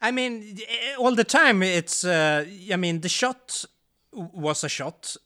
I 0.00 0.10
mean, 0.10 0.58
eh, 0.68 0.94
all 0.98 1.14
the 1.14 1.24
time 1.24 1.62
it's. 1.62 2.04
Uh, 2.04 2.44
I 2.72 2.76
mean, 2.76 3.00
the 3.00 3.08
shot 3.08 3.64
was 4.12 4.64
a 4.64 4.68
shot. 4.68 5.16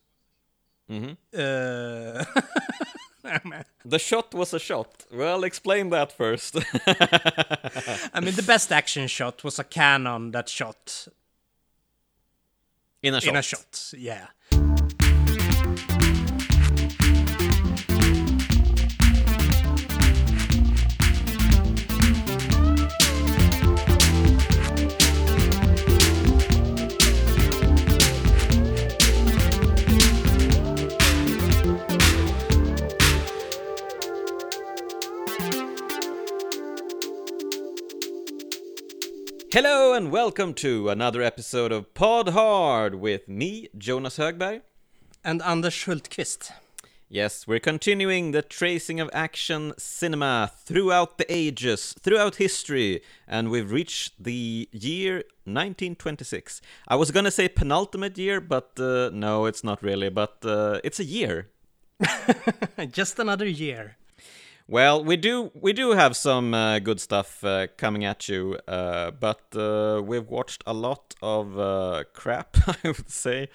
Mm-hmm. 0.91 1.13
Uh, 1.37 2.25
The 3.85 3.99
shot 3.99 4.35
was 4.35 4.53
a 4.53 4.59
shot. 4.59 5.05
Well, 5.13 5.45
explain 5.45 5.91
that 5.91 6.13
first. 6.13 6.57
I 8.15 8.21
mean, 8.21 8.35
the 8.35 8.43
best 8.47 8.73
action 8.73 9.07
shot 9.09 9.45
was 9.45 9.59
a 9.59 9.65
cannon 9.65 10.33
that 10.33 10.49
shot 10.49 11.09
In 13.03 13.15
a 13.15 13.21
shot. 13.21 13.29
in 13.31 13.37
a 13.37 13.43
shot. 13.43 13.93
Yeah. 13.97 14.27
Hello 39.53 39.93
and 39.93 40.11
welcome 40.11 40.55
to 40.55 40.89
another 40.89 41.21
episode 41.21 41.73
of 41.73 41.93
Pod 41.93 42.31
Hard 42.31 42.95
with 42.95 43.29
me, 43.29 43.69
Jonas 43.77 44.17
Högberg. 44.17 44.63
And 45.23 45.43
Anders 45.43 45.75
Hultqvist. 45.75 46.51
Yes, 47.11 47.47
we're 47.47 47.61
continuing 47.61 48.31
the 48.31 48.41
tracing 48.41 48.99
of 48.99 49.11
action 49.13 49.75
cinema 49.77 50.51
throughout 50.65 51.19
the 51.19 51.27
ages, 51.29 51.95
throughout 52.01 52.37
history, 52.37 53.03
and 53.29 53.51
we've 53.51 53.71
reached 53.71 54.25
the 54.25 54.71
year 54.73 55.17
1926. 55.45 56.63
I 56.89 56.97
was 56.97 57.11
gonna 57.11 57.31
say 57.31 57.47
penultimate 57.47 58.17
year, 58.17 58.41
but 58.41 58.81
uh, 58.81 59.11
no, 59.13 59.45
it's 59.45 59.63
not 59.63 59.83
really, 59.83 60.09
but 60.09 60.39
uh, 60.47 60.81
it's 60.83 60.99
a 60.99 61.05
year. 61.05 61.51
Just 62.91 63.19
another 63.19 63.47
year. 63.47 63.99
Well, 64.69 65.05
we 65.05 65.17
do 65.17 65.51
we 65.55 65.73
do 65.73 65.91
have 65.91 66.17
some 66.17 66.55
uh, 66.55 66.79
good 66.79 67.01
stuff 67.01 67.45
uh, 67.45 67.67
coming 67.77 68.05
at 68.05 68.29
you, 68.29 68.59
uh, 68.69 69.11
but 69.11 69.43
uh, 69.55 70.01
we've 70.05 70.29
watched 70.29 70.63
a 70.67 70.73
lot 70.73 71.15
of 71.21 71.59
uh, 71.59 72.05
crap, 72.15 72.57
I 72.67 72.77
would 72.89 73.11
say, 73.11 73.49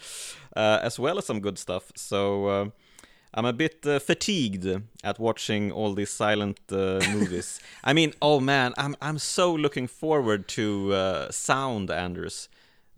uh, 0.55 0.79
as 0.81 0.99
well 0.99 1.17
as 1.17 1.25
some 1.25 1.39
good 1.39 1.57
stuff. 1.57 1.91
So 1.95 2.45
uh, 2.47 2.69
I'm 3.33 3.45
a 3.45 3.53
bit 3.53 3.85
uh, 3.85 3.99
fatigued 3.99 4.65
at 5.03 5.19
watching 5.19 5.71
all 5.71 5.93
these 5.93 6.09
silent 6.09 6.59
uh, 6.71 6.99
movies. 7.11 7.59
I 7.83 7.93
mean, 7.93 8.13
oh 8.21 8.39
man, 8.39 8.73
I'm 8.77 8.95
I'm 9.01 9.17
so 9.17 9.53
looking 9.53 9.87
forward 9.87 10.47
to 10.49 10.93
uh, 10.93 11.31
sound, 11.31 11.89
Anders. 11.89 12.49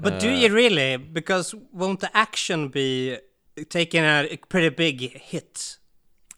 But 0.02 0.20
do 0.20 0.30
you 0.30 0.54
really? 0.54 0.96
Because 0.96 1.54
won't 1.73 2.00
the 2.00 2.16
action 2.16 2.70
be 2.70 3.18
taking 3.70 4.04
a 4.04 4.38
pretty 4.48 4.70
big 4.70 5.02
hit? 5.20 5.78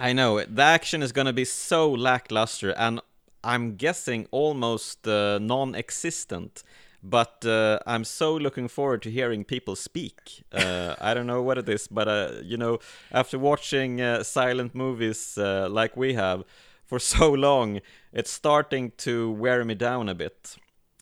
I 0.01 0.13
know. 0.13 0.43
The 0.43 0.63
action 0.63 1.03
is 1.03 1.11
gonna 1.11 1.31
be 1.31 1.45
so 1.45 1.91
lackluster, 1.91 2.71
and 2.71 3.01
I'm 3.43 3.75
guessing 3.75 4.27
almost 4.31 5.07
uh, 5.07 5.37
non-existent. 5.37 6.63
But 7.03 7.45
uh, 7.45 7.77
I'm 7.85 8.03
so 8.03 8.35
looking 8.35 8.67
forward 8.67 9.03
to 9.03 9.11
hearing 9.11 9.43
people 9.43 9.75
speak. 9.75 10.43
Uh, 10.51 10.95
I 10.99 11.13
don't 11.13 11.27
know 11.27 11.43
what 11.43 11.59
it 11.59 11.69
is, 11.69 11.87
but 11.87 12.07
uh, 12.07 12.31
you 12.43 12.57
know, 12.57 12.79
after 13.11 13.37
watching 13.37 14.01
uh, 14.01 14.23
silent 14.23 14.73
movies 14.73 15.37
uh, 15.37 15.67
like 15.69 15.95
we 15.95 16.15
have 16.15 16.45
for 16.83 16.97
so 17.13 17.31
long, 17.31 17.79
it's 18.11 18.31
starting 18.31 18.93
to 18.97 19.31
wear 19.31 19.63
me 19.63 19.75
down 19.75 20.09
a 20.09 20.15
bit. 20.15 20.55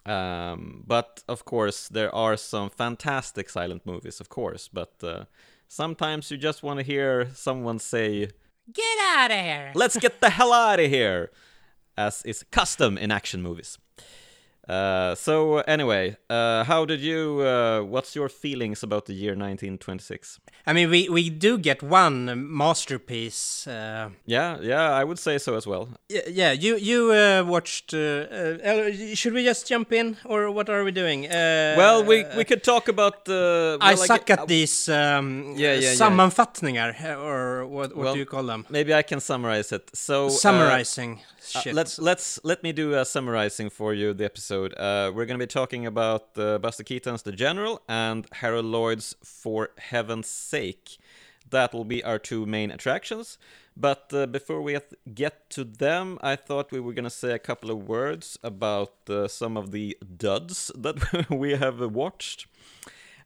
Um, 0.06 0.84
but 0.86 1.24
of 1.30 1.46
course, 1.46 1.88
there 1.88 2.14
are 2.14 2.36
some 2.36 2.70
fantastic 2.70 3.50
silent 3.50 3.86
movies, 3.86 4.20
of 4.20 4.28
course. 4.28 4.68
But 4.68 4.92
sometimes 5.70 6.32
you 6.32 6.38
just 6.38 6.64
want 6.64 6.80
to 6.80 6.86
hear 6.86 7.30
someone 7.34 7.80
say 7.80 8.32
Get 8.74 9.00
out 9.16 9.32
of 9.32 9.38
here! 9.40 9.72
Let's 9.74 9.98
get 9.98 10.22
the 10.22 10.30
hell 10.30 10.54
out 10.54 10.80
of 10.80 10.90
here, 10.90 11.32
as 11.98 12.22
is 12.24 12.44
custom 12.52 12.98
in 12.98 13.10
action 13.10 13.42
movies. 13.42 13.78
Uh, 14.70 15.16
so 15.16 15.60
anyway, 15.68 16.16
uh, 16.30 16.64
how 16.64 16.86
did 16.86 17.00
you? 17.02 17.42
Uh, 17.42 17.82
what's 17.82 18.16
your 18.16 18.30
feelings 18.30 18.84
about 18.84 19.06
the 19.08 19.14
year 19.14 19.32
1926? 19.32 20.40
I 20.68 20.74
mean, 20.74 20.90
we, 20.92 21.10
we 21.10 21.30
do 21.32 21.58
get 21.58 21.82
one 21.82 22.46
masterpiece. 22.56 23.66
Uh, 23.68 24.10
Yeah, 24.26 24.58
yeah, 24.62 24.92
I 25.02 25.04
would 25.04 25.18
say 25.20 25.40
so 25.40 25.56
as 25.56 25.66
well. 25.66 25.90
y- 26.10 26.22
yeah, 26.28 26.52
you 26.52 26.76
you 26.78 27.12
uh, 27.12 27.44
watched. 27.48 27.94
Uh, 27.94 28.28
uh, 28.64 28.92
should 29.16 29.34
we 29.34 29.44
just 29.44 29.68
jump 29.68 29.92
in, 29.92 30.18
or 30.26 30.52
what 30.52 30.70
are 30.70 30.84
we 30.84 30.92
doing? 30.92 31.26
Uh, 31.26 31.74
Well, 31.78 32.04
we 32.04 32.26
we 32.38 32.44
could 32.44 32.64
talk 32.64 32.88
about 32.90 33.26
the. 33.26 33.78
I 33.82 33.94
well, 33.96 34.06
suck 34.06 34.26
gue- 34.28 34.34
at 34.40 34.48
these 34.48 34.88
um, 34.90 35.56
Yeah, 35.58 35.74
yeah, 35.74 35.80
yeah. 35.80 35.96
sammanfattningar, 35.98 36.94
or 37.18 37.66
what, 37.66 37.90
what 37.96 37.98
Well, 37.98 38.14
do 38.14 38.20
you 38.20 38.26
call 38.26 38.44
them? 38.46 38.66
Maybe 38.70 38.94
I 38.94 39.02
can 39.04 39.20
summarize 39.20 39.76
it. 39.76 39.90
So 39.94 40.26
uh, 40.28 40.30
Summarizing 40.30 41.20
Uh, 41.56 41.62
shit. 41.62 41.74
let's 41.74 41.98
let's 42.00 42.40
let 42.44 42.62
me 42.64 42.72
do 42.74 42.94
a 42.94 43.04
summarizing 43.06 43.72
for 43.72 43.94
you 43.96 44.14
the 44.14 44.26
episode. 44.26 44.59
Uh, 44.66 45.12
we're 45.14 45.26
going 45.26 45.40
to 45.40 45.46
be 45.46 45.48
talking 45.48 45.86
about 45.86 46.38
uh, 46.38 46.58
Buster 46.60 46.84
Keaton's 46.84 47.24
The 47.24 47.32
General 47.32 47.82
and 47.88 48.28
Harold 48.34 48.66
Lloyd's 48.66 49.16
For 49.24 49.70
Heaven's 49.78 50.28
Sake. 50.28 50.98
That 51.50 51.74
will 51.74 51.86
be 51.86 52.04
our 52.04 52.20
two 52.20 52.46
main 52.46 52.72
attractions. 52.72 53.38
But 53.76 54.12
uh, 54.14 54.26
before 54.28 54.62
we 54.62 54.74
get- 54.74 55.16
get 55.16 55.50
to 55.52 55.64
them, 55.64 56.18
I 56.22 56.36
thought 56.36 56.72
we 56.72 56.80
were 56.80 56.94
going 56.94 57.06
to 57.06 57.10
say 57.10 57.32
a 57.34 57.40
couple 57.40 57.72
of 57.72 57.88
words 57.88 58.38
about 58.44 58.94
uh, 59.10 59.28
some 59.28 59.58
of 59.58 59.72
the 59.72 59.98
duds 60.18 60.72
that 60.78 61.30
we 61.30 61.52
have 61.56 61.80
watched. 61.80 62.48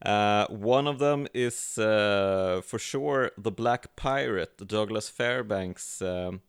Uh, 0.05 0.45
one 0.47 0.85
of 0.87 0.99
them 0.99 1.27
is 1.33 1.77
uh, 1.77 2.61
for 2.63 2.77
sure 2.77 3.31
The 3.37 3.51
Black 3.51 3.95
Pirate, 3.95 4.67
Douglas 4.67 5.09
Fairbanks. 5.09 6.01
Um, 6.01 6.41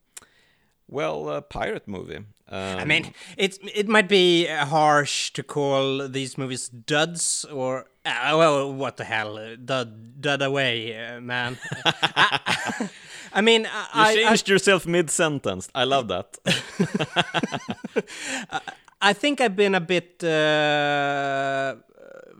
well, 0.87 1.29
uh, 1.29 1.41
pirate 1.41 1.87
movie. 1.87 2.17
Um, 2.47 2.79
I 2.79 2.85
mean, 2.85 3.13
it 3.37 3.57
it 3.73 3.87
might 3.87 4.07
be 4.07 4.47
uh, 4.47 4.65
harsh 4.65 5.31
to 5.31 5.43
call 5.43 6.07
these 6.07 6.37
movies 6.37 6.69
duds 6.69 7.45
or 7.51 7.87
uh, 8.05 8.35
well, 8.37 8.71
what 8.71 8.97
the 8.97 9.03
hell, 9.03 9.37
uh, 9.37 9.55
dud 9.55 10.21
dud 10.21 10.41
away, 10.41 10.95
uh, 10.95 11.19
man. 11.21 11.57
I, 11.85 12.89
I 13.33 13.41
mean, 13.41 13.63
you 13.63 13.69
I, 13.73 14.11
I, 14.11 14.15
changed 14.15 14.47
yourself 14.47 14.85
mid-sentence. 14.85 15.69
I 15.73 15.85
love 15.85 16.07
that. 16.09 16.37
I 19.01 19.13
think 19.13 19.41
I've 19.41 19.55
been 19.55 19.75
a 19.75 19.81
bit 19.81 20.23
uh, 20.23 21.75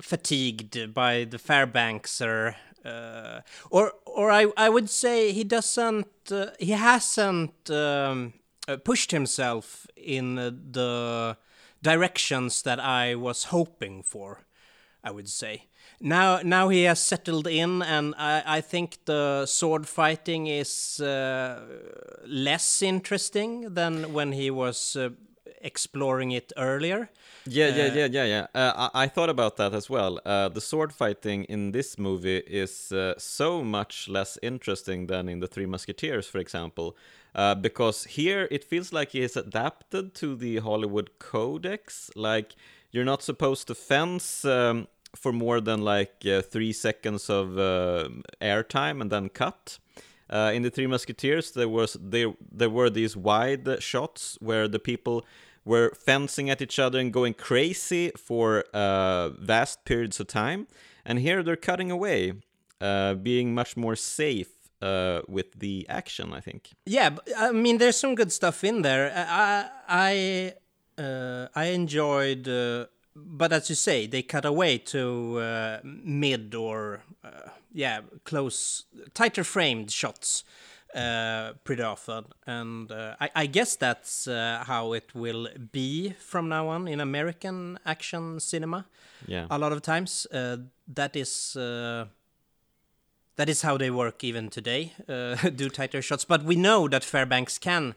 fatigued 0.01 0.93
by 0.93 1.25
the 1.25 1.37
Fairbankser, 1.37 2.55
uh, 2.85 3.41
or 3.69 3.93
or 4.05 4.31
I 4.31 4.47
I 4.57 4.69
would 4.69 4.89
say 4.89 5.31
he 5.31 5.43
doesn't 5.43 6.31
uh, 6.31 6.47
he 6.59 6.71
hasn't 6.71 7.69
um, 7.69 8.33
uh, 8.67 8.77
pushed 8.77 9.11
himself 9.11 9.87
in 9.95 10.37
uh, 10.37 10.51
the 10.71 11.37
directions 11.81 12.61
that 12.61 12.79
I 12.79 13.15
was 13.15 13.45
hoping 13.45 14.03
for. 14.03 14.45
I 15.03 15.11
would 15.11 15.29
say 15.29 15.65
now 15.99 16.39
now 16.43 16.69
he 16.69 16.83
has 16.83 16.99
settled 16.99 17.47
in, 17.47 17.81
and 17.81 18.13
I 18.17 18.57
I 18.57 18.61
think 18.61 19.05
the 19.05 19.45
sword 19.45 19.87
fighting 19.87 20.47
is 20.47 20.99
less 22.27 22.81
interesting 22.81 23.73
than 23.73 24.13
when 24.13 24.31
he 24.31 24.51
was. 24.51 24.97
Uh, 25.65 25.75
exploring 25.75 26.31
it 26.31 26.53
earlier. 26.57 27.09
Yeah, 27.45 27.75
yeah, 27.75 27.93
yeah, 27.93 28.07
yeah, 28.11 28.25
yeah. 28.25 28.47
Uh, 28.53 28.89
I, 28.93 29.03
I 29.03 29.07
thought 29.07 29.29
about 29.29 29.57
that 29.57 29.73
as 29.73 29.89
well. 29.89 30.19
Uh, 30.25 30.49
the 30.49 30.61
sword 30.61 30.93
fighting 30.93 31.45
in 31.45 31.71
this 31.71 31.97
movie 31.97 32.43
is 32.47 32.91
uh, 32.91 33.13
so 33.17 33.63
much 33.63 34.07
less 34.07 34.37
interesting 34.41 35.07
than 35.07 35.29
in 35.29 35.39
the 35.39 35.47
Three 35.47 35.65
Musketeers, 35.65 36.27
for 36.27 36.39
example, 36.39 36.95
uh, 37.35 37.55
because 37.55 38.05
here 38.05 38.47
it 38.51 38.63
feels 38.63 38.93
like 38.93 39.11
he 39.11 39.23
adapted 39.23 40.13
to 40.15 40.35
the 40.35 40.57
Hollywood 40.57 41.09
codex. 41.19 42.11
Like 42.15 42.55
you're 42.91 43.05
not 43.05 43.23
supposed 43.23 43.67
to 43.67 43.75
fence 43.75 44.45
um, 44.45 44.87
for 45.15 45.33
more 45.33 45.61
than 45.61 45.81
like 45.81 46.25
uh, 46.25 46.41
three 46.41 46.73
seconds 46.73 47.29
of 47.29 47.57
uh, 47.57 48.09
airtime 48.41 49.01
and 49.01 49.11
then 49.11 49.29
cut. 49.29 49.79
Uh, 50.27 50.51
in 50.55 50.63
the 50.63 50.71
Three 50.71 50.87
Musketeers, 50.87 51.51
there 51.51 51.69
was 51.69 51.97
there 52.01 52.33
there 52.51 52.69
were 52.69 52.89
these 52.89 53.15
wide 53.15 53.81
shots 53.83 54.37
where 54.41 54.67
the 54.67 54.79
people 54.79 55.23
were 55.65 55.91
fencing 55.95 56.49
at 56.49 56.61
each 56.61 56.79
other 56.79 56.99
and 56.99 57.11
going 57.11 57.33
crazy 57.33 58.11
for 58.17 58.63
uh, 58.73 59.29
vast 59.29 59.83
periods 59.83 60.19
of 60.19 60.27
time. 60.27 60.67
And 61.03 61.19
here 61.19 61.43
they're 61.43 61.55
cutting 61.55 61.91
away, 61.91 62.33
uh, 62.79 63.15
being 63.15 63.53
much 63.53 63.75
more 63.75 63.95
safe 63.95 64.49
uh, 64.81 65.21
with 65.27 65.59
the 65.59 65.85
action. 65.89 66.33
I 66.33 66.39
think. 66.39 66.71
Yeah, 66.85 67.17
I 67.37 67.51
mean, 67.51 67.77
there's 67.77 67.97
some 67.97 68.15
good 68.15 68.31
stuff 68.31 68.63
in 68.63 68.81
there. 68.81 69.11
I 69.15 69.69
I 69.87 70.53
uh, 71.01 71.47
I 71.55 71.65
enjoyed, 71.65 72.47
uh, 72.47 72.85
but 73.15 73.51
as 73.51 73.69
you 73.69 73.75
say, 73.75 74.07
they 74.07 74.21
cut 74.21 74.45
away 74.45 74.77
to 74.77 75.39
uh, 75.39 75.79
mid 75.83 76.55
or 76.55 77.03
uh, 77.23 77.49
yeah, 77.73 78.01
close, 78.23 78.85
tighter 79.13 79.43
framed 79.43 79.91
shots. 79.91 80.43
Uh, 80.95 81.53
pretty 81.63 81.83
often, 81.83 82.25
and 82.47 82.91
uh, 82.91 83.15
I, 83.19 83.29
I 83.35 83.45
guess 83.47 83.75
that's 83.75 84.27
uh, 84.27 84.63
how 84.65 84.93
it 84.93 85.13
will 85.13 85.47
be 85.71 86.13
from 86.19 86.49
now 86.49 86.69
on 86.69 86.87
in 86.87 86.99
American 87.01 87.77
action 87.85 88.39
cinema. 88.39 88.85
Yeah. 89.27 89.47
A 89.49 89.57
lot 89.57 89.71
of 89.71 89.81
times, 89.81 90.25
uh, 90.31 90.57
that 90.93 91.15
is 91.15 91.55
uh, 91.55 92.05
that 93.35 93.49
is 93.49 93.61
how 93.61 93.77
they 93.77 93.91
work 93.91 94.23
even 94.23 94.49
today. 94.49 94.93
Uh, 95.07 95.35
do 95.55 95.69
tighter 95.69 96.01
shots, 96.01 96.25
but 96.25 96.43
we 96.43 96.55
know 96.55 96.87
that 96.87 97.03
Fairbanks 97.03 97.57
can 97.57 97.95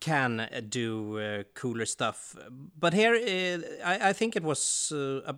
can 0.00 0.48
do 0.68 1.18
uh, 1.18 1.42
cooler 1.54 1.86
stuff. 1.86 2.36
But 2.78 2.92
here, 2.92 3.14
I, 3.84 4.08
I 4.10 4.12
think 4.12 4.34
it 4.34 4.42
was 4.42 4.92
uh, 4.92 5.20
a 5.24 5.36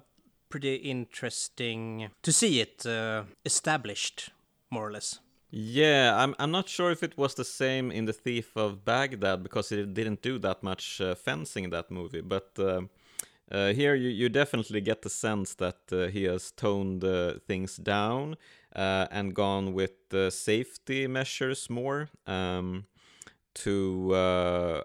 pretty 0.49 0.77
interesting 0.77 2.09
to 2.23 2.33
see 2.33 2.61
it 2.61 2.87
uh, 2.87 3.25
established, 3.45 4.31
more 4.71 4.89
or 4.89 4.93
less. 4.93 5.21
Yeah, 5.57 6.17
I'm 6.17 6.35
I'm 6.41 6.51
not 6.51 6.69
sure 6.69 6.91
if 6.91 7.03
it 7.05 7.17
was 7.17 7.35
the 7.35 7.45
same 7.45 7.93
in 7.93 8.07
the 8.07 8.13
Thief 8.13 8.57
of 8.57 8.85
Baghdad 8.85 9.43
because 9.45 9.71
it 9.71 9.95
didn't 9.95 10.21
do 10.21 10.39
that 10.41 10.63
much 10.65 11.01
uh, 11.01 11.15
fencing 11.15 11.65
in 11.65 11.71
that 11.71 11.91
movie, 11.93 12.23
but 12.23 12.51
uh, 12.59 12.83
uh, 13.53 13.73
here 13.73 13.95
you, 13.95 14.09
you 14.09 14.29
definitely 14.29 14.81
get 14.81 15.03
the 15.03 15.11
sense 15.11 15.55
that 15.57 15.79
uh, 15.93 16.07
he 16.09 16.25
has 16.25 16.51
toned 16.53 17.05
uh, 17.05 17.35
things 17.47 17.77
down 17.77 18.37
uh, 18.75 19.07
and 19.13 19.35
gone 19.35 19.75
with 19.75 20.13
uh, 20.15 20.31
safety 20.31 21.07
measures 21.07 21.71
more 21.71 22.09
um, 22.27 22.87
to 23.55 24.13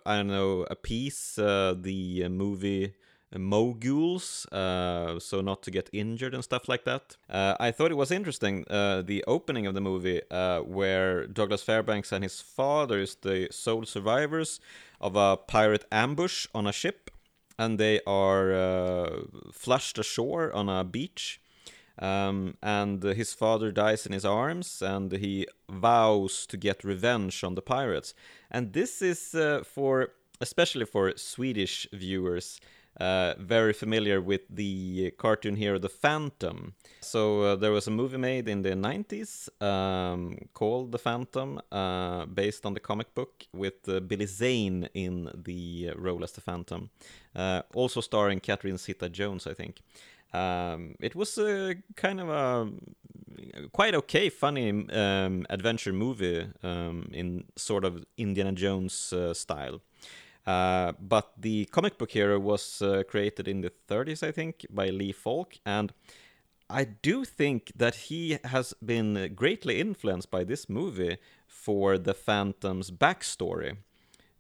I 0.06 0.18
don't 0.18 0.28
know 0.28 0.68
appease 0.70 1.36
the 1.38 2.28
movie 2.30 2.94
moguls, 3.38 4.46
uh, 4.48 5.20
so 5.20 5.42
not 5.42 5.62
to 5.64 5.72
get 5.72 5.90
injured 5.94 6.34
and 6.34 6.44
stuff 6.44 6.68
like 6.68 6.84
that. 6.86 7.18
Uh, 7.30 7.56
I 7.60 7.72
thought 7.72 7.92
it 7.92 7.98
was 7.98 8.12
interesting 8.12 8.66
uh, 8.70 9.02
the 9.02 9.24
opening 9.28 9.68
of 9.68 9.76
the 9.76 9.82
movie 9.82 10.22
uh, 10.32 10.62
where 10.62 11.28
Douglas 11.28 11.62
Fairbanks 11.62 12.12
and 12.12 12.24
his 12.24 12.42
father 12.42 13.00
is 13.00 13.16
the 13.16 13.48
sole 13.52 13.86
survivors 13.86 14.60
of 15.00 15.16
a 15.16 15.38
pirate 15.38 15.86
ambush 15.92 16.48
on 16.56 16.66
a 16.66 16.72
ship, 16.72 17.12
and 17.58 17.78
they 17.78 18.02
are 18.08 18.54
uh, 18.54 19.22
flushed 19.52 20.00
ashore 20.00 20.52
on 20.54 20.70
a 20.70 20.84
beach. 20.84 21.40
Um, 22.02 22.56
and 22.64 23.04
his 23.04 23.34
father 23.34 23.72
dies 23.72 24.06
in 24.06 24.14
his 24.14 24.24
arms, 24.24 24.82
and 24.82 25.12
he 25.12 25.46
vows 25.70 26.46
to 26.48 26.56
get 26.56 26.86
revenge 26.86 27.44
on 27.44 27.56
the 27.56 27.62
pirates. 27.62 28.14
And 28.50 28.72
this 28.72 29.02
is 29.02 29.36
uh, 29.36 29.64
for, 29.66 30.14
especially 30.40 30.86
for 30.86 31.12
Swedish 31.18 31.88
viewers, 31.92 32.62
uh, 33.00 33.34
very 33.40 33.74
familiar 33.74 34.22
with 34.22 34.42
the 34.50 35.12
cartoon 35.18 35.56
hero 35.56 35.80
The 35.80 35.90
Phantom. 35.90 36.74
So 37.02 37.42
uh, 37.42 37.56
there 37.56 37.72
was 37.72 37.88
a 37.88 37.92
movie 37.92 38.18
made 38.18 38.48
in 38.48 38.62
the 38.62 38.72
90s 38.72 39.50
um, 39.62 40.38
called 40.54 40.92
The 40.92 40.98
Phantom, 40.98 41.62
uh, 41.72 42.26
based 42.26 42.66
on 42.66 42.74
the 42.74 42.80
comic 42.80 43.14
book, 43.16 43.46
with 43.54 43.88
uh, 43.88 44.00
Billy 44.00 44.26
Zane 44.26 44.90
in 44.94 45.30
the 45.34 45.92
role 45.96 46.24
as 46.24 46.34
the 46.34 46.42
Phantom. 46.42 46.90
Uh, 47.36 47.62
also 47.74 48.02
starring 48.02 48.40
Catherine 48.40 48.78
Zeta 48.78 49.10
Jones, 49.10 49.48
I 49.48 49.54
think. 49.54 49.82
Um, 50.34 50.96
it 51.00 51.16
was 51.16 51.38
a 51.38 51.76
kind 51.96 52.20
of 52.20 52.30
a 52.30 52.70
quite 53.72 53.96
okay, 53.96 54.30
funny 54.30 54.88
um, 54.92 55.46
adventure 55.50 55.94
movie 55.94 56.48
um, 56.64 57.10
in 57.14 57.46
sort 57.56 57.86
of 57.86 58.06
Indiana 58.18 58.52
Jones 58.52 59.14
uh, 59.14 59.34
style. 59.34 59.82
Uh, 60.50 60.94
but 61.00 61.34
the 61.38 61.66
comic 61.66 62.00
book 62.00 62.10
hero 62.10 62.40
was 62.40 62.82
uh, 62.82 63.04
created 63.08 63.48
in 63.48 63.62
the 63.62 63.72
30s, 63.88 64.24
I 64.24 64.32
think, 64.32 64.66
by 64.72 64.90
Lee 64.90 65.12
Falk, 65.12 65.54
and 65.64 65.94
I 66.68 66.86
do 66.86 67.24
think 67.24 67.72
that 67.76 67.96
he 68.10 68.40
has 68.44 68.74
been 68.84 69.34
greatly 69.36 69.80
influenced 69.80 70.32
by 70.32 70.44
this 70.44 70.68
movie 70.68 71.18
for 71.46 72.00
the 72.00 72.16
Phantom's 72.16 72.90
backstory. 72.90 73.78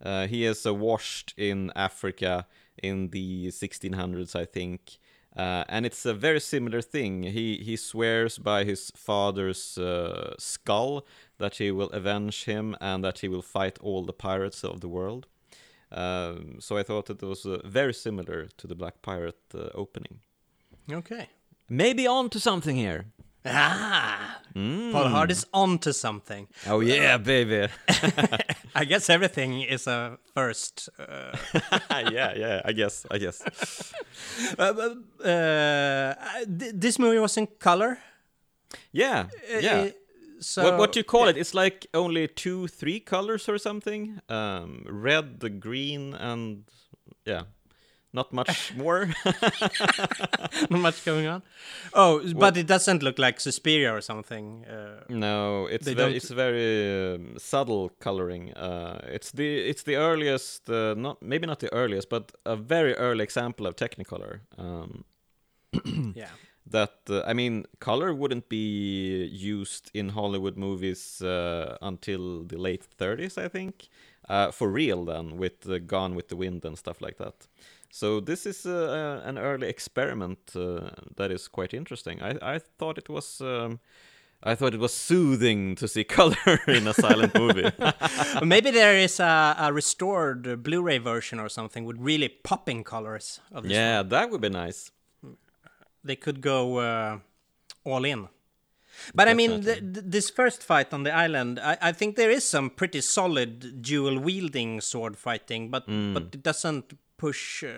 Uh, 0.04 0.26
he 0.26 0.46
is 0.46 0.66
washed 0.66 1.36
in 1.38 1.72
Africa 1.76 2.48
in 2.82 3.10
the 3.10 3.50
1600s, 3.50 4.36
I 4.36 4.46
think, 4.46 4.98
uh, 5.38 5.64
and 5.70 5.86
it's 5.86 6.08
a 6.08 6.16
very 6.16 6.40
similar 6.40 6.82
thing. 6.82 7.22
He 7.22 7.58
he 7.58 7.76
swears 7.76 8.40
by 8.40 8.64
his 8.64 8.92
father's 8.96 9.78
uh, 9.78 10.34
skull 10.40 11.06
that 11.38 11.58
he 11.58 11.70
will 11.70 11.92
avenge 11.92 12.46
him 12.46 12.76
and 12.82 13.04
that 13.04 13.20
he 13.20 13.28
will 13.28 13.44
fight 13.44 13.78
all 13.80 14.04
the 14.06 14.20
pirates 14.28 14.64
of 14.64 14.82
the 14.82 14.90
world. 14.90 15.28
Um, 15.92 16.58
so 16.60 16.78
I 16.78 16.84
thought 16.84 17.10
it 17.10 17.22
was 17.22 17.46
uh, 17.46 17.60
very 17.66 17.94
similar 17.94 18.48
to 18.58 18.68
the 18.68 18.76
Black 18.76 19.02
Pirate 19.02 19.40
uh, 19.56 19.70
opening. 19.74 20.20
Okay. 20.92 21.30
Maybe 21.70 22.08
on 22.08 22.30
to 22.30 22.40
something 22.40 22.76
here. 22.76 23.06
Ah, 23.46 24.36
Mm. 24.56 24.92
Pod 24.92 25.12
Hard 25.12 25.32
is 25.32 25.46
onto 25.54 25.92
something. 25.94 26.48
Oh 26.68 26.80
yeah, 26.82 27.18
baby. 27.18 27.68
I 28.76 28.84
guess 28.86 29.10
everything 29.10 29.62
is 29.62 29.88
a 29.88 30.18
first. 30.34 30.90
Uh, 31.00 31.38
yeah, 32.12 32.34
yeah. 32.36 32.62
I 32.66 32.74
guess. 32.74 33.06
I 33.12 33.20
guess. 33.20 33.42
uh, 34.60 34.96
uh, 35.24 36.14
th- 36.60 36.74
this 36.74 36.98
movie 37.00 37.20
was 37.20 37.38
in 37.38 37.48
color. 37.60 38.00
Yeah, 38.92 39.28
yeah. 39.62 39.90
So 40.40 40.64
what 40.64 40.78
what 40.80 40.92
do 40.94 41.00
you 41.00 41.04
call 41.04 41.28
it? 41.28 41.38
It's 41.38 41.54
like 41.54 41.88
only 41.94 42.28
two, 42.28 42.68
three 42.68 43.00
colors 43.00 43.50
or 43.50 43.58
something. 43.58 44.20
Um, 44.30 44.86
red, 44.88 45.40
the 45.40 45.50
green, 45.50 46.14
and 46.16 46.64
yeah, 47.26 47.44
not 48.14 48.32
much 48.34 48.74
more. 48.78 49.10
Not 50.70 50.82
much 50.82 51.06
going 51.06 51.28
on. 51.28 51.42
Oh, 51.94 52.22
but 52.36 52.58
it 52.58 52.68
doesn't 52.68 53.02
look 53.04 53.20
like 53.20 53.40
Suspiria 53.40 53.94
or 53.94 54.02
something. 54.02 54.66
Uh, 54.66 55.04
no, 55.10 55.68
it's 55.68 55.86
very, 55.88 55.96
don't- 55.96 56.16
it's 56.16 56.30
very 56.32 57.16
um, 57.16 57.38
subtle 57.38 57.90
coloring. 58.00 58.54
Uh, 58.54 59.00
it's 59.16 59.32
the 59.32 59.70
it's 59.70 59.84
the 59.84 59.96
earliest, 59.96 60.70
uh, 60.70 60.96
not 60.98 61.22
maybe 61.22 61.48
not 61.48 61.60
the 61.60 61.72
earliest, 61.74 62.10
but 62.10 62.32
a 62.46 62.56
very 62.56 62.94
early 62.96 63.24
example 63.24 63.68
of 63.68 63.76
Technicolor. 63.76 64.40
Um, 64.58 65.04
yeah. 66.16 66.30
That 66.70 66.94
uh, 67.10 67.22
I 67.26 67.34
mean, 67.34 67.66
color 67.80 68.14
wouldn't 68.14 68.50
be 68.50 69.26
used 69.26 69.92
in 69.94 70.10
Hollywood 70.10 70.58
movies 70.58 71.22
uh, 71.22 71.78
until 71.82 72.44
the 72.44 72.58
late 72.58 72.86
30s, 72.98 73.38
I 73.38 73.48
think, 73.48 73.88
uh, 74.28 74.52
for 74.52 74.70
real. 74.70 75.06
Then 75.06 75.38
with 75.38 75.68
uh, 75.70 75.80
Gone 75.80 76.16
with 76.16 76.30
the 76.30 76.36
Wind 76.36 76.66
and 76.66 76.78
stuff 76.78 77.02
like 77.02 77.18
that. 77.18 77.48
So 77.92 78.20
this 78.20 78.46
is 78.46 78.66
uh, 78.66 79.22
an 79.26 79.38
early 79.38 79.68
experiment 79.68 80.56
uh, 80.56 80.92
that 81.16 81.32
is 81.32 81.48
quite 81.48 81.74
interesting. 81.74 82.22
I 82.22 82.56
I 82.56 82.60
thought 82.78 82.98
it 82.98 83.10
was. 83.10 83.42
Um, 83.42 83.80
I 84.42 84.56
thought 84.56 84.74
it 84.74 84.80
was 84.80 84.94
soothing 84.94 85.76
to 85.76 85.88
see 85.88 86.04
color 86.20 86.62
in 86.68 86.88
a 86.88 86.94
silent 86.94 87.38
movie. 87.38 87.70
Maybe 88.42 88.72
there 88.72 88.96
is 88.96 89.20
a, 89.20 89.56
a 89.60 89.74
restored 89.74 90.64
Blu-ray 90.64 91.00
version 91.00 91.40
or 91.40 91.50
something 91.50 91.84
with 91.84 91.98
really 92.00 92.30
popping 92.30 92.86
colors 92.86 93.42
of 93.52 93.64
this. 93.64 93.74
yeah, 93.74 94.02
that 94.02 94.30
would 94.30 94.40
be 94.40 94.48
nice. 94.50 94.92
They 96.10 96.16
could 96.18 96.42
go 96.42 96.60
uh, 96.80 97.20
all 97.86 98.06
in. 98.06 98.28
But 99.16 99.28
I 99.28 99.34
mean, 99.34 99.64
th- 99.64 99.80
th- 99.94 100.06
this 100.12 100.30
first 100.32 100.64
fight 100.64 100.94
on 100.94 101.04
the 101.04 101.12
island, 101.26 101.60
I, 101.60 101.78
I 101.90 101.92
think 101.94 102.16
there 102.16 102.32
is 102.38 102.44
some 102.50 102.70
pretty 102.70 103.02
solid 103.02 103.82
dual 103.82 104.20
wielding 104.20 104.82
sword 104.82 105.16
fighting, 105.18 105.70
but 105.72 105.84
but 106.14 106.24
it 106.36 106.44
doesn't 106.44 106.86
push 107.18 107.64
uh, 107.64 107.70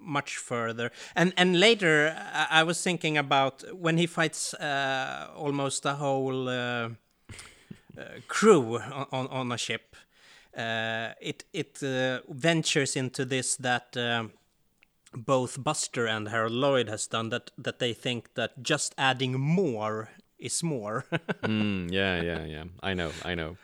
much 0.00 0.36
further. 0.36 0.90
And 1.14 1.32
and 1.36 1.58
later, 1.58 2.14
I, 2.34 2.60
I 2.60 2.64
was 2.64 2.82
thinking 2.82 3.18
about 3.18 3.64
when 3.74 3.98
he 3.98 4.06
fights 4.06 4.54
uh, 4.54 5.28
almost 5.44 5.86
a 5.86 5.94
whole 5.94 6.48
uh, 6.48 6.54
uh, 6.54 6.88
crew 8.28 8.78
on, 9.12 9.26
on 9.28 9.52
a 9.52 9.56
ship. 9.58 9.96
Uh, 10.56 11.08
it 11.20 11.44
it 11.52 11.82
uh, 11.82 12.20
ventures 12.28 12.96
into 12.96 13.24
this 13.24 13.56
that. 13.56 13.96
um 13.96 14.30
both 15.14 15.62
Buster 15.62 16.06
and 16.06 16.28
Harold 16.28 16.52
Lloyd 16.52 16.88
has 16.88 17.06
done 17.06 17.30
that 17.30 17.50
that 17.58 17.78
they 17.78 17.92
think 17.92 18.34
that 18.34 18.62
just 18.62 18.94
adding 18.98 19.38
more 19.40 20.10
is 20.38 20.62
more. 20.62 21.04
Mm, 21.42 21.90
yeah, 21.90 22.22
yeah, 22.22 22.44
yeah. 22.44 22.64
I 22.82 22.94
know, 22.94 23.10
I 23.24 23.34
know. 23.34 23.56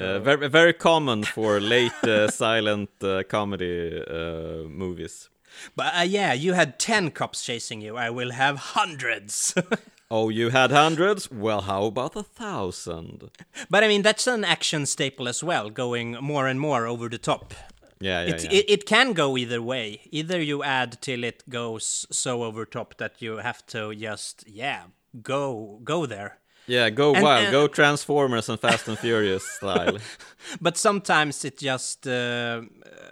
Uh, 0.00 0.18
very, 0.18 0.48
very 0.48 0.72
common 0.72 1.22
for 1.24 1.60
late 1.60 2.02
uh, 2.04 2.28
silent 2.28 2.90
uh, 3.02 3.22
comedy 3.28 4.02
uh, 4.10 4.66
movies. 4.68 5.30
but 5.76 5.94
uh, 5.96 6.02
yeah, 6.02 6.32
you 6.32 6.52
had 6.54 6.78
10 6.80 7.10
cops 7.12 7.44
chasing 7.44 7.80
you. 7.80 7.96
I 7.96 8.10
will 8.10 8.32
have 8.32 8.58
hundreds. 8.74 9.54
Oh, 10.10 10.28
you 10.28 10.50
had 10.50 10.70
hundreds? 10.70 11.30
Well, 11.30 11.62
how 11.62 11.86
about 11.86 12.14
a 12.14 12.22
thousand? 12.22 13.30
but 13.70 13.82
I 13.82 13.88
mean, 13.88 14.02
that's 14.02 14.26
an 14.26 14.44
action 14.44 14.86
staple 14.86 15.26
as 15.28 15.42
well, 15.42 15.70
going 15.70 16.12
more 16.20 16.46
and 16.46 16.60
more 16.60 16.86
over 16.86 17.08
the 17.08 17.18
top. 17.18 17.54
Yeah, 18.00 18.24
yeah, 18.24 18.34
it, 18.34 18.44
yeah. 18.44 18.50
it, 18.58 18.64
it 18.68 18.86
can 18.86 19.12
go 19.12 19.36
either 19.36 19.62
way. 19.62 20.00
Either 20.10 20.40
you 20.42 20.62
add 20.62 20.98
till 21.00 21.24
it 21.24 21.42
goes 21.48 22.06
so 22.10 22.42
over 22.42 22.64
top 22.66 22.96
that 22.98 23.22
you 23.22 23.36
have 23.38 23.64
to 23.66 23.94
just, 23.94 24.44
yeah, 24.46 24.84
go 25.22 25.80
go 25.84 26.06
there. 26.06 26.38
yeah, 26.66 26.90
go 26.90 27.14
and- 27.14 27.22
wild, 27.22 27.44
and- 27.44 27.52
go 27.52 27.68
Transformers 27.68 28.48
and 28.48 28.58
Fast 28.60 28.88
and 28.88 28.98
Furious 28.98 29.44
style. 29.56 29.98
But 30.60 30.76
sometimes 30.76 31.44
it 31.44 31.58
just 31.58 32.06
uh, 32.06 32.62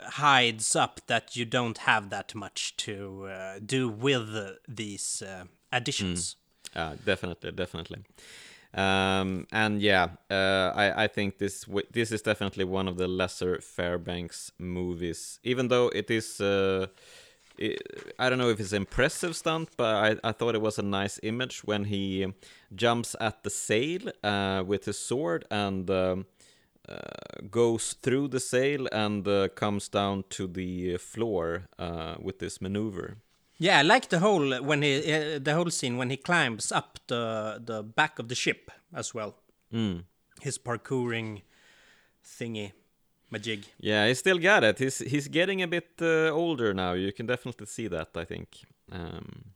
hides 0.06 0.76
up 0.76 1.00
that 1.06 1.36
you 1.36 1.44
don't 1.46 1.78
have 1.78 2.10
that 2.10 2.34
much 2.34 2.76
to 2.78 3.26
uh, 3.26 3.58
do 3.64 3.88
with 3.88 4.34
uh, 4.34 4.52
these 4.68 5.22
uh, 5.22 5.44
additions. 5.70 6.36
Yeah, 6.74 6.94
definitely, 7.04 7.52
definitely. 7.52 7.98
Um, 8.74 9.46
and 9.52 9.82
yeah, 9.82 10.08
uh, 10.30 10.72
I, 10.74 11.04
I 11.04 11.06
think 11.06 11.38
this 11.38 11.66
this 11.90 12.10
is 12.10 12.22
definitely 12.22 12.64
one 12.64 12.88
of 12.88 12.96
the 12.96 13.06
lesser 13.06 13.60
Fairbanks 13.60 14.52
movies, 14.58 15.40
even 15.44 15.68
though 15.68 15.88
it 15.88 16.10
is. 16.10 16.40
Uh, 16.40 16.86
it, 17.58 18.14
I 18.18 18.30
don't 18.30 18.38
know 18.38 18.48
if 18.48 18.60
it's 18.60 18.72
impressive 18.72 19.36
stunt, 19.36 19.68
but 19.76 19.94
I, 19.94 20.28
I 20.28 20.32
thought 20.32 20.54
it 20.54 20.62
was 20.62 20.78
a 20.78 20.82
nice 20.82 21.20
image 21.22 21.64
when 21.64 21.84
he 21.84 22.26
jumps 22.74 23.14
at 23.20 23.42
the 23.42 23.50
sail 23.50 24.10
uh, 24.24 24.64
with 24.66 24.86
his 24.86 24.98
sword 24.98 25.44
and 25.50 25.88
um, 25.90 26.26
uh, 26.88 26.96
goes 27.50 27.92
through 27.92 28.28
the 28.28 28.40
sail 28.40 28.88
and 28.90 29.28
uh, 29.28 29.48
comes 29.48 29.88
down 29.88 30.24
to 30.30 30.46
the 30.46 30.96
floor 30.96 31.68
uh, 31.78 32.14
with 32.20 32.38
this 32.38 32.60
maneuver. 32.60 33.18
Yeah, 33.62 33.78
I 33.78 33.82
like 33.82 34.08
the 34.08 34.18
whole 34.18 34.60
when 34.60 34.82
he 34.82 34.96
uh, 35.12 35.38
the 35.38 35.54
whole 35.54 35.70
scene 35.70 35.96
when 35.96 36.10
he 36.10 36.16
climbs 36.16 36.72
up 36.72 36.98
the 37.06 37.62
the 37.64 37.84
back 37.84 38.18
of 38.18 38.26
the 38.26 38.34
ship 38.34 38.72
as 38.92 39.14
well. 39.14 39.36
Mm. 39.72 40.02
His 40.40 40.58
parkouring 40.58 41.42
thingy, 42.24 42.72
majig. 43.32 43.66
Yeah, 43.78 44.08
he 44.08 44.14
still 44.14 44.38
got 44.38 44.64
it. 44.64 44.80
He's 44.80 44.98
he's 44.98 45.28
getting 45.28 45.62
a 45.62 45.68
bit 45.68 45.90
uh, 46.00 46.30
older 46.30 46.74
now. 46.74 46.94
You 46.94 47.12
can 47.12 47.26
definitely 47.26 47.66
see 47.66 47.86
that. 47.88 48.08
I 48.16 48.24
think. 48.24 48.48
Um, 48.90 49.52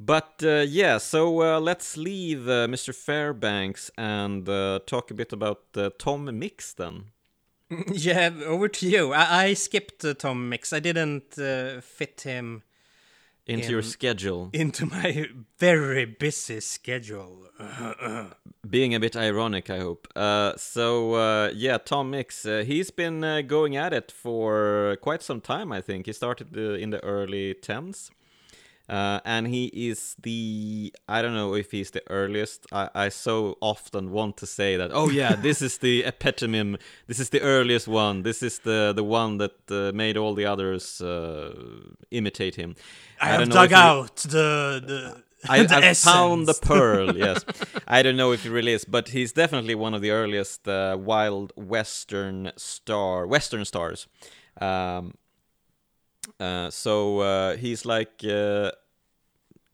but 0.00 0.42
uh, 0.42 0.64
yeah, 0.68 0.98
so 0.98 1.42
uh, 1.42 1.60
let's 1.60 1.96
leave 1.96 2.48
uh, 2.48 2.66
Mr. 2.66 2.92
Fairbanks 2.92 3.88
and 3.96 4.48
uh, 4.48 4.80
talk 4.84 5.12
a 5.12 5.14
bit 5.14 5.32
about 5.32 5.60
Tom 5.98 6.24
Mix 6.38 6.72
then. 6.72 7.04
yeah, 7.92 8.30
over 8.46 8.68
to 8.68 8.88
you. 8.88 9.12
I, 9.12 9.44
I 9.44 9.54
skipped 9.54 10.04
Tom 10.18 10.48
Mix. 10.48 10.72
I 10.72 10.80
didn't 10.80 11.38
uh, 11.38 11.80
fit 11.80 12.22
him 12.22 12.64
into 13.46 13.70
your 13.70 13.82
schedule. 13.82 14.50
Into 14.52 14.86
my 14.86 15.26
very 15.58 16.04
busy 16.04 16.60
schedule. 16.60 17.48
Being 18.68 18.94
a 18.94 19.00
bit 19.00 19.16
ironic, 19.16 19.70
I 19.70 19.78
hope. 19.78 20.08
Uh, 20.14 20.54
so 20.56 21.14
uh, 21.14 21.50
yeah, 21.54 21.78
Tom 21.78 22.10
Mix, 22.10 22.46
uh, 22.46 22.64
he's 22.66 22.90
been 22.90 23.22
uh, 23.24 23.42
going 23.42 23.76
at 23.76 23.92
it 23.92 24.10
for 24.10 24.96
quite 25.00 25.22
some 25.22 25.40
time. 25.40 25.72
I 25.72 25.80
think 25.80 26.06
he 26.06 26.12
started 26.12 26.56
in 26.56 26.90
the 26.90 27.02
early 27.04 27.54
tens. 27.54 28.10
Uh, 28.88 29.20
and 29.24 29.46
he 29.46 29.66
is 29.66 30.16
the 30.22 30.92
I 31.08 31.22
don't 31.22 31.34
know 31.34 31.54
if 31.54 31.70
he's 31.70 31.90
the 31.92 32.02
earliest. 32.10 32.66
I, 32.72 32.90
I 32.94 33.08
so 33.10 33.56
often 33.60 34.10
want 34.10 34.36
to 34.38 34.46
say 34.46 34.76
that. 34.76 34.90
Oh 34.92 35.08
yeah, 35.08 35.36
this 35.36 35.62
is 35.62 35.78
the 35.78 36.04
epitome. 36.06 36.76
This 37.06 37.20
is 37.20 37.30
the 37.30 37.40
earliest 37.40 37.88
one. 37.88 38.22
This 38.22 38.42
is 38.42 38.58
the 38.58 38.92
the 38.94 39.04
one 39.04 39.38
that 39.38 39.52
uh, 39.70 39.92
made 39.94 40.16
all 40.16 40.34
the 40.34 40.46
others 40.46 41.00
uh, 41.00 41.54
imitate 42.10 42.56
him. 42.56 42.74
I, 43.20 43.28
I 43.28 43.32
have 43.32 43.50
dug 43.50 43.72
out 43.72 44.16
the 44.16 44.82
the. 44.86 45.22
I, 45.48 45.58
have 45.66 45.98
found 45.98 46.46
the 46.46 46.54
pearl. 46.54 47.16
Yes, 47.16 47.44
I 47.88 48.02
don't 48.02 48.16
know 48.16 48.32
if 48.32 48.44
he 48.44 48.48
really 48.48 48.72
is, 48.72 48.84
but 48.84 49.08
he's 49.08 49.32
definitely 49.32 49.74
one 49.74 49.92
of 49.92 50.00
the 50.00 50.10
earliest 50.10 50.68
uh, 50.68 50.96
wild 51.00 51.52
western 51.56 52.52
star 52.56 53.26
western 53.26 53.64
stars. 53.64 54.06
Um, 54.60 55.14
uh, 56.42 56.70
so 56.70 57.20
uh, 57.20 57.56
he's 57.56 57.84
like 57.84 58.24
uh, 58.24 58.72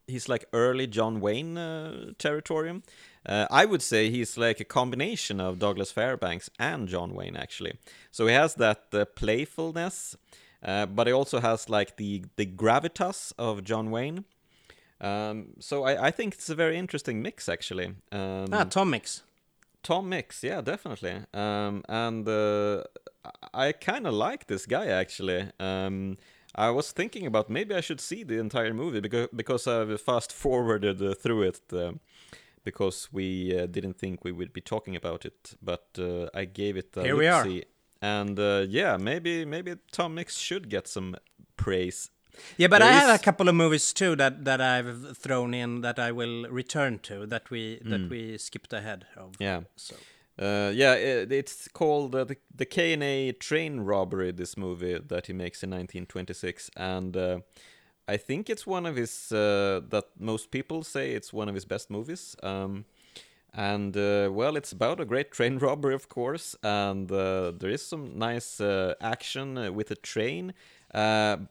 he's 0.07 0.29
like 0.29 0.47
early 0.53 0.87
John 0.87 1.21
Wayne 1.21 1.57
uh, 1.57 2.13
territorium. 2.19 2.83
Uh, 3.25 3.47
I 3.51 3.65
would 3.65 3.83
say 3.83 4.11
he's 4.11 4.37
like 4.37 4.61
a 4.61 4.65
combination 4.65 5.41
of 5.41 5.59
Douglas 5.59 5.91
Fairbanks 5.93 6.51
and 6.59 6.89
John 6.89 7.15
Wayne 7.15 7.37
actually. 7.37 7.79
So 8.11 8.27
he 8.27 8.35
has 8.35 8.55
that 8.57 8.83
uh, 8.93 9.05
playfulness, 9.05 10.17
uh, 10.63 10.87
but 10.87 11.07
he 11.07 11.13
also 11.13 11.41
has 11.41 11.69
like 11.69 11.97
the 11.97 12.25
the 12.37 12.47
gravitas 12.47 13.33
of 13.39 13.65
John 13.65 13.91
Wayne. 13.91 14.25
Um, 15.01 15.55
so 15.61 15.85
I, 15.85 16.09
I 16.09 16.11
think 16.11 16.35
it's 16.35 16.51
a 16.51 16.55
very 16.55 16.77
interesting 16.77 17.23
mix 17.23 17.49
actually. 17.49 17.95
Um, 18.13 18.47
ah, 18.53 18.65
Tom 18.65 18.91
mix. 18.91 19.23
Tom 19.83 20.09
Mix, 20.09 20.43
yeah, 20.43 20.61
definitely. 20.61 21.21
Um, 21.33 21.85
and 21.89 22.29
uh, 22.29 22.83
I 23.55 23.73
kind 23.73 24.07
of 24.07 24.13
like 24.13 24.47
this 24.47 24.67
guy 24.67 24.87
actually. 24.87 25.51
Um, 25.61 26.17
I 26.59 26.71
was 26.71 26.93
thinking 26.93 27.25
about 27.27 27.49
maybe 27.49 27.75
I 27.75 27.81
should 27.81 28.01
see 28.01 28.25
the 28.25 28.39
entire 28.39 28.75
movie 28.75 29.01
because 29.01 29.29
because 29.35 29.67
I've 29.67 30.01
fast 30.01 30.33
forwarded 30.33 31.01
uh, 31.01 31.15
through 31.15 31.43
it 31.43 31.61
uh, 31.73 31.93
because 32.65 33.09
we 33.13 33.57
uh, 33.57 33.67
didn't 33.67 33.97
think 33.99 34.25
we 34.25 34.33
would 34.33 34.53
be 34.53 34.61
talking 34.61 34.97
about 34.97 35.25
it, 35.25 35.55
but 35.63 35.87
uh, 35.99 36.29
I 36.35 36.45
gave 36.47 36.77
it 36.77 36.97
a 36.97 37.03
here 37.03 37.17
we 37.17 37.29
are. 37.29 37.47
And 38.03 38.39
uh, 38.39 38.67
yeah, 38.69 38.97
maybe 38.97 39.45
maybe 39.45 39.77
Tom 39.93 40.15
Mix 40.15 40.37
should 40.37 40.69
get 40.69 40.89
some 40.89 41.17
praise. 41.57 42.11
Yeah, 42.57 42.69
but 42.69 42.81
there 42.81 42.93
I 42.93 42.97
is... 42.97 43.03
have 43.03 43.21
a 43.21 43.23
couple 43.23 43.49
of 43.49 43.55
movies 43.55 43.93
too 43.93 44.17
that, 44.17 44.45
that 44.45 44.61
I've 44.61 45.17
thrown 45.17 45.55
in 45.55 45.81
that 45.81 45.99
I 45.99 46.13
will 46.13 46.49
return 46.49 46.99
to 47.01 47.27
that 47.27 47.51
we 47.51 47.81
mm. 47.81 47.91
that 47.91 48.11
we 48.11 48.39
skipped 48.39 48.73
ahead 48.73 49.07
of. 49.17 49.35
Yeah. 49.39 49.63
So. 49.77 49.97
Uh, 50.39 50.71
yeah, 50.73 50.95
it, 50.95 51.33
it's 51.33 51.67
called 51.69 52.15
uh, 52.15 52.23
the 52.25 52.37
the 52.55 52.65
K&A 52.65 53.33
train 53.33 53.81
robbery. 53.81 54.31
This 54.31 54.57
movie 54.57 54.99
that 55.09 55.27
he 55.27 55.33
makes 55.33 55.63
in 55.65 55.71
1926, 55.71 56.71
and 56.77 57.17
uh, 57.17 57.41
I 58.07 58.17
think 58.17 58.49
it's 58.49 58.67
one 58.67 58.87
of 58.87 58.97
his 58.97 59.33
uh, 59.33 59.81
that 59.91 60.05
most 60.19 60.51
people 60.53 60.85
say 60.85 61.13
it's 61.13 61.33
one 61.33 61.49
of 61.49 61.55
his 61.55 61.65
best 61.65 61.91
movies. 61.91 62.37
Um, 62.43 62.85
and 63.55 63.97
uh, 63.97 64.31
well, 64.33 64.57
it's 64.57 64.73
about 64.73 65.01
a 65.01 65.05
great 65.07 65.33
train 65.39 65.59
robbery, 65.59 65.95
of 65.95 66.09
course, 66.09 66.57
and 66.63 67.11
uh, 67.11 67.53
there 67.53 67.71
is 67.71 67.85
some 67.87 68.19
nice 68.19 68.61
action 69.01 69.75
with 69.75 69.91
a 69.91 69.97
train. 69.97 70.55
and 70.93 71.49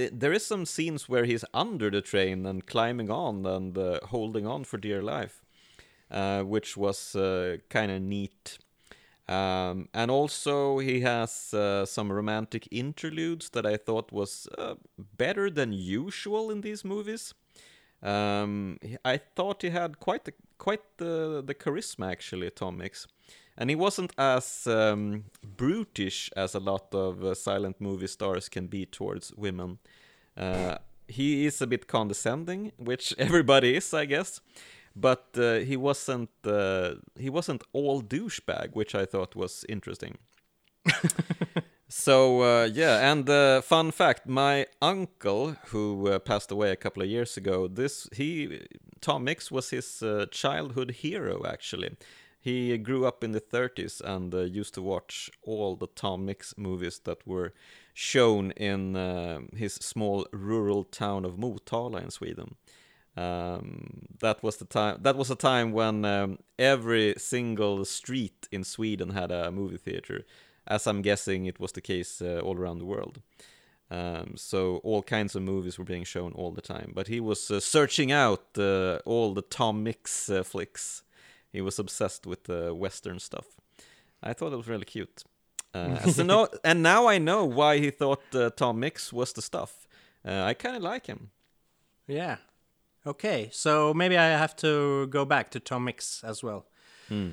it, 0.00 0.20
there 0.20 0.32
is 0.32 0.44
some 0.44 0.66
scenes 0.66 1.08
where 1.08 1.24
he's 1.24 1.44
under 1.54 1.90
the 1.90 2.00
train 2.02 2.46
and 2.46 2.66
climbing 2.66 3.10
on 3.10 3.46
and 3.46 3.76
holding 4.06 4.46
on 4.46 4.64
for 4.64 4.78
dear 4.78 5.02
life. 5.02 5.42
Uh, 6.08 6.42
which 6.42 6.76
was 6.76 7.16
uh, 7.16 7.56
kind 7.68 7.90
of 7.90 8.00
neat. 8.00 8.58
Um, 9.28 9.88
and 9.92 10.08
also 10.08 10.78
he 10.78 11.00
has 11.00 11.52
uh, 11.52 11.84
some 11.84 12.12
romantic 12.12 12.68
interludes 12.70 13.48
that 13.50 13.66
I 13.66 13.76
thought 13.76 14.12
was 14.12 14.46
better 15.18 15.50
than 15.50 15.72
usual 15.72 16.52
in 16.52 16.60
these 16.60 16.84
movies. 16.84 17.34
Um, 18.04 18.78
I 19.04 19.16
thought 19.16 19.62
he 19.62 19.70
had 19.70 19.98
quite 19.98 20.26
the, 20.26 20.34
quite 20.58 20.82
the, 20.98 21.42
the 21.44 21.56
charisma 21.56 22.12
actually, 22.12 22.50
Tom 22.50 22.78
Mix. 22.78 23.08
And 23.58 23.68
he 23.68 23.74
wasn't 23.74 24.12
as 24.16 24.64
um, 24.68 25.24
brutish 25.44 26.30
as 26.36 26.54
a 26.54 26.60
lot 26.60 26.94
of 26.94 27.24
uh, 27.24 27.34
silent 27.34 27.80
movie 27.80 28.06
stars 28.06 28.48
can 28.48 28.68
be 28.68 28.86
towards 28.86 29.32
women. 29.34 29.78
Uh, 30.36 30.76
he 31.08 31.46
is 31.46 31.60
a 31.60 31.66
bit 31.66 31.88
condescending, 31.88 32.70
which 32.76 33.12
everybody 33.18 33.74
is, 33.74 33.92
I 33.92 34.04
guess 34.04 34.40
but 34.96 35.26
uh, 35.36 35.56
he 35.56 35.76
wasn't 35.76 36.30
uh, 36.44 36.94
he 37.18 37.28
wasn't 37.28 37.62
all 37.72 38.02
douchebag, 38.02 38.70
which 38.72 38.94
I 38.94 39.04
thought 39.04 39.36
was 39.36 39.64
interesting. 39.68 40.16
so 41.88 42.40
uh, 42.40 42.64
yeah, 42.72 43.12
and 43.12 43.28
uh, 43.28 43.60
fun 43.60 43.90
fact: 43.90 44.26
my 44.26 44.66
uncle, 44.80 45.56
who 45.66 46.08
uh, 46.08 46.18
passed 46.18 46.50
away 46.50 46.70
a 46.70 46.76
couple 46.76 47.02
of 47.02 47.08
years 47.08 47.36
ago, 47.36 47.68
this 47.68 48.08
he 48.16 48.66
Tom 49.02 49.24
Mix 49.24 49.50
was 49.50 49.70
his 49.70 50.02
uh, 50.02 50.26
childhood 50.30 50.90
hero. 50.92 51.44
Actually, 51.46 51.96
he 52.40 52.78
grew 52.78 53.04
up 53.04 53.22
in 53.22 53.32
the 53.32 53.40
30s 53.40 54.00
and 54.00 54.32
used 54.54 54.72
to 54.74 54.82
watch 54.82 55.30
all 55.42 55.76
the 55.76 55.88
Tom 55.88 56.24
Mix 56.24 56.54
movies 56.56 57.00
that 57.00 57.26
were 57.26 57.52
shown 57.92 58.52
in 58.52 58.94
his 59.56 59.74
small 59.74 60.26
rural 60.32 60.84
town 60.84 61.24
of 61.24 61.36
Motala 61.36 62.02
in 62.02 62.10
Sweden. 62.10 62.54
Um, 63.16 64.08
that 64.20 64.42
was 64.42 64.58
the 64.58 64.66
time. 64.66 64.98
That 65.00 65.16
was 65.16 65.30
a 65.30 65.36
time 65.36 65.72
when 65.72 66.04
um, 66.04 66.38
every 66.58 67.14
single 67.16 67.84
street 67.84 68.46
in 68.52 68.62
Sweden 68.64 69.10
had 69.10 69.30
a 69.32 69.50
movie 69.50 69.78
theater, 69.78 70.24
as 70.66 70.86
I'm 70.86 71.02
guessing 71.02 71.46
it 71.46 71.58
was 71.58 71.72
the 71.72 71.80
case 71.80 72.20
uh, 72.20 72.40
all 72.40 72.56
around 72.56 72.78
the 72.78 72.84
world. 72.84 73.22
Um, 73.90 74.32
so 74.36 74.78
all 74.78 75.02
kinds 75.02 75.36
of 75.36 75.42
movies 75.42 75.78
were 75.78 75.84
being 75.84 76.04
shown 76.04 76.32
all 76.32 76.50
the 76.50 76.60
time. 76.60 76.92
But 76.94 77.06
he 77.08 77.20
was 77.20 77.50
uh, 77.50 77.60
searching 77.60 78.12
out 78.12 78.44
uh, 78.58 78.98
all 79.06 79.32
the 79.32 79.42
Tom 79.42 79.82
Mix 79.82 80.28
uh, 80.28 80.42
flicks. 80.42 81.02
He 81.52 81.60
was 81.60 81.78
obsessed 81.78 82.26
with 82.26 82.44
the 82.44 82.74
Western 82.74 83.18
stuff. 83.18 83.46
I 84.22 84.32
thought 84.32 84.52
it 84.52 84.56
was 84.56 84.68
really 84.68 84.84
cute. 84.84 85.22
Uh, 85.72 85.98
so 86.00 86.22
no, 86.22 86.48
and 86.64 86.82
now 86.82 87.06
I 87.06 87.18
know 87.18 87.44
why 87.44 87.78
he 87.78 87.90
thought 87.90 88.22
uh, 88.34 88.50
Tom 88.50 88.80
Mix 88.80 89.12
was 89.12 89.32
the 89.32 89.42
stuff. 89.42 89.86
I 90.24 90.54
kind 90.54 90.74
of 90.74 90.82
like 90.82 91.06
him. 91.06 91.30
Yeah, 92.08 92.38
Okay, 93.06 93.48
so 93.52 93.94
maybe 93.94 94.18
I 94.18 94.30
have 94.30 94.56
to 94.56 95.06
go 95.06 95.24
back 95.24 95.50
to 95.52 95.60
Tom 95.60 95.84
Mix 95.84 96.24
as 96.24 96.42
well. 96.42 96.66
Hmm. 97.08 97.30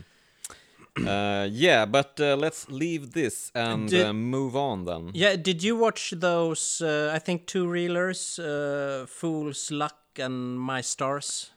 uh, 1.07 1.47
yeah, 1.51 1.85
but 1.85 2.19
uh, 2.19 2.35
let's 2.35 2.69
leave 2.69 3.13
this 3.13 3.51
and 3.55 3.89
did, 3.89 4.05
uh, 4.05 4.13
move 4.13 4.55
on 4.55 4.85
then. 4.85 5.09
Yeah, 5.13 5.35
did 5.35 5.63
you 5.63 5.75
watch 5.75 6.13
those? 6.15 6.81
Uh, 6.81 7.11
I 7.13 7.17
think 7.17 7.47
two 7.47 7.65
reelers, 7.65 8.37
uh, 8.37 9.07
Fool's 9.07 9.71
Luck 9.71 9.97
and 10.19 10.59
My 10.59 10.81
Stars. 10.81 11.49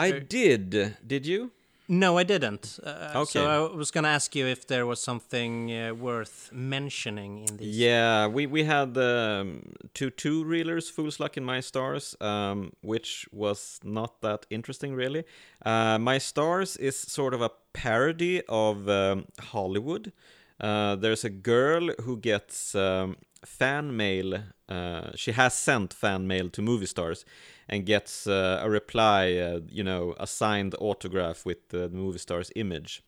I 0.00 0.12
did. 0.12 0.96
Did 1.06 1.26
you? 1.26 1.52
No, 1.88 2.18
I 2.18 2.22
didn't. 2.24 2.78
Uh, 2.84 3.12
Okay. 3.22 3.38
So 3.40 3.46
I 3.46 3.76
was 3.76 3.90
gonna 3.90 4.08
ask 4.08 4.34
you 4.36 4.46
if 4.46 4.66
there 4.66 4.84
was 4.84 5.00
something 5.00 5.72
uh, 5.72 5.94
worth 5.94 6.50
mentioning 6.52 7.48
in 7.48 7.56
these. 7.56 7.78
Yeah, 7.78 8.26
we 8.26 8.46
we 8.46 8.64
had 8.64 8.96
um, 8.98 9.62
two 9.94 10.10
two 10.10 10.44
reelers, 10.44 10.90
Fool's 10.92 11.18
Luck 11.18 11.36
and 11.38 11.46
My 11.46 11.60
Stars, 11.60 12.14
um, 12.20 12.72
which 12.82 13.26
was 13.32 13.80
not 13.82 14.20
that 14.20 14.44
interesting 14.50 14.94
really. 14.94 15.24
Uh, 15.64 15.98
My 15.98 16.18
Stars 16.18 16.76
is 16.76 16.96
sort 16.96 17.32
of 17.34 17.40
a 17.40 17.50
parody 17.72 18.42
of 18.48 18.88
um, 18.88 19.24
Hollywood. 19.40 20.12
Uh, 20.60 20.96
there's 20.96 21.24
a 21.24 21.30
girl 21.30 21.90
who 22.04 22.16
gets 22.18 22.74
um, 22.74 23.16
fan 23.44 23.96
mail. 23.96 24.34
Uh, 24.68 25.10
she 25.14 25.32
has 25.32 25.54
sent 25.54 25.94
fan 25.94 26.26
mail 26.26 26.50
to 26.50 26.60
movie 26.60 26.86
stars 26.86 27.24
and 27.68 27.84
gets 27.84 28.26
uh, 28.26 28.60
a 28.62 28.70
reply, 28.70 29.34
uh, 29.34 29.60
you 29.70 29.84
know, 29.84 30.14
a 30.18 30.26
signed 30.26 30.74
autograph 30.80 31.44
with 31.44 31.68
the 31.68 31.88
movie 31.90 32.18
star's 32.18 32.50
image. 32.56 33.02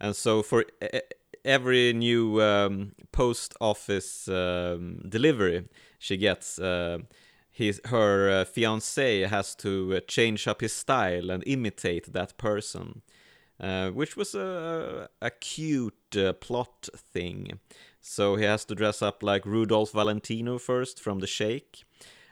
And 0.00 0.16
so 0.16 0.42
for 0.42 0.64
e- 0.82 1.00
every 1.44 1.92
new 1.92 2.40
um, 2.42 2.92
post 3.12 3.54
office 3.60 4.28
um, 4.28 5.02
delivery 5.08 5.68
she 5.98 6.16
gets, 6.16 6.58
uh, 6.58 6.98
his 7.50 7.80
her 7.86 8.30
uh, 8.30 8.44
fiance 8.44 9.22
has 9.22 9.54
to 9.56 9.96
uh, 9.96 10.00
change 10.06 10.46
up 10.46 10.60
his 10.60 10.72
style 10.72 11.30
and 11.30 11.42
imitate 11.46 12.12
that 12.12 12.38
person, 12.38 13.02
uh, 13.60 13.90
which 13.90 14.16
was 14.16 14.34
a 14.34 15.08
a 15.20 15.30
cute 15.30 16.16
uh, 16.16 16.32
plot 16.34 16.88
thing. 16.96 17.58
So 18.00 18.36
he 18.36 18.44
has 18.44 18.64
to 18.66 18.74
dress 18.74 19.02
up 19.02 19.22
like 19.22 19.44
Rudolph 19.44 19.92
Valentino 19.92 20.58
first 20.58 21.00
from 21.00 21.18
The 21.18 21.26
Sheik. 21.26 21.84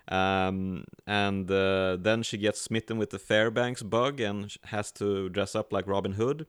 Um, 0.08 0.84
and 1.06 1.50
uh, 1.50 1.96
then 1.96 2.22
she 2.22 2.38
gets 2.38 2.60
smitten 2.60 2.98
with 2.98 3.10
the 3.10 3.18
Fairbanks 3.18 3.82
bug 3.82 4.20
and 4.20 4.54
has 4.66 4.92
to 4.92 5.28
dress 5.28 5.54
up 5.54 5.72
like 5.72 5.86
Robin 5.86 6.12
Hood. 6.12 6.46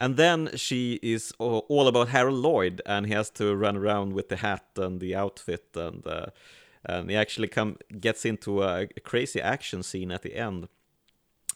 And 0.00 0.16
then 0.16 0.50
she 0.56 1.00
is 1.02 1.32
all 1.38 1.88
about 1.88 2.08
Harold 2.10 2.38
Lloyd, 2.38 2.80
and 2.86 3.06
he 3.06 3.12
has 3.12 3.30
to 3.30 3.56
run 3.56 3.76
around 3.76 4.12
with 4.12 4.28
the 4.28 4.36
hat 4.36 4.64
and 4.76 5.00
the 5.00 5.16
outfit, 5.16 5.66
and 5.74 6.06
uh, 6.06 6.26
and 6.84 7.10
he 7.10 7.16
actually 7.16 7.48
come 7.48 7.78
gets 7.98 8.24
into 8.24 8.62
a, 8.62 8.86
crazy 9.02 9.40
action 9.40 9.82
scene 9.82 10.12
at 10.12 10.22
the 10.22 10.36
end, 10.36 10.68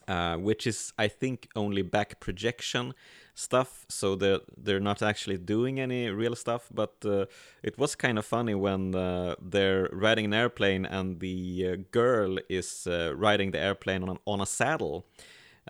uh, 0.09 0.37
which 0.38 0.67
is 0.67 0.93
I 0.99 1.07
think 1.07 1.50
only 1.55 1.83
back 1.83 2.19
projection 2.19 2.95
stuff, 3.34 3.86
so 3.88 4.16
they're 4.16 4.40
they're 4.56 4.80
not 4.80 5.02
actually 5.02 5.38
doing 5.38 5.80
any 5.80 6.08
real 6.10 6.34
stuff. 6.34 6.68
But 6.72 6.94
uh, 7.04 7.26
it 7.62 7.78
was 7.78 7.94
kind 7.94 8.18
of 8.18 8.26
funny 8.26 8.54
when 8.54 8.94
uh, 8.94 9.34
they're 9.40 9.88
riding 9.92 10.26
an 10.26 10.34
airplane 10.34 10.86
and 10.86 11.20
the 11.20 11.68
uh, 11.72 11.76
girl 11.90 12.38
is 12.48 12.86
uh, 12.86 13.14
riding 13.16 13.52
the 13.52 13.58
airplane 13.58 14.08
on 14.08 14.18
on 14.24 14.40
a 14.40 14.46
saddle. 14.46 15.06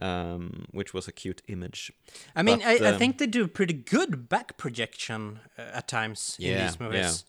Um, 0.01 0.65
which 0.71 0.95
was 0.95 1.07
a 1.07 1.13
cute 1.13 1.43
image. 1.49 1.93
I 2.35 2.43
mean, 2.43 2.61
But, 2.61 2.83
I, 2.83 2.87
I 2.87 2.93
um, 2.93 2.99
think 2.99 3.19
they 3.19 3.27
do 3.27 3.47
pretty 3.47 3.75
good 3.75 4.27
back 4.27 4.57
projection 4.57 5.41
uh, 5.59 5.77
at 5.77 5.87
times 5.87 6.39
in 6.41 6.57
these 6.59 6.81
movies. 6.81 7.25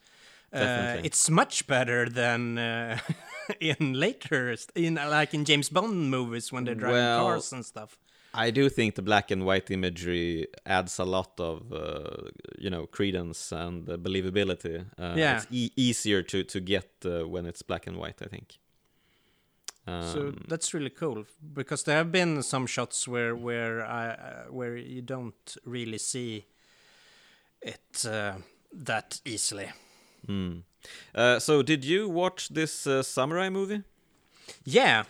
Uh, 0.53 0.59
definitely. 0.59 1.05
it's 1.07 1.29
much 1.29 1.67
better 1.67 2.07
than 2.07 2.57
uh, 2.57 2.97
in 3.59 3.93
later, 3.99 4.55
in 4.75 4.95
like 4.95 5.33
in 5.33 5.43
James 5.43 5.67
Bond 5.67 6.09
movies 6.09 6.53
when 6.53 6.63
they're 6.63 6.73
driving 6.73 6.95
Well, 7.01 7.25
cars 7.25 7.51
and 7.51 7.65
stuff. 7.65 7.97
I 8.33 8.51
do 8.51 8.69
think 8.69 8.95
the 8.95 9.01
black 9.01 9.31
and 9.31 9.45
white 9.45 9.69
imagery 9.71 10.47
adds 10.65 10.99
a 10.99 11.03
lot 11.05 11.39
of, 11.39 11.71
uh, 11.71 12.29
you 12.57 12.69
know, 12.69 12.87
credence 12.87 13.51
and 13.51 13.87
uh, 13.89 13.97
believability. 13.97 14.85
Uh, 14.97 15.13
Yeah. 15.17 15.37
It's 15.37 15.47
e- 15.51 15.71
easier 15.75 16.23
to, 16.23 16.43
to 16.43 16.59
get 16.59 16.89
uh, 17.05 17.27
when 17.27 17.45
it's 17.45 17.61
black 17.61 17.87
and 17.87 17.97
white, 17.97 18.21
I 18.25 18.27
think. 18.27 18.57
so 19.85 20.19
Um, 20.27 20.35
that's 20.47 20.73
really 20.73 20.89
cool 20.89 21.25
because 21.53 21.83
there 21.83 21.97
have 21.97 22.11
been 22.11 22.41
some 22.43 22.67
shots 22.67 23.07
where 23.07 23.35
where 23.35 23.81
I 23.85 24.09
uh, 24.11 24.51
where 24.51 24.77
you 24.77 25.01
don't 25.01 25.57
really 25.65 25.97
see 25.97 26.45
it 27.61 28.05
uh, 28.05 28.33
that 28.85 29.21
easily. 29.25 29.71
mm. 30.27 30.63
Uh, 31.15 31.39
so, 31.39 31.61
did 31.63 31.85
you 31.85 32.09
watch 32.09 32.49
this 32.49 32.87
uh, 32.87 33.03
samurai 33.03 33.49
movie? 33.49 33.83
Yeah. 34.65 35.03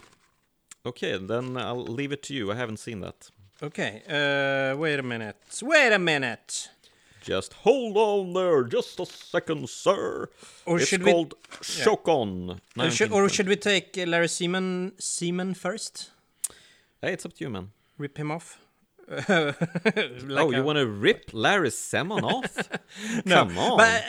Okay, 0.85 1.17
then 1.17 1.55
I'll 1.57 1.83
leave 1.83 2.11
it 2.11 2.21
to 2.23 2.33
you. 2.33 2.51
I 2.51 2.55
haven't 2.55 2.77
seen 2.77 2.99
that. 3.01 3.29
Okay. 3.61 4.01
Uh, 4.07 4.75
wait 4.77 4.99
a 4.99 5.03
minute. 5.03 5.37
Wait 5.61 5.93
a 5.93 5.99
minute. 5.99 6.69
Just 7.21 7.53
hold 7.53 7.95
on 7.95 8.33
there, 8.33 8.63
just 8.65 8.99
a 8.99 9.05
second, 9.05 9.69
sir. 9.69 10.27
Or 10.65 10.77
it's 10.79 10.87
should 10.89 11.03
we- 11.03 11.11
called 11.11 11.35
Chokon. 11.61 12.59
Or 12.77 12.89
should, 12.91 13.13
or 13.13 13.29
should 13.29 13.47
we 13.47 13.55
take 13.55 13.95
Larry 13.95 14.27
Semon 14.27 14.91
Semon 14.99 15.55
first? 15.55 16.11
Hey, 17.01 17.13
it's 17.13 17.25
up 17.25 17.31
to 17.35 17.43
you, 17.45 17.49
man. 17.49 17.69
Rip 17.97 18.17
him 18.17 18.29
off. 18.29 18.59
oh, 19.29 19.53
Like 20.25 20.51
you 20.51 20.63
want 20.63 20.79
to 20.79 20.87
rip 20.87 21.29
Larry 21.31 21.69
Semon 21.69 22.23
off? 22.23 22.69
No, 23.25 23.45
Come 23.45 23.57
on. 23.57 23.77
But 23.77 24.03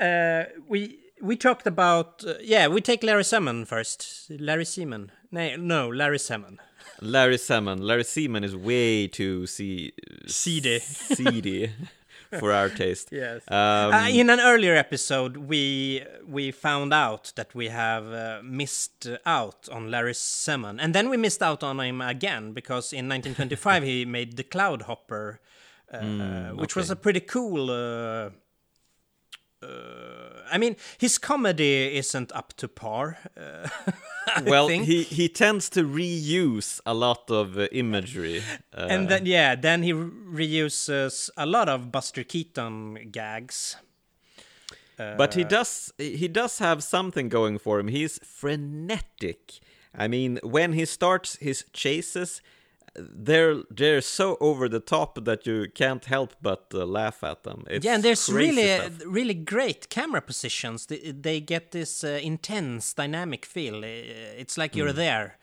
uh, 0.00 0.04
uh, 0.04 0.44
we 0.66 0.98
we 1.20 1.36
talked 1.36 1.66
about 1.66 2.24
uh, 2.26 2.34
yeah. 2.40 2.68
We 2.68 2.80
take 2.80 3.02
Larry 3.02 3.22
Semon 3.24 3.66
first. 3.66 4.30
Larry 4.30 4.64
Semon. 4.64 5.10
No, 5.32 5.56
no, 5.56 5.88
Larry 5.88 6.18
Semon. 6.18 6.58
Larry 7.00 7.36
Semon. 7.36 7.80
Larry 7.80 8.02
Semon 8.02 8.44
is 8.44 8.54
way 8.56 9.06
too 9.06 9.46
see- 9.46 9.92
Seedy. 10.26 10.80
seedy 10.80 11.70
for 12.38 12.52
our 12.52 12.68
taste. 12.68 13.08
Yes. 13.10 13.42
Um, 13.48 13.92
uh, 13.92 14.08
in 14.08 14.28
an 14.30 14.40
earlier 14.40 14.74
episode, 14.74 15.36
we 15.36 16.02
we 16.26 16.50
found 16.52 16.92
out 16.92 17.32
that 17.36 17.54
we 17.54 17.68
have 17.68 18.06
uh, 18.12 18.40
missed 18.44 19.06
out 19.24 19.68
on 19.70 19.90
Larry 19.90 20.12
Semon, 20.14 20.78
and 20.80 20.94
then 20.94 21.08
we 21.08 21.16
missed 21.16 21.42
out 21.42 21.62
on 21.62 21.80
him 21.80 22.00
again 22.00 22.52
because 22.52 22.92
in 22.92 23.08
1925 23.08 23.82
he 23.90 24.04
made 24.04 24.36
the 24.36 24.44
Cloud 24.44 24.82
Hopper, 24.82 25.40
uh, 25.92 26.50
which 26.50 26.76
was 26.76 26.90
a 26.90 26.96
pretty 26.96 27.20
cool. 27.20 27.70
Uh, 29.62 29.66
uh, 29.66 30.42
I 30.50 30.58
mean, 30.58 30.76
his 30.98 31.18
comedy 31.18 31.96
isn't 31.96 32.32
up 32.32 32.52
to 32.54 32.68
par. 32.68 33.18
Uh, 33.36 33.68
well, 34.44 34.68
think. 34.68 34.84
he, 34.84 35.02
he 35.02 35.28
tends 35.28 35.68
to 35.70 35.84
reuse 35.84 36.80
a 36.86 36.94
lot 36.94 37.30
of 37.30 37.58
uh, 37.58 37.68
imagery. 37.72 38.42
Uh, 38.76 38.86
and 38.90 39.08
then 39.08 39.26
yeah, 39.26 39.54
then 39.54 39.82
he 39.82 39.92
reuses 39.92 41.30
a 41.36 41.46
lot 41.46 41.68
of 41.68 41.92
Buster 41.92 42.24
Keaton 42.24 43.10
gags. 43.10 43.76
but 44.96 45.32
he 45.34 45.44
does 45.44 45.92
he 45.96 46.28
does 46.28 46.58
have 46.58 46.82
something 46.82 47.28
going 47.30 47.58
for 47.58 47.80
him. 47.80 47.88
He's 47.88 48.18
frenetic. 48.22 49.60
I 49.94 50.08
mean, 50.08 50.38
when 50.42 50.74
he 50.74 50.84
starts 50.84 51.36
his 51.36 51.64
chases, 51.72 52.42
they're 52.94 53.62
they're 53.70 54.00
so 54.00 54.36
over 54.40 54.68
the 54.68 54.80
top 54.80 55.24
that 55.24 55.46
you 55.46 55.68
can't 55.74 56.04
help 56.04 56.34
but 56.42 56.66
uh, 56.74 56.84
laugh 56.84 57.22
at 57.22 57.44
them. 57.44 57.64
It's 57.68 57.84
yeah, 57.84 57.94
and 57.94 58.02
there's 58.02 58.28
really 58.28 58.66
stuff. 58.76 59.02
really 59.06 59.34
great 59.34 59.88
camera 59.90 60.20
positions. 60.20 60.86
They, 60.86 61.12
they 61.12 61.40
get 61.40 61.70
this 61.70 62.04
uh, 62.04 62.20
intense 62.22 62.92
dynamic 62.94 63.46
feel. 63.46 63.76
Uh, 63.76 64.38
It's 64.38 64.58
like 64.58 64.76
you're 64.76 64.92
there. 64.92 65.38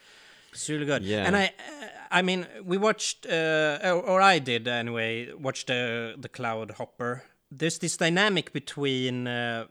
It's 0.51 0.69
really 0.69 0.85
good. 0.85 1.03
Yeah. 1.03 1.25
And 1.27 1.35
I, 1.35 1.45
uh, 1.45 1.87
I 2.09 2.21
mean, 2.21 2.47
we 2.63 2.77
watched, 2.77 3.25
uh, 3.25 3.79
or, 3.83 4.01
or 4.01 4.21
I 4.21 4.39
did 4.39 4.67
anyway, 4.67 5.31
watched 5.33 5.67
the 5.67 6.15
the 6.17 6.29
Cloud 6.29 6.71
Hopper. 6.71 7.23
There's 7.51 7.79
this 7.79 7.97
dynamic 7.97 8.51
between 8.53 9.27
uh, 9.27 9.65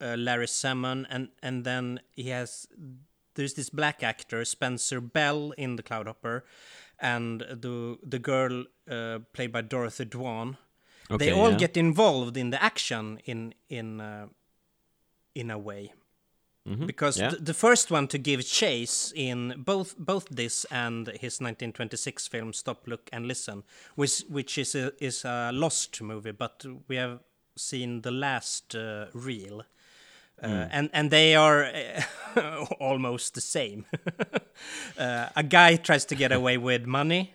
uh, 0.00 0.16
Larry 0.16 0.46
Semon 0.46 1.06
and 1.08 1.28
and 1.42 1.64
then 1.64 2.00
he 2.16 2.30
has 2.30 2.66
there's 3.34 3.54
this 3.54 3.70
black 3.70 4.02
actor 4.02 4.44
Spencer 4.44 5.00
Bell 5.00 5.52
in 5.56 5.76
the 5.76 5.82
Cloud 5.82 6.06
Hopper, 6.06 6.44
and 7.02 7.40
the 7.40 7.98
the 8.02 8.18
girl 8.18 8.64
uh, 8.90 9.18
played 9.32 9.52
by 9.52 9.60
Dorothy 9.60 10.06
Dwan. 10.06 10.56
they 11.18 11.32
all 11.32 11.50
yeah. 11.50 11.58
get 11.58 11.76
involved 11.76 12.36
in 12.36 12.50
the 12.50 12.62
action 12.62 13.18
in 13.24 13.54
in 13.68 14.00
uh, 14.00 14.26
in 15.34 15.50
a 15.50 15.58
way 15.58 15.92
because 16.86 17.18
yeah. 17.18 17.30
th- 17.30 17.42
the 17.42 17.54
first 17.54 17.90
one 17.90 18.06
to 18.06 18.18
give 18.18 18.46
chase 18.46 19.12
in 19.16 19.54
both 19.58 19.98
both 19.98 20.28
this 20.30 20.64
and 20.70 21.08
his 21.08 21.40
1926 21.40 22.28
film 22.28 22.52
Stop 22.52 22.86
Look 22.86 23.10
and 23.12 23.26
Listen 23.26 23.64
which 23.96 24.24
which 24.28 24.58
is 24.58 24.74
a 24.74 24.92
is 25.04 25.24
a 25.24 25.50
lost 25.52 26.00
movie 26.00 26.30
but 26.30 26.64
we 26.88 26.96
have 26.96 27.18
seen 27.56 28.02
the 28.02 28.12
last 28.12 28.76
uh, 28.76 29.06
reel 29.12 29.64
uh, 30.42 30.68
and 30.70 30.90
and 30.92 31.10
they 31.10 31.34
are 31.34 31.64
uh, 32.36 32.64
almost 32.80 33.34
the 33.34 33.40
same 33.40 33.84
uh, 34.98 35.28
a 35.36 35.42
guy 35.42 35.76
tries 35.76 36.04
to 36.04 36.14
get 36.14 36.32
away 36.32 36.58
with 36.58 36.86
money 36.86 37.32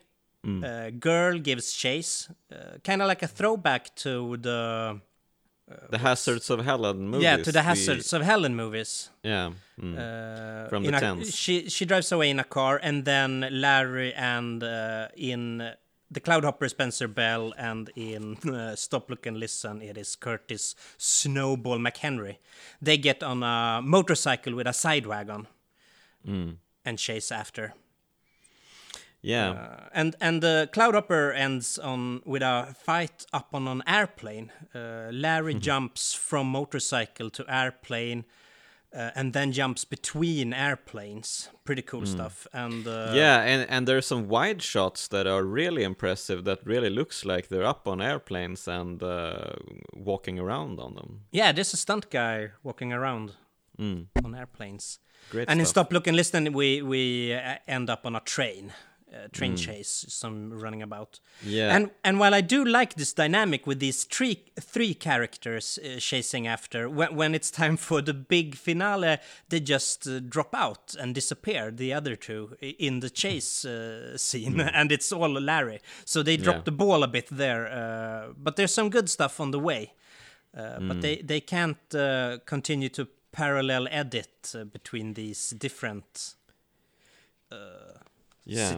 uh, 0.64 0.90
girl 0.92 1.38
gives 1.40 1.74
chase 1.74 2.30
uh, 2.52 2.78
kind 2.84 3.02
of 3.02 3.08
like 3.08 3.22
a 3.22 3.28
throwback 3.28 3.94
to 3.96 4.38
the 4.38 5.00
the 5.90 5.98
Hazards 5.98 6.50
of 6.50 6.64
Helen 6.64 7.10
movies. 7.10 7.24
yeah 7.24 7.36
to 7.38 7.44
the 7.44 7.52
the- 7.52 7.62
hazards 7.64 8.14
of 8.14 8.22
helen 8.22 8.56
movies 8.56 9.10
yeah. 9.24 9.52
mm. 9.78 9.98
uh, 9.98 10.70
From 10.70 10.84
the 10.84 10.92
tents. 10.92 11.36
She 11.36 11.70
she 11.70 11.86
drives 11.86 12.12
away 12.12 12.30
in 12.30 12.40
a 12.40 12.44
car, 12.46 12.80
and 12.82 13.04
then 13.04 13.48
Larry 13.52 14.14
and 14.14 14.64
uh, 14.64 15.08
in 15.16 15.74
the 16.12 16.20
Cloudhopper 16.22 16.70
Spencer 16.70 17.08
Bell, 17.08 17.54
and 17.58 17.90
in 17.96 18.38
uh, 18.50 18.76
Stop, 18.76 19.10
Look 19.10 19.26
and 19.26 19.38
Listen, 19.40 19.82
it 19.82 19.98
is 19.98 20.16
Curtis 20.16 20.76
Snowball 20.98 21.80
McHenry. 21.80 22.38
They 22.82 22.98
get 22.98 23.24
on 23.24 23.44
a 23.44 23.82
motorcycle 23.84 24.56
with 24.56 24.68
a 24.68 24.74
side 24.74 25.06
wagon 25.06 25.48
Mm. 26.28 26.58
and 26.84 26.98
chase 27.00 27.32
after. 27.32 27.74
Yeah. 29.22 29.50
Uh, 29.52 29.90
and 29.94 30.16
and 30.22 30.42
the 30.44 30.70
Cloudhopper 30.74 31.34
ends 31.36 31.78
on 31.80 32.22
with 32.26 32.42
a 32.42 32.76
fight 32.84 33.26
up 33.34 33.50
on 33.54 33.68
an 33.68 33.82
airplane. 33.88 34.52
Uh, 34.76 35.10
Larry 35.12 35.54
Mm-hmm. 35.54 35.62
jumps 35.62 36.14
from 36.14 36.48
motorcycle 36.48 37.30
to 37.32 37.46
airplane, 37.48 38.26
uh, 38.96 39.12
and 39.16 39.34
then 39.34 39.52
jumps 39.52 39.86
between 39.86 40.54
airplanes. 40.54 41.50
Pretty 41.66 41.82
cool 41.82 42.06
stuff. 42.06 42.48
And 42.54 42.88
uh, 42.88 43.08
Mm. 43.12 43.16
yeah, 43.16 43.42
and 43.44 43.70
and 43.70 43.88
there's 43.88 44.06
some 44.08 44.28
wide 44.28 44.62
shots 44.62 45.08
that 45.10 45.28
are 45.28 45.44
really 45.44 45.84
impressive. 45.84 46.44
That 46.44 46.60
really 46.66 46.90
looks 46.90 47.26
like 47.26 47.48
they're 47.50 47.70
up 47.70 47.88
on 47.88 48.02
airplanes 48.02 48.68
and 48.68 49.02
uh, 49.04 49.54
walking 49.96 50.40
around 50.40 50.80
on 50.80 50.96
them. 50.96 51.22
yeah, 51.32 51.52
there's 51.54 51.74
a 51.74 51.78
stunt 51.78 52.10
guy 52.10 52.52
walking 52.64 52.94
around 52.94 53.32
Mm. 53.80 54.08
on 54.24 54.34
airplanes. 54.36 55.00
Great 55.32 55.50
and 55.50 55.60
in. 55.60 55.66
Stop 55.66 55.92
Look 55.92 56.08
and 56.08 56.16
Listen, 56.18 56.54
we 56.54 56.82
we 56.82 57.34
uh, 57.34 57.58
end 57.68 57.90
up 57.90 58.06
on 58.06 58.16
a 58.16 58.20
train. 58.22 58.74
Uh, 59.14 59.28
train 59.32 59.56
chase, 59.56 60.06
some 60.10 60.50
running 60.62 60.82
about. 60.84 61.20
Mm. 61.42 61.52
Yeah. 61.52 61.76
And 61.76 61.92
and 62.04 62.20
while 62.20 62.36
I 62.36 62.42
do 62.42 62.66
like 62.66 62.96
this 62.96 63.14
dynamic 63.14 63.66
with 63.66 63.80
these 63.80 64.04
three 64.04 64.36
three 64.60 64.94
characters 64.94 65.80
uh, 65.82 65.98
chasing 66.00 66.46
after, 66.48 66.90
when 66.90 67.16
when 67.16 67.34
it's 67.36 67.50
time 67.50 67.78
for 67.88 68.02
the 68.02 68.14
big 68.14 68.56
finale, 68.56 69.18
they 69.50 69.62
just 69.62 70.08
uh, 70.08 70.20
drop 70.20 70.54
out 70.54 70.94
and 71.00 71.16
disappear. 71.16 71.72
The 71.72 71.94
other 71.94 72.18
two 72.18 72.58
in 72.60 73.00
the 73.00 73.10
chase 73.10 73.64
uh, 73.66 74.18
scene, 74.18 74.60
and 74.60 74.92
it's 74.92 75.12
all 75.14 75.40
Larry. 75.42 75.80
So 76.06 76.22
they 76.24 76.38
drop 76.38 76.56
Mm. 76.56 76.60
Yeah. 76.60 76.64
the 76.66 76.72
ball 76.78 77.04
a 77.04 77.08
bit 77.08 77.28
there. 77.32 77.68
Uh, 77.68 78.34
but 78.44 78.56
there's 78.56 78.74
some 78.74 78.90
good 78.90 79.10
stuff 79.10 79.40
on 79.40 79.52
the 79.52 79.60
way. 79.60 79.94
Mm. 80.54 80.88
But 80.88 81.02
they 81.02 81.24
they 81.28 81.40
can't 81.42 81.96
uh, 81.96 82.40
continue 82.46 82.90
to 82.90 83.08
parallel 83.32 83.88
edit 83.90 84.54
between 84.74 85.14
these 85.14 85.56
different 85.58 86.36
yeah. 88.46 88.78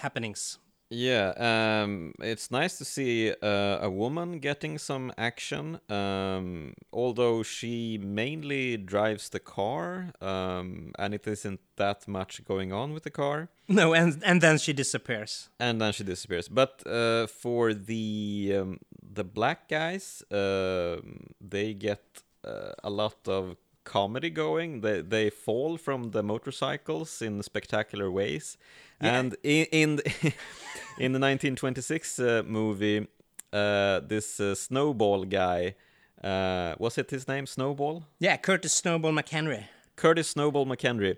Happenings. 0.00 0.58
Yeah, 0.92 1.34
um, 1.38 2.14
it's 2.18 2.50
nice 2.50 2.76
to 2.78 2.84
see 2.84 3.30
uh, 3.30 3.78
a 3.80 3.88
woman 3.88 4.40
getting 4.40 4.76
some 4.78 5.12
action. 5.16 5.78
Um, 5.88 6.74
although 6.92 7.44
she 7.44 7.96
mainly 7.96 8.76
drives 8.76 9.28
the 9.28 9.38
car, 9.38 10.10
um, 10.20 10.90
and 10.98 11.14
it 11.14 11.28
isn't 11.28 11.60
that 11.76 12.08
much 12.08 12.44
going 12.44 12.72
on 12.72 12.92
with 12.92 13.04
the 13.04 13.10
car, 13.12 13.50
No, 13.68 13.94
and 13.94 14.20
and 14.24 14.40
then 14.40 14.58
she 14.58 14.72
disappears. 14.72 15.48
and 15.60 15.80
then 15.80 15.92
she 15.92 16.02
disappears. 16.04 16.48
But 16.48 16.82
uh, 16.86 17.28
for 17.28 17.72
the 17.72 18.56
um, 18.60 18.78
the 19.14 19.22
black 19.24 19.68
guys, 19.68 20.24
um 20.32 21.30
they 21.40 21.74
get 21.74 22.02
uh, 22.44 22.72
a 22.82 22.90
lot 22.90 23.28
of 23.28 23.56
comedy 23.92 24.30
going. 24.30 24.80
They 24.82 25.02
they 25.02 25.30
fall 25.30 25.76
from 25.78 26.10
the 26.10 26.22
motorcycles 26.22 27.22
in 27.22 27.42
spectacular 27.42 28.08
ways, 28.10 28.56
Yeah. 29.02 29.18
and 29.18 29.36
in 29.42 29.66
in 29.72 29.96
the, 29.96 30.04
in 31.04 31.12
the 31.12 31.20
1926 31.20 32.18
uh, 32.18 32.42
movie, 32.46 33.06
uh, 33.52 34.00
this 34.08 34.40
uh, 34.40 34.54
snowball 34.54 35.24
guy, 35.24 35.74
uh, 36.24 36.74
was 36.78 36.98
it 36.98 37.10
his 37.10 37.26
name 37.28 37.46
Snowball? 37.46 38.02
Yeah, 38.20 38.36
Curtis 38.38 38.72
Snowball 38.72 39.12
McHenry. 39.12 39.64
Curtis 39.96 40.28
Snowball 40.28 40.66
McHenry. 40.66 41.16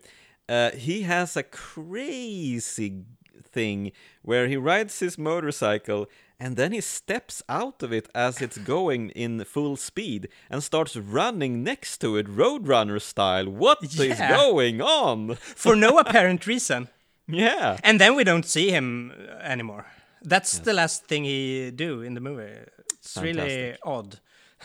Uh, 0.48 0.70
he 0.88 1.02
has 1.02 1.36
a 1.36 1.42
crazy 1.42 3.04
thing 3.52 3.92
where 4.22 4.48
he 4.48 4.56
rides 4.56 4.98
his 5.00 5.18
motorcycle 5.18 6.06
and 6.42 6.56
then 6.56 6.72
he 6.72 6.80
steps 6.80 7.42
out 7.48 7.82
of 7.84 7.92
it 7.92 8.08
as 8.14 8.42
it's 8.42 8.58
going 8.58 9.10
in 9.10 9.44
full 9.44 9.76
speed 9.76 10.28
and 10.50 10.62
starts 10.62 10.96
running 10.96 11.62
next 11.62 11.98
to 12.00 12.16
it, 12.16 12.26
Roadrunner 12.26 13.00
style. 13.00 13.48
What 13.48 13.78
is 13.84 13.94
Yeah. 13.96 14.36
going 14.36 14.80
on? 14.82 15.36
for 15.64 15.76
no 15.76 15.98
apparent 15.98 16.46
reason. 16.46 16.88
Yeah. 17.28 17.78
And 17.84 18.00
then 18.00 18.16
we 18.16 18.24
don't 18.24 18.44
see 18.46 18.70
him 18.70 19.12
uh, 19.12 19.52
anymore. 19.52 19.84
That's 20.24 20.58
the 20.58 20.72
last 20.72 21.06
thing 21.06 21.24
he 21.24 21.70
do 21.70 22.02
in 22.02 22.14
the 22.14 22.20
movie. 22.20 22.58
It's 22.98 23.16
really 23.16 23.34
Fantastic. 23.38 23.78
odd. 23.84 24.20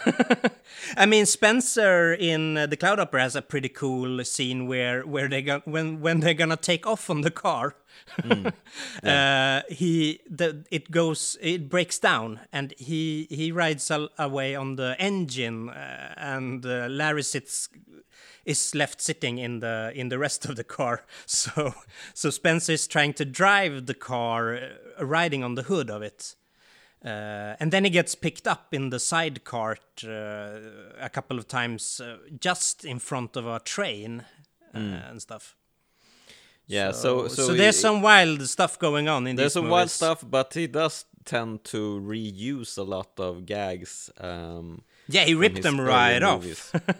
I 0.98 1.06
mean, 1.06 1.26
Spencer 1.26 2.14
in 2.14 2.58
uh, 2.58 2.68
the 2.68 2.78
Cloudhopper 2.78 3.20
has 3.20 3.36
a 3.36 3.42
pretty 3.42 3.70
cool 3.70 4.24
scene 4.24 4.68
where 4.68 5.02
where 5.06 5.28
they 5.28 5.42
go, 5.42 5.62
when 5.66 6.02
when 6.02 6.20
they're 6.20 6.34
gonna 6.34 6.58
take 6.58 6.86
off 6.88 7.10
on 7.10 7.22
the 7.22 7.32
car. 7.32 7.76
uh, 9.04 9.62
he 9.70 10.20
the 10.30 10.64
it 10.72 10.92
goes 10.92 11.36
it 11.42 11.68
breaks 11.68 11.98
down 11.98 12.40
and 12.54 12.74
he 12.78 13.28
he 13.30 13.52
rides 13.52 13.90
al- 13.90 14.10
away 14.20 14.56
on 14.56 14.76
the 14.76 14.96
engine 15.00 15.70
uh, 15.70 16.14
and 16.16 16.64
uh, 16.66 16.88
Larry 16.90 17.24
sits 17.24 17.70
is 18.46 18.74
left 18.76 19.02
sitting 19.02 19.40
in 19.40 19.60
the 19.60 19.92
in 19.96 20.10
the 20.10 20.18
rest 20.20 20.46
of 20.46 20.56
the 20.56 20.64
car. 20.64 21.06
So 21.26 21.74
so 22.14 22.30
Spencer 22.30 22.74
is 22.74 22.88
trying 22.88 23.14
to 23.16 23.26
drive 23.26 23.86
the 23.88 23.94
car, 23.94 24.56
uh, 24.56 25.06
riding 25.06 25.44
on 25.44 25.56
the 25.56 25.64
hood 25.64 25.90
of 25.90 26.02
it. 26.02 26.36
Uh, 27.06 27.56
and 27.60 27.72
then 27.72 27.84
he 27.84 27.90
gets 27.90 28.16
picked 28.16 28.48
up 28.48 28.74
in 28.74 28.90
the 28.90 29.00
side 29.00 29.44
cart 29.44 30.04
uh, 30.04 30.60
a 31.00 31.10
couple 31.10 31.38
of 31.38 31.48
times, 31.48 32.02
uh, 32.02 32.18
just 32.40 32.84
in 32.86 33.00
front 33.00 33.36
of 33.38 33.46
a 33.46 33.60
train 33.60 34.24
uh, 34.74 34.78
and 35.10 35.22
stuff. 35.22 35.56
Yeah, 36.66 36.92
so 36.92 37.28
So, 37.28 37.48
so, 37.48 37.54
there's 37.54 37.76
he- 37.76 37.82
some 37.82 38.02
wild 38.02 38.42
stuff 38.50 38.78
going 38.80 39.08
on 39.08 39.28
in 39.28 39.36
there's 39.36 39.54
some 39.54 39.70
wild 39.70 39.90
stuff, 39.90 40.24
but 40.30 40.54
he 40.54 40.68
does 40.68 41.06
tend 41.24 41.64
to 41.66 42.00
reuse 42.02 42.78
a 42.78 42.84
lot 42.84 43.20
of 43.20 43.46
gags. 43.46 44.10
Um, 44.20 44.82
Yeah, 45.10 45.24
he 45.26 45.34
ripped 45.36 45.62
them 45.62 45.80
right 45.80 46.22
off. 46.24 46.44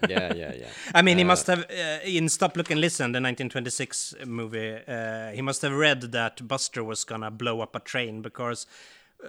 yeah, 0.10 0.34
yeah, 0.34 0.54
yeah. 0.54 0.70
I 0.96 1.02
mean, 1.02 1.18
he 1.18 1.24
Uh, 1.24 1.28
must 1.28 1.48
have 1.48 1.66
uh, 1.70 2.00
in 2.06 2.30
Stop, 2.30 2.56
Look 2.56 2.72
and 2.72 2.80
Listen, 2.80 3.12
the 3.12 3.20
1926 3.20 4.16
movie. 4.26 4.78
Uh, 4.88 5.32
he 5.32 5.42
must 5.42 5.62
have 5.64 5.74
read 5.74 6.02
that 6.14 6.48
Buster 6.48 6.84
was 6.84 7.04
gonna 7.04 7.32
blow 7.32 7.60
up 7.62 7.76
a 7.76 7.80
train 7.82 8.22
because 8.22 8.66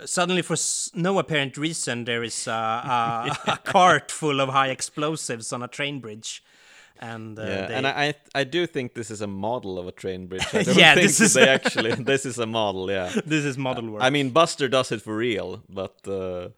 suddenly, 0.05 0.43
for 0.43 0.55
s- 0.55 0.91
no 0.95 1.19
apparent 1.19 1.57
reason, 1.57 2.05
there 2.05 2.23
is 2.23 2.47
a, 2.47 2.51
a, 2.53 3.39
a 3.53 3.57
cart 3.59 4.11
full 4.11 4.41
of 4.41 4.49
high 4.51 4.69
explosives 4.69 5.53
on 5.53 5.63
a 5.63 5.69
train 5.69 6.01
bridge, 6.01 6.43
and 7.01 7.39
uh, 7.39 7.43
Yeah, 7.43 7.67
they- 7.69 7.75
and 7.75 7.87
I, 7.87 7.91
I 8.09 8.15
I 8.41 8.45
do 8.45 8.67
think 8.67 8.95
this 8.95 9.11
is 9.11 9.21
a 9.21 9.27
model 9.27 9.79
of 9.79 9.87
a 9.87 9.93
train 9.93 10.27
bridge. 10.27 10.47
I 10.53 10.63
don't 10.67 10.77
Yeah, 10.79 10.95
think 10.95 11.07
this 11.07 11.21
is- 11.21 11.35
they 11.35 11.49
actually 11.49 11.95
this 12.13 12.25
is 12.27 12.39
a 12.39 12.47
model. 12.47 12.91
Yeah, 12.91 13.11
this 13.27 13.45
is 13.45 13.57
model 13.57 13.91
work. 13.91 14.03
I 14.03 14.11
mean 14.11 14.31
Buster 14.31 14.69
does 14.69 14.93
it 14.93 15.03
for 15.03 15.17
real, 15.17 15.63
but 15.69 15.95
uh, 16.09 16.49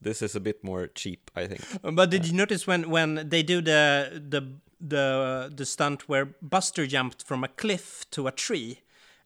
this 0.00 0.22
is 0.22 0.36
a 0.36 0.40
bit 0.40 0.62
more 0.62 0.86
cheap, 0.94 1.30
I 1.34 1.46
think. 1.46 1.62
But 1.82 2.10
did 2.10 2.26
you 2.26 2.34
notice 2.34 2.66
when 2.66 2.90
when 2.90 3.28
they 3.28 3.42
do 3.42 3.60
the 3.62 4.10
the 4.30 4.42
the 4.80 5.50
the 5.56 5.64
stunt 5.64 6.08
where 6.08 6.26
Buster 6.42 6.86
jumped 6.86 7.22
from 7.26 7.44
a 7.44 7.48
cliff 7.48 8.04
to 8.10 8.26
a 8.26 8.30
tree 8.32 8.80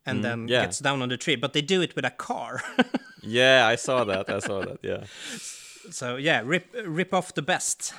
and 0.06 0.24
then 0.24 0.48
yeah. 0.48 0.62
gets 0.62 0.78
down 0.78 1.02
on 1.02 1.08
the 1.08 1.16
tree, 1.16 1.36
but 1.36 1.52
they 1.52 1.62
do 1.62 1.82
it 1.82 1.94
with 1.96 2.04
a 2.04 2.10
car. 2.10 2.62
Yeah, 3.22 3.66
I 3.66 3.76
saw 3.76 4.04
that. 4.04 4.30
I 4.30 4.38
saw 4.38 4.60
that. 4.64 4.78
Yeah, 4.82 5.04
so 5.90 6.16
yeah, 6.16 6.42
rip 6.42 6.74
rip 6.86 7.12
off 7.12 7.34
the 7.34 7.42
best. 7.42 7.92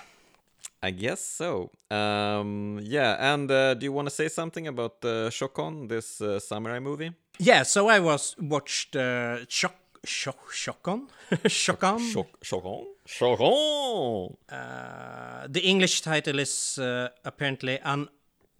I 0.83 0.89
guess 0.89 1.21
so. 1.21 1.69
Um, 1.91 2.79
yeah, 2.81 3.33
and 3.33 3.51
uh, 3.51 3.75
do 3.75 3.85
you 3.85 3.91
want 3.91 4.07
to 4.07 4.15
say 4.15 4.29
something 4.29 4.67
about 4.67 4.95
uh, 5.03 5.29
Chokon, 5.29 5.87
this 5.87 6.21
uh, 6.21 6.39
samurai 6.39 6.79
movie? 6.79 7.11
Yeah, 7.37 7.61
so 7.63 7.87
I 7.87 7.99
was 7.99 8.35
watched 8.39 8.95
uh, 8.95 9.45
Shock 9.47 9.75
Shock 10.03 10.51
Shockon 10.51 11.07
Shockon. 11.47 11.99
Shok- 11.99 12.41
Chokon, 12.43 12.85
Chokon. 13.05 14.35
Uh, 14.49 15.47
the 15.47 15.61
English 15.61 16.01
title 16.01 16.39
is 16.39 16.79
uh, 16.79 17.09
apparently 17.23 17.79
an 17.83 18.09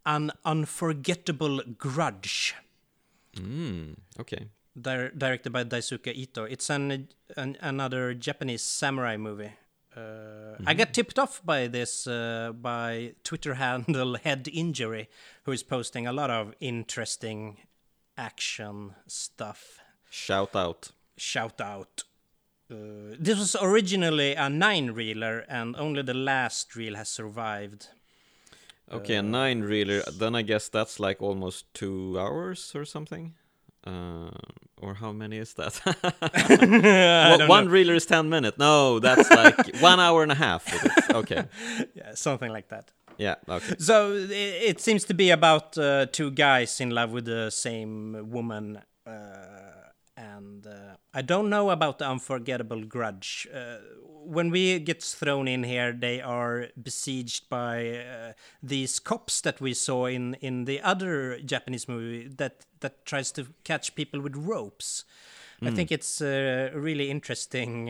an 0.06 0.32
unforgettable 0.46 1.62
grudge. 1.78 2.56
Mm, 3.36 3.96
okay. 4.20 4.48
Dir- 4.80 5.12
directed 5.18 5.52
by 5.52 5.64
Daisuke 5.64 6.14
Ito. 6.16 6.46
It's 6.46 6.70
an, 6.70 7.10
an 7.38 7.58
another 7.62 8.14
Japanese 8.14 8.64
samurai 8.64 9.18
movie. 9.18 9.52
Uh, 9.96 10.56
I 10.66 10.74
got 10.74 10.94
tipped 10.94 11.20
off 11.20 11.42
by 11.44 11.68
this 11.68 12.08
uh, 12.08 12.54
by 12.54 13.14
Twitter 13.24 13.54
handle 13.66 14.16
Head 14.16 14.48
Injury, 14.52 15.10
who 15.44 15.52
is 15.52 15.64
posting 15.64 16.08
a 16.08 16.14
lot 16.14 16.30
of 16.30 16.54
interesting 16.62 17.58
action 18.18 18.96
stuff. 19.08 19.80
Shout 20.10 20.56
out. 20.56 20.92
Shout 21.18 21.60
out. 21.60 22.04
Uh, 22.72 23.16
this 23.20 23.38
was 23.38 23.56
originally 23.62 24.34
a 24.34 24.50
nine 24.50 24.92
reeler, 24.92 25.40
and 25.50 25.76
only 25.76 26.02
the 26.04 26.14
last 26.14 26.74
reel 26.76 26.96
has 26.96 27.10
survived. 27.10 27.90
Okay, 28.92 29.16
a 29.16 29.22
nine 29.22 29.62
reeler. 29.62 30.04
Then 30.12 30.36
I 30.36 30.42
guess 30.42 30.70
that's 30.70 31.00
like 31.00 31.22
almost 31.22 31.74
two 31.74 32.18
hours 32.20 32.74
or 32.76 32.86
something. 32.86 33.34
Uh, 33.86 34.30
or 34.78 34.94
how 34.96 35.12
many 35.12 35.38
is 35.38 35.54
that? 35.56 35.80
Well, 36.72 37.48
one 37.48 37.70
reeler 37.70 37.96
is 37.96 38.06
ten 38.06 38.30
minutes. 38.30 38.58
No, 38.58 39.00
that's 39.00 39.30
like 39.30 39.76
one 39.82 40.00
hour 40.00 40.24
and 40.24 40.32
a 40.32 40.36
half. 40.36 40.66
Okay. 41.12 41.46
Yeah, 41.96 42.14
something 42.14 42.52
like 42.52 42.68
that. 42.70 42.92
Yeah. 43.18 43.36
Okay. 43.48 43.76
So 43.80 44.14
it, 44.14 44.32
it 44.32 44.82
seems 44.82 45.04
to 45.06 45.14
be 45.14 45.32
about 45.32 45.78
uh, 45.78 46.06
two 46.12 46.32
guys 46.32 46.80
in 46.82 46.90
love 46.92 47.12
with 47.12 47.26
the 47.26 47.50
same 47.50 48.30
woman, 48.30 48.82
uh, 49.06 49.12
and 50.18 50.66
uh, 50.68 50.96
I 51.14 51.22
don't 51.22 51.50
know 51.50 51.70
about 51.70 52.00
the 52.00 52.08
unforgettable 52.08 52.84
grudge. 52.84 53.48
Uh, 54.22 54.26
when 54.26 54.50
we 54.50 54.80
get 54.80 55.04
thrown 55.04 55.48
in 55.48 55.64
here, 55.64 55.94
they 55.94 56.22
are 56.22 56.68
besieged 56.82 57.50
by 57.50 58.00
uh, 58.00 58.34
these 58.64 59.00
cops 59.00 59.42
that 59.42 59.62
we 59.62 59.74
saw 59.74 60.06
in, 60.06 60.36
in 60.36 60.66
the 60.66 60.82
other 60.82 61.40
Japanese 61.40 61.88
movie 61.88 62.28
that 62.28 62.66
that 62.80 63.06
tries 63.06 63.32
to 63.32 63.48
catch 63.64 63.96
people 63.96 64.22
with 64.22 64.36
ropes. 64.36 65.06
I 65.64 65.70
think 65.70 65.92
it's 65.92 66.22
uh, 66.22 66.72
really 66.74 67.12
interesting. 67.12 67.90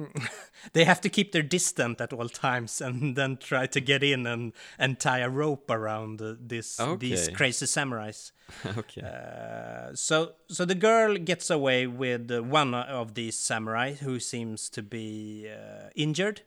They 0.72 0.84
have 0.84 1.00
to 1.00 1.08
keep 1.08 1.32
their 1.32 1.42
distance 1.42 2.00
at 2.00 2.12
all 2.12 2.28
times 2.28 2.80
and 2.80 3.16
then 3.18 3.36
try 3.38 3.66
to 3.66 3.80
get 3.80 4.02
in 4.02 4.26
and, 4.26 4.52
and 4.78 4.98
tie 4.98 5.20
a 5.20 5.28
rope 5.28 5.70
around 5.70 6.20
uh, 6.20 6.34
this 6.38 6.80
these 6.98 7.28
crazy 7.30 7.66
samurais. 7.66 8.32
okay. 8.78 9.02
Uh, 9.02 9.94
so 9.94 10.32
so 10.48 10.64
the 10.64 10.74
girl 10.74 11.16
gets 11.16 11.50
away 11.50 11.86
with 11.86 12.30
one 12.30 12.74
of 12.74 13.14
these 13.14 13.38
samurai 13.38 13.94
who 13.94 14.20
seems 14.20 14.68
to 14.70 14.82
be 14.82 15.48
uh, 15.48 15.88
injured, 15.94 16.42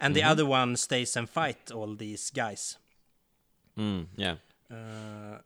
and 0.00 0.14
the 0.14 0.22
other 0.22 0.46
one 0.46 0.76
stays 0.76 1.16
and 1.16 1.28
fight 1.28 1.70
all 1.70 1.94
these 1.96 2.30
guys. 2.30 2.78
Mm, 3.76 4.06
yeah. 4.16 4.36
Uh, 4.70 5.38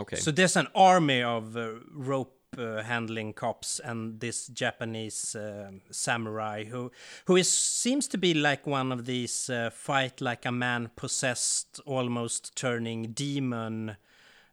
Okay. 0.00 0.16
So 0.16 0.30
there's 0.30 0.56
an 0.56 0.68
army 0.74 1.22
of 1.22 1.56
uh, 1.56 1.72
rope 1.92 2.39
uh, 2.58 2.82
handling 2.82 3.32
cops 3.32 3.80
and 3.80 4.20
this 4.20 4.48
Japanese 4.48 5.34
uh, 5.36 5.70
samurai 5.90 6.64
who 6.64 6.90
who 7.26 7.36
is 7.36 7.48
seems 7.50 8.08
to 8.08 8.18
be 8.18 8.34
like 8.34 8.66
one 8.66 8.92
of 8.92 9.06
these 9.06 9.48
uh, 9.50 9.70
fight 9.72 10.20
like 10.20 10.44
a 10.46 10.52
man 10.52 10.90
possessed, 10.96 11.80
almost 11.86 12.56
turning 12.56 13.12
demon. 13.12 13.96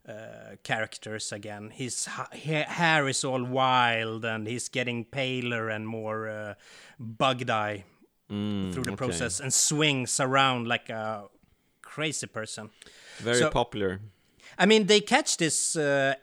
Uh, 0.10 0.56
characters 0.64 1.34
again. 1.34 1.70
His 1.70 2.06
ha- 2.06 2.30
ha- 2.32 2.64
hair 2.70 3.10
is 3.10 3.26
all 3.26 3.44
wild, 3.44 4.24
and 4.24 4.48
he's 4.48 4.70
getting 4.70 5.04
paler 5.04 5.68
and 5.68 5.86
more 5.86 6.30
uh, 6.30 6.54
bugged 6.98 7.50
eye 7.50 7.84
Mm, 8.32 8.72
through 8.74 8.84
the 8.84 8.92
okay. 8.92 8.96
process, 9.06 9.42
and 9.42 9.54
swings 9.54 10.22
around 10.22 10.66
like 10.66 10.90
a 10.90 11.26
crazy 11.82 12.26
person. 12.28 12.70
Very 13.18 13.40
so- 13.40 13.50
popular. 13.50 14.00
I 14.58 14.66
mean, 14.66 14.86
they 14.88 15.02
catch 15.02 15.36
this. 15.36 15.76
Uh, 15.76 16.14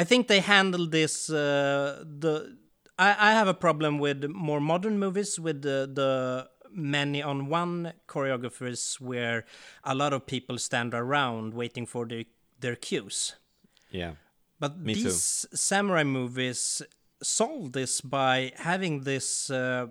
I 0.00 0.04
think 0.04 0.28
they 0.28 0.40
handled 0.40 0.92
this. 0.92 1.28
Uh, 1.28 2.02
the 2.20 2.56
I, 2.98 3.30
I 3.30 3.32
have 3.32 3.48
a 3.48 3.54
problem 3.54 3.98
with 3.98 4.24
more 4.24 4.60
modern 4.60 4.98
movies 4.98 5.38
with 5.38 5.60
the, 5.60 5.90
the 5.92 6.48
many 6.72 7.22
on 7.22 7.48
one 7.48 7.92
choreographers 8.08 8.98
where 8.98 9.44
a 9.84 9.94
lot 9.94 10.14
of 10.14 10.26
people 10.26 10.56
stand 10.56 10.94
around 10.94 11.52
waiting 11.52 11.84
for 11.86 12.06
their 12.06 12.24
their 12.60 12.76
cues. 12.76 13.36
Yeah. 13.90 14.12
But 14.58 14.78
Me 14.78 14.94
too. 14.94 15.02
these 15.02 15.46
samurai 15.52 16.04
movies 16.04 16.82
solve 17.22 17.72
this 17.72 18.00
by 18.00 18.52
having 18.56 19.02
this 19.02 19.50
uh, 19.50 19.88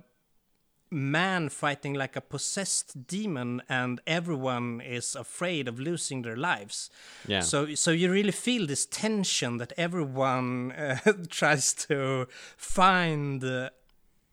man 0.92 1.50
fighting 1.50 1.94
like 1.94 2.16
a 2.16 2.22
possessed 2.22 3.08
demon, 3.08 3.62
and 3.70 4.02
everyone 4.08 4.82
is 4.82 5.16
afraid 5.16 5.68
of 5.68 5.80
losing 5.80 6.24
their 6.24 6.36
lives. 6.36 6.90
Yeah. 7.28 7.42
So, 7.42 7.76
so 7.76 7.92
you 7.92 8.12
really 8.12 8.32
feel 8.32 8.68
this 8.68 8.86
tension 8.86 9.58
that 9.58 9.74
everyone 9.78 10.72
uh, 10.72 10.98
tries 11.30 11.74
to 11.88 12.28
find. 12.58 13.44
Uh, 13.44 13.70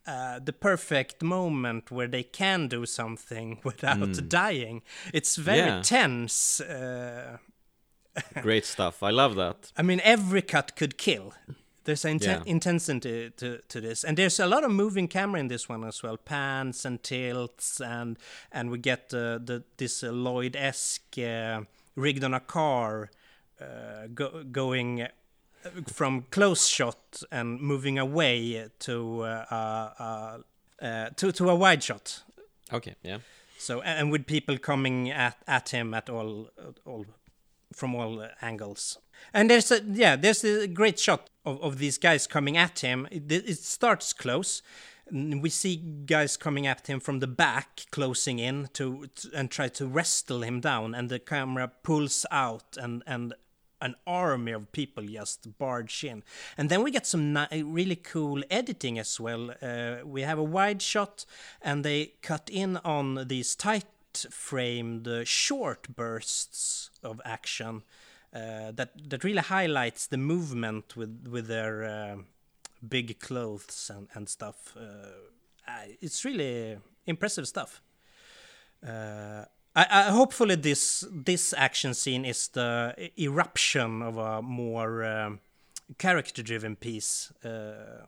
uh, 0.08 0.38
the 0.38 0.52
perfect 0.52 1.20
moment 1.20 1.90
where 1.90 2.06
they 2.06 2.22
can 2.22 2.68
do 2.68 2.86
something 2.86 3.58
without 3.64 4.28
dying. 4.28 4.82
It's 5.12 5.34
very. 5.34 5.58
Yeah. 5.58 5.82
tense. 5.82 6.60
Uh, 6.60 7.38
Great 8.40 8.64
stuff. 8.64 9.02
I 9.02 9.10
love 9.10 9.34
that. 9.34 9.72
I 9.76 9.82
mean, 9.82 10.00
every 10.04 10.42
cut 10.42 10.76
could 10.76 10.96
kill. 10.96 11.34
There's 11.86 12.04
an 12.04 12.18
inten- 12.18 12.44
Yeah. 12.46 12.52
intensity 12.52 13.30
to, 13.36 13.58
to 13.68 13.80
this, 13.80 14.04
and 14.04 14.16
there's 14.18 14.40
a 14.40 14.46
lot 14.46 14.64
of 14.64 14.70
moving 14.70 15.08
camera 15.08 15.40
in 15.40 15.48
this 15.48 15.68
one 15.68 15.84
as 15.88 16.02
well, 16.02 16.16
pans 16.16 16.84
and 16.84 17.00
tilts, 17.02 17.80
and 17.80 18.18
and 18.52 18.70
we 18.70 18.78
get 18.78 19.14
uh, 19.14 19.38
the 19.46 19.62
this 19.76 20.02
uh, 20.02 20.10
Lloyd-esque 20.12 21.18
uh, 21.18 21.60
rigged 21.94 22.24
on 22.24 22.34
a 22.34 22.40
car, 22.40 23.10
uh, 23.60 24.08
go, 24.14 24.42
going 24.50 25.02
uh, 25.02 25.08
from 25.86 26.24
close 26.30 26.66
shot 26.66 27.22
and 27.30 27.60
moving 27.60 27.98
away 27.98 28.68
to 28.78 29.22
uh, 29.22 30.38
uh, 30.82 31.10
to 31.16 31.32
to 31.32 31.50
a 31.50 31.54
wide 31.54 31.82
shot. 31.82 32.22
Okay. 32.72 32.94
Yeah. 33.02 33.18
So 33.58 33.80
and 33.82 34.10
with 34.12 34.26
people 34.26 34.58
coming 34.58 35.10
at, 35.10 35.36
at 35.46 35.68
him 35.70 35.94
at 35.94 36.10
all 36.10 36.50
all 36.84 37.06
from 37.72 37.94
all 37.94 38.26
angles. 38.42 38.98
And 39.32 39.48
there's 39.50 39.70
a 39.72 39.80
yeah, 39.94 40.16
there's 40.16 40.44
a 40.44 40.66
great 40.66 40.98
shot 40.98 41.30
of, 41.46 41.62
of 41.62 41.78
these 41.78 41.96
guys 41.96 42.26
coming 42.26 42.56
at 42.56 42.80
him. 42.80 43.08
It, 43.10 43.30
it 43.30 43.58
starts 43.58 44.12
close. 44.12 44.62
We 45.10 45.50
see 45.50 45.76
guys 45.76 46.36
coming 46.36 46.66
at 46.66 46.88
him 46.88 46.98
from 46.98 47.20
the 47.20 47.28
back, 47.28 47.86
closing 47.92 48.40
in 48.40 48.68
to, 48.72 49.06
to 49.14 49.30
and 49.34 49.50
try 49.50 49.68
to 49.68 49.86
wrestle 49.86 50.42
him 50.42 50.60
down, 50.60 50.96
and 50.96 51.08
the 51.08 51.20
camera 51.20 51.70
pulls 51.84 52.26
out, 52.32 52.76
and 52.76 53.04
and 53.06 53.32
an 53.80 53.94
army 54.06 54.52
of 54.52 54.72
people 54.72 55.04
just 55.04 55.58
barge 55.58 56.02
in. 56.02 56.24
And 56.56 56.70
then 56.70 56.82
we 56.82 56.90
get 56.90 57.06
some 57.06 57.32
ni- 57.32 57.62
really 57.62 57.96
cool 57.96 58.42
editing 58.50 58.98
as 58.98 59.20
well. 59.20 59.54
Uh, 59.62 59.96
we 60.04 60.22
have 60.22 60.38
a 60.38 60.42
wide 60.42 60.82
shot, 60.82 61.24
and 61.62 61.84
they 61.84 62.14
cut 62.22 62.50
in 62.50 62.78
on 62.78 63.28
these 63.28 63.54
tight 63.54 63.84
framed 64.30 65.06
uh, 65.06 65.24
short 65.24 65.94
bursts 65.94 66.90
of 67.02 67.20
action 67.24 67.82
uh, 68.36 68.72
that 68.72 68.90
that 69.10 69.24
really 69.24 69.42
highlights 69.42 70.06
the 70.08 70.18
movement 70.18 70.96
with 70.96 71.28
with 71.30 71.46
their 71.46 71.84
uh, 71.84 72.16
big 72.88 73.18
clothes 73.18 73.90
and 73.94 74.08
and 74.14 74.28
stuff. 74.28 74.76
Uh, 74.76 75.86
it's 76.00 76.24
really 76.24 76.78
impressive 77.06 77.46
stuff. 77.46 77.82
Uh, 78.86 79.44
I, 79.74 79.86
I 79.90 80.02
hopefully 80.10 80.56
this 80.56 81.04
this 81.24 81.54
action 81.56 81.94
scene 81.94 82.28
is 82.28 82.48
the 82.48 82.94
eruption 83.18 84.02
of 84.02 84.18
a 84.18 84.42
more 84.42 85.04
um, 85.04 85.40
character-driven 85.98 86.76
piece. 86.76 87.32
Uh, 87.44 88.06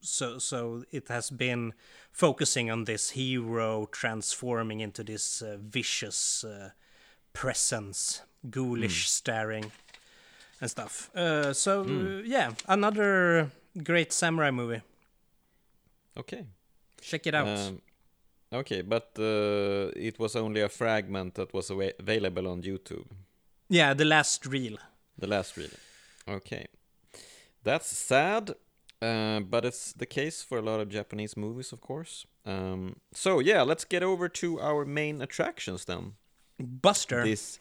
so 0.00 0.38
so 0.38 0.84
it 0.90 1.08
has 1.08 1.30
been 1.30 1.72
focusing 2.12 2.70
on 2.70 2.84
this 2.84 3.10
hero 3.10 3.86
transforming 3.90 4.80
into 4.80 5.04
this 5.04 5.42
uh, 5.42 5.56
vicious 5.60 6.44
uh, 6.44 6.70
presence, 7.32 8.22
ghoulish 8.50 9.08
staring 9.08 9.70
and 10.60 10.70
stuff. 10.70 11.10
Uh, 11.14 11.52
so 11.52 11.82
uh, 11.82 12.22
yeah, 12.24 12.52
another 12.68 13.50
great 13.82 14.12
samurai 14.12 14.50
movie. 14.50 14.82
Okay. 16.16 16.44
Check 17.00 17.26
it 17.26 17.34
out. 17.34 17.48
Um, 17.48 17.80
okay, 18.52 18.82
but 18.82 19.10
uh, 19.18 19.90
it 19.96 20.18
was 20.18 20.36
only 20.36 20.60
a 20.60 20.68
fragment 20.68 21.34
that 21.34 21.52
was 21.52 21.70
available 21.70 22.48
on 22.48 22.62
YouTube. 22.62 23.06
yeah, 23.68 23.94
the 23.94 24.04
last 24.04 24.46
reel. 24.46 24.76
The 25.18 25.26
last 25.26 25.56
reel. 25.56 25.70
Okay. 26.28 26.66
That's 27.64 27.86
sad, 27.96 28.50
uh, 29.00 29.40
but 29.40 29.64
it's 29.64 29.92
the 29.92 30.06
case 30.06 30.42
for 30.42 30.58
a 30.58 30.62
lot 30.62 30.80
of 30.80 30.88
Japanese 30.88 31.36
movies, 31.36 31.72
of 31.72 31.80
course. 31.80 32.26
Um, 32.44 32.96
so, 33.12 33.40
yeah, 33.40 33.62
let's 33.62 33.84
get 33.84 34.02
over 34.02 34.28
to 34.28 34.60
our 34.60 34.84
main 34.84 35.22
attractions 35.22 35.84
then. 35.84 36.14
Buster. 36.58 37.24
This 37.24 37.58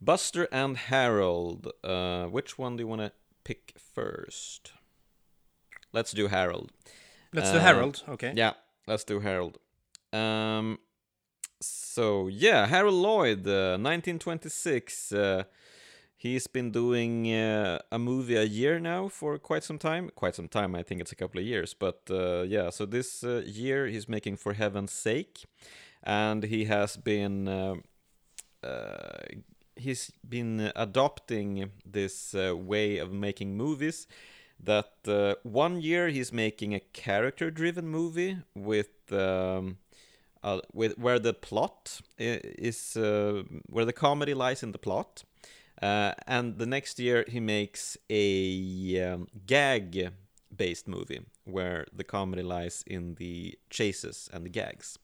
Buster 0.00 0.48
and 0.52 0.76
Harold. 0.76 1.72
Uh, 1.82 2.26
which 2.26 2.58
one 2.58 2.76
do 2.76 2.82
you 2.82 2.88
want 2.88 3.00
to 3.00 3.12
pick 3.44 3.74
first? 3.76 4.72
Let's 5.92 6.12
do 6.12 6.28
Harold. 6.28 6.72
Let's 7.32 7.50
do 7.50 7.58
uh, 7.58 7.60
Harold. 7.60 8.02
Okay. 8.08 8.32
Yeah, 8.34 8.52
let's 8.86 9.04
do 9.04 9.20
Harold. 9.20 9.58
Um, 10.12 10.78
so 11.60 12.28
yeah, 12.28 12.66
Harold 12.66 12.94
Lloyd, 12.94 13.46
uh, 13.46 13.78
1926. 13.78 15.12
Uh, 15.12 15.44
he's 16.16 16.46
been 16.46 16.70
doing 16.70 17.32
uh, 17.32 17.78
a 17.90 17.98
movie 17.98 18.36
a 18.36 18.44
year 18.44 18.78
now 18.78 19.08
for 19.08 19.38
quite 19.38 19.64
some 19.64 19.78
time. 19.78 20.10
Quite 20.14 20.34
some 20.34 20.48
time, 20.48 20.74
I 20.74 20.82
think 20.82 21.00
it's 21.00 21.12
a 21.12 21.16
couple 21.16 21.40
of 21.40 21.46
years. 21.46 21.74
But 21.74 22.02
uh, 22.10 22.42
yeah, 22.42 22.70
so 22.70 22.86
this 22.86 23.24
uh, 23.24 23.42
year 23.46 23.86
he's 23.86 24.08
making 24.08 24.36
For 24.36 24.52
Heaven's 24.52 24.92
Sake, 24.92 25.44
and 26.02 26.44
he 26.44 26.64
has 26.66 26.96
been. 26.96 27.82
Uh, 28.64 29.40
he's 29.76 30.10
been 30.28 30.72
adopting 30.76 31.70
this 31.84 32.34
uh, 32.34 32.56
way 32.56 32.98
of 32.98 33.12
making 33.12 33.56
movies 33.56 34.06
that 34.62 34.92
uh, 35.06 35.34
one 35.42 35.80
year 35.80 36.08
he's 36.08 36.32
making 36.32 36.74
a 36.74 36.80
character 36.92 37.50
driven 37.50 37.86
movie 37.88 38.38
with 38.54 39.12
um, 39.12 39.78
uh, 40.42 40.60
with 40.72 40.96
where 40.98 41.18
the 41.18 41.34
plot 41.34 42.00
is 42.18 42.96
uh, 42.96 43.42
where 43.68 43.84
the 43.84 43.92
comedy 43.92 44.34
lies 44.34 44.62
in 44.62 44.72
the 44.72 44.78
plot 44.78 45.24
uh, 45.82 46.12
and 46.26 46.58
the 46.58 46.66
next 46.66 46.98
year 46.98 47.24
he 47.28 47.40
makes 47.40 47.96
a 48.08 49.02
um, 49.02 49.26
gag 49.46 50.10
based 50.54 50.86
movie 50.86 51.20
where 51.44 51.86
the 51.92 52.04
comedy 52.04 52.42
lies 52.42 52.84
in 52.86 53.14
the 53.16 53.58
chases 53.70 54.30
and 54.32 54.44
the 54.44 54.50
gags 54.50 54.98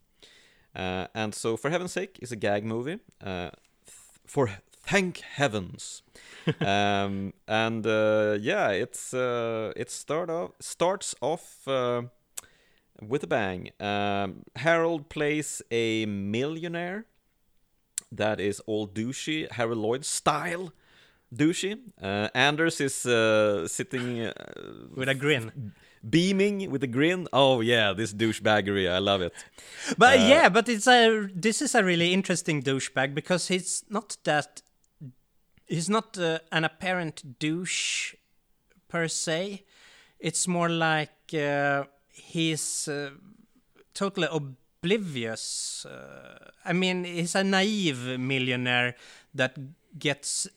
uh, 0.74 1.06
and 1.14 1.34
so 1.34 1.56
for 1.56 1.70
heaven's 1.70 1.92
sake 1.92 2.18
is 2.22 2.32
a 2.32 2.36
gag 2.36 2.64
movie 2.64 2.98
uh, 3.22 3.50
th- 3.86 3.96
for 4.26 4.50
Thank 4.90 5.18
heavens. 5.18 6.02
um, 6.60 7.32
and 7.46 7.86
uh, 7.86 8.38
yeah, 8.40 8.70
it's 8.70 9.14
uh, 9.14 9.72
it 9.76 9.90
start 9.90 10.30
off 10.30 10.50
starts 10.58 11.14
off 11.20 11.68
uh, 11.68 12.02
with 13.00 13.22
a 13.22 13.26
bang. 13.26 13.70
Um, 13.78 14.42
Harold 14.56 15.08
plays 15.08 15.62
a 15.70 16.06
millionaire 16.06 17.06
that 18.10 18.40
is 18.40 18.60
all 18.66 18.88
douchey, 18.88 19.50
Harold 19.52 19.78
Lloyd 19.78 20.04
style 20.04 20.72
douchey. 21.32 21.78
Uh, 22.02 22.28
Anders 22.34 22.80
is 22.80 23.06
uh, 23.06 23.68
sitting 23.68 24.32
with 24.96 25.08
a 25.08 25.14
grin, 25.14 25.72
beaming 26.08 26.70
with 26.70 26.82
a 26.82 26.86
grin. 26.86 27.28
Oh 27.32 27.60
yeah, 27.60 27.92
this 27.92 28.12
douchebaggery, 28.12 28.90
I 28.90 28.98
love 28.98 29.22
it. 29.22 29.32
But 29.98 30.18
uh, 30.18 30.22
yeah, 30.22 30.48
but 30.48 30.68
it's 30.68 30.86
a 30.86 31.28
this 31.34 31.62
is 31.62 31.74
a 31.74 31.84
really 31.84 32.12
interesting 32.12 32.62
douchebag 32.62 33.14
because 33.14 33.48
he's 33.48 33.84
not 33.88 34.16
that 34.24 34.62
he's 35.66 35.88
not 35.88 36.18
uh, 36.18 36.38
an 36.52 36.64
apparent 36.64 37.38
douche 37.38 38.14
per 38.88 39.08
se. 39.08 39.64
It's 40.18 40.46
more 40.46 40.68
like 40.68 41.34
uh, 41.34 41.84
he's 42.08 42.88
uh, 42.88 43.10
totally 43.94 44.28
oblivious. 44.30 45.86
Uh, 45.86 46.50
I 46.64 46.72
mean, 46.72 47.04
he's 47.04 47.34
a 47.34 47.44
naive 47.44 48.18
millionaire 48.18 48.96
that 49.34 49.56
gets 49.98 50.48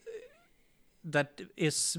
that 1.05 1.41
is 1.57 1.97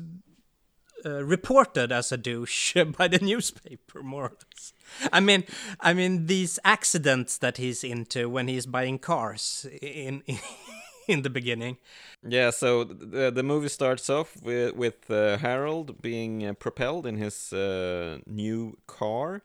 uh, 1.04 1.24
reported 1.24 1.92
as 1.92 2.12
a 2.12 2.16
douche 2.16 2.76
by 2.98 3.08
the 3.08 3.18
newspaper, 3.18 4.02
more 4.02 4.24
or 4.24 4.32
less. 4.52 4.72
I 5.12 5.20
mean, 5.20 5.44
I 5.80 5.94
mean 5.94 6.26
these 6.26 6.58
accidents 6.64 7.38
that 7.38 7.56
he's 7.56 7.84
into 7.84 8.28
when 8.28 8.48
he's 8.48 8.66
buying 8.66 8.98
cars 8.98 9.66
in 9.82 10.22
in, 10.26 10.38
in 11.08 11.22
the 11.22 11.30
beginning. 11.30 11.78
Yeah, 12.26 12.50
so 12.50 12.84
the 12.84 13.30
the 13.30 13.42
movie 13.42 13.68
starts 13.68 14.08
off 14.08 14.36
with 14.42 14.74
with 14.74 15.10
uh, 15.10 15.38
Harold 15.38 16.00
being 16.00 16.46
uh, 16.46 16.52
propelled 16.54 17.06
in 17.06 17.16
his 17.16 17.52
uh, 17.52 18.18
new 18.26 18.76
car. 18.86 19.42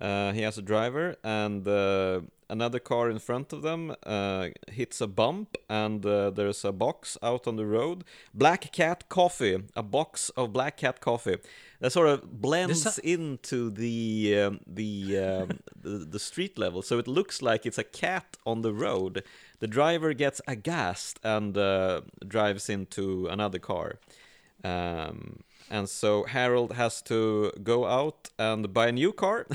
Uh, 0.00 0.32
he 0.32 0.42
has 0.42 0.58
a 0.58 0.62
driver, 0.62 1.16
and 1.24 1.66
uh, 1.66 2.20
another 2.48 2.78
car 2.78 3.10
in 3.10 3.18
front 3.18 3.52
of 3.52 3.62
them 3.62 3.94
uh, 4.04 4.48
hits 4.68 5.00
a 5.00 5.06
bump, 5.06 5.56
and 5.68 6.02
there's 6.02 6.64
a 6.64 6.72
box 6.72 7.18
out 7.22 7.46
on 7.46 7.56
the 7.56 7.66
road. 7.66 8.04
Black 8.34 8.72
Cat 8.72 9.08
Coffee, 9.08 9.62
a 9.74 9.82
box 9.82 10.30
of 10.30 10.52
Black 10.52 10.76
Cat 10.76 11.00
Coffee 11.00 11.36
that 11.80 11.92
sort 11.92 12.08
of 12.08 12.40
blends 12.40 12.98
into 12.98 13.70
the 13.70 14.40
um, 14.40 14.60
the, 14.66 15.18
um, 15.18 15.58
the 15.80 15.98
the 15.98 16.18
street 16.18 16.58
level, 16.58 16.82
so 16.82 16.98
it 16.98 17.08
looks 17.08 17.42
like 17.42 17.66
it's 17.66 17.78
a 17.78 17.84
cat 17.84 18.36
on 18.46 18.62
the 18.62 18.72
road 18.72 19.22
the 19.58 19.66
driver 19.66 20.12
gets 20.12 20.40
aghast 20.46 21.18
and 21.22 21.56
uh, 21.56 22.02
drives 22.26 22.68
into 22.68 23.26
another 23.28 23.58
car. 23.58 23.98
Um, 24.64 25.40
and 25.70 25.88
so 25.88 26.24
Harold 26.24 26.72
has 26.72 27.02
to 27.02 27.52
go 27.62 27.86
out 27.86 28.30
and 28.38 28.72
buy 28.72 28.88
a 28.88 28.92
new 28.92 29.12
car 29.12 29.46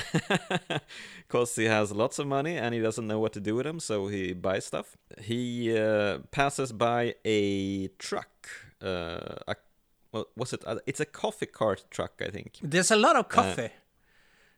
because 1.27 1.55
he 1.55 1.65
has 1.65 1.91
lots 1.91 2.19
of 2.19 2.27
money 2.27 2.57
and 2.57 2.73
he 2.73 2.81
doesn't 2.81 3.07
know 3.07 3.19
what 3.19 3.33
to 3.33 3.39
do 3.39 3.55
with 3.55 3.65
them, 3.65 3.79
so 3.79 4.07
he 4.07 4.33
buys 4.33 4.65
stuff. 4.65 4.97
He 5.21 5.77
uh, 5.77 6.19
passes 6.31 6.71
by 6.71 7.15
a 7.25 7.87
truck, 7.99 8.47
uh, 8.81 9.35
a 9.47 9.55
what 10.11 10.27
was 10.35 10.53
it? 10.53 10.63
Uh, 10.65 10.79
it's 10.85 10.99
a 10.99 11.05
coffee 11.05 11.45
cart 11.45 11.85
truck, 11.89 12.21
I 12.21 12.29
think. 12.29 12.59
There's 12.61 12.91
a 12.91 12.97
lot 12.97 13.15
of 13.15 13.25
uh, 13.25 13.29
coffee. 13.29 13.69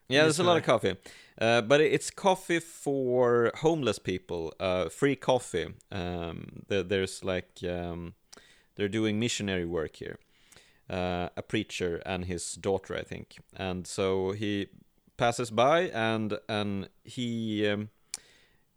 yeah, 0.09 0.23
there's 0.23 0.39
a 0.39 0.43
lot 0.43 0.57
of 0.57 0.63
coffee. 0.63 0.95
Uh, 1.39 1.61
but 1.61 1.79
it's 1.81 2.09
coffee 2.09 2.59
for 2.59 3.51
homeless 3.55 3.99
people, 3.99 4.53
uh, 4.59 4.89
free 4.89 5.15
coffee. 5.15 5.67
Um, 5.91 6.63
there's 6.67 7.23
like 7.23 7.59
um, 7.67 8.13
they're 8.75 8.89
doing 8.89 9.19
missionary 9.19 9.65
work 9.65 9.95
here. 9.97 10.17
Uh, 10.89 11.29
a 11.37 11.41
preacher 11.41 12.01
and 12.05 12.25
his 12.25 12.55
daughter, 12.55 12.93
I 12.93 13.03
think, 13.03 13.37
and 13.55 13.87
so 13.87 14.31
he 14.31 14.67
passes 15.17 15.49
by 15.49 15.83
and 15.93 16.37
and 16.49 16.89
he 17.05 17.67
um, 17.67 17.89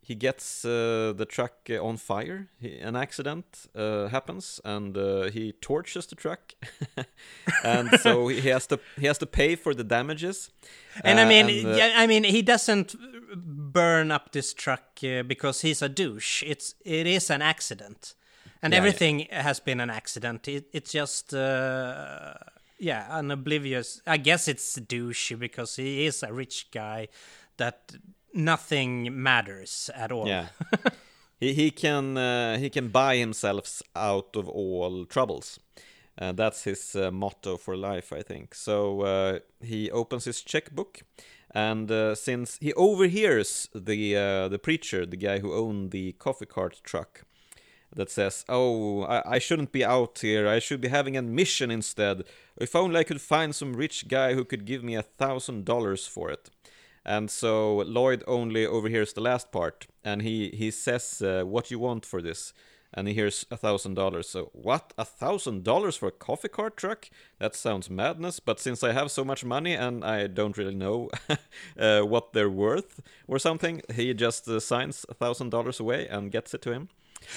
he 0.07 0.15
gets 0.15 0.65
uh, 0.65 1.13
the 1.17 1.27
truck 1.27 1.69
on 1.83 1.97
fire. 1.97 2.49
He, 2.61 2.79
an 2.79 2.95
accident 2.95 3.67
uh, 3.75 4.07
happens, 4.07 4.61
and 4.65 4.97
uh, 4.97 5.31
he 5.31 5.53
torches 5.61 6.07
the 6.07 6.15
truck, 6.15 6.55
and 7.65 7.91
so 8.01 8.29
he 8.29 8.49
has 8.51 8.69
to 8.69 8.79
he 9.01 9.07
has 9.07 9.19
to 9.19 9.27
pay 9.27 9.57
for 9.57 9.75
the 9.75 9.83
damages. 9.83 10.51
And 11.03 11.19
I 11.19 11.25
uh, 11.25 11.29
mean, 11.29 11.67
and, 11.67 11.77
yeah, 11.77 11.95
I 11.97 12.07
mean, 12.07 12.23
he 12.23 12.43
doesn't 12.43 12.95
burn 13.35 14.13
up 14.13 14.31
this 14.31 14.55
truck 14.55 14.85
uh, 15.03 15.25
because 15.25 15.63
he's 15.63 15.83
a 15.83 15.89
douche. 15.89 16.45
It's 16.47 16.77
it 16.85 17.09
is 17.09 17.29
an 17.29 17.43
accident, 17.43 18.15
and 18.63 18.73
yeah, 18.73 18.79
everything 18.79 19.21
yeah. 19.21 19.43
has 19.43 19.61
been 19.61 19.81
an 19.81 19.91
accident. 19.91 20.49
It, 20.49 20.67
it's 20.73 20.93
just. 20.93 21.35
uh, 21.35 22.35
yeah, 22.79 23.19
an 23.19 23.31
oblivious. 23.31 24.01
I 24.07 24.17
guess 24.19 24.49
it's 24.49 24.75
douche 24.75 25.33
because 25.33 25.77
he 25.77 26.07
is 26.07 26.23
a 26.23 26.33
rich 26.33 26.71
guy 26.71 27.09
that 27.57 27.95
nothing 28.35 29.23
matters 29.23 29.91
at 29.95 30.13
all. 30.13 30.29
Yeah. 30.29 30.49
he, 31.41 31.53
he 31.55 31.71
can 31.71 32.17
uh, 32.17 32.59
he 32.59 32.71
can 32.71 32.89
buy 32.89 33.17
himself 33.17 33.83
out 33.95 34.37
of 34.37 34.49
all 34.49 35.05
troubles. 35.05 35.59
Uh, 36.19 36.33
that's 36.33 36.65
his 36.65 36.97
uh, 36.97 37.11
motto 37.11 37.59
for 37.59 37.77
life, 37.77 38.13
I 38.13 38.23
think. 38.23 38.55
So 38.55 39.03
uh, 39.03 39.39
he 39.61 39.91
opens 39.91 40.25
his 40.25 40.41
checkbook, 40.41 41.03
and 41.55 41.91
uh, 41.91 42.15
since 42.15 42.57
he 42.61 42.73
overhears 42.73 43.69
the 43.75 44.17
uh, 44.17 44.49
the 44.49 44.59
preacher, 44.59 45.05
the 45.07 45.17
guy 45.17 45.41
who 45.41 45.53
owned 45.53 45.91
the 45.91 46.13
coffee 46.13 46.47
cart 46.47 46.81
truck, 46.85 47.25
that 47.95 48.11
says, 48.11 48.45
"Oh, 48.49 49.03
I, 49.03 49.37
I 49.37 49.39
shouldn't 49.39 49.73
be 49.73 49.85
out 49.85 50.19
here. 50.21 50.49
I 50.49 50.59
should 50.59 50.81
be 50.81 50.89
having 50.89 51.17
a 51.17 51.23
mission 51.23 51.71
instead. 51.71 52.25
If 52.57 52.75
only 52.75 53.01
I 53.01 53.05
could 53.05 53.21
find 53.21 53.55
some 53.55 53.75
rich 53.75 54.09
guy 54.09 54.35
who 54.35 54.45
could 54.45 54.65
give 54.65 54.83
me 54.83 54.95
a 54.95 55.03
thousand 55.03 55.65
dollars 55.65 56.07
for 56.07 56.31
it." 56.31 56.51
And 57.05 57.31
so 57.31 57.77
Lloyd 57.87 58.25
only 58.27 58.67
overhears 58.67 59.13
the 59.13 59.21
last 59.21 59.53
part, 59.53 59.87
and 60.05 60.23
he 60.23 60.51
he 60.51 60.71
says, 60.71 61.23
uh, 61.23 61.45
"What 61.45 61.71
you 61.71 61.79
want 61.79 62.05
for 62.05 62.21
this?" 62.21 62.53
And 62.93 63.09
he 63.09 63.15
hears 63.15 63.45
a 63.51 63.57
thousand 63.57 63.95
dollars. 63.95 64.29
So 64.29 64.51
what? 64.53 64.95
A 64.97 65.05
thousand 65.05 65.65
dollars 65.65 65.97
for 65.97 66.09
a 66.09 66.13
coffee 66.13 66.49
cart 66.49 66.77
truck? 66.77 67.11
That 67.39 67.55
sounds 67.55 67.91
madness. 67.91 68.41
But 68.41 68.59
since 68.59 68.83
I 68.83 68.93
have 68.93 69.11
so 69.11 69.25
much 69.25 69.45
money 69.45 69.75
and 69.75 70.05
I 70.05 70.29
don't 70.29 70.57
really 70.57 70.75
know 70.75 71.11
uh, 71.79 72.01
what 72.03 72.33
they're 72.33 72.51
worth 72.51 73.01
or 73.29 73.39
something, 73.39 73.83
he 73.95 74.15
just 74.15 74.49
uh, 74.49 74.61
signs 74.61 75.05
a 75.09 75.15
thousand 75.15 75.51
dollars 75.51 75.79
away 75.79 76.09
and 76.09 76.33
gets 76.33 76.55
it 76.55 76.63
to 76.63 76.73
him. 76.73 76.89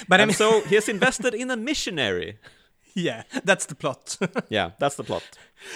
But 0.07 0.21
I 0.21 0.25
mean... 0.25 0.35
so 0.35 0.61
he 0.61 0.75
has 0.75 0.89
invested 0.89 1.33
in 1.33 1.51
a 1.51 1.57
missionary. 1.57 2.37
yeah, 2.95 3.23
that's 3.43 3.65
the 3.65 3.75
plot. 3.75 4.17
yeah, 4.49 4.71
that's 4.79 4.95
the 4.95 5.03
plot. 5.03 5.23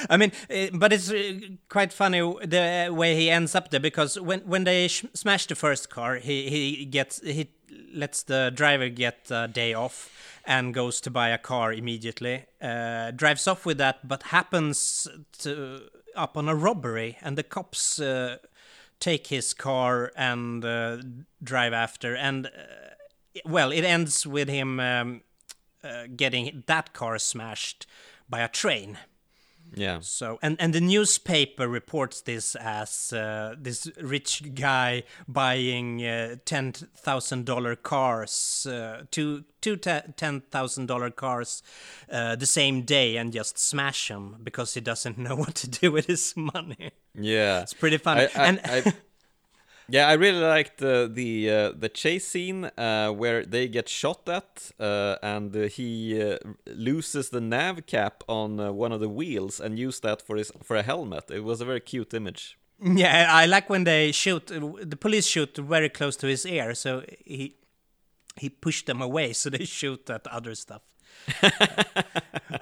I 0.09 0.17
mean, 0.17 0.31
uh, 0.49 0.67
but 0.73 0.93
it's 0.93 1.11
uh, 1.11 1.39
quite 1.69 1.91
funny 1.93 2.19
the 2.19 2.89
way 2.91 3.15
he 3.15 3.29
ends 3.29 3.55
up 3.55 3.69
there 3.69 3.79
because 3.79 4.19
when 4.19 4.41
when 4.41 4.63
they 4.63 4.87
smash 4.87 5.47
the 5.47 5.55
first 5.55 5.89
car, 5.89 6.15
he 6.15 6.49
he 6.49 6.85
gets 6.85 7.21
he 7.21 7.51
lets 7.93 8.23
the 8.23 8.51
driver 8.53 8.89
get 8.89 9.29
a 9.29 9.47
day 9.47 9.73
off 9.73 10.11
and 10.45 10.73
goes 10.73 11.01
to 11.01 11.11
buy 11.11 11.29
a 11.29 11.37
car 11.37 11.73
immediately. 11.73 12.45
Uh, 12.61 13.11
drives 13.11 13.47
off 13.47 13.65
with 13.65 13.77
that, 13.77 14.07
but 14.07 14.23
happens 14.23 15.07
to 15.39 15.81
up 16.15 16.37
on 16.37 16.47
a 16.47 16.55
robbery, 16.55 17.17
and 17.21 17.37
the 17.37 17.43
cops 17.43 17.99
uh, 17.99 18.37
take 18.99 19.27
his 19.27 19.53
car 19.53 20.11
and 20.15 20.63
uh, 20.63 20.97
drive 21.43 21.73
after. 21.73 22.15
And 22.15 22.49
well, 23.45 23.71
it 23.71 23.83
ends 23.83 24.25
with 24.25 24.49
him. 24.49 24.79
Um, 24.79 25.21
uh, 25.83 26.07
getting 26.15 26.63
that 26.67 26.93
car 26.93 27.17
smashed 27.19 27.85
by 28.29 28.39
a 28.39 28.47
train. 28.47 28.97
Yeah. 29.75 29.99
So 30.01 30.39
and 30.41 30.55
and 30.59 30.73
the 30.73 30.81
newspaper 30.81 31.67
reports 31.67 32.21
this 32.21 32.55
as 32.55 33.11
uh, 33.11 33.55
this 33.57 33.89
rich 33.99 34.53
guy 34.55 35.03
buying 35.27 36.05
uh, 36.05 36.35
ten 36.45 36.73
thousand 36.73 37.45
dollar 37.45 37.75
cars, 37.75 38.67
uh, 38.69 39.03
two 39.09 39.45
two 39.61 39.75
ten 39.77 40.41
thousand 40.51 40.85
dollar 40.85 41.09
cars, 41.09 41.63
uh, 42.11 42.35
the 42.35 42.45
same 42.45 42.83
day 42.83 43.17
and 43.17 43.33
just 43.33 43.57
smash 43.57 44.09
them 44.09 44.37
because 44.43 44.75
he 44.75 44.81
doesn't 44.81 45.17
know 45.25 45.35
what 45.35 45.55
to 45.55 45.69
do 45.69 45.91
with 45.91 46.05
his 46.05 46.33
money. 46.37 46.91
Yeah, 47.13 47.61
it's 47.61 47.73
pretty 47.73 47.97
funny. 47.97 48.27
I, 48.35 48.41
I, 48.41 48.47
and 48.47 48.61
I, 48.63 48.93
yeah, 49.89 50.07
I 50.07 50.13
really 50.13 50.39
liked 50.41 50.77
the 50.77 51.09
the 51.11 51.49
uh, 51.49 51.71
the 51.77 51.89
chase 51.89 52.27
scene 52.27 52.65
uh, 52.77 53.09
where 53.09 53.45
they 53.45 53.67
get 53.67 53.89
shot 53.89 54.27
at, 54.27 54.71
uh, 54.79 55.17
and 55.21 55.53
he 55.71 56.21
uh, 56.21 56.37
loses 56.65 57.29
the 57.29 57.41
nav 57.41 57.85
cap 57.85 58.23
on 58.27 58.59
uh, 58.59 58.71
one 58.71 58.91
of 58.91 58.99
the 58.99 59.09
wheels 59.09 59.59
and 59.59 59.77
use 59.77 59.99
that 60.01 60.21
for 60.21 60.37
his 60.37 60.51
for 60.63 60.75
a 60.75 60.83
helmet. 60.83 61.29
It 61.31 61.43
was 61.43 61.61
a 61.61 61.65
very 61.65 61.81
cute 61.81 62.13
image. 62.13 62.57
Yeah, 62.81 63.27
I 63.29 63.45
like 63.45 63.69
when 63.69 63.83
they 63.83 64.11
shoot. 64.11 64.47
The 64.47 64.97
police 64.97 65.25
shoot 65.25 65.57
very 65.57 65.89
close 65.89 66.17
to 66.17 66.27
his 66.27 66.45
ear, 66.45 66.73
so 66.75 67.03
he 67.23 67.55
he 68.35 68.49
pushed 68.49 68.85
them 68.85 69.01
away, 69.01 69.33
so 69.33 69.49
they 69.49 69.65
shoot 69.79 70.09
at 70.09 70.27
other 70.27 70.55
stuff. 70.55 70.81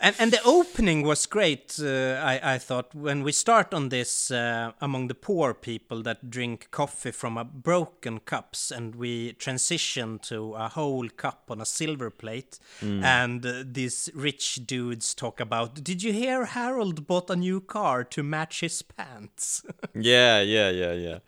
and 0.01 0.15
and 0.19 0.31
the 0.31 0.41
opening 0.45 1.03
was 1.03 1.25
great. 1.25 1.79
Uh, 1.81 2.19
I 2.23 2.55
I 2.55 2.57
thought 2.57 2.93
when 2.93 3.23
we 3.23 3.31
start 3.31 3.73
on 3.73 3.89
this 3.89 4.29
uh, 4.29 4.71
among 4.81 5.07
the 5.07 5.15
poor 5.15 5.53
people 5.53 6.03
that 6.03 6.29
drink 6.29 6.67
coffee 6.69 7.11
from 7.11 7.37
a 7.37 7.43
broken 7.43 8.19
cups, 8.19 8.71
and 8.71 8.95
we 8.95 9.33
transition 9.33 10.19
to 10.19 10.53
a 10.53 10.67
whole 10.67 11.09
cup 11.09 11.49
on 11.49 11.61
a 11.61 11.65
silver 11.65 12.09
plate, 12.09 12.59
and 12.81 13.45
uh, 13.45 13.63
these 13.65 14.09
rich 14.13 14.65
dudes 14.65 15.13
talk 15.13 15.39
about. 15.39 15.83
Did 15.83 16.03
you 16.03 16.13
hear 16.13 16.45
Harold 16.45 17.07
bought 17.07 17.29
a 17.29 17.35
new 17.35 17.61
car 17.61 18.03
to 18.03 18.21
match 18.23 18.61
his 18.61 18.81
pants? 18.81 19.63
yeah, 19.95 20.41
yeah, 20.41 20.69
yeah, 20.69 20.93
yeah. 20.93 21.19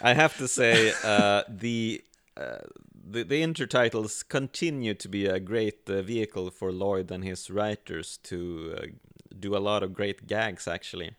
I 0.00 0.14
have 0.14 0.36
to 0.38 0.48
say, 0.48 0.92
uh, 1.04 1.42
the, 1.48 2.02
uh, 2.36 2.58
the 3.12 3.22
the 3.24 3.42
intertitles 3.42 4.26
continue 4.28 4.94
to 4.94 5.08
be 5.08 5.26
a 5.26 5.38
great 5.40 5.88
uh, 5.88 6.02
vehicle 6.02 6.50
for 6.50 6.72
Lloyd 6.72 7.10
and 7.10 7.24
his 7.24 7.50
writers 7.50 8.18
to 8.24 8.76
uh, 8.76 8.86
do 9.38 9.56
a 9.56 9.58
lot 9.58 9.82
of 9.82 9.92
great 9.92 10.26
gags. 10.26 10.66
Actually, 10.66 11.12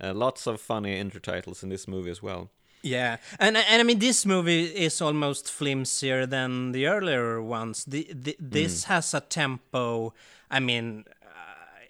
uh, 0.00 0.12
lots 0.14 0.46
of 0.46 0.60
funny 0.60 1.02
intertitles 1.02 1.62
in 1.62 1.68
this 1.68 1.88
movie 1.88 2.10
as 2.10 2.22
well. 2.22 2.50
Yeah, 2.82 3.16
and 3.38 3.56
and 3.56 3.80
I 3.80 3.82
mean 3.82 3.98
this 3.98 4.26
movie 4.26 4.64
is 4.64 5.00
almost 5.00 5.46
flimsier 5.46 6.26
than 6.26 6.72
the 6.72 6.86
earlier 6.86 7.42
ones. 7.42 7.84
The, 7.84 8.08
the 8.12 8.36
this 8.38 8.84
has 8.84 9.14
a 9.14 9.20
tempo. 9.20 10.14
I 10.50 10.60
mean, 10.60 11.04
uh, 11.22 11.86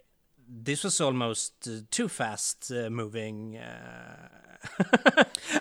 this 0.49 0.85
was 0.85 1.01
almost 1.01 1.69
uh, 1.69 1.81
too 1.91 2.09
fast 2.09 2.71
uh, 2.71 2.89
moving. 2.91 3.59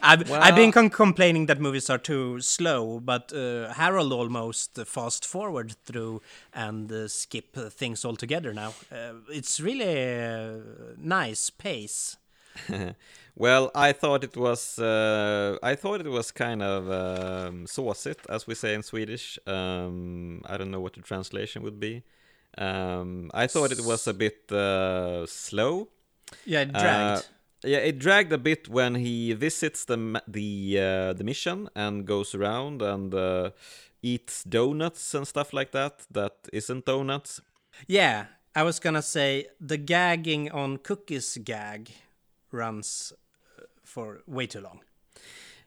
I've 0.02 0.32
I've 0.32 0.56
been 0.56 0.72
con- 0.72 0.90
complaining 0.90 1.46
that 1.48 1.60
movies 1.60 1.90
are 1.90 1.98
too 1.98 2.40
slow, 2.42 3.00
but 3.00 3.32
uh, 3.34 3.74
Harold 3.74 4.12
almost 4.14 4.78
fast 4.86 5.26
forward 5.26 5.76
through 5.86 6.22
and 6.54 6.92
uh, 6.92 7.08
skip 7.08 7.56
things 7.72 8.06
altogether. 8.06 8.54
Now 8.54 8.74
uh, 8.92 9.14
it's 9.30 9.60
really 9.60 10.14
uh, 10.24 10.58
nice 10.98 11.50
pace. 11.50 12.18
Well, 13.38 13.70
I 13.76 13.92
thought 13.92 14.24
it 14.24 14.38
was 14.38 14.80
uh, 14.80 15.58
I 15.62 15.76
thought 15.76 16.00
it 16.00 16.08
was 16.10 16.32
kind 16.32 16.62
of 16.64 16.90
um, 16.90 17.66
såsigt, 17.66 18.26
as 18.30 18.48
we 18.48 18.56
say 18.56 18.74
in 18.74 18.82
Swedish. 18.84 19.38
Um, 19.46 20.42
I 20.46 20.58
don't 20.58 20.72
know 20.72 20.80
what 20.80 20.94
the 20.94 21.02
translation 21.02 21.62
would 21.64 21.80
be. 21.80 22.04
Um, 22.58 23.30
I 23.34 23.48
thought 23.48 23.72
it 23.74 23.82
was 23.82 24.08
a 24.08 24.14
bit 24.14 24.50
uh, 24.52 25.26
slow. 25.26 25.90
Yeah, 26.46 26.62
it 26.62 26.72
Uh, 26.74 26.80
dragged. 26.80 27.28
Yeah, 27.66 27.80
it 27.80 28.00
dragged 28.00 28.32
a 28.32 28.38
bit 28.38 28.70
when 28.70 28.96
he 28.96 29.34
visits 29.34 29.86
the 29.86 30.22
the 30.28 30.80
uh, 30.80 31.14
the 31.14 31.24
mission 31.24 31.70
and 31.76 32.06
goes 32.06 32.36
around 32.36 32.82
and 32.82 33.14
uh, 33.14 33.52
eats 34.02 34.44
donuts 34.44 35.14
and 35.14 35.28
stuff 35.28 35.54
like 35.54 35.72
that. 35.72 36.06
That 36.12 36.34
isn't 36.54 36.86
donuts. 36.86 37.42
Yeah, 37.88 38.26
I 38.56 38.64
was 38.64 38.80
gonna 38.80 39.02
say 39.02 39.48
the 39.60 39.78
gagging 39.78 40.52
on 40.52 40.78
cookies 40.78 41.38
gag 41.44 41.92
runs 42.52 43.12
uh, 43.58 43.64
for 43.84 44.22
way 44.28 44.48
too 44.48 44.62
long. 44.62 44.82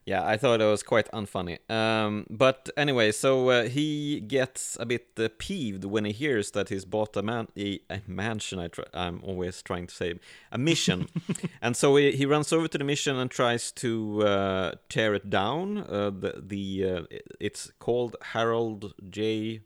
Yeah, 0.08 0.26
I 0.26 0.38
thought 0.38 0.62
it 0.62 0.64
was 0.64 0.82
quite 0.82 1.10
unfunny. 1.12 1.58
Um, 1.70 2.24
but 2.30 2.70
anyway, 2.78 3.12
so 3.12 3.50
uh, 3.50 3.64
he 3.64 4.20
gets 4.20 4.74
a 4.80 4.86
bit 4.86 5.08
uh, 5.18 5.28
peeved 5.36 5.84
when 5.84 6.06
he 6.06 6.12
hears 6.12 6.52
that 6.52 6.70
he's 6.70 6.86
bought 6.86 7.14
a, 7.14 7.22
man- 7.22 7.48
a, 7.58 7.78
a 7.90 8.00
mansion. 8.06 8.58
I 8.58 8.70
I'm 8.94 9.20
always 9.22 9.60
trying 9.60 9.86
to 9.86 9.94
say 9.94 10.14
a 10.50 10.56
mission, 10.56 11.08
and 11.60 11.76
so 11.76 11.94
he, 11.96 12.12
he 12.12 12.24
runs 12.24 12.54
over 12.54 12.68
to 12.68 12.78
the 12.78 12.84
mission 12.84 13.18
and 13.18 13.30
tries 13.30 13.70
to 13.72 14.22
uh, 14.22 14.72
tear 14.88 15.14
it 15.14 15.28
down. 15.28 15.76
Uh, 15.76 16.08
the 16.08 16.42
the 16.42 16.84
uh, 16.90 17.02
it's 17.38 17.70
called 17.78 18.16
Harold 18.32 18.94
J. 19.10 19.60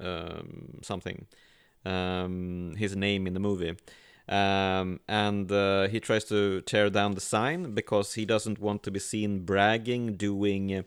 Um, 0.00 0.80
something. 0.82 1.26
Um, 1.84 2.74
his 2.76 2.96
name 2.96 3.28
in 3.28 3.34
the 3.34 3.40
movie. 3.40 3.76
Um, 4.28 5.00
and 5.06 5.50
uh, 5.52 5.88
he 5.88 6.00
tries 6.00 6.24
to 6.26 6.62
tear 6.62 6.88
down 6.90 7.14
the 7.14 7.20
sign 7.20 7.74
because 7.74 8.14
he 8.14 8.24
doesn't 8.24 8.58
want 8.58 8.82
to 8.84 8.90
be 8.90 8.98
seen 8.98 9.44
bragging, 9.44 10.16
doing, 10.16 10.84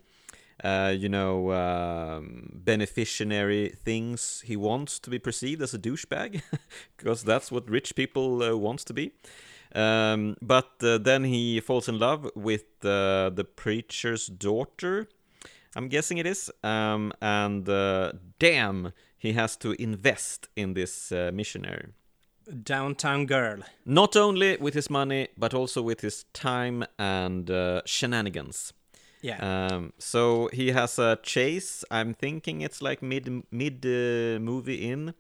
uh, 0.64 0.94
you 0.98 1.10
know, 1.10 1.52
um, 1.52 2.50
beneficiary 2.54 3.70
things. 3.70 4.42
He 4.46 4.56
wants 4.56 5.00
to 5.00 5.10
be 5.10 5.20
perceived 5.20 5.62
as 5.62 5.74
a 5.74 5.80
douchebag 5.80 6.42
because 6.98 7.24
that's 7.24 7.52
what 7.52 7.70
rich 7.70 7.96
people 7.96 8.42
uh, 8.42 8.56
wants 8.56 8.84
to 8.86 8.94
be. 8.94 9.12
Um, 9.76 10.36
but 10.42 10.72
uh, 10.82 10.98
then 10.98 11.24
he 11.26 11.60
falls 11.60 11.88
in 11.88 12.00
love 12.00 12.32
with 12.36 12.64
uh, 12.84 13.30
the 13.30 13.46
preacher's 13.56 14.28
daughter. 14.28 15.08
I'm 15.76 15.90
guessing 15.90 16.18
it 16.18 16.26
is. 16.26 16.50
Um, 16.64 17.14
and 17.22 17.70
uh, 17.70 18.14
damn, 18.40 18.94
he 19.16 19.34
has 19.34 19.56
to 19.58 19.80
invest 19.80 20.48
in 20.56 20.74
this 20.74 21.12
missionary. 21.12 21.90
Downtown 22.64 23.26
Girl. 23.26 23.60
Not 23.86 24.16
only 24.16 24.58
with 24.58 24.74
his 24.74 24.90
money, 24.90 25.28
but 25.38 25.54
also 25.54 25.82
with 25.82 26.02
his 26.02 26.26
time 26.34 26.86
and 26.98 27.50
uh, 27.50 27.82
shenanigans. 27.86 28.74
Yeah. 29.22 29.68
Um, 29.72 29.94
so 29.98 30.50
he 30.54 30.72
has 30.72 31.00
a 31.00 31.18
chase. 31.24 31.84
I'm 31.90 32.14
thinking 32.14 32.62
it's 32.62 32.82
like 32.82 33.02
mid 33.02 33.44
mid 33.52 33.86
uh, 33.86 34.40
movie 34.40 34.90
in, 34.90 35.14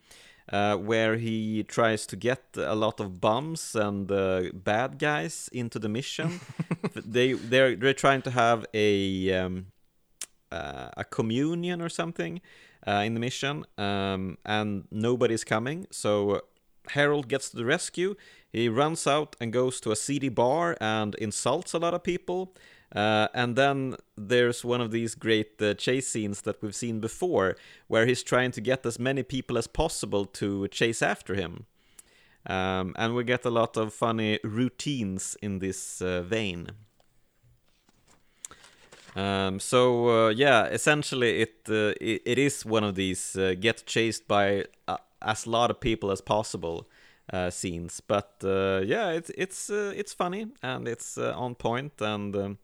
uh, 0.51 0.77
where 0.77 1.17
he 1.17 1.63
tries 1.63 2.05
to 2.07 2.15
get 2.15 2.43
a 2.55 2.75
lot 2.75 2.99
of 2.99 3.19
bums 3.19 3.75
and 3.75 4.11
uh, 4.11 4.43
bad 4.53 4.99
guys 4.99 5.49
into 5.51 5.79
the 5.79 5.89
mission. 5.89 6.39
they 6.95 7.33
they're 7.33 7.75
they're 7.75 7.93
trying 7.93 8.21
to 8.23 8.31
have 8.31 8.65
a 8.73 9.33
um, 9.33 9.67
uh, 10.51 10.89
a 10.95 11.03
communion 11.03 11.81
or 11.81 11.89
something 11.89 12.39
uh, 12.87 13.03
in 13.05 13.13
the 13.13 13.19
mission, 13.19 13.65
um, 13.77 14.37
and 14.45 14.87
nobody's 14.91 15.43
coming. 15.43 15.87
So 15.91 16.41
Harold 16.91 17.27
gets 17.27 17.49
to 17.49 17.57
the 17.57 17.65
rescue. 17.65 18.15
He 18.51 18.69
runs 18.69 19.05
out 19.05 19.35
and 19.39 19.53
goes 19.53 19.79
to 19.81 19.91
a 19.91 19.95
seedy 19.95 20.29
bar 20.29 20.77
and 20.79 21.15
insults 21.15 21.73
a 21.73 21.79
lot 21.79 21.93
of 21.93 22.03
people. 22.03 22.53
Uh, 22.95 23.27
and 23.33 23.55
then 23.55 23.95
there's 24.15 24.63
one 24.63 24.79
of 24.79 24.91
these 24.91 25.13
great 25.13 25.61
uh, 25.61 25.73
chase 25.73 26.07
scenes 26.07 26.41
that 26.43 26.61
we've 26.61 26.75
seen 26.75 26.99
before, 26.99 27.57
where 27.87 28.05
he's 28.05 28.23
trying 28.23 28.51
to 28.51 28.61
get 28.61 28.85
as 28.85 28.97
many 28.97 29.23
people 29.23 29.57
as 29.57 29.67
possible 29.67 30.25
to 30.25 30.67
chase 30.69 31.01
after 31.01 31.35
him. 31.35 31.65
Um, 32.45 32.95
and 32.97 33.13
we 33.13 33.25
get 33.25 33.43
a 33.43 33.49
lot 33.49 33.75
of 33.75 33.93
funny 33.93 34.39
routines 34.43 35.35
in 35.41 35.59
this 35.59 36.01
uh, 36.01 36.21
vein. 36.21 36.71
Um, 39.17 39.59
so 39.59 40.27
uh, 40.27 40.29
yeah, 40.29 40.65
essentially 40.65 41.41
it, 41.41 41.55
uh, 41.67 41.93
it 41.99 42.21
it 42.25 42.37
is 42.37 42.63
one 42.65 42.83
of 42.83 42.93
these 42.95 43.35
uh, 43.35 43.55
get 43.59 43.85
chased 43.87 44.27
by 44.27 44.65
as 45.21 45.47
lot 45.47 45.71
of 45.71 45.79
people 45.79 46.11
as 46.11 46.21
possible 46.21 46.87
uh, 47.31 47.49
scenes. 47.49 48.01
But 48.01 48.31
uh, 48.43 48.81
yeah, 48.85 49.11
it's 49.11 49.29
it's 49.31 49.69
uh, 49.69 49.93
it's 49.95 50.13
funny 50.13 50.47
and 50.61 50.87
it's 50.87 51.17
uh, 51.17 51.33
on 51.35 51.55
point 51.55 52.01
and. 52.01 52.35
Um, 52.35 52.57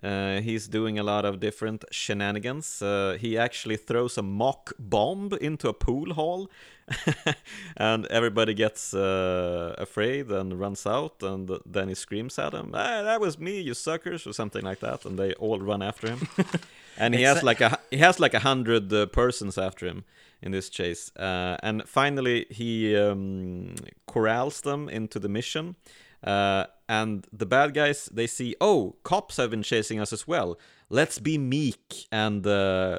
uh, 0.00 0.40
he's 0.40 0.68
doing 0.68 0.96
a 0.96 1.02
lot 1.02 1.24
of 1.24 1.40
different 1.40 1.84
shenanigans. 1.90 2.80
Uh, 2.80 3.16
he 3.20 3.36
actually 3.36 3.76
throws 3.76 4.16
a 4.16 4.22
mock 4.22 4.72
bomb 4.78 5.32
into 5.40 5.68
a 5.68 5.72
pool 5.72 6.14
hall, 6.14 6.48
and 7.76 8.06
everybody 8.06 8.54
gets 8.54 8.94
uh, 8.94 9.74
afraid 9.76 10.30
and 10.30 10.60
runs 10.60 10.86
out. 10.86 11.20
And 11.20 11.50
then 11.66 11.88
he 11.88 11.96
screams 11.96 12.38
at 12.38 12.52
them, 12.52 12.70
ah, 12.74 13.02
"That 13.02 13.20
was 13.20 13.40
me, 13.40 13.60
you 13.60 13.74
suckers!" 13.74 14.24
or 14.24 14.32
something 14.32 14.64
like 14.64 14.78
that. 14.80 15.04
And 15.04 15.18
they 15.18 15.32
all 15.32 15.58
run 15.58 15.82
after 15.82 16.08
him. 16.08 16.28
and 16.96 17.12
he 17.12 17.22
has 17.22 17.42
like 17.42 17.60
a 17.60 17.80
he 17.90 17.98
has 17.98 18.20
like 18.20 18.34
a 18.34 18.40
hundred 18.40 18.92
uh, 18.92 19.06
persons 19.06 19.58
after 19.58 19.84
him 19.84 20.04
in 20.42 20.52
this 20.52 20.68
chase. 20.68 21.10
Uh, 21.16 21.56
and 21.62 21.88
finally, 21.88 22.46
he 22.50 22.96
um, 22.96 23.74
corrals 24.06 24.60
them 24.60 24.88
into 24.88 25.18
the 25.18 25.28
mission. 25.28 25.76
Uh, 26.22 26.64
and 26.88 27.26
the 27.32 27.46
bad 27.46 27.74
guys 27.74 28.06
they 28.12 28.26
see 28.26 28.56
oh 28.60 28.96
cops 29.04 29.36
have 29.36 29.50
been 29.50 29.62
chasing 29.62 30.00
us 30.00 30.12
as 30.12 30.26
well 30.26 30.58
let's 30.90 31.18
be 31.18 31.38
meek 31.38 32.06
and 32.10 32.46
uh, 32.46 32.98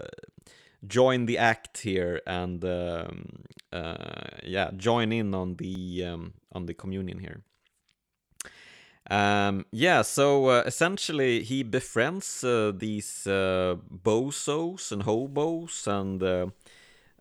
join 0.87 1.25
the 1.25 1.37
act 1.37 1.79
here 1.79 2.21
and 2.25 2.63
um, 2.63 3.43
uh, 3.73 3.95
yeah 4.43 4.69
join 4.77 5.11
in 5.11 5.33
on 5.33 5.55
the 5.55 6.05
um, 6.05 6.33
on 6.53 6.65
the 6.65 6.73
communion 6.73 7.19
here 7.19 7.41
um, 9.09 9.65
yeah 9.71 10.01
so 10.01 10.45
uh, 10.45 10.63
essentially 10.65 11.43
he 11.43 11.63
befriends 11.63 12.43
uh, 12.43 12.71
these 12.75 13.25
uh, 13.27 13.75
bozos 13.91 14.91
and 14.91 15.03
hobos 15.03 15.87
and 15.87 16.21
uh, 16.21 16.47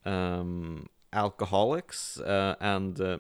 um, 0.05 0.87
alcoholics 1.13 2.19
uh, 2.21 2.55
and 2.61 3.01
uh, 3.01 3.19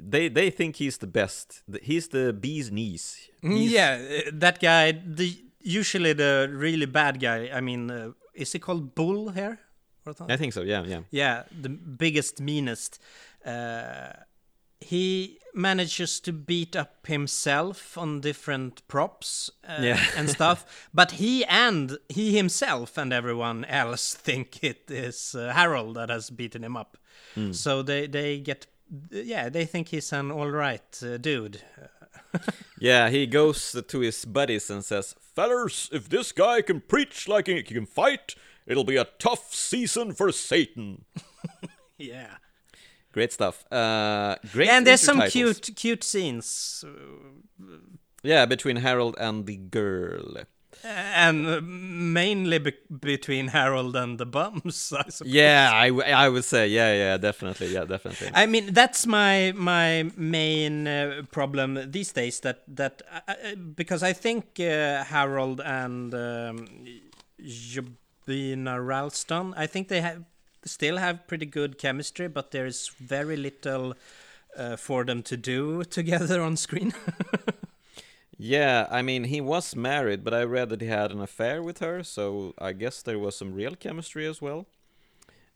they 0.00 0.28
they 0.28 0.50
think 0.50 0.76
he's 0.76 0.98
the 0.98 1.06
best. 1.06 1.62
He's 1.82 2.08
the 2.08 2.32
bee's 2.32 2.70
knees. 2.70 3.28
He's- 3.42 3.72
yeah, 3.72 3.98
uh, 4.26 4.30
that 4.34 4.60
guy. 4.60 4.92
The 4.92 5.36
usually 5.60 6.12
the 6.14 6.48
really 6.52 6.86
bad 6.86 7.20
guy. 7.20 7.50
I 7.52 7.60
mean, 7.60 7.90
uh, 7.90 8.12
is 8.34 8.52
he 8.52 8.58
called 8.58 8.94
Bull 8.94 9.30
here? 9.30 9.58
I 10.28 10.36
think 10.36 10.52
so. 10.52 10.62
Yeah, 10.62 10.84
yeah. 10.84 11.00
Yeah, 11.10 11.42
the 11.62 11.68
biggest, 11.68 12.40
meanest. 12.40 12.98
Uh, 13.44 14.12
he 14.82 15.38
manages 15.54 16.20
to 16.20 16.32
beat 16.32 16.74
up 16.76 17.06
himself 17.06 17.98
on 17.98 18.20
different 18.20 18.86
props 18.88 19.50
uh, 19.68 19.78
Yeah. 19.82 20.00
and 20.16 20.28
stuff, 20.30 20.88
but 20.94 21.12
he 21.12 21.44
and 21.44 21.98
he 22.08 22.36
himself 22.36 22.96
and 22.98 23.12
everyone 23.12 23.64
else 23.66 24.14
think 24.26 24.62
it 24.64 24.90
is 24.90 25.34
uh, 25.34 25.52
Harold 25.52 25.96
that 25.96 26.08
has 26.10 26.30
beaten 26.30 26.64
him 26.64 26.76
up. 26.76 26.96
So 27.52 27.82
they 27.82 28.06
they 28.08 28.38
get 28.40 28.66
yeah 29.10 29.48
they 29.48 29.64
think 29.64 29.88
he's 29.88 30.12
an 30.12 30.30
all 30.30 30.50
right 30.50 31.02
uh, 31.02 31.16
dude. 31.16 31.62
Yeah, 32.78 33.10
he 33.10 33.26
goes 33.26 33.72
to 33.88 34.00
his 34.00 34.24
buddies 34.24 34.70
and 34.70 34.82
says, 34.84 35.14
Fellers, 35.20 35.88
if 35.92 36.08
this 36.08 36.32
guy 36.32 36.62
can 36.62 36.80
preach 36.80 37.28
like 37.28 37.46
he 37.46 37.62
can 37.62 37.86
fight, 37.86 38.34
it'll 38.66 38.84
be 38.84 38.96
a 38.96 39.04
tough 39.18 39.54
season 39.54 40.12
for 40.14 40.32
Satan. 40.32 41.04
Yeah. 41.98 42.36
Great 43.12 43.32
stuff. 43.32 43.64
Uh, 43.70 44.36
great 44.52 44.68
and 44.70 44.86
there's 44.86 45.00
some 45.02 45.18
intertitles. 45.20 45.32
cute 45.32 45.76
cute 45.76 46.04
scenes 46.04 46.84
Yeah, 48.24 48.46
between 48.46 48.76
Harold 48.76 49.16
and 49.18 49.46
the 49.46 49.56
girl. 49.56 50.36
and 50.84 51.46
uh, 51.46 51.60
mainly 51.62 52.58
be- 52.58 52.78
between 53.00 53.48
Harold 53.48 53.94
and 53.96 54.18
the 54.18 54.26
bums. 54.26 54.92
I 54.96 55.10
suppose. 55.10 55.32
Yeah, 55.32 55.70
I, 55.72 55.88
w- 55.90 56.10
I 56.10 56.28
would 56.28 56.44
say, 56.44 56.66
yeah, 56.68 56.92
yeah, 56.94 57.18
definitely, 57.18 57.68
yeah, 57.68 57.84
definitely. 57.84 58.30
I 58.34 58.46
mean 58.46 58.72
that's 58.72 59.06
my 59.06 59.52
my 59.54 60.10
main 60.16 60.86
uh, 60.88 61.22
problem 61.30 61.90
these 61.90 62.12
days 62.12 62.40
that 62.40 62.62
that 62.76 63.02
uh, 63.12 63.20
uh, 63.28 63.54
because 63.76 64.02
I 64.02 64.12
think 64.14 64.58
uh, 64.58 65.04
Harold 65.04 65.60
and 65.60 66.14
um, 66.14 66.66
Jobina 67.40 68.84
Ralston 68.84 69.54
I 69.56 69.66
think 69.66 69.88
they 69.88 70.00
have 70.00 70.24
still 70.64 70.96
have 70.98 71.26
pretty 71.26 71.46
good 71.46 71.78
chemistry 71.78 72.28
but 72.28 72.50
there's 72.50 72.88
very 72.98 73.36
little 73.36 73.94
uh, 74.56 74.76
for 74.76 75.04
them 75.04 75.22
to 75.22 75.36
do 75.36 75.82
together 75.90 76.42
on 76.42 76.56
screen. 76.56 76.92
Yeah, 78.38 78.88
I 78.90 79.02
mean, 79.02 79.24
he 79.24 79.40
was 79.40 79.76
married, 79.76 80.24
but 80.24 80.34
I 80.34 80.42
read 80.42 80.68
that 80.70 80.80
he 80.80 80.88
had 80.88 81.12
an 81.12 81.20
affair 81.20 81.62
with 81.62 81.78
her, 81.78 82.02
so 82.02 82.54
I 82.58 82.72
guess 82.72 83.02
there 83.02 83.18
was 83.18 83.36
some 83.36 83.52
real 83.54 83.76
chemistry 83.76 84.26
as 84.26 84.42
well 84.42 84.66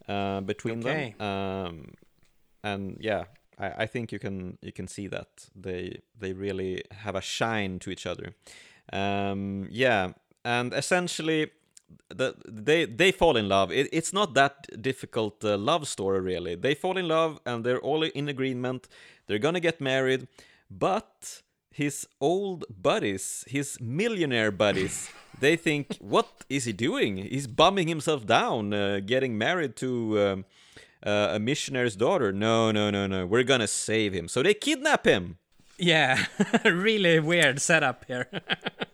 uh, 0.08 0.40
between 0.42 0.80
Okay. 0.80 1.14
them. 1.18 1.26
Um, 1.28 1.94
and 2.62 2.98
yeah, 3.00 3.24
I, 3.58 3.84
I 3.84 3.86
think 3.86 4.12
you 4.12 4.18
can 4.18 4.58
you 4.62 4.72
can 4.72 4.88
see 4.88 5.08
that 5.08 5.48
they 5.54 6.00
they 6.18 6.32
really 6.32 6.82
have 6.92 7.16
a 7.16 7.20
shine 7.20 7.78
to 7.80 7.90
each 7.90 8.06
other. 8.06 8.34
Um, 8.92 9.68
yeah, 9.70 10.12
and 10.44 10.72
essentially, 10.74 11.50
the, 12.08 12.34
they 12.46 12.84
they 12.84 13.12
fall 13.12 13.36
in 13.36 13.48
love. 13.48 13.70
It, 13.72 13.88
it's 13.92 14.12
not 14.12 14.34
that 14.34 14.66
difficult 14.80 15.44
uh, 15.44 15.56
love 15.56 15.86
story 15.88 16.20
really. 16.20 16.54
They 16.54 16.74
fall 16.74 16.96
in 16.96 17.08
love 17.08 17.40
and 17.44 17.64
they're 17.64 17.80
all 17.80 18.02
in 18.02 18.28
agreement. 18.28 18.88
They're 19.26 19.38
gonna 19.38 19.60
get 19.60 19.80
married, 19.80 20.28
but 20.70 21.42
his 21.70 22.06
old 22.20 22.64
buddies, 22.70 23.44
his 23.48 23.78
millionaire 23.80 24.50
buddies, 24.50 25.10
they 25.40 25.56
think, 25.56 25.96
what 26.00 26.26
is 26.48 26.64
he 26.64 26.72
doing? 26.72 27.18
He's 27.18 27.46
bumming 27.46 27.88
himself 27.88 28.26
down, 28.26 28.72
uh, 28.72 29.00
getting 29.04 29.36
married 29.36 29.76
to 29.76 30.20
um, 30.20 30.44
uh, 31.04 31.32
a 31.32 31.38
missionary's 31.38 31.96
daughter. 31.96 32.32
No, 32.32 32.70
no, 32.72 32.90
no, 32.90 33.06
no. 33.06 33.26
We're 33.26 33.42
gonna 33.42 33.66
save 33.66 34.12
him. 34.14 34.28
So 34.28 34.42
they 34.42 34.54
kidnap 34.54 35.04
him. 35.04 35.38
yeah, 35.78 36.24
really 36.64 37.20
weird 37.20 37.60
setup 37.60 38.04
here. 38.06 38.28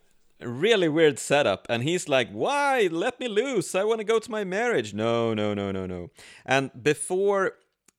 really 0.45 0.89
weird 0.89 1.19
setup 1.19 1.67
and 1.69 1.83
he's 1.83 2.09
like 2.09 2.31
why? 2.31 2.89
Let 2.91 3.21
me 3.21 3.29
loose. 3.29 3.75
I 3.75 3.85
want 3.85 4.01
to 4.01 4.05
go 4.05 4.19
to 4.19 4.31
my 4.31 4.45
marriage. 4.45 4.95
No 4.95 5.35
no 5.35 5.55
no 5.55 5.71
no 5.73 5.87
no. 5.87 6.11
And 6.45 6.71
before 6.83 7.53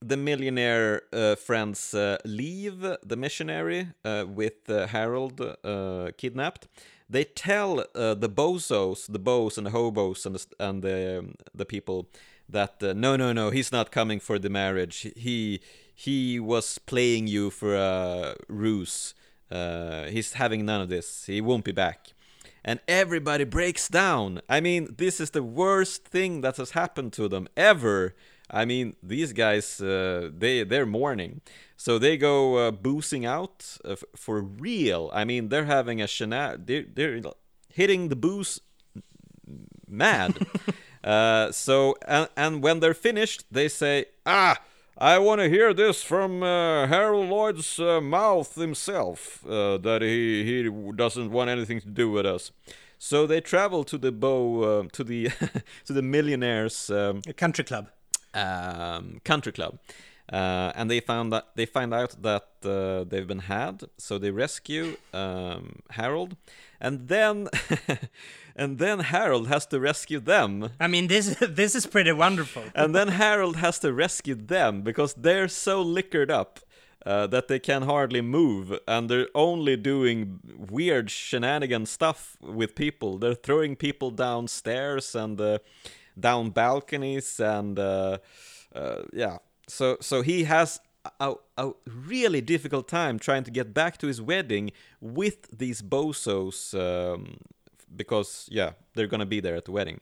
the 0.04 0.18
millionaire 0.18 1.04
uh, 1.14 1.36
friends 1.36 1.94
uh, 1.94 2.18
leave 2.26 2.82
the 2.82 3.16
missionary 3.16 3.88
uh, 4.04 4.26
with 4.28 4.70
uh, 4.70 4.88
harold 4.88 5.40
uh, 5.42 6.12
kidnapped 6.18 6.68
they 7.10 7.24
tell 7.24 7.80
uh, 7.96 8.14
the 8.14 8.30
bozos 8.30 9.08
the 9.08 9.20
bows 9.20 9.58
and 9.58 9.68
the 9.68 9.72
hobos 9.72 10.26
and 10.26 10.36
the, 10.36 10.46
and 10.60 10.84
the, 10.84 11.20
um, 11.20 11.36
the 11.56 11.66
people 11.66 12.10
that 12.50 12.82
no 12.82 13.16
no 13.16 13.32
no 13.32 13.50
he's 13.50 13.72
not 13.72 13.92
coming 13.92 14.20
for 14.20 14.38
the 14.38 14.50
marriage. 14.50 15.08
He 15.16 15.62
he 15.96 16.40
was 16.40 16.78
playing 16.78 17.28
you 17.28 17.50
for 17.50 17.76
a 17.76 18.36
ruse. 18.50 19.16
He's 19.50 20.34
having 20.34 20.66
none 20.66 20.82
of 20.82 20.90
this. 20.90 21.26
He 21.26 21.40
won't 21.40 21.64
be 21.64 21.72
back 21.72 22.14
and 22.64 22.80
everybody 22.88 23.44
breaks 23.44 23.88
down. 23.88 24.42
I 24.50 24.62
mean, 24.62 24.96
this 24.98 25.20
is 25.20 25.32
the 25.32 25.44
worst 25.44 26.06
thing 26.06 26.42
that 26.42 26.58
has 26.58 26.72
happened 26.72 27.14
to 27.14 27.28
them 27.28 27.48
ever. 27.58 28.16
I 28.50 28.66
mean, 28.66 28.96
these 29.02 29.34
guys, 29.34 29.82
uh, 29.82 30.30
they 30.36 30.64
they're 30.64 30.86
mourning, 30.86 31.42
so 31.76 31.98
they 31.98 32.18
go 32.18 32.56
uh, 32.58 32.72
boozing 32.72 33.26
out 33.26 33.78
uh, 33.84 33.92
f- 33.92 34.04
for 34.16 34.42
real. 34.42 35.10
I 35.14 35.26
mean, 35.26 35.50
they're 35.50 35.66
having 35.66 36.02
a 36.02 36.08
shenanigans. 36.08 36.66
They're, 36.68 36.86
they're 36.94 37.22
hitting 37.70 38.10
the 38.10 38.16
booze 38.16 38.62
mad. 39.88 40.38
uh, 41.04 41.52
so 41.52 41.96
and 42.08 42.30
and 42.38 42.62
when 42.62 42.80
they're 42.80 42.94
finished, 42.94 43.46
they 43.52 43.68
say, 43.70 44.06
"Ah, 44.26 44.58
I 44.98 45.18
want 45.18 45.42
to 45.42 45.50
hear 45.50 45.74
this 45.74 46.04
from 46.04 46.44
uh, 46.44 46.88
Harold 46.88 47.30
Lloyd's 47.30 47.80
uh, 47.80 48.00
mouth 48.00 48.56
himself. 48.56 49.44
Uh, 49.46 49.78
that 49.80 50.02
he 50.02 50.44
he 50.44 50.70
doesn't 50.96 51.32
want 51.32 51.50
anything 51.50 51.82
to 51.82 51.90
do 51.90 52.12
with 52.12 52.26
us." 52.26 52.52
So 53.00 53.28
they 53.28 53.42
travel 53.42 53.84
to 53.86 53.98
the 53.98 54.12
bow 54.12 54.62
uh, 54.64 54.84
to 54.94 55.04
the 55.04 55.30
to 55.86 55.94
the 55.94 56.02
millionaires 56.02 56.90
um, 56.90 57.22
country 57.38 57.64
club. 57.64 57.88
um, 58.34 59.20
country 59.24 59.52
club, 59.52 59.80
uh, 60.32 60.72
and 60.76 60.90
they 60.90 61.00
found 61.00 61.34
that 61.34 61.48
they 61.56 61.66
find 61.66 61.94
out 61.94 62.22
that 62.22 62.48
uh, 62.66 63.04
they've 63.04 63.28
been 63.28 63.40
had. 63.40 63.84
So 63.98 64.18
they 64.18 64.32
rescue 64.32 64.98
um, 65.14 65.82
Harold, 65.92 66.36
and 66.80 67.08
then 67.08 67.50
and 68.56 68.78
then 68.80 69.00
Harold 69.00 69.48
has 69.48 69.66
to 69.68 69.80
rescue 69.80 70.20
them. 70.20 70.70
I 70.80 70.88
mean, 70.88 71.08
this 71.08 71.36
this 71.42 71.76
is 71.76 71.86
pretty 71.86 72.12
wonderful. 72.12 72.64
And 72.74 72.96
then 72.96 73.10
Harold 73.10 73.58
has 73.58 73.80
to 73.80 73.92
rescue 73.94 74.36
them 74.36 74.82
because 74.82 75.14
they're 75.14 75.50
so 75.50 75.82
liquored 75.82 76.32
up 76.32 76.60
uh, 77.06 77.28
that 77.28 77.48
they 77.48 77.60
can 77.60 77.84
hardly 77.84 78.22
move, 78.22 78.80
and 78.88 79.10
they're 79.10 79.28
only 79.36 79.76
doing 79.76 80.40
weird 80.70 81.10
shenanigan 81.12 81.86
stuff 81.86 82.38
with 82.42 82.76
people. 82.76 83.18
They're 83.18 83.36
throwing 83.36 83.76
people 83.76 84.10
downstairs 84.12 85.16
and 85.16 85.40
uh, 85.40 85.58
down 86.18 86.52
balconies, 86.52 87.40
and 87.40 87.78
uh, 87.78 88.20
uh, 88.74 89.04
yeah. 89.12 89.40
So 89.68 89.98
so 90.02 90.22
he 90.22 90.44
has 90.44 90.80
a, 91.20 91.36
a 91.58 91.72
really 91.86 92.42
difficult 92.42 92.88
time 92.88 93.20
trying 93.20 93.44
to 93.44 93.52
get 93.52 93.74
back 93.74 93.98
to 94.00 94.08
his 94.08 94.22
wedding 94.22 94.72
with 95.02 95.58
these 95.58 95.82
bozos 95.82 96.74
um, 96.74 97.38
because 97.96 98.48
yeah 98.52 98.72
they're 98.94 99.08
gonna 99.08 99.26
be 99.26 99.40
there 99.40 99.56
at 99.56 99.66
the 99.66 99.72
wedding. 99.72 100.00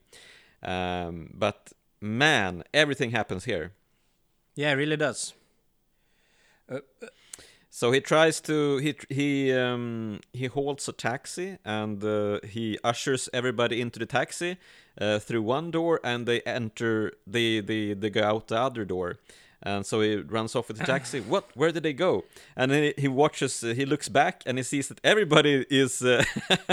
Um, 0.64 1.32
but 1.34 1.74
man, 2.00 2.64
everything 2.74 3.12
happens 3.12 3.46
here. 3.46 3.72
Yeah, 4.56 4.72
it 4.72 4.76
really 4.76 4.98
does. 4.98 5.34
So 7.74 7.94
he 7.94 8.02
tries 8.02 8.42
to 8.42 8.78
he 8.78 8.96
he 9.10 9.54
um, 9.54 10.20
he 10.34 10.48
halts 10.48 10.90
a 10.90 10.92
taxi 10.92 11.58
and 11.64 12.04
uh, 12.04 12.40
he 12.44 12.78
ushers 12.84 13.30
everybody 13.32 13.80
into 13.80 13.98
the 13.98 14.06
taxi 14.06 14.58
uh, 15.00 15.20
through 15.20 15.44
one 15.44 15.72
door 15.72 16.02
and 16.04 16.26
they 16.26 16.42
enter 16.42 17.14
they 17.26 17.62
they 17.62 17.94
they 17.94 18.10
go 18.10 18.24
out 18.24 18.50
the 18.50 18.60
other 18.60 18.84
door. 18.84 19.20
And 19.64 19.86
so 19.86 20.02
he 20.02 20.16
runs 20.16 20.56
off 20.56 20.68
with 20.70 20.78
the 20.78 20.86
taxi. 20.86 21.20
what? 21.34 21.46
Where 21.56 21.72
did 21.72 21.84
they 21.84 21.94
go? 21.94 22.24
And 22.56 22.72
then 22.72 22.94
he 22.98 23.08
watches. 23.08 23.64
Uh, 23.64 23.74
he 23.74 23.86
looks 23.86 24.10
back 24.10 24.42
and 24.46 24.58
he 24.58 24.64
sees 24.64 24.88
that 24.88 25.00
everybody 25.04 25.66
is 25.70 26.02
uh, 26.02 26.24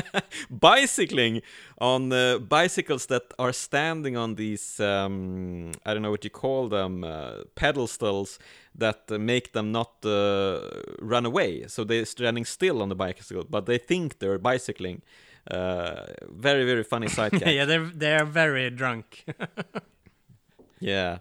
bicycling 0.51 1.43
on 1.78 2.12
uh, 2.12 2.39
bicycles 2.39 3.07
that 3.07 3.34
are 3.39 3.53
standing 3.53 4.16
on 4.16 4.36
these. 4.36 4.80
Um, 4.80 5.72
I 5.84 5.93
don't 5.93 6.03
know 6.03 6.11
what 6.11 6.24
you 6.24 6.30
call 6.30 6.68
them. 6.68 7.05
Uh, 7.05 7.43
pedestals 7.55 8.39
that 8.74 9.03
uh, 9.11 9.18
make 9.18 9.53
them 9.53 9.70
not 9.70 9.93
uh, 10.05 10.61
run 11.01 11.26
away. 11.26 11.66
So 11.66 11.84
they're 11.84 12.07
standing 12.07 12.47
still 12.47 12.80
on 12.80 12.89
the 12.89 12.97
bicycle, 12.97 13.45
but 13.49 13.66
they 13.66 13.78
think 13.78 14.18
they're 14.18 14.39
bicycling. 14.39 15.03
Uh, 15.51 16.07
very 16.30 16.64
very 16.64 16.84
funny 16.84 17.07
gag. 17.16 17.41
yeah, 17.47 17.64
they're 17.64 17.86
they're 17.86 18.24
very 18.24 18.70
drunk. 18.70 19.24
Yeah. 20.80 21.18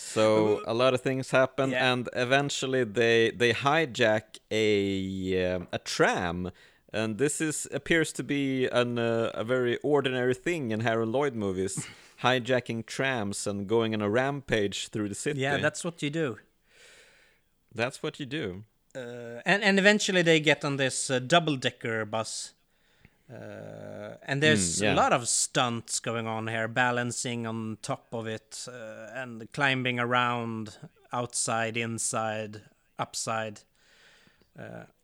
So 0.00 0.62
a 0.66 0.72
lot 0.74 0.94
of 0.94 1.00
things 1.00 1.30
happen, 1.30 1.70
Yeah. 1.70 1.92
and 1.92 2.08
eventually 2.14 2.84
they 2.84 3.32
they 3.36 3.52
hijack 3.52 4.38
a 4.50 5.54
um, 5.56 5.66
a 5.72 5.78
tram, 5.78 6.50
and 6.92 7.18
this 7.18 7.40
is 7.40 7.66
appears 7.72 8.12
to 8.12 8.22
be 8.22 8.68
an 8.72 8.98
uh, 8.98 9.30
a 9.34 9.44
very 9.44 9.76
ordinary 9.82 10.34
thing 10.34 10.70
in 10.70 10.80
Harold 10.80 11.08
Lloyd 11.08 11.34
movies, 11.34 11.86
hijacking 12.22 12.86
trams 12.86 13.46
and 13.46 13.66
going 13.68 13.92
on 13.94 14.00
a 14.02 14.08
rampage 14.08 14.88
through 14.88 15.08
the 15.08 15.14
city. 15.16 15.40
yeah, 15.40 15.56
that's 15.60 15.84
what 15.84 16.00
you 16.02 16.10
do. 16.10 16.36
that's 17.74 18.02
what 18.02 18.18
you 18.20 18.26
do. 18.26 18.64
Uh, 18.94 19.40
and 19.44 19.62
and 19.62 19.78
eventually 19.78 20.22
they 20.22 20.40
get 20.40 20.64
on 20.64 20.76
this 20.76 21.10
uh, 21.10 21.18
double 21.18 21.56
decker 21.56 22.04
bus. 22.06 22.54
Uh, 23.30 24.16
and 24.26 24.42
there's 24.42 24.78
Mm, 24.78 24.82
yeah. 24.82 24.94
a 24.94 24.96
lot 24.96 25.12
of 25.12 25.28
stunts 25.28 26.00
going 26.00 26.26
on 26.26 26.46
here, 26.48 26.66
balancing 26.68 27.46
on 27.46 27.76
top 27.82 28.06
of 28.12 28.26
it 28.26 28.66
uh, 28.68 29.10
and 29.14 29.46
climbing 29.52 30.00
around 30.00 30.78
outside, 31.12 31.76
inside, 31.76 32.62
upside. 32.98 33.60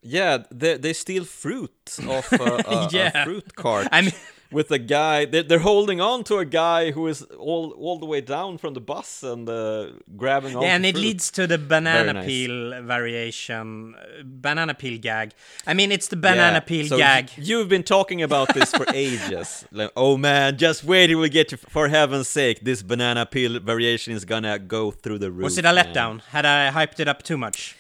Yeah, 0.03 0.39
they 0.51 0.77
they 0.79 0.93
steal 0.93 1.25
fruit 1.25 1.99
off 2.09 2.33
uh, 2.33 2.63
a, 2.67 2.75
a 2.75 2.89
Yeah. 2.93 3.25
fruit 3.25 3.55
cart. 3.55 3.87
I 3.93 4.01
mean, 4.03 4.13
with 4.51 4.71
a 4.71 4.79
guy. 4.79 5.25
They're, 5.25 5.43
they're 5.43 5.59
holding 5.59 6.01
on 6.01 6.25
to 6.25 6.39
a 6.39 6.45
guy 6.45 6.91
who 6.93 7.07
is 7.09 7.23
all 7.39 7.73
all 7.73 7.99
the 7.99 8.07
way 8.07 8.21
down 8.21 8.59
from 8.59 8.75
the 8.75 8.81
bus 8.81 9.23
and 9.23 9.49
uh, 9.49 9.91
grabbing 10.17 10.57
on. 10.57 10.63
Yeah, 10.63 10.75
and 10.77 10.87
it 10.87 10.95
fruit. 10.95 11.03
leads 11.03 11.31
to 11.33 11.47
the 11.47 11.59
banana 11.59 12.13
nice. 12.13 12.27
peel 12.27 12.83
variation, 12.83 13.95
uh, 13.95 14.23
banana 14.25 14.75
peel 14.75 14.99
gag. 14.99 15.33
I 15.67 15.75
mean, 15.75 15.93
it's 15.93 16.09
the 16.09 16.17
banana 16.17 16.57
Yeah, 16.57 16.61
peel 16.61 16.87
so 16.87 16.97
gag. 16.97 17.31
You've 17.37 17.69
been 17.69 17.83
talking 17.83 18.23
about 18.23 18.53
this 18.55 18.71
for 18.73 18.87
ages. 18.95 19.65
Like, 19.73 19.91
oh 19.97 20.17
man, 20.17 20.57
just 20.57 20.85
wait 20.85 21.09
till 21.09 21.21
we 21.21 21.29
get 21.29 21.49
to. 21.51 21.57
For 21.57 21.89
heaven's 21.89 22.29
sake, 22.29 22.61
this 22.61 22.83
banana 22.83 23.27
peel 23.27 23.59
variation 23.61 24.13
is 24.13 24.25
gonna 24.25 24.59
go 24.59 24.91
through 24.91 25.19
the 25.19 25.31
roof. 25.31 25.45
Was 25.45 25.59
it 25.59 25.65
a 25.65 25.69
letdown? 25.69 26.21
Had 26.23 26.47
I 26.47 26.71
hyped 26.71 27.01
it 27.01 27.09
up 27.09 27.23
too 27.23 27.37
much? 27.37 27.77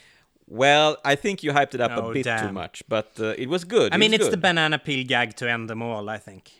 Well, 0.46 0.98
I 1.04 1.14
think 1.14 1.42
you 1.42 1.52
hyped 1.52 1.74
it 1.74 1.80
up 1.80 1.92
Oh, 1.94 2.10
a 2.10 2.12
bit 2.14 2.24
too 2.24 2.52
much, 2.52 2.82
but 2.88 3.12
uh, 3.18 3.34
it 3.38 3.48
was 3.48 3.64
good. 3.64 3.92
I 3.92 3.96
it 3.96 3.98
mean, 3.98 4.12
it's 4.12 4.28
the 4.28 4.36
banana 4.36 4.78
peel 4.78 5.06
gag 5.06 5.36
to 5.36 5.50
end 5.50 5.70
them 5.70 5.82
all. 5.82 6.08
I 6.10 6.18
think. 6.18 6.50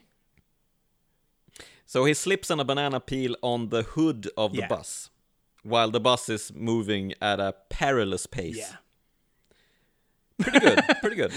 So 1.86 2.06
he 2.06 2.14
slips 2.14 2.50
on 2.50 2.58
a 2.60 2.64
banana 2.64 2.98
peel 2.98 3.36
on 3.42 3.68
the 3.68 3.82
hood 3.82 4.28
of 4.36 4.52
the 4.52 4.60
Yeah. 4.60 4.68
bus, 4.68 5.10
while 5.62 5.90
the 5.90 6.00
bus 6.00 6.28
is 6.28 6.50
moving 6.54 7.12
at 7.20 7.40
a 7.40 7.54
perilous 7.68 8.26
pace. 8.26 8.56
Yeah. 8.56 8.76
Pretty 10.40 10.58
good. 10.60 10.80
pretty 11.00 11.16
good. 11.16 11.32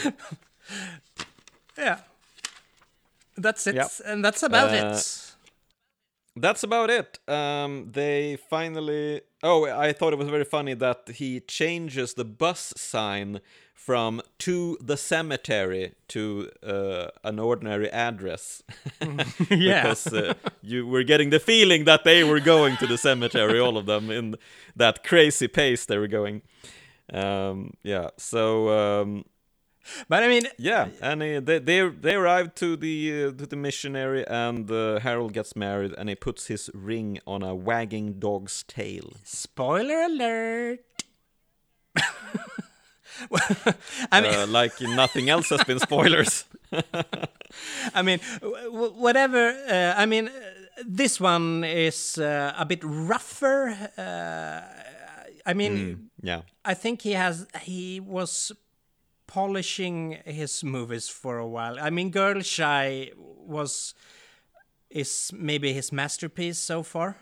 Yeah. 1.78 2.00
That's 3.36 3.68
it, 3.68 3.76
Yep. 3.76 3.92
and 4.06 4.26
that's 4.26 4.42
about 4.42 4.70
Uh, 4.74 4.96
it. 4.96 5.27
That's 6.42 6.64
about 6.64 6.90
it. 6.90 7.20
Um, 7.28 7.90
they 7.92 8.38
finally. 8.50 9.22
Oh, 9.44 9.66
I 9.66 9.94
thought 9.94 10.14
it 10.14 10.20
was 10.20 10.30
very 10.30 10.46
funny 10.46 10.74
that 10.76 11.10
he 11.16 11.40
changes 11.42 12.14
the 12.14 12.26
bus 12.26 12.74
sign 12.76 13.40
from 13.74 14.22
to 14.40 14.78
the 14.82 14.98
cemetery 14.98 15.94
to 16.10 16.50
uh, 16.64 17.08
an 17.24 17.40
ordinary 17.40 17.90
address. 17.92 18.64
Yeah. 19.50 19.84
because 19.84 20.08
uh, 20.14 20.34
you 20.62 20.86
were 20.88 21.04
getting 21.04 21.30
the 21.30 21.40
feeling 21.40 21.86
that 21.86 22.04
they 22.04 22.24
were 22.24 22.40
going 22.42 22.78
to 22.78 22.88
the 22.88 22.98
cemetery, 22.98 23.60
all 23.60 23.78
of 23.78 23.86
them, 23.86 24.10
in 24.12 24.36
that 24.76 25.04
crazy 25.04 25.48
pace 25.48 25.86
they 25.86 25.98
were 25.98 26.08
going. 26.10 26.42
Um, 27.14 27.72
yeah, 27.84 28.10
so 28.18 28.70
um, 28.70 29.26
But 30.10 30.24
I 30.24 30.28
mean, 30.28 30.48
yeah, 30.58 30.88
and 31.02 31.22
uh, 31.22 31.40
they 31.40 31.60
they 31.60 31.88
they 31.88 32.16
arrive 32.16 32.56
to 32.56 32.76
the 32.76 33.26
uh, 33.26 33.32
to 33.32 33.46
the 33.46 33.56
missionary, 33.56 34.26
and 34.28 34.70
uh, 34.70 35.00
Harold 35.00 35.34
gets 35.34 35.56
married, 35.56 35.94
and 35.98 36.10
he 36.10 36.16
puts 36.16 36.48
his 36.48 36.70
ring 36.74 37.20
on 37.26 37.44
a 37.44 37.56
wagging 37.56 38.20
dog's 38.20 38.64
tail. 38.64 39.14
spoiler 39.24 40.02
alert. 40.04 40.80
I 44.12 44.22
mean, 44.22 44.34
uh, 44.34 44.48
like 44.48 44.80
nothing 44.82 45.30
else 45.30 45.50
has 45.50 45.64
been 45.64 45.80
spoilers. 45.80 46.46
I 47.94 48.02
mean, 48.02 48.20
whatever. 48.70 49.50
Uh, 49.50 49.94
I 49.98 50.06
mean, 50.06 50.28
uh, 50.28 50.32
this 50.86 51.20
one 51.20 51.64
is 51.64 52.18
uh, 52.18 52.54
a 52.58 52.66
bit 52.66 52.82
rougher. 52.84 53.70
Uh, 53.98 54.62
I 55.46 55.54
mean, 55.54 56.10
yeah, 56.22 56.42
I 56.64 56.74
think 56.74 57.02
he 57.02 57.14
has. 57.14 57.48
He 57.62 58.00
was 58.00 58.52
polishing 59.28 60.18
his 60.26 60.64
movies 60.64 61.10
for 61.10 61.38
a 61.38 61.48
while. 61.48 61.80
I 61.80 61.90
mean, 61.90 62.10
Girl 62.10 62.42
Shy 62.42 63.12
was 63.16 63.94
is 64.90 65.32
maybe 65.34 65.74
his 65.74 65.92
masterpiece 65.92 66.58
so 66.58 66.82
far 66.82 67.18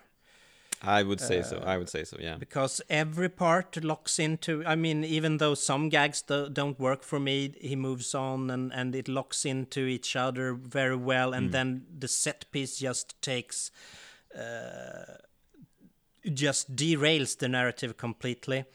I 0.86 1.04
would 1.04 1.20
say 1.20 1.42
so. 1.42 1.58
I 1.66 1.78
would 1.78 1.90
say 1.90 2.04
so. 2.04 2.18
Yeah. 2.20 2.38
because 2.38 2.82
every 2.90 3.30
part 3.30 3.84
locks 3.84 4.20
into. 4.20 4.64
I 4.66 4.76
mean, 4.76 5.04
even 5.04 5.38
though 5.38 5.56
some 5.56 5.90
gags 5.90 6.22
do, 6.22 6.50
don't 6.50 6.80
work 6.80 7.04
for 7.04 7.20
me, 7.20 7.54
he 7.60 7.76
moves 7.76 8.14
on 8.14 8.50
and 8.50 8.72
and 8.74 8.96
it 8.96 9.08
locks 9.08 9.46
into 9.46 9.86
each 9.86 10.16
other 10.16 10.54
very 10.54 10.96
well, 10.96 11.34
and 11.34 11.52
then 11.52 11.86
the 12.00 12.08
set 12.08 12.46
piece 12.52 12.78
just 12.78 13.20
takes. 13.22 13.72
Uh, 14.38 15.18
just 16.34 16.76
derails 16.76 17.38
the 17.38 17.48
narrative 17.48 17.98
completely. 17.98 18.66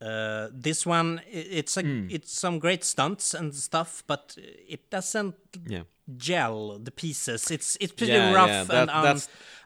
Uh, 0.00 0.48
this 0.50 0.86
one, 0.86 1.20
it's 1.30 1.76
a, 1.76 1.82
it's 2.08 2.32
some 2.32 2.58
great 2.58 2.84
stunts 2.84 3.34
and 3.34 3.54
stuff, 3.54 4.02
but 4.06 4.34
it 4.68 4.88
doesn't 4.90 5.34
Yeah. 5.68 5.82
gel 6.16 6.78
the 6.78 6.90
pieces. 6.90 7.50
It's 7.50 7.76
it's 7.80 7.92
pretty 7.92 8.12
Yeah, 8.14 8.32
rough 8.34 8.68
yeah, 8.70 8.80
and 8.82 8.90
un, 8.90 9.20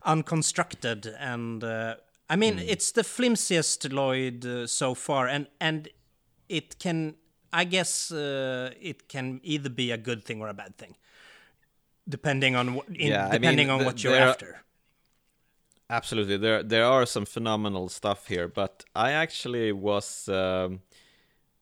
unconstructed, 0.05 1.07
and 1.20 1.62
uh, 1.62 1.95
I 2.28 2.37
mean 2.37 2.59
it's 2.59 2.93
the 2.93 3.03
flimsiest 3.05 3.93
Lloyd 3.93 4.45
uh, 4.45 4.66
so 4.66 4.95
far, 4.95 5.28
and 5.28 5.47
and 5.61 5.89
it 6.49 6.78
can, 6.78 7.14
I 7.53 7.64
guess, 7.64 8.11
uh, 8.11 8.70
it 8.80 9.09
can 9.09 9.41
either 9.45 9.70
be 9.70 9.93
a 9.93 9.97
good 9.97 10.24
thing 10.24 10.43
or 10.43 10.49
a 10.49 10.55
bad 10.55 10.76
thing, 10.76 10.97
depending 12.09 12.57
on 12.57 12.74
what, 12.74 12.89
in, 12.89 13.12
Yeah, 13.12 13.20
I 13.26 13.30
mean, 13.32 13.41
depending 13.41 13.70
on 13.70 13.78
the- 13.78 13.85
what 13.85 14.03
you're 14.03 14.16
after. 14.30 14.64
Absolutely, 15.97 16.36
there 16.38 16.62
there 16.62 16.84
are 16.86 17.07
some 17.07 17.24
phenomenal 17.26 17.88
stuff 17.88 18.26
here, 18.26 18.49
but 18.49 18.84
I 18.97 19.12
actually 19.12 19.70
was 19.70 20.28
um, 20.28 20.80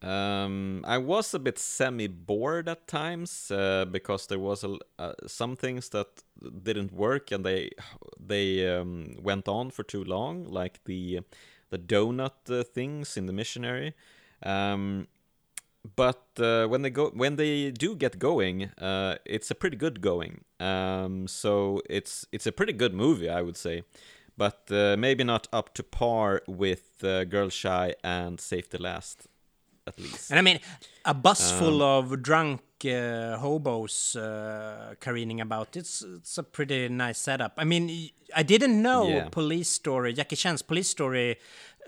um, 0.02 0.84
I 0.86 0.98
was 0.98 1.34
a 1.34 1.38
bit 1.40 1.58
semi 1.58 2.08
bored 2.08 2.68
at 2.68 2.88
times 2.88 3.50
uh, 3.50 3.86
because 3.90 4.28
there 4.28 4.38
was 4.40 4.64
a, 4.64 4.78
uh, 4.98 5.14
some 5.26 5.56
things 5.56 5.90
that 5.90 6.08
didn't 6.62 6.92
work 6.92 7.32
and 7.32 7.44
they 7.44 7.70
they 8.18 8.68
um, 8.76 9.16
went 9.22 9.48
on 9.48 9.70
for 9.70 9.82
too 9.84 10.04
long, 10.04 10.44
like 10.44 10.84
the 10.84 11.20
the 11.70 11.78
donut 11.78 12.50
uh, 12.50 12.64
things 12.64 13.16
in 13.16 13.26
the 13.26 13.34
missionary. 13.34 13.94
Um, 14.42 15.08
but 15.96 16.22
uh, 16.38 16.66
when 16.66 16.82
they 16.82 16.90
go 16.90 17.10
when 17.10 17.36
they 17.36 17.70
do 17.72 17.96
get 17.96 18.18
going 18.18 18.70
uh, 18.78 19.16
it's 19.24 19.50
a 19.50 19.54
pretty 19.54 19.76
good 19.76 20.00
going. 20.00 20.44
Um, 20.60 21.26
so 21.26 21.82
it's 21.90 22.26
it's 22.32 22.46
a 22.46 22.52
pretty 22.52 22.72
good 22.72 22.94
movie 22.94 23.28
i 23.28 23.42
would 23.42 23.56
say 23.56 23.82
but 24.36 24.70
uh, 24.70 24.96
maybe 24.98 25.24
not 25.24 25.46
up 25.52 25.74
to 25.74 25.82
par 25.82 26.42
with 26.46 27.04
uh, 27.04 27.24
girl 27.24 27.48
shy 27.50 27.94
and 28.02 28.40
safety 28.40 28.78
last 28.78 29.28
at 29.86 29.98
least 29.98 30.30
And 30.30 30.38
I 30.38 30.42
mean, 30.42 30.60
a 31.04 31.12
bus 31.14 31.52
Um, 31.52 31.58
full 31.58 31.82
of 31.82 32.22
drunk 32.22 32.60
uh, 32.84 33.36
hobos 33.38 34.16
uh, 34.16 34.94
careening 35.00 35.40
about. 35.40 35.76
It's 35.76 36.02
it's 36.02 36.38
a 36.38 36.42
pretty 36.42 36.88
nice 36.88 37.18
setup. 37.18 37.52
I 37.58 37.64
mean, 37.64 37.90
I 38.36 38.42
didn't 38.44 38.80
know 38.80 39.08
Yeah. 39.08 39.28
Police 39.30 39.70
Story, 39.70 40.12
Jackie 40.12 40.36
Chan's 40.36 40.62
Police 40.62 40.88
Story, 40.90 41.36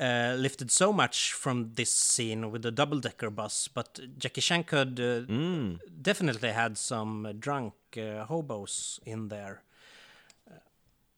uh, 0.00 0.34
lifted 0.38 0.70
so 0.70 0.92
much 0.92 1.32
from 1.32 1.70
this 1.74 1.90
scene 1.92 2.50
with 2.50 2.62
the 2.62 2.70
double 2.72 3.00
decker 3.00 3.30
bus, 3.30 3.68
but 3.68 4.00
Jackie 4.18 4.40
Chan 4.42 4.64
could 4.64 4.98
uh, 5.00 5.26
Mm. 5.32 5.78
definitely 6.02 6.50
had 6.52 6.76
some 6.76 7.32
drunk 7.38 7.74
uh, 7.96 8.24
hobos 8.26 9.00
in 9.06 9.28
there. 9.28 9.62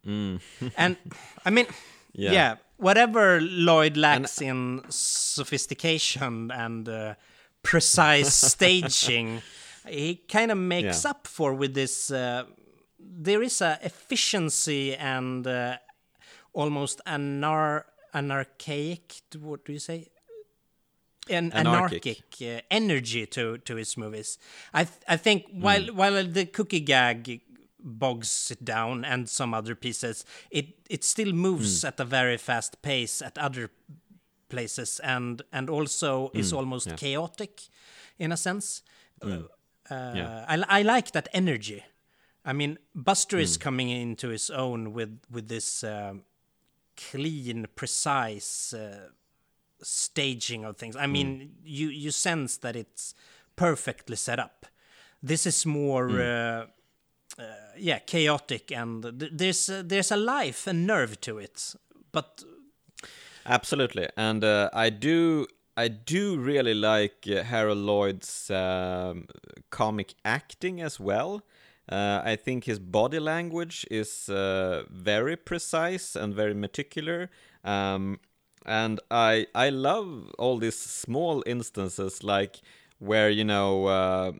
and 0.76 0.96
I 1.44 1.50
mean, 1.50 1.66
yeah. 2.12 2.30
Mm. 2.30 2.34
Yeah. 2.34 2.54
whatever 2.78 3.40
Lloyd 3.40 3.96
lacks 3.96 4.40
in 4.40 4.82
sophistication 4.88 6.50
and 6.50 6.88
uh, 6.88 7.14
precise 7.62 8.34
staging, 8.52 9.42
he 9.88 10.16
kind 10.28 10.50
of 10.50 10.58
makes 10.58 11.04
Yeah. 11.04 11.10
up 11.10 11.26
for 11.26 11.54
with 11.54 11.74
this. 11.74 12.10
Uh, 12.10 12.44
there 12.98 13.42
is 13.42 13.60
a 13.60 13.78
efficiency 13.82 14.94
and 14.96 15.46
uh, 15.46 15.76
almost 16.52 17.00
anar 17.06 17.84
anarchaic. 18.14 19.22
What 19.40 19.64
do 19.64 19.72
you 19.72 19.78
say? 19.80 20.08
An 21.28 21.50
Anarchic. 21.52 22.06
anarchic, 22.06 22.22
uh, 22.42 22.60
energy 22.70 23.26
to 23.26 23.58
to 23.58 23.74
his 23.74 23.96
movies. 23.96 24.38
I 24.72 24.84
th- 24.84 25.02
I 25.08 25.16
think 25.16 25.44
while 25.50 25.86
while 25.92 26.24
the 26.24 26.46
cookie 26.46 26.78
gag 26.80 27.40
bogs 27.86 28.50
it 28.50 28.64
down 28.64 29.04
and 29.04 29.28
some 29.28 29.54
other 29.54 29.74
pieces, 29.74 30.24
it 30.50 30.66
it 30.90 31.04
still 31.04 31.32
moves 31.32 31.84
at 31.84 32.00
a 32.00 32.04
very 32.04 32.36
fast 32.36 32.82
pace 32.82 33.22
at 33.22 33.38
other 33.38 33.70
places 34.48 35.00
and 35.00 35.42
and 35.52 35.70
also 35.70 36.30
is 36.34 36.52
almost 36.52 36.86
yeah. 36.86 36.96
chaotic 36.96 37.62
in 38.18 38.32
a 38.32 38.36
sense. 38.36 38.82
Uh, 39.22 40.14
Yeah. 40.14 40.44
I, 40.48 40.80
I 40.80 40.82
like 40.82 41.12
that 41.12 41.28
energy. 41.32 41.84
I 42.44 42.52
mean, 42.52 42.78
Buster 42.94 43.38
is 43.38 43.56
coming 43.56 43.90
into 43.90 44.28
his 44.28 44.50
own 44.50 44.92
with 44.92 45.20
with 45.30 45.48
this 45.48 45.82
um, 45.84 46.22
clean, 46.96 47.66
precise 47.74 48.72
uh, 48.72 49.08
staging 49.82 50.64
of 50.64 50.76
things. 50.76 50.96
I 50.96 51.06
mean, 51.06 51.56
you 51.64 51.88
you 51.88 52.10
sense 52.10 52.56
that 52.58 52.76
it's 52.76 53.14
perfectly 53.56 54.16
set 54.16 54.38
up. 54.38 54.66
This 55.22 55.46
is 55.46 55.66
more, 55.66 56.08
uh, 56.20 56.24
uh, 56.24 56.66
yeah, 57.76 57.98
chaotic, 57.98 58.72
and 58.72 59.02
th- 59.02 59.32
there's 59.32 59.68
uh, 59.68 59.82
there's 59.84 60.10
a 60.10 60.16
life 60.16 60.66
and 60.66 60.86
nerve 60.86 61.20
to 61.22 61.38
it. 61.38 61.74
But 62.12 62.44
Absolutely, 63.44 64.08
and 64.16 64.42
uh, 64.42 64.70
I 64.72 64.90
do 64.90 65.46
I 65.76 65.88
do 65.88 66.38
really 66.38 66.74
like 66.74 67.26
uh, 67.30 67.42
Harold 67.44 67.78
Lloyd's 67.78 68.50
um, 68.50 69.28
comic 69.70 70.14
acting 70.24 70.80
as 70.80 70.98
well. 70.98 71.42
Uh, 71.88 72.20
I 72.24 72.34
think 72.34 72.64
his 72.64 72.80
body 72.80 73.20
language 73.20 73.86
is 73.90 74.28
uh, 74.28 74.84
very 74.90 75.36
precise 75.36 76.16
and 76.16 76.34
very 76.34 76.54
meticulous. 76.54 77.28
Um, 77.62 78.18
and 78.64 78.98
I 79.10 79.46
I 79.54 79.68
love 79.68 80.32
all 80.38 80.58
these 80.58 80.78
small 80.78 81.44
instances 81.46 82.24
like 82.24 82.60
where 82.98 83.30
you 83.30 83.44
know 83.44 83.86
uh, 83.86 84.32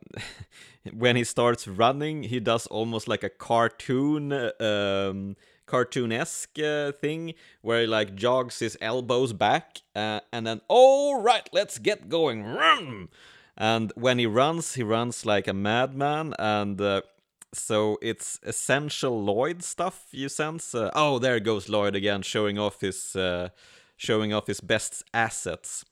when 0.93 1.15
he 1.15 1.23
starts 1.23 1.67
running, 1.67 2.23
he 2.23 2.39
does 2.39 2.67
almost 2.67 3.07
like 3.07 3.23
a 3.23 3.29
cartoon. 3.29 4.31
Um, 4.59 5.35
cartoon-esque 5.67 6.57
uh, 6.59 6.91
thing 6.93 7.33
where 7.61 7.81
he 7.81 7.87
like 7.87 8.15
jogs 8.15 8.59
his 8.59 8.77
elbows 8.81 9.33
back 9.33 9.81
uh, 9.95 10.21
and 10.31 10.47
then 10.47 10.61
all 10.69 11.21
right 11.21 11.49
let's 11.51 11.77
get 11.77 12.09
going 12.09 12.41
run 12.41 13.09
and 13.57 13.91
when 13.95 14.17
he 14.17 14.25
runs 14.25 14.75
he 14.75 14.81
runs 14.81 15.25
like 15.25 15.47
a 15.47 15.53
madman 15.53 16.33
and 16.39 16.79
uh, 16.79 17.01
so 17.53 17.97
it's 18.01 18.39
essential 18.43 19.21
lloyd 19.21 19.61
stuff 19.61 20.05
you 20.11 20.29
sense 20.29 20.73
uh, 20.73 20.89
oh 20.95 21.19
there 21.19 21.39
goes 21.39 21.67
lloyd 21.67 21.95
again 21.95 22.21
showing 22.21 22.57
off 22.57 22.79
his 22.79 23.15
uh, 23.15 23.49
showing 23.97 24.33
off 24.33 24.47
his 24.47 24.61
best 24.61 25.03
assets 25.13 25.83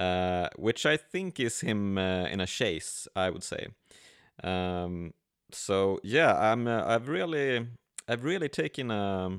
uh, 0.00 0.48
which 0.56 0.86
i 0.86 0.96
think 0.96 1.38
is 1.38 1.60
him 1.60 1.98
in 1.98 2.40
a 2.40 2.46
chase 2.46 3.06
i 3.14 3.28
would 3.30 3.44
say 3.44 3.68
um, 4.42 5.12
so 5.52 6.00
yeah 6.02 6.32
i'm 6.52 6.66
i've 6.66 7.08
really 7.08 7.66
I've 8.10 8.24
really 8.24 8.48
taken 8.48 8.90
a, 8.90 9.38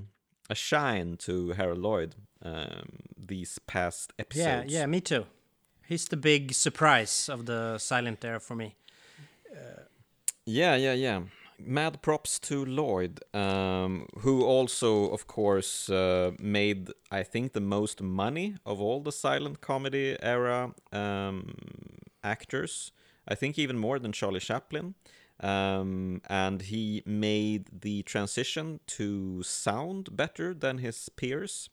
a 0.50 0.56
shine 0.56 1.18
to 1.18 1.52
Harold 1.52 1.80
Lloyd 1.80 2.16
um, 2.42 3.00
these 3.18 3.60
past 3.68 4.14
episodes. 4.18 4.72
Yeah, 4.72 4.80
yeah, 4.80 4.86
me 4.86 5.02
too. 5.02 5.26
He's 5.86 6.06
the 6.06 6.16
big 6.16 6.54
surprise 6.54 7.28
of 7.28 7.46
the 7.48 7.78
silent 7.80 8.24
era 8.24 8.40
for 8.40 8.56
me. 8.56 8.76
Uh, 9.52 9.82
yeah, 10.46 10.76
yeah, 10.78 10.94
yeah. 10.94 11.24
Mad 11.66 12.02
props 12.02 12.40
to 12.40 12.66
Lloyd, 12.66 13.20
um, 13.34 14.08
who 14.20 14.44
also, 14.44 15.10
of 15.10 15.28
course, 15.28 15.90
uh, 15.90 16.32
made 16.40 16.90
I 17.12 17.24
think 17.24 17.54
the 17.54 17.62
most 17.62 18.02
money 18.02 18.56
of 18.66 18.82
all 18.82 19.02
the 19.02 19.12
silent 19.12 19.62
comedy 19.62 20.18
era 20.22 20.74
um, 20.92 21.54
actors. 22.24 22.92
I 23.28 23.36
think 23.36 23.58
even 23.60 23.78
more 23.78 24.00
than 24.00 24.12
Charlie 24.12 24.40
Chaplin. 24.40 24.96
Um, 25.40 26.22
and 26.30 26.62
he 26.62 27.02
made 27.06 27.82
the 27.82 28.04
transition 28.04 28.80
to 28.88 29.42
sound 29.42 30.16
better 30.16 30.54
than 30.54 30.78
his 30.78 31.10
peers. 31.10 31.70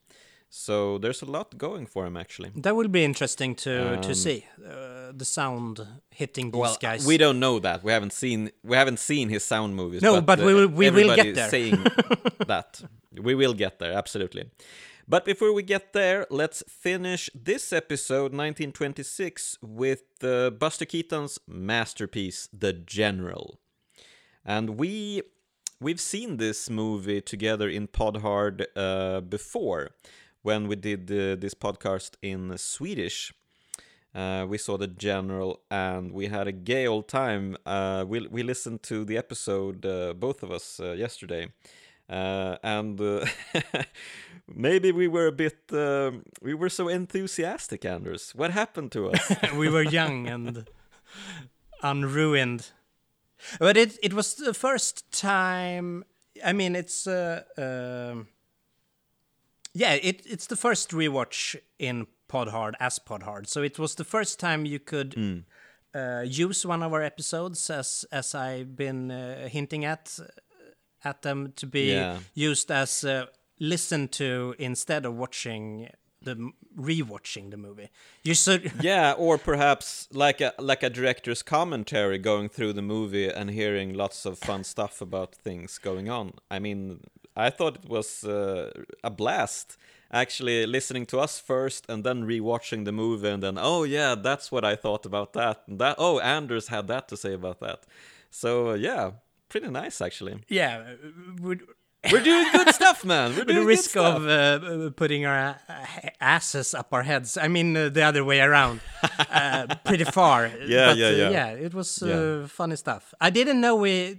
So 0.50 0.98
there's 0.98 1.22
a 1.22 1.26
lot 1.26 1.58
going 1.58 1.86
for 1.86 2.06
him 2.06 2.16
actually. 2.16 2.50
That 2.56 2.74
will 2.74 2.88
be 2.88 3.04
interesting 3.04 3.54
to 3.56 3.94
um, 3.94 4.00
to 4.00 4.14
see 4.14 4.46
uh, 4.64 5.12
the 5.12 5.24
sound 5.24 5.86
hitting 6.10 6.50
these 6.50 6.60
well, 6.60 6.76
guys. 6.80 7.06
We 7.06 7.18
don't 7.18 7.38
know 7.38 7.58
that. 7.58 7.84
We 7.84 7.92
haven't 7.92 8.12
seen 8.12 8.50
we 8.64 8.76
haven't 8.76 8.98
seen 8.98 9.28
his 9.28 9.44
sound 9.44 9.76
movies. 9.76 10.02
No, 10.02 10.14
but, 10.20 10.38
but 10.38 10.46
we 10.46 10.54
will 10.54 10.68
we 10.68 10.90
will 10.90 11.14
get 11.14 11.34
there. 11.34 11.50
saying 11.50 11.84
that 12.46 12.82
we 13.12 13.34
will 13.34 13.54
get 13.54 13.78
there 13.78 13.92
absolutely. 13.92 14.50
But 15.10 15.24
before 15.24 15.54
we 15.54 15.62
get 15.62 15.94
there, 15.94 16.26
let's 16.28 16.62
finish 16.68 17.30
this 17.34 17.72
episode 17.72 18.34
1926 18.34 19.56
with 19.62 20.02
uh, 20.22 20.50
Buster 20.50 20.84
Keaton's 20.84 21.38
masterpiece, 21.48 22.46
The 22.52 22.74
General. 22.74 23.58
And 24.44 24.78
we 24.78 25.22
we've 25.80 26.00
seen 26.00 26.38
this 26.38 26.70
movie 26.70 27.20
together 27.20 27.68
in 27.68 27.86
Pod 27.86 28.18
Hard 28.18 28.66
uh, 28.76 29.20
before 29.20 29.90
when 30.42 30.68
we 30.68 30.76
did 30.76 31.10
uh, 31.10 31.36
this 31.36 31.54
podcast 31.54 32.12
in 32.22 32.56
Swedish. 32.58 33.32
Uh, 34.14 34.46
we 34.48 34.58
saw 34.58 34.76
the 34.78 34.86
general 34.86 35.60
and 35.70 36.12
we 36.12 36.26
had 36.26 36.48
a 36.48 36.52
gay 36.52 36.86
old 36.86 37.08
time. 37.08 37.56
Uh, 37.66 38.04
we 38.08 38.26
we 38.28 38.42
listened 38.42 38.82
to 38.82 39.04
the 39.04 39.16
episode, 39.18 39.84
uh, 39.84 40.14
both 40.14 40.42
of 40.42 40.50
us, 40.50 40.80
uh, 40.80 40.92
yesterday, 40.92 41.48
uh, 42.08 42.56
and 42.62 43.00
maybe 44.48 44.92
we 44.92 45.08
were 45.08 45.26
a 45.26 45.32
bit 45.32 45.58
um, 45.72 46.22
we 46.42 46.54
were 46.54 46.68
so 46.70 46.88
enthusiastic 46.88 47.84
anders 47.84 48.32
what 48.34 48.50
happened 48.50 48.90
to 48.92 49.10
us 49.10 49.32
we 49.56 49.68
were 49.68 49.82
young 49.82 50.26
and 50.26 50.68
unruined 51.82 52.70
but 53.58 53.76
it 53.76 53.98
it 54.02 54.14
was 54.14 54.34
the 54.34 54.54
first 54.54 55.10
time 55.12 56.04
i 56.44 56.52
mean 56.52 56.74
it's 56.74 57.06
uh, 57.06 57.42
uh, 57.56 58.22
yeah 59.78 59.94
it 59.94 60.22
it's 60.26 60.46
the 60.46 60.56
first 60.56 60.90
rewatch 60.90 61.56
in 61.78 62.06
Pod 62.26 62.48
Hard 62.48 62.76
as 62.80 62.98
Pod 62.98 63.22
Hard 63.22 63.48
so 63.48 63.62
it 63.62 63.78
was 63.78 63.94
the 63.94 64.04
first 64.04 64.40
time 64.40 64.66
you 64.66 64.78
could 64.78 65.10
mm. 65.12 65.44
use 66.26 66.66
one 66.66 66.82
of 66.82 66.92
our 66.92 67.02
episodes 67.02 67.70
as 67.70 68.04
as 68.12 68.34
i've 68.34 68.76
been 68.76 69.10
uh, 69.10 69.48
hinting 69.48 69.84
at 69.84 70.18
at 71.04 71.22
them 71.22 71.52
to 71.56 71.66
be 71.66 71.92
yeah. 71.92 72.18
used 72.34 72.70
as 72.70 73.04
uh, 73.04 73.26
listened 73.60 74.12
to 74.12 74.54
instead 74.58 75.04
of 75.04 75.14
watching 75.14 75.88
the 76.22 76.50
rewatching 76.76 77.50
the 77.50 77.56
movie. 77.56 77.88
You 78.24 78.34
should 78.34 78.72
Yeah, 78.80 79.12
or 79.12 79.38
perhaps 79.38 80.08
like 80.12 80.40
a 80.40 80.52
like 80.58 80.82
a 80.82 80.90
director's 80.90 81.42
commentary 81.42 82.18
going 82.18 82.48
through 82.48 82.72
the 82.72 82.82
movie 82.82 83.28
and 83.28 83.50
hearing 83.50 83.94
lots 83.94 84.26
of 84.26 84.38
fun 84.38 84.64
stuff 84.64 85.00
about 85.00 85.34
things 85.34 85.78
going 85.78 86.08
on. 86.08 86.34
I 86.50 86.58
mean, 86.58 87.00
I 87.38 87.50
thought 87.50 87.76
it 87.76 87.88
was 87.88 88.24
uh, 88.24 88.70
a 89.04 89.10
blast 89.10 89.76
actually 90.10 90.66
listening 90.66 91.06
to 91.06 91.18
us 91.18 91.38
first 91.38 91.84
and 91.88 92.02
then 92.02 92.24
rewatching 92.24 92.84
the 92.84 92.92
movie 92.92 93.28
and 93.28 93.42
then 93.42 93.58
oh 93.58 93.84
yeah, 93.84 94.14
that's 94.14 94.50
what 94.50 94.64
I 94.64 94.74
thought 94.76 95.06
about 95.06 95.32
that. 95.34 95.62
And 95.66 95.78
that 95.78 95.96
oh, 95.98 96.18
Anders 96.18 96.68
had 96.68 96.88
that 96.88 97.08
to 97.08 97.16
say 97.16 97.34
about 97.34 97.60
that. 97.60 97.84
So 98.30 98.70
uh, 98.70 98.74
yeah, 98.74 99.12
pretty 99.48 99.68
nice 99.68 100.00
actually. 100.00 100.40
Yeah, 100.48 100.94
we're, 101.40 101.60
we're 102.12 102.22
doing 102.22 102.46
good 102.52 102.74
stuff, 102.74 103.04
man. 103.04 103.36
We're 103.36 103.44
doing 103.44 103.60
the 103.60 103.66
risk 103.66 103.96
of 103.96 104.26
uh, 104.26 104.90
putting 104.90 105.26
our 105.26 105.56
uh, 105.68 106.08
asses 106.20 106.74
up 106.74 106.92
our 106.92 107.02
heads. 107.02 107.36
I 107.36 107.48
mean, 107.48 107.76
uh, 107.76 107.88
the 107.88 108.02
other 108.02 108.24
way 108.24 108.40
around, 108.40 108.80
uh, 109.30 109.66
pretty 109.84 110.04
far. 110.04 110.46
Yeah, 110.46 110.90
but, 110.90 110.96
yeah, 110.96 111.06
uh, 111.06 111.10
yeah. 111.10 111.30
yeah, 111.30 111.48
it 111.50 111.74
was 111.74 112.02
uh, 112.02 112.06
yeah. 112.06 112.46
funny 112.46 112.76
stuff. 112.76 113.14
I 113.20 113.30
didn't 113.30 113.60
know 113.60 113.76
we. 113.76 114.16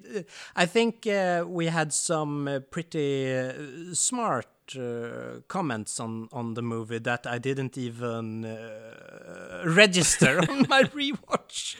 I 0.55 0.65
think 0.65 1.07
we 1.47 1.67
had 1.67 1.93
some 1.93 2.63
pretty 2.69 3.93
smart 3.93 4.47
uh, 4.77 5.41
comments 5.47 5.99
on 5.99 6.27
on 6.31 6.53
the 6.53 6.61
movie 6.61 6.99
that 6.99 7.25
I 7.25 7.39
didn't 7.39 7.77
even 7.77 8.45
uh, 8.45 9.63
register 9.65 10.39
on 10.49 10.65
my 10.69 10.83
rewatch. 10.83 11.77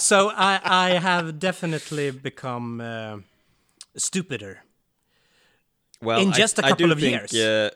so 0.00 0.30
I 0.30 0.60
I 0.64 0.90
have 0.98 1.38
definitely 1.38 2.10
become 2.10 2.80
uh, 2.80 3.18
stupider. 3.96 4.64
Well, 6.02 6.20
in 6.20 6.32
just 6.32 6.62
I, 6.62 6.68
a 6.68 6.70
couple 6.70 6.92
of 6.92 7.00
think, 7.00 7.32
years. 7.32 7.72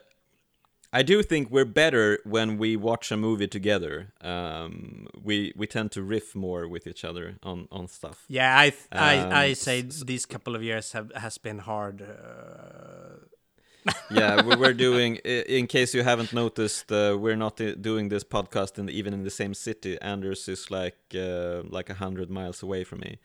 I 0.95 1.03
do 1.03 1.25
think 1.25 1.51
we're 1.51 1.65
better 1.65 2.21
when 2.23 2.57
we 2.57 2.77
watch 2.77 3.11
a 3.11 3.17
movie 3.17 3.49
together. 3.49 4.13
Um, 4.21 5.09
we 5.21 5.53
we 5.57 5.67
tend 5.67 5.91
to 5.93 6.03
riff 6.05 6.37
more 6.37 6.69
with 6.69 6.87
each 6.87 7.05
other 7.05 7.37
on, 7.43 7.67
on 7.73 7.89
stuff. 7.89 8.25
Yeah, 8.29 8.57
I 8.57 8.69
um, 8.93 9.33
I, 9.33 9.43
I 9.43 9.53
say 9.55 9.81
these 9.81 10.25
couple 10.25 10.55
of 10.55 10.63
years 10.63 10.93
have 10.93 11.11
has 11.17 11.37
been 11.37 11.59
hard. 11.59 12.01
Uh, 12.01 13.93
yeah, 14.09 14.41
we're 14.43 14.73
doing. 14.89 15.17
In 15.17 15.67
case 15.67 15.95
you 15.95 16.05
haven't 16.05 16.33
noticed, 16.33 16.93
uh, 16.93 17.17
we're 17.19 17.37
not 17.37 17.57
doing 17.81 18.09
this 18.09 18.23
podcast 18.23 18.79
in 18.79 18.89
even 18.89 19.13
in 19.13 19.25
the 19.25 19.31
same 19.31 19.55
city. 19.55 20.01
Anders 20.01 20.49
is 20.49 20.71
like 20.71 20.99
uh, 21.17 21.63
like 21.69 21.91
a 21.91 21.95
hundred 21.95 22.31
miles 22.31 22.63
away 22.63 22.85
from 22.85 23.01
me. 23.01 23.19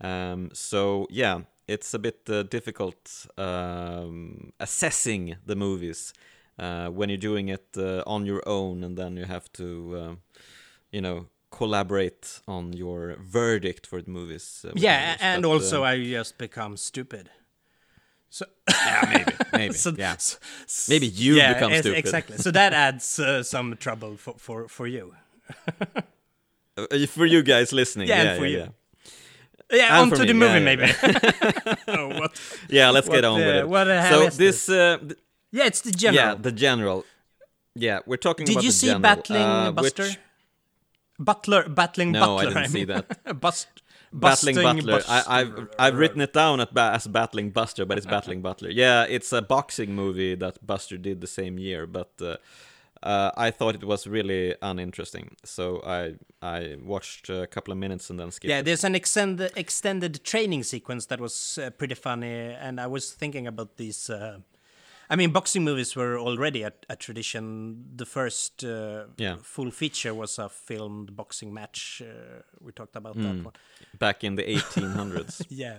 Um, 0.00 0.50
so 0.52 1.08
yeah, 1.10 1.40
it's 1.68 1.94
a 1.94 1.98
bit 1.98 2.20
uh, 2.28 2.42
difficult 2.44 3.26
um, 3.36 4.52
assessing 4.60 5.36
the 5.44 5.56
movies 5.56 6.12
uh, 6.58 6.88
when 6.88 7.08
you're 7.08 7.18
doing 7.18 7.48
it 7.48 7.66
uh, 7.76 8.02
on 8.06 8.26
your 8.26 8.42
own, 8.46 8.84
and 8.84 8.96
then 8.96 9.16
you 9.16 9.24
have 9.24 9.52
to, 9.52 9.96
uh, 9.96 10.14
you 10.90 11.00
know, 11.00 11.26
collaborate 11.50 12.40
on 12.46 12.72
your 12.72 13.16
verdict 13.20 13.86
for 13.86 14.00
the 14.02 14.10
movies. 14.10 14.64
yeah, 14.74 15.06
movies. 15.06 15.18
and 15.20 15.42
but, 15.42 15.48
also 15.48 15.84
I 15.84 16.02
just 16.02 16.38
become 16.38 16.76
stupid. 16.76 17.30
So 18.28 18.44
yeah, 18.68 19.08
maybe, 19.12 19.32
maybe, 19.52 19.74
so, 19.84 19.92
yeah, 19.96 20.16
so, 20.18 20.38
maybe 20.90 21.06
you 21.06 21.34
yeah, 21.34 21.54
become 21.54 21.72
stupid. 21.74 21.98
Exactly. 21.98 22.36
So 22.38 22.50
that 22.50 22.72
adds 22.72 23.18
uh, 23.18 23.42
some 23.42 23.76
trouble 23.76 24.16
for 24.16 24.34
for 24.38 24.68
for 24.68 24.86
you. 24.86 25.14
uh, 26.76 27.06
for 27.06 27.24
you 27.24 27.42
guys 27.42 27.72
listening, 27.72 28.08
yeah, 28.08 28.22
yeah 28.22 28.36
for 28.36 28.46
yeah, 28.46 28.58
you. 28.58 28.74
Yeah, 29.72 30.00
on 30.00 30.10
to 30.10 30.20
me. 30.20 30.26
the 30.26 30.34
movie 30.34 30.60
maybe. 30.60 30.84
oh, 31.88 32.20
what? 32.20 32.40
Yeah, 32.68 32.90
let's 32.90 33.08
what, 33.08 33.14
get 33.16 33.24
on 33.24 33.42
uh, 33.42 33.44
with 33.44 33.56
it. 33.56 33.68
What 33.68 33.86
so 33.86 34.28
this, 34.30 34.68
uh, 34.68 34.98
th 34.98 35.18
yeah, 35.50 35.66
it's 35.66 35.80
the 35.80 35.90
general. 35.90 36.24
Yeah, 36.24 36.34
the 36.34 36.52
general. 36.52 37.04
Yeah, 37.74 37.98
we're 38.06 38.16
talking 38.16 38.46
Did 38.46 38.62
you 38.62 38.70
see 38.70 38.96
Battling 38.98 39.42
uh, 39.42 39.72
Buster? 39.72 40.04
Which... 40.04 40.18
Butler, 41.18 41.68
battling 41.68 42.12
no, 42.12 42.20
Butler. 42.20 42.38
I 42.38 42.44
didn't 42.44 42.56
I 42.56 42.66
see 42.66 42.84
that. 42.84 43.40
Bust, 43.40 43.68
battling 44.12 44.56
Butler. 44.56 45.02
I, 45.08 45.38
have 45.38 45.68
I've 45.78 45.96
written 45.96 46.20
it 46.20 46.32
down 46.32 46.64
ba 46.72 46.92
as 46.94 47.06
battling 47.06 47.50
Buster, 47.50 47.84
but 47.84 47.96
it's 47.96 48.06
battling 48.06 48.42
Butler. 48.42 48.70
Yeah, 48.70 49.04
it's 49.08 49.32
a 49.32 49.42
boxing 49.42 49.94
movie 49.94 50.34
that 50.34 50.64
Buster 50.66 50.98
did 50.98 51.20
the 51.20 51.26
same 51.26 51.58
year, 51.58 51.86
but 51.86 52.12
uh, 52.20 52.36
uh, 53.06 53.30
I 53.46 53.50
thought 53.52 53.74
it 53.74 53.84
was 53.84 54.06
really 54.06 54.54
uninteresting, 54.60 55.36
so 55.44 55.80
I 55.86 56.14
I 56.42 56.76
watched 56.84 57.30
a 57.30 57.46
couple 57.46 57.72
of 57.72 57.78
minutes 57.78 58.10
and 58.10 58.18
then 58.18 58.30
skipped. 58.30 58.50
Yeah, 58.50 58.62
there's 58.62 58.84
an 58.84 58.94
extended 58.94 59.50
extended 59.56 60.24
training 60.24 60.64
sequence 60.64 61.06
that 61.06 61.20
was 61.20 61.58
uh, 61.58 61.70
pretty 61.70 61.94
funny, 61.94 62.56
and 62.60 62.80
I 62.80 62.86
was 62.86 63.12
thinking 63.12 63.46
about 63.46 63.76
these. 63.76 64.10
Uh, 64.10 64.38
I 65.08 65.14
mean, 65.16 65.30
boxing 65.32 65.62
movies 65.64 65.94
were 65.96 66.18
already 66.18 66.62
a, 66.64 66.72
a 66.88 66.96
tradition. 66.96 67.84
The 67.96 68.04
first 68.06 68.64
uh, 68.64 69.04
Yeah. 69.16 69.36
full 69.42 69.70
feature 69.70 70.12
was 70.14 70.38
a 70.38 70.48
filmed 70.48 71.14
boxing 71.14 71.54
match. 71.54 72.02
Uh, 72.02 72.42
we 72.60 72.72
talked 72.72 72.96
about 72.96 73.14
Hmm. 73.14 73.22
that 73.22 73.44
one. 73.44 73.54
Back 73.98 74.24
in 74.24 74.34
the 74.36 74.42
1800s. 74.56 75.46
Yeah, 75.48 75.78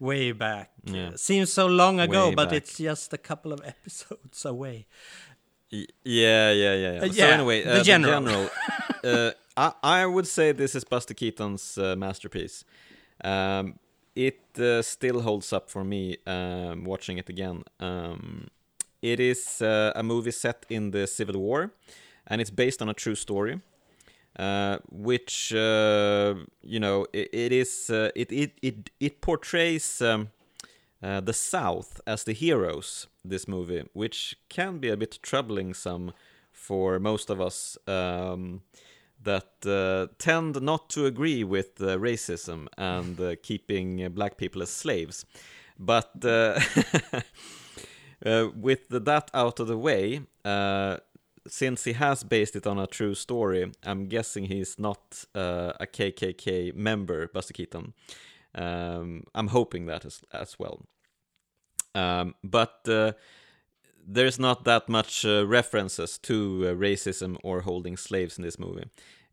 way 0.00 0.32
back. 0.32 0.70
Yeah. 0.84 1.10
Seems 1.16 1.52
so 1.52 1.66
long 1.66 2.00
ago, 2.00 2.28
Way 2.28 2.34
but 2.34 2.48
back. 2.48 2.56
it's 2.62 2.78
just 2.78 3.12
a 3.12 3.18
couple 3.18 3.52
of 3.52 3.60
episodes 3.64 4.44
away. 4.54 4.86
Yeah, 5.72 5.86
yeah, 6.04 6.52
yeah, 6.52 6.74
yeah. 6.74 6.98
Uh, 7.00 7.06
so 7.08 7.12
yeah, 7.12 7.26
anyway, 7.26 7.64
the 7.64 7.80
uh, 7.80 7.82
general. 7.82 8.12
general 8.12 8.50
uh, 9.04 9.30
I, 9.56 9.72
I 9.82 10.06
would 10.06 10.26
say 10.26 10.52
this 10.52 10.74
is 10.74 10.84
Buster 10.84 11.14
Keaton's 11.14 11.78
uh, 11.78 11.96
masterpiece. 11.96 12.64
Um, 13.24 13.78
it 14.14 14.40
uh, 14.58 14.82
still 14.82 15.20
holds 15.22 15.52
up 15.52 15.70
for 15.70 15.84
me 15.84 16.18
um, 16.26 16.84
watching 16.84 17.16
it 17.18 17.30
again. 17.30 17.64
Um, 17.80 18.48
it 19.00 19.18
is 19.18 19.62
uh, 19.62 19.92
a 19.96 20.02
movie 20.02 20.30
set 20.30 20.66
in 20.68 20.90
the 20.90 21.06
Civil 21.06 21.40
War, 21.40 21.72
and 22.26 22.40
it's 22.40 22.50
based 22.50 22.82
on 22.82 22.88
a 22.88 22.94
true 22.94 23.14
story. 23.14 23.60
Uh, 24.38 24.78
which 24.90 25.52
uh, 25.54 26.34
you 26.62 26.80
know 26.80 27.04
it, 27.12 27.28
it 27.34 27.52
is 27.52 27.90
uh, 27.90 28.10
it, 28.14 28.32
it 28.32 28.52
it 28.62 28.90
it 28.98 29.20
portrays 29.20 30.00
um, 30.00 30.30
uh, 31.02 31.20
the 31.20 31.32
South 31.32 32.00
as 32.06 32.24
the 32.24 32.32
heroes. 32.32 33.08
This 33.24 33.46
movie, 33.46 33.84
which 33.92 34.36
can 34.48 34.78
be 34.78 34.88
a 34.88 34.96
bit 34.96 35.18
troubling 35.22 35.74
some 35.74 36.12
for 36.50 36.98
most 36.98 37.30
of 37.30 37.40
us 37.40 37.78
um, 37.86 38.62
that 39.22 39.66
uh, 39.66 40.12
tend 40.18 40.60
not 40.60 40.90
to 40.90 41.06
agree 41.06 41.44
with 41.44 41.80
uh, 41.80 41.96
racism 41.98 42.66
and 42.76 43.20
uh, 43.20 43.36
keeping 43.42 44.08
black 44.12 44.36
people 44.36 44.62
as 44.62 44.70
slaves. 44.70 45.24
But 45.78 46.24
uh, 46.24 46.60
with 48.56 48.88
that 48.90 49.30
out 49.34 49.60
of 49.60 49.66
the 49.68 49.78
way, 49.78 50.22
since 51.48 51.84
he 51.84 51.92
has 51.94 52.22
based 52.22 52.54
it 52.54 52.66
on 52.66 52.78
a 52.78 52.86
true 52.86 53.14
story, 53.14 53.72
I'm 53.84 54.06
guessing 54.06 54.44
he's 54.44 54.78
not 54.78 55.24
a 55.34 55.86
KKK 55.86 56.74
member, 56.74 57.28
Buster 57.28 57.54
Keaton. 57.54 57.94
Um, 58.54 59.24
I'm 59.34 59.48
hoping 59.48 59.86
that 59.86 60.04
as, 60.04 60.20
as 60.32 60.58
well. 60.58 60.82
Um, 61.94 62.34
but 62.42 62.80
uh, 62.88 63.12
there's 64.06 64.38
not 64.38 64.64
that 64.64 64.88
much 64.88 65.24
uh, 65.24 65.46
references 65.46 66.18
to 66.18 66.66
uh, 66.66 66.74
racism 66.74 67.36
or 67.42 67.62
holding 67.62 67.96
slaves 67.96 68.38
in 68.38 68.44
this 68.44 68.58
movie. 68.58 68.84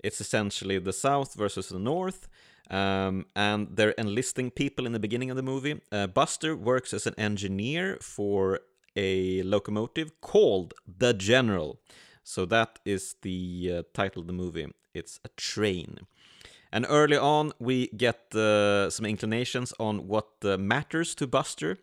It's 0.04 0.22
essentially 0.22 0.80
the 0.80 0.94
South 0.94 1.34
versus 1.34 1.70
the 1.70 1.80
North, 1.80 2.28
um, 2.70 3.26
and 3.36 3.68
they're 3.72 3.96
enlisting 3.98 4.52
people 4.52 4.86
in 4.86 4.94
the 4.94 5.00
beginning 5.00 5.30
of 5.30 5.36
the 5.36 5.44
movie. 5.44 5.82
Uh, 5.92 6.08
Buster 6.08 6.56
works 6.56 6.94
as 6.94 7.08
an 7.08 7.16
engineer 7.18 7.98
for 8.02 8.60
a 8.96 9.42
locomotive 9.44 10.22
called 10.22 10.74
the 10.86 11.14
General. 11.14 11.80
So 12.24 12.46
that 12.46 12.80
is 12.86 13.16
the 13.22 13.72
uh, 13.74 13.84
title 13.94 14.22
of 14.22 14.28
the 14.28 14.34
movie. 14.34 14.68
It's 14.94 15.20
a 15.26 15.30
train. 15.30 16.00
And 16.72 16.86
early 16.88 17.18
on, 17.18 17.52
we 17.60 17.88
get 17.88 18.36
uh, 18.36 18.90
some 18.90 19.06
inclinations 19.06 19.74
on 19.80 20.08
what 20.08 20.28
uh, 20.44 20.58
matters 20.58 21.16
to 21.16 21.28
Buster, 21.28 21.78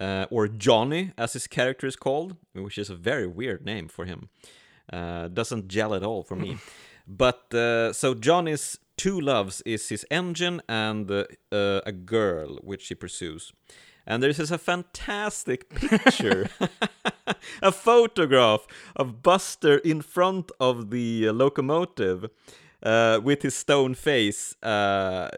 uh, 0.00 0.26
or 0.30 0.48
Johnny, 0.48 1.12
as 1.18 1.32
his 1.32 1.46
character 1.46 1.86
is 1.86 1.96
called, 1.96 2.36
which 2.54 2.78
is 2.78 2.90
a 2.90 2.94
very 2.94 3.26
weird 3.26 3.64
name 3.64 3.88
for 3.88 4.04
him. 4.04 4.28
Uh, 4.92 5.28
doesn't 5.28 5.68
gel 5.68 5.94
at 5.94 6.02
all 6.02 6.22
for 6.22 6.36
me. 6.36 6.58
but 7.06 7.52
uh, 7.54 7.92
so 7.92 8.14
Johnny's 8.14 8.78
two 8.96 9.20
loves 9.20 9.62
is 9.64 9.88
his 9.88 10.04
engine 10.10 10.60
and 10.68 11.10
uh, 11.10 11.24
uh, 11.52 11.80
a 11.86 11.92
girl, 11.92 12.58
which 12.62 12.88
he 12.88 12.94
pursues. 12.94 13.52
And 14.06 14.22
there's 14.22 14.38
this 14.38 14.50
a 14.50 14.58
fantastic 14.58 15.70
picture, 15.70 16.48
a 17.62 17.72
photograph 17.72 18.66
of 18.96 19.22
Buster 19.22 19.78
in 19.78 20.02
front 20.02 20.50
of 20.60 20.90
the 20.90 21.30
locomotive 21.30 22.30
uh, 22.82 23.20
with 23.22 23.42
his 23.42 23.54
stone 23.54 23.94
face 23.94 24.54
uh, 24.62 25.28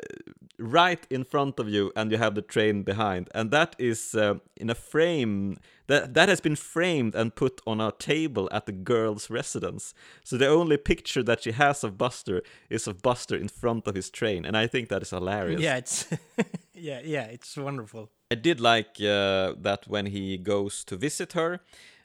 right 0.59 1.07
in 1.11 1.25
front 1.25 1.59
of 1.59 1.69
you, 1.69 1.93
and 1.97 2.11
you 2.11 2.19
have 2.19 2.35
the 2.35 2.43
train 2.43 2.83
behind. 2.83 3.29
And 3.35 3.51
that 3.51 3.75
is 3.79 4.15
uh, 4.15 4.35
in 4.57 4.71
a 4.71 4.75
frame 4.75 5.59
that 5.89 6.15
that 6.15 6.29
has 6.29 6.41
been 6.41 6.57
framed 6.57 7.15
and 7.15 7.35
put 7.35 7.61
on 7.67 7.81
a 7.81 7.93
table 7.93 8.49
at 8.53 8.67
the 8.67 8.73
girl's 8.73 9.31
residence. 9.31 9.95
So 10.25 10.37
the 10.37 10.49
only 10.49 10.77
picture 10.77 11.23
that 11.25 11.43
she 11.43 11.53
has 11.53 11.85
of 11.85 11.99
Buster 11.99 12.43
is 12.71 12.87
of 12.87 13.03
Buster 13.03 13.37
in 13.37 13.49
front 13.49 13.87
of 13.87 13.95
his 13.95 14.11
train, 14.11 14.45
and 14.45 14.57
I 14.57 14.67
think 14.67 14.89
that 14.89 15.03
is 15.03 15.11
hilarious. 15.11 15.61
Yeah, 15.61 15.77
it's 15.77 16.07
yeah, 16.75 17.01
yeah, 17.05 17.25
it's 17.25 17.57
wonderful. 17.57 18.11
I 18.31 18.37
did 18.37 18.61
like 18.61 18.97
uh, 19.01 19.55
that 19.61 19.85
when 19.87 20.07
he 20.07 20.39
goes 20.39 20.85
to 20.85 20.97
visit 20.97 21.33
her, 21.35 21.61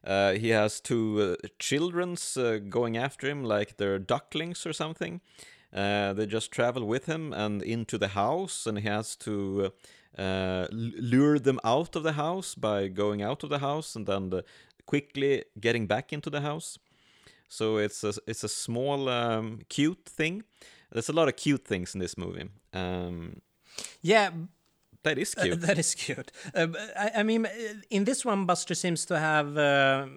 uh, 0.07 0.33
he 0.33 0.49
has 0.49 0.79
two 0.79 1.37
uh, 1.43 1.47
children's 1.59 2.37
uh, 2.37 2.59
going 2.69 2.95
after 2.97 3.27
him 3.27 3.43
like 3.43 3.75
they're 3.75 3.99
ducklings 3.99 4.65
or 4.65 4.73
something. 4.73 5.19
Uh, 5.73 6.13
they 6.13 6.25
just 6.25 6.51
travel 6.51 6.85
with 6.85 7.07
him 7.07 7.33
and 7.33 7.61
into 7.61 7.97
the 7.97 8.07
house, 8.07 8.65
and 8.65 8.79
he 8.79 8.87
has 8.87 9.17
to 9.17 9.71
uh, 10.17 10.65
lure 10.71 11.37
them 11.39 11.59
out 11.63 11.95
of 11.95 12.03
the 12.03 12.13
house 12.13 12.55
by 12.55 12.87
going 12.87 13.21
out 13.21 13.43
of 13.43 13.49
the 13.49 13.59
house 13.59 13.95
and 13.95 14.07
then 14.07 14.41
quickly 14.85 15.43
getting 15.59 15.87
back 15.87 16.13
into 16.13 16.29
the 16.29 16.41
house. 16.41 16.79
So 17.49 17.77
it's 17.77 18.03
a, 18.03 18.13
it's 18.25 18.43
a 18.43 18.49
small, 18.49 19.09
um, 19.09 19.59
cute 19.67 20.05
thing. 20.05 20.43
There's 20.91 21.09
a 21.09 21.13
lot 21.13 21.27
of 21.27 21.35
cute 21.35 21.65
things 21.65 21.93
in 21.93 21.99
this 21.99 22.17
movie. 22.17 22.49
Um, 22.73 23.41
Yeah, 24.01 24.31
that 25.03 25.17
is 25.17 25.33
Uh, 25.37 25.43
cute. 25.43 25.61
that 25.61 25.77
is 25.77 25.95
cute. 25.95 26.31
Uh, 26.53 26.67
I, 26.97 27.11
I 27.19 27.23
mean, 27.23 27.45
uh, 27.45 27.49
in 27.89 28.03
this 28.05 28.25
one, 28.25 28.45
Buster 28.45 28.75
seems 28.75 29.05
to 29.05 29.17
have 29.19 29.57
uh, 29.57 30.07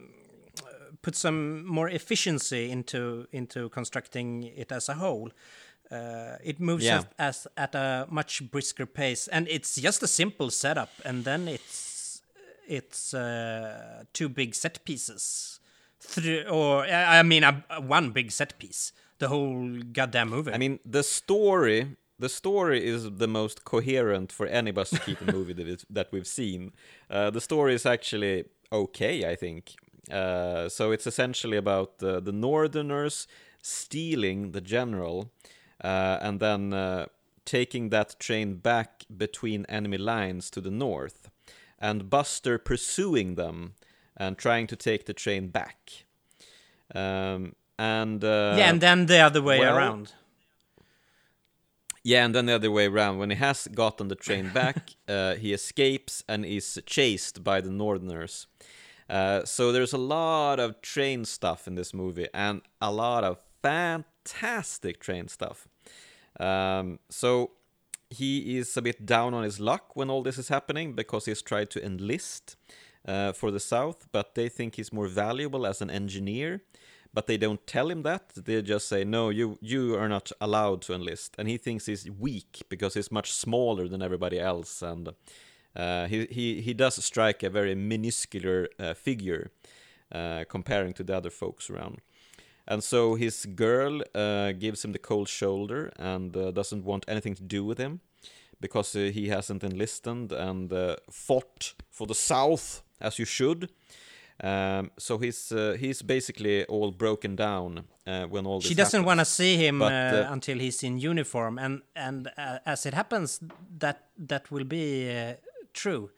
put 1.02 1.16
some 1.16 1.64
more 1.66 1.88
efficiency 1.88 2.70
into 2.70 3.26
into 3.32 3.68
constructing 3.70 4.44
it 4.44 4.72
as 4.72 4.88
a 4.88 4.94
whole. 4.94 5.30
Uh, 5.90 6.36
it 6.44 6.60
moves 6.60 6.84
Yeah. 6.84 7.02
as, 7.18 7.46
at 7.56 7.74
a 7.74 8.06
much 8.10 8.42
brisker 8.50 8.86
pace, 8.86 9.26
and 9.32 9.48
it's 9.48 9.74
just 9.74 10.02
a 10.02 10.06
simple 10.06 10.50
setup, 10.50 10.90
and 11.04 11.24
then 11.24 11.48
it's 11.48 12.22
it's 12.68 13.14
uh, 13.14 14.04
two 14.12 14.28
big 14.28 14.54
set 14.54 14.84
pieces, 14.84 15.58
Three, 15.98 16.44
or 16.46 16.84
I 16.84 17.18
I 17.20 17.22
mean, 17.24 17.44
a, 17.44 17.64
a 17.70 17.80
one 17.80 18.10
big 18.12 18.30
set 18.30 18.58
piece. 18.58 18.92
The 19.18 19.28
whole 19.28 19.82
goddamn 19.92 20.30
movie. 20.30 20.52
I 20.52 20.58
mean, 20.58 20.78
the 20.84 21.02
story, 21.02 21.96
the 22.20 22.28
story 22.28 22.86
is 22.86 23.10
the 23.16 23.26
most 23.26 23.64
coherent 23.64 24.30
for 24.30 24.46
any 24.46 24.70
Buster 24.70 24.98
Keaton 24.98 25.26
movie 25.32 25.54
that, 25.54 25.66
is, 25.66 25.86
that 25.88 26.08
we've 26.12 26.26
seen. 26.26 26.72
Uh, 27.10 27.30
the 27.30 27.40
story 27.40 27.74
is 27.74 27.86
actually 27.86 28.44
okay, 28.70 29.28
I 29.28 29.34
think. 29.34 29.74
Uh, 30.10 30.68
so 30.68 30.92
it's 30.92 31.06
essentially 31.06 31.56
about 31.56 32.02
uh, 32.02 32.20
the 32.20 32.32
Northerners 32.32 33.26
stealing 33.62 34.52
the 34.52 34.60
general, 34.60 35.30
uh, 35.82 36.18
and 36.20 36.40
then 36.40 36.72
uh, 36.74 37.06
taking 37.44 37.88
that 37.88 38.18
train 38.20 38.56
back 38.56 39.04
between 39.16 39.64
enemy 39.66 39.98
lines 39.98 40.50
to 40.50 40.60
the 40.60 40.70
north, 40.70 41.30
and 41.78 42.10
Buster 42.10 42.58
pursuing 42.58 43.34
them 43.36 43.74
and 44.16 44.36
trying 44.36 44.66
to 44.66 44.76
take 44.76 45.06
the 45.06 45.14
train 45.14 45.48
back. 45.48 46.04
Um, 46.94 47.54
and 47.78 48.22
uh, 48.22 48.56
yeah, 48.58 48.68
and 48.68 48.80
then 48.80 49.06
the 49.06 49.20
other 49.20 49.40
way 49.40 49.60
well, 49.60 49.76
around. 49.76 50.12
Yeah, 52.02 52.24
and 52.24 52.34
then 52.34 52.46
the 52.46 52.54
other 52.54 52.70
way 52.70 52.86
around. 52.86 53.18
When 53.18 53.30
he 53.30 53.36
has 53.36 53.68
gotten 53.68 54.08
the 54.08 54.14
train 54.14 54.50
back, 54.54 54.90
uh, 55.08 55.34
he 55.34 55.52
escapes 55.52 56.24
and 56.28 56.44
is 56.44 56.80
chased 56.86 57.44
by 57.44 57.60
the 57.60 57.70
Northerners. 57.70 58.46
Uh, 59.08 59.44
so 59.44 59.72
there's 59.72 59.92
a 59.92 59.98
lot 59.98 60.60
of 60.60 60.80
train 60.80 61.24
stuff 61.24 61.66
in 61.66 61.74
this 61.74 61.92
movie, 61.92 62.28
and 62.32 62.62
a 62.80 62.92
lot 62.92 63.24
of 63.24 63.38
fantastic 63.62 65.00
train 65.00 65.28
stuff. 65.28 65.68
Um, 66.38 67.00
so 67.10 67.50
he 68.08 68.58
is 68.58 68.76
a 68.76 68.82
bit 68.82 69.06
down 69.06 69.34
on 69.34 69.44
his 69.44 69.60
luck 69.60 69.94
when 69.94 70.10
all 70.10 70.22
this 70.22 70.38
is 70.38 70.48
happening 70.48 70.94
because 70.94 71.26
he's 71.26 71.42
tried 71.42 71.70
to 71.70 71.84
enlist 71.84 72.56
uh, 73.06 73.32
for 73.32 73.50
the 73.50 73.60
South, 73.60 74.08
but 74.12 74.34
they 74.34 74.48
think 74.48 74.76
he's 74.76 74.92
more 74.92 75.06
valuable 75.06 75.66
as 75.66 75.80
an 75.80 75.90
engineer. 75.90 76.62
But 77.12 77.26
they 77.26 77.36
don't 77.36 77.66
tell 77.66 77.90
him 77.90 78.02
that. 78.02 78.32
They 78.36 78.62
just 78.62 78.88
say, 78.88 79.04
"No, 79.04 79.30
you 79.30 79.58
you 79.60 79.96
are 79.96 80.08
not 80.08 80.30
allowed 80.40 80.82
to 80.82 80.94
enlist." 80.94 81.34
And 81.38 81.48
he 81.48 81.58
thinks 81.58 81.86
he's 81.86 82.08
weak 82.10 82.62
because 82.68 82.94
he's 82.94 83.10
much 83.10 83.32
smaller 83.32 83.88
than 83.88 84.02
everybody 84.02 84.38
else, 84.38 84.80
and 84.82 85.08
uh, 85.74 86.06
he 86.06 86.26
he 86.26 86.60
he 86.60 86.74
does 86.74 87.04
strike 87.04 87.42
a 87.42 87.50
very 87.50 87.74
minuscular 87.74 88.68
uh, 88.78 88.94
figure 88.94 89.50
uh, 90.12 90.44
comparing 90.48 90.92
to 90.94 91.04
the 91.04 91.16
other 91.16 91.30
folks 91.30 91.70
around. 91.70 92.00
And 92.68 92.84
so 92.84 93.16
his 93.16 93.46
girl 93.46 94.02
uh, 94.14 94.52
gives 94.52 94.84
him 94.84 94.92
the 94.92 94.98
cold 94.98 95.28
shoulder 95.28 95.92
and 95.98 96.36
uh, 96.36 96.52
doesn't 96.52 96.84
want 96.84 97.04
anything 97.08 97.34
to 97.34 97.42
do 97.42 97.64
with 97.64 97.78
him 97.78 98.00
because 98.60 98.94
uh, 98.94 99.10
he 99.12 99.28
hasn't 99.28 99.64
enlisted 99.64 100.30
and 100.32 100.72
fought 101.10 101.74
for 101.90 102.06
the 102.06 102.14
South 102.14 102.82
as 103.00 103.18
you 103.18 103.24
should. 103.24 103.70
Um, 104.42 104.90
so 104.98 105.18
he's 105.18 105.52
uh, 105.52 105.76
he's 105.78 106.02
basically 106.02 106.64
all 106.64 106.90
broken 106.92 107.36
down 107.36 107.84
uh, 108.06 108.24
when 108.30 108.46
all 108.46 108.60
this. 108.60 108.68
She 108.68 108.74
doesn't 108.74 109.04
want 109.04 109.20
to 109.20 109.24
see 109.24 109.56
him 109.56 109.78
But, 109.78 109.92
uh, 109.92 110.28
uh, 110.28 110.32
until 110.32 110.58
he's 110.58 110.82
in 110.82 110.98
uniform, 110.98 111.58
and 111.58 111.82
and 111.94 112.26
uh, 112.38 112.58
as 112.64 112.86
it 112.86 112.94
happens, 112.94 113.40
that 113.78 114.04
that 114.28 114.50
will 114.50 114.64
be 114.64 115.10
uh, 115.10 115.34
true. 115.72 116.10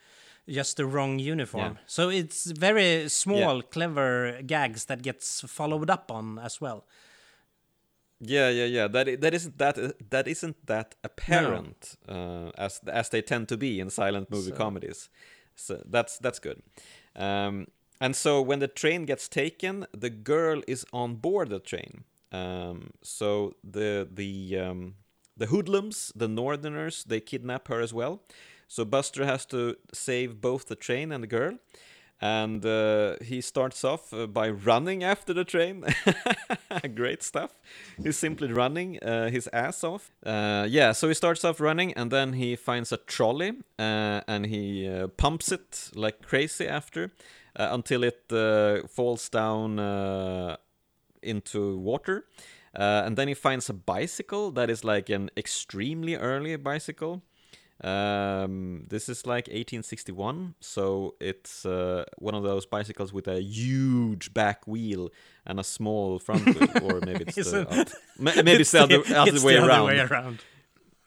just 0.48 0.76
the 0.76 0.84
wrong 0.84 1.18
uniform. 1.20 1.78
So 1.86 2.10
it's 2.10 2.46
very 2.58 3.08
small, 3.08 3.62
clever 3.62 4.42
gags 4.46 4.84
that 4.86 5.02
gets 5.02 5.40
followed 5.46 5.90
up 5.90 6.10
on 6.10 6.38
as 6.38 6.60
well. 6.60 6.84
Yeah, 8.20 8.50
yeah, 8.50 8.66
yeah. 8.66 8.88
That 8.88 9.20
that 9.20 9.34
isn't 9.34 9.58
that 9.58 10.10
that 10.10 10.28
isn't 10.28 10.56
that 10.66 10.94
apparent 11.02 11.96
uh, 12.08 12.50
as 12.58 12.80
as 12.86 13.08
they 13.08 13.22
tend 13.22 13.48
to 13.48 13.56
be 13.56 13.80
in 13.80 13.90
silent 13.90 14.30
movie 14.30 14.50
So- 14.50 14.56
comedies. 14.56 15.10
So 15.54 15.82
that's 15.90 16.18
that's 16.18 16.40
good. 16.40 16.62
Um, 17.16 17.66
and 18.02 18.16
so 18.16 18.42
when 18.42 18.58
the 18.58 18.66
train 18.66 19.04
gets 19.04 19.28
taken, 19.28 19.86
the 19.96 20.10
girl 20.10 20.60
is 20.66 20.84
on 20.92 21.14
board 21.14 21.50
the 21.50 21.60
train. 21.60 22.02
Um, 22.32 22.90
so 23.00 23.54
the 23.62 24.08
the 24.12 24.58
um, 24.58 24.94
the 25.36 25.46
hoodlums, 25.46 26.12
the 26.16 26.26
Northerners, 26.26 27.04
they 27.04 27.20
kidnap 27.20 27.68
her 27.68 27.80
as 27.80 27.94
well. 27.94 28.20
So 28.66 28.84
Buster 28.84 29.24
has 29.24 29.46
to 29.46 29.76
save 29.94 30.40
both 30.40 30.66
the 30.66 30.74
train 30.74 31.12
and 31.12 31.22
the 31.22 31.28
girl. 31.28 31.58
And 32.20 32.64
uh, 32.66 33.16
he 33.22 33.40
starts 33.40 33.84
off 33.84 34.12
uh, 34.12 34.26
by 34.26 34.50
running 34.50 35.04
after 35.04 35.32
the 35.32 35.44
train. 35.44 35.84
Great 36.94 37.22
stuff. 37.22 37.60
He's 38.02 38.16
simply 38.16 38.52
running 38.52 38.98
uh, 39.02 39.28
his 39.28 39.48
ass 39.52 39.84
off. 39.84 40.10
Uh, 40.24 40.66
yeah, 40.68 40.92
so 40.92 41.08
he 41.08 41.14
starts 41.14 41.44
off 41.44 41.60
running 41.60 41.92
and 41.94 42.10
then 42.10 42.32
he 42.32 42.56
finds 42.56 42.92
a 42.92 42.96
trolley 42.96 43.52
uh, 43.78 44.22
and 44.26 44.46
he 44.46 44.88
uh, 44.88 45.08
pumps 45.08 45.52
it 45.52 45.90
like 45.94 46.22
crazy 46.22 46.66
after 46.66 47.10
uh, 47.56 47.68
until 47.72 48.02
it 48.04 48.22
uh, 48.32 48.86
falls 48.88 49.28
down 49.28 49.78
uh, 49.78 50.56
into 51.22 51.78
water. 51.78 52.24
Uh, 52.74 53.02
and 53.04 53.16
then 53.16 53.28
he 53.28 53.34
finds 53.34 53.68
a 53.68 53.74
bicycle 53.74 54.50
that 54.52 54.70
is 54.70 54.82
like 54.84 55.10
an 55.10 55.30
extremely 55.36 56.16
early 56.16 56.56
bicycle. 56.56 57.22
Um, 57.84 58.84
this 58.88 59.08
is 59.08 59.26
like 59.26 59.48
1861, 59.48 60.54
so 60.60 61.16
it's 61.20 61.66
uh, 61.66 62.04
one 62.18 62.34
of 62.34 62.44
those 62.44 62.64
bicycles 62.64 63.12
with 63.12 63.26
a 63.26 63.42
huge 63.42 64.32
back 64.32 64.68
wheel 64.68 65.10
and 65.44 65.58
a 65.58 65.64
small 65.64 66.20
front 66.20 66.46
wheel, 66.46 66.68
or 66.80 67.00
maybe 67.00 67.24
it's 67.26 67.34
the, 67.50 67.92
maybe 68.18 68.52
it's 68.52 68.70
the 68.70 68.82
other, 68.84 69.02
other 69.16 69.44
way 69.44 69.54
the 69.54 69.66
around. 69.66 69.70
other 69.70 69.84
way 69.84 69.98
around. 69.98 70.38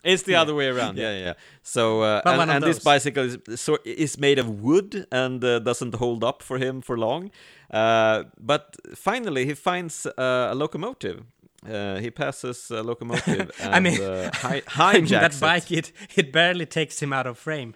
It's 0.05 0.23
the 0.23 0.35
other 0.35 0.53
way 0.53 0.67
around. 0.67 0.97
Yeah, 0.97 1.11
yeah. 1.17 1.25
yeah. 1.25 1.33
So 1.63 2.01
uh, 2.01 2.21
and, 2.25 2.51
and 2.51 2.63
this 2.63 2.79
bicycle 2.79 3.23
is 3.25 3.59
so 3.59 3.77
is 3.83 4.17
made 4.17 4.39
of 4.39 4.47
wood 4.61 5.05
and 5.11 5.43
uh, 5.43 5.59
doesn't 5.59 5.95
hold 5.95 6.23
up 6.23 6.43
for 6.43 6.57
him 6.57 6.81
for 6.81 6.97
long. 6.97 7.31
Uh, 7.71 8.23
but 8.39 8.75
finally, 8.95 9.45
he 9.45 9.53
finds 9.55 10.05
uh, 10.05 10.49
a 10.51 10.55
locomotive. 10.55 11.23
Uh, 11.67 11.97
he 11.99 12.11
passes 12.11 12.69
a 12.71 12.83
locomotive 12.83 13.49
and 13.59 13.75
I 13.75 13.79
mean- 13.79 14.01
uh, 14.01 14.29
hi- 14.33 14.61
I 14.77 14.93
mean, 14.93 15.07
hijacks 15.07 15.09
that 15.09 15.39
bike, 15.39 15.71
it, 15.71 15.91
it 16.15 16.31
barely 16.31 16.65
takes 16.67 17.01
him 17.01 17.11
out 17.13 17.25
of 17.27 17.37
frame. 17.39 17.73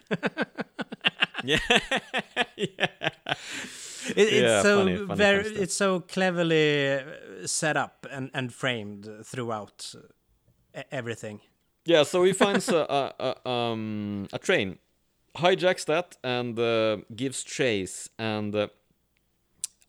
Yeah. 1.44 1.58
It, 2.56 4.16
it's 4.16 4.32
Yeah, 4.32 4.62
so 4.62 4.78
funny- 4.78 4.96
funny 4.96 5.14
very, 5.16 5.46
it's 5.56 5.74
so 5.74 6.00
cleverly 6.00 7.00
set 7.46 7.76
up 7.76 8.06
and, 8.10 8.30
and 8.34 8.52
framed 8.52 9.08
throughout 9.24 9.94
everything. 10.90 11.40
Yeah, 11.90 12.04
so 12.04 12.22
he 12.22 12.32
finds 12.32 12.68
a, 12.68 12.86
a, 12.88 13.34
a, 13.44 13.50
um, 13.50 14.28
a 14.32 14.38
train, 14.38 14.78
hijacks 15.34 15.84
that, 15.86 16.16
and 16.22 16.56
uh, 16.56 16.98
gives 17.16 17.42
chase. 17.42 18.08
And 18.16 18.54
uh, 18.54 18.68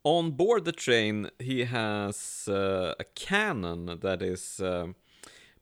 on 0.02 0.32
board 0.32 0.64
the 0.64 0.72
train, 0.72 1.30
he 1.38 1.62
has 1.62 2.48
uh, 2.48 2.94
a 2.98 3.04
cannon 3.14 4.00
that 4.00 4.20
is 4.20 4.58
uh, 4.58 4.88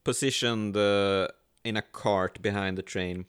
positioned 0.02 0.78
uh, 0.78 1.28
in 1.62 1.76
a 1.76 1.82
cart 1.82 2.40
behind 2.40 2.78
the 2.78 2.82
train. 2.82 3.26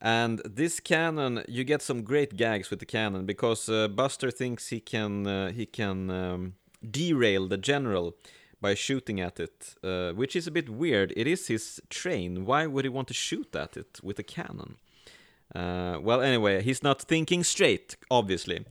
And 0.00 0.40
this 0.44 0.78
cannon, 0.78 1.42
you 1.48 1.64
get 1.64 1.82
some 1.82 2.04
great 2.04 2.36
gags 2.36 2.70
with 2.70 2.78
the 2.78 2.86
cannon 2.86 3.26
because 3.26 3.68
uh, 3.68 3.88
Buster 3.88 4.30
thinks 4.30 4.68
he 4.68 4.78
can 4.78 5.52
he 5.54 5.66
can 5.66 6.08
um, 6.08 6.54
derail 6.88 7.48
the 7.48 7.58
general 7.58 8.14
by 8.60 8.74
shooting 8.74 9.20
at 9.20 9.38
it, 9.40 9.74
uh, 9.82 10.12
which 10.12 10.34
is 10.34 10.46
a 10.46 10.50
bit 10.50 10.68
weird. 10.68 11.12
It 11.16 11.26
is 11.26 11.46
his 11.48 11.80
train. 11.90 12.44
Why 12.44 12.66
would 12.66 12.84
he 12.84 12.88
want 12.88 13.08
to 13.08 13.14
shoot 13.14 13.54
at 13.54 13.76
it 13.76 14.00
with 14.02 14.18
a 14.18 14.22
cannon? 14.22 14.76
Uh, 15.54 15.98
well, 16.02 16.20
anyway, 16.20 16.62
he's 16.62 16.82
not 16.82 17.02
thinking 17.02 17.44
straight, 17.44 17.96
obviously. 18.10 18.64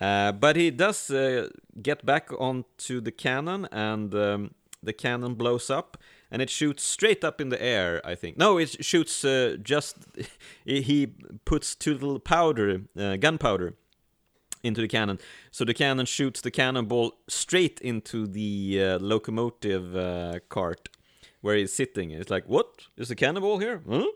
Uh, 0.00 0.32
but 0.32 0.56
he 0.56 0.70
does 0.70 1.10
uh, 1.10 1.48
get 1.82 2.06
back 2.06 2.30
onto 2.38 3.00
the 3.00 3.10
cannon, 3.10 3.66
and 3.72 4.14
um, 4.14 4.50
the 4.82 4.92
cannon 4.92 5.34
blows 5.34 5.68
up, 5.70 5.96
and 6.30 6.40
it 6.40 6.48
shoots 6.48 6.84
straight 6.84 7.24
up 7.24 7.40
in 7.40 7.48
the 7.48 7.60
air. 7.60 8.00
I 8.04 8.14
think 8.14 8.38
no, 8.38 8.58
it 8.58 8.84
shoots 8.84 9.24
uh, 9.24 9.56
just. 9.62 9.96
he- 10.64 11.14
puts 11.44 11.74
too 11.74 11.94
little 11.94 12.20
powder, 12.20 12.82
uh, 12.96 13.16
gunpowder, 13.16 13.74
into 14.62 14.80
the 14.80 14.88
cannon, 14.88 15.18
so 15.50 15.64
the 15.64 15.74
cannon 15.74 16.06
shoots 16.06 16.40
the 16.40 16.50
cannonball 16.50 17.14
straight 17.28 17.80
into 17.80 18.26
the 18.26 18.82
uh, 18.82 18.98
locomotive 18.98 19.96
uh, 19.96 20.40
cart 20.48 20.88
where 21.40 21.56
he's 21.56 21.72
sitting. 21.72 22.10
It's 22.10 22.30
like, 22.30 22.44
what? 22.46 22.86
There's 22.96 23.10
a 23.10 23.16
cannonball 23.16 23.58
here? 23.58 23.80
Huh? 23.88 24.06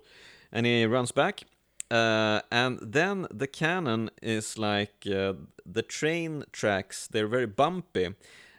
And 0.53 0.67
he 0.67 0.85
runs 0.85 1.13
back. 1.13 1.45
Uh, 1.91 2.41
and 2.51 2.79
then 2.83 3.27
the 3.31 3.47
cannon 3.47 4.11
is 4.23 4.59
like 4.59 5.07
uh, 5.07 5.35
the 5.65 5.83
train 5.83 6.45
tracks, 6.53 7.07
they're 7.07 7.27
very 7.27 7.47
bumpy. 7.47 8.15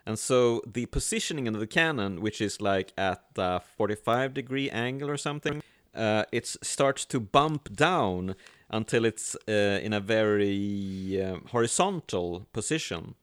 And 0.06 0.20
so 0.20 0.62
the 0.72 0.86
positioning 0.86 1.48
of 1.48 1.60
the 1.60 1.68
cannon, 1.68 2.22
which 2.22 2.40
is 2.40 2.62
like 2.62 2.94
at 2.98 3.24
a 3.38 3.60
45 3.60 4.34
degree 4.34 4.70
angle 4.70 5.10
or 5.10 5.18
something, 5.18 5.64
uh, 5.96 6.26
it 6.32 6.46
starts 6.46 7.06
to 7.06 7.20
bump 7.20 7.76
down 7.76 8.36
until 8.70 9.06
it's 9.06 9.36
uh, 9.48 9.80
in 9.84 9.94
a 9.94 10.00
very 10.00 11.22
uh, 11.22 11.38
horizontal 11.52 12.48
position. 12.54 13.16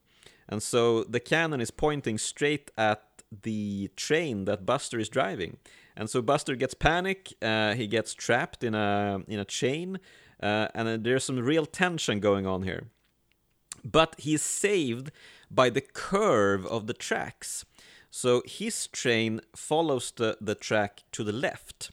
And 0.49 0.63
so 0.63 1.05
the 1.05 1.21
cannon 1.21 1.61
is 1.61 1.71
pointing 1.71 2.19
straight 2.19 2.71
at 2.77 3.03
the 3.43 3.91
train 3.97 4.45
that 4.45 4.67
Buster 4.67 4.99
is 4.99 5.09
driving. 5.09 5.57
And 5.97 6.09
so 6.11 6.23
Buster 6.23 6.57
gets 6.57 6.75
panic. 6.75 7.35
Uh, 7.41 7.75
he 7.75 7.87
gets 7.87 8.15
trapped 8.15 8.65
in 8.65 8.75
a 8.75 9.23
in 9.29 9.39
a 9.39 9.45
chain, 9.45 9.99
uh, 10.43 10.69
and 10.75 11.05
there's 11.05 11.25
some 11.25 11.39
real 11.39 11.67
tension 11.67 12.21
going 12.21 12.47
on 12.47 12.63
here. 12.63 12.89
But 13.85 14.15
he's 14.19 14.43
saved 14.43 15.11
by 15.51 15.71
the 15.71 15.81
curve 15.81 16.67
of 16.67 16.87
the 16.87 16.95
tracks. 16.95 17.65
So 18.11 18.43
his 18.45 18.89
train 18.89 19.41
follows 19.57 20.13
the, 20.15 20.37
the 20.41 20.55
track 20.55 21.03
to 21.13 21.25
the 21.25 21.33
left, 21.33 21.91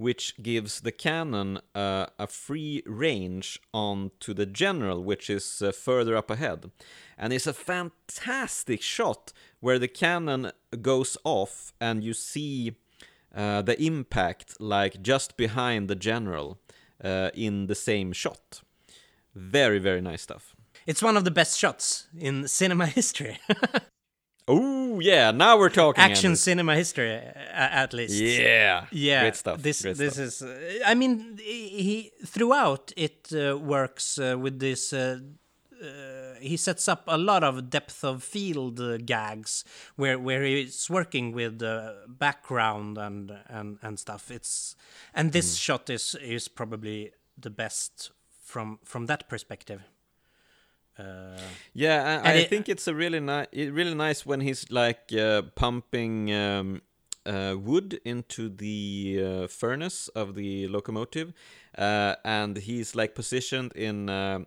which 0.00 0.34
gives 0.42 0.80
the 0.80 0.90
cannon 0.90 1.58
uh, 1.74 2.06
a 2.18 2.26
free 2.26 2.82
range 2.86 3.60
onto 3.74 4.32
the 4.32 4.46
general, 4.46 5.04
which 5.04 5.28
is 5.28 5.60
uh, 5.60 5.70
further 5.70 6.16
up 6.16 6.30
ahead. 6.30 6.70
And 7.18 7.34
it's 7.34 7.46
a 7.46 7.52
fantastic 7.52 8.80
shot 8.80 9.34
where 9.60 9.78
the 9.78 9.88
cannon 9.88 10.52
goes 10.80 11.18
off 11.22 11.74
and 11.78 12.02
you 12.02 12.14
see 12.14 12.76
uh, 13.36 13.60
the 13.60 13.78
impact 13.78 14.58
like 14.58 15.02
just 15.02 15.36
behind 15.36 15.88
the 15.88 15.96
general 15.96 16.58
uh, 17.04 17.28
in 17.34 17.66
the 17.66 17.74
same 17.74 18.12
shot. 18.14 18.62
Very, 19.34 19.78
very 19.78 20.00
nice 20.00 20.22
stuff. 20.22 20.56
It's 20.86 21.02
one 21.02 21.18
of 21.18 21.24
the 21.24 21.30
best 21.30 21.58
shots 21.58 22.08
in 22.18 22.48
cinema 22.48 22.86
history. 22.98 23.38
Oh 24.48 24.98
yeah, 25.00 25.30
now 25.30 25.56
we're 25.58 25.70
talking 25.70 26.02
Action 26.02 26.26
Anders. 26.30 26.40
cinema 26.40 26.74
history, 26.74 27.14
uh, 27.16 27.22
at 27.54 27.92
least. 27.92 28.14
Yeah, 28.14 28.86
Yeah, 28.90 29.22
great 29.22 29.36
stuff. 29.36 29.62
This 29.62 29.82
great 29.82 29.96
this 29.96 30.14
stuff. 30.14 30.26
is. 30.26 30.42
Uh, 30.42 30.78
I 30.86 30.94
mean, 30.94 31.38
he 31.38 32.10
throughout 32.26 32.92
it 32.96 33.28
uh, 33.32 33.56
works 33.58 34.18
uh, 34.18 34.36
with 34.38 34.58
this. 34.58 34.92
Uh, 34.92 35.20
uh, 35.80 36.34
he 36.40 36.56
sets 36.56 36.88
up 36.88 37.04
a 37.06 37.16
lot 37.16 37.44
of 37.44 37.70
depth 37.70 38.02
of 38.04 38.22
field 38.24 38.80
uh, 38.80 38.96
gags 38.98 39.64
where 39.96 40.18
where 40.18 40.42
he's 40.42 40.90
working 40.90 41.32
with 41.32 41.62
uh, 41.62 41.92
background 42.08 42.98
and 42.98 43.30
and 43.48 43.78
and 43.82 43.98
stuff. 43.98 44.30
It's 44.30 44.74
and 45.14 45.32
this 45.32 45.54
Hmm. 45.54 45.58
shot 45.60 45.90
is 45.90 46.16
is 46.20 46.48
probably 46.48 47.12
the 47.38 47.50
best 47.50 48.10
from 48.42 48.78
from 48.84 49.06
that 49.06 49.28
perspective. 49.28 49.80
Uh, 50.98 51.54
Yeah, 51.72 52.20
I, 52.24 52.30
I 52.30 52.34
it- 52.40 52.48
think 52.48 52.68
it's 52.68 52.86
a 52.88 52.94
really 52.94 53.20
nice, 53.20 53.46
really 53.54 53.94
nice 53.94 54.26
when 54.26 54.40
he's 54.40 54.70
like 54.70 55.12
uh, 55.12 55.42
pumping 55.54 56.32
um, 56.32 56.82
uh, 57.26 57.54
wood 57.58 58.00
into 58.04 58.48
the 58.48 59.20
uh, 59.24 59.46
furnace 59.48 60.08
of 60.08 60.34
the 60.34 60.68
locomotive, 60.68 61.32
uh, 61.78 62.16
and 62.24 62.56
he's 62.58 62.94
like 62.94 63.14
positioned 63.14 63.72
in 63.74 64.08
uh, 64.08 64.40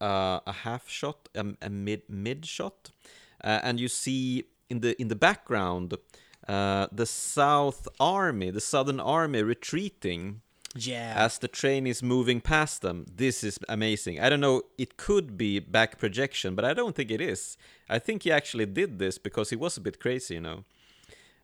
a 0.00 0.52
half 0.64 0.88
shot, 0.88 1.28
a, 1.34 1.44
a 1.62 1.70
mid 1.70 2.02
mid 2.08 2.46
shot, 2.46 2.90
uh, 3.44 3.60
and 3.62 3.80
you 3.80 3.88
see 3.88 4.44
in 4.68 4.80
the 4.80 5.00
in 5.00 5.08
the 5.08 5.16
background 5.16 5.94
uh, 6.48 6.86
the 6.92 7.06
South 7.06 7.88
Army, 7.98 8.50
the 8.50 8.60
Southern 8.60 9.00
Army 9.00 9.42
retreating 9.42 10.42
yeah, 10.74 11.14
as 11.16 11.38
the 11.38 11.48
train 11.48 11.86
is 11.86 12.02
moving 12.02 12.40
past 12.40 12.82
them. 12.82 13.06
This 13.12 13.42
is 13.44 13.58
amazing. 13.68 14.20
I 14.20 14.28
don't 14.28 14.40
know, 14.40 14.62
it 14.78 14.96
could 14.96 15.36
be 15.36 15.58
back 15.58 15.98
projection, 15.98 16.54
but 16.54 16.64
I 16.64 16.74
don't 16.74 16.94
think 16.94 17.10
it 17.10 17.20
is. 17.20 17.56
I 17.88 17.98
think 17.98 18.22
he 18.22 18.32
actually 18.32 18.66
did 18.66 18.98
this 18.98 19.18
because 19.18 19.50
he 19.50 19.56
was 19.56 19.76
a 19.76 19.80
bit 19.80 20.00
crazy, 20.00 20.34
you 20.34 20.40
know. 20.40 20.64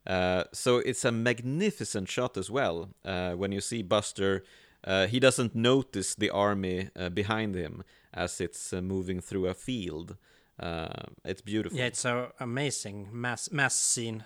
Uh, 0.07 0.45
so 0.53 0.79
it's 0.79 1.05
a 1.05 1.11
magnificent 1.11 2.09
shot 2.09 2.37
as 2.37 2.49
well 2.49 2.91
uh, 3.05 3.33
when 3.33 3.51
you 3.51 3.61
see 3.61 3.83
Buster 3.83 4.45
uh, 4.87 5.09
he 5.09 5.19
doesn't 5.19 5.55
notice 5.55 6.15
the 6.15 6.31
army 6.31 6.91
uh, 6.97 7.09
behind 7.09 7.55
him 7.55 7.83
as 8.15 8.41
it's 8.41 8.73
uh, 8.73 8.81
moving 8.81 9.21
through 9.21 9.47
a 9.47 9.55
field. 9.55 10.17
Uh, 10.59 10.89
it's 11.25 11.43
beautiful. 11.43 11.77
Yeah, 11.77 11.87
it's 11.87 11.99
so 12.01 12.33
amazing 12.41 13.09
mass 13.13 13.51
mass 13.51 13.75
scene. 13.75 14.25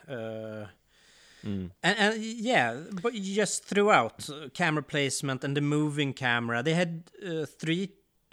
Uh, 1.44 1.48
and, 1.82 1.98
and 1.98 2.22
yeah, 2.22 2.76
but 3.02 3.14
just 3.14 3.64
throughout 3.64 4.28
camera 4.54 4.82
placement 4.82 5.44
and 5.44 5.56
the 5.56 5.60
moving 5.60 6.12
camera, 6.12 6.62
they 6.62 6.74
had 6.74 7.10
uh, 7.26 7.46
three 7.46 7.90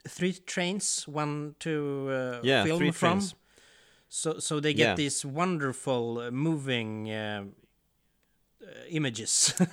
three 0.08 0.34
trains, 0.34 1.08
one 1.08 1.56
to 1.60 2.10
uh, 2.10 2.40
Yeah, 2.44 2.64
film 2.64 2.92
from. 2.92 3.20
trains. 3.20 3.36
So 4.10 4.40
so 4.40 4.60
they 4.60 4.74
get 4.74 4.90
Yeah. 4.90 4.96
these 4.96 5.26
wonderful 5.26 6.20
uh, 6.20 6.32
moving 6.32 7.10
uh, 7.12 7.44
uh, 8.62 8.68
images. 8.90 9.54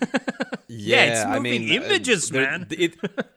Yeah, 0.66 1.04
it's 1.04 1.24
I 1.24 1.38
moving 1.38 1.68
mean, 1.68 1.82
uh, 1.82 1.84
images, 1.84 2.32
man. 2.32 2.66
it- 2.70 2.96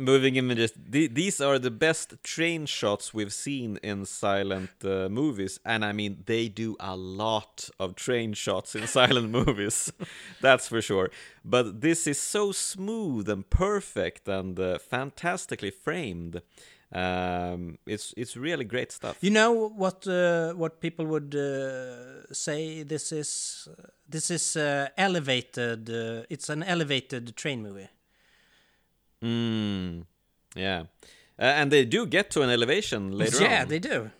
moving 0.00 0.36
images. 0.36 0.72
The, 0.76 1.06
these 1.06 1.40
are 1.40 1.58
the 1.58 1.70
best 1.70 2.14
train 2.24 2.66
shots 2.66 3.14
we've 3.14 3.32
seen 3.32 3.78
in 3.82 4.04
silent 4.06 4.70
uh, 4.84 5.08
movies, 5.08 5.60
and 5.64 5.84
I 5.84 5.92
mean, 5.92 6.22
they 6.26 6.48
do 6.48 6.76
a 6.80 6.96
lot 6.96 7.68
of 7.78 7.94
train 7.94 8.32
shots 8.32 8.74
in 8.74 8.86
silent 8.86 9.30
movies. 9.40 9.92
That's 10.40 10.66
for 10.68 10.82
sure. 10.82 11.10
But 11.44 11.80
this 11.80 12.06
is 12.06 12.18
so 12.20 12.52
smooth 12.52 13.28
and 13.28 13.48
perfect 13.48 14.28
and 14.28 14.58
uh, 14.58 14.78
fantastically 14.78 15.70
framed. 15.70 16.42
Um, 16.92 17.78
it's 17.86 18.12
it's 18.16 18.36
really 18.36 18.64
great 18.64 18.90
stuff. 18.90 19.16
You 19.20 19.30
know 19.30 19.52
what 19.52 20.06
uh, 20.08 20.54
what 20.54 20.80
people 20.80 21.06
would 21.06 21.34
uh, 21.36 22.32
say 22.32 22.82
this 22.82 23.12
is 23.12 23.68
this 24.08 24.30
is 24.30 24.56
uh, 24.56 24.88
elevated 24.96 25.88
uh, 25.88 26.24
it's 26.28 26.48
an 26.48 26.64
elevated 26.64 27.36
train 27.36 27.62
movie. 27.62 27.88
Mm, 29.22 30.04
yeah, 30.54 30.80
uh, 31.38 31.42
and 31.42 31.70
they 31.70 31.84
do 31.84 32.06
get 32.06 32.30
to 32.30 32.42
an 32.42 32.50
elevation 32.50 33.12
later 33.12 33.42
yeah, 33.42 33.62
on. 33.62 33.68
they 33.68 33.78
do. 33.78 34.10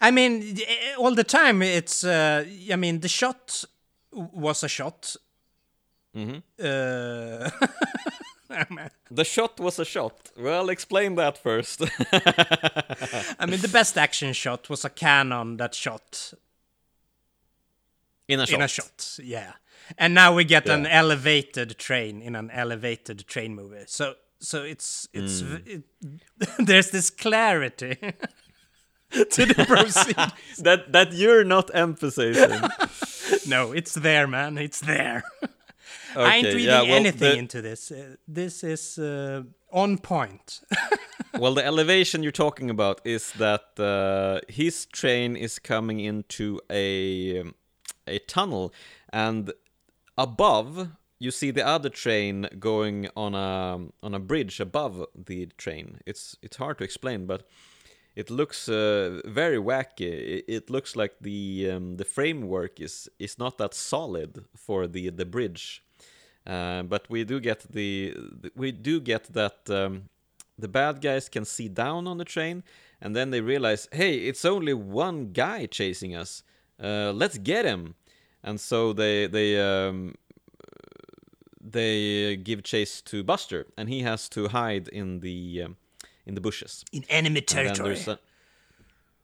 I 0.00 0.10
mean 0.10 0.56
eh, 0.66 0.94
all 0.98 1.14
the 1.14 1.24
time 1.24 1.60
it's 1.62 2.04
uh, 2.04 2.44
I 2.72 2.76
mean 2.76 3.00
the 3.00 3.08
shot 3.08 3.64
was 4.12 4.62
a 4.64 4.68
shot. 4.68 5.16
Mhm. 6.16 6.42
Uh, 6.58 7.50
The 9.12 9.24
shot 9.24 9.60
was 9.60 9.78
a 9.78 9.84
shot. 9.84 10.30
Well, 10.36 10.70
explain 10.70 11.14
that 11.16 11.38
first. 11.38 11.82
I 13.38 13.46
mean 13.46 13.60
the 13.60 13.68
best 13.72 13.96
action 13.96 14.32
shot 14.32 14.68
was 14.68 14.84
a 14.84 14.90
cannon 14.90 15.56
that 15.58 15.72
shot 15.74 16.32
In 18.28 18.40
a 18.40 18.46
shot. 18.46 18.54
in 18.56 18.62
a 18.62 18.68
shot. 18.68 19.18
Yeah. 19.22 19.52
And 19.98 20.14
now 20.14 20.34
we 20.34 20.44
get 20.44 20.68
an 20.68 20.86
elevated 20.86 21.78
train 21.78 22.22
in 22.22 22.34
an 22.36 22.50
elevated 22.50 23.26
train 23.26 23.54
movie. 23.54 23.84
So 23.86 24.14
so 24.40 24.62
it's 24.62 25.08
it's 25.12 25.40
v- 25.40 25.62
it, 25.66 25.82
there's 26.66 26.90
this 26.90 27.10
clarity 27.10 27.96
to 29.10 29.46
the 29.46 29.64
proceed. 29.68 30.16
that 30.64 30.92
that 30.92 31.12
you're 31.12 31.44
not 31.44 31.70
emphasizing. 31.74 32.60
no, 33.46 33.72
it's 33.72 33.94
there, 33.94 34.26
man. 34.26 34.58
It's 34.58 34.80
there. 34.80 35.22
I 36.16 36.36
ain't 36.36 36.46
reading 36.46 36.66
yeah, 36.66 36.82
well, 36.82 36.94
anything 36.94 37.32
the- 37.32 37.38
into 37.38 37.62
this. 37.62 37.90
Uh, 37.92 38.16
this 38.26 38.64
is 38.64 38.98
uh, 38.98 39.42
on 39.72 39.98
point. 39.98 40.60
well, 41.38 41.54
the 41.54 41.64
elevation 41.64 42.22
you're 42.22 42.32
talking 42.32 42.70
about 42.70 43.00
is 43.04 43.32
that 43.38 43.78
uh, 43.78 44.40
his 44.52 44.86
train 44.86 45.36
is 45.36 45.58
coming 45.60 46.00
into 46.00 46.60
a 46.70 47.40
um, 47.40 47.54
a 48.06 48.18
tunnel, 48.20 48.72
and 49.12 49.52
above 50.18 50.88
you 51.20 51.30
see 51.30 51.52
the 51.52 51.64
other 51.64 51.90
train 51.90 52.48
going 52.58 53.08
on 53.14 53.34
a 53.34 53.78
on 54.02 54.14
a 54.14 54.18
bridge 54.18 54.58
above 54.58 55.06
the 55.14 55.46
train. 55.58 56.00
It's 56.06 56.36
it's 56.42 56.56
hard 56.56 56.78
to 56.78 56.84
explain, 56.84 57.26
but 57.26 57.46
it 58.16 58.30
looks 58.30 58.68
uh, 58.68 59.20
very 59.24 59.58
wacky. 59.58 60.42
It, 60.48 60.68
looks 60.68 60.96
like 60.96 61.14
the 61.20 61.70
um, 61.70 61.96
the 61.96 62.04
framework 62.04 62.80
is 62.80 63.08
is 63.18 63.38
not 63.38 63.58
that 63.58 63.74
solid 63.74 64.44
for 64.56 64.88
the 64.88 65.10
the 65.10 65.26
bridge. 65.26 65.84
Uh, 66.46 66.82
but 66.82 67.08
we 67.10 67.22
do 67.24 67.38
get 67.38 67.60
the 67.70 68.16
we 68.56 68.72
do 68.72 68.98
get 68.98 69.24
that 69.34 69.68
um, 69.68 70.08
the 70.58 70.68
bad 70.68 71.02
guys 71.02 71.28
can 71.28 71.44
see 71.44 71.68
down 71.68 72.06
on 72.06 72.16
the 72.16 72.24
train, 72.24 72.64
and 73.00 73.14
then 73.14 73.30
they 73.30 73.42
realize, 73.42 73.88
hey, 73.92 74.14
it's 74.16 74.44
only 74.44 74.72
one 74.72 75.32
guy 75.32 75.66
chasing 75.66 76.16
us. 76.16 76.42
Uh, 76.82 77.12
let's 77.12 77.36
get 77.36 77.66
him. 77.66 77.94
And 78.42 78.58
so 78.58 78.94
they 78.94 79.26
they 79.26 79.60
um, 79.60 80.14
they 81.60 82.36
give 82.36 82.62
chase 82.62 83.00
to 83.02 83.22
Buster, 83.22 83.66
and 83.76 83.88
he 83.88 84.02
has 84.02 84.28
to 84.30 84.48
hide 84.48 84.88
in 84.88 85.20
the 85.20 85.62
um, 85.64 85.76
in 86.26 86.34
the 86.34 86.40
bushes. 86.40 86.84
In 86.92 87.04
enemy 87.08 87.38
And 87.40 87.46
territory. 87.46 87.94
there's 87.94 88.08
a- 88.08 88.18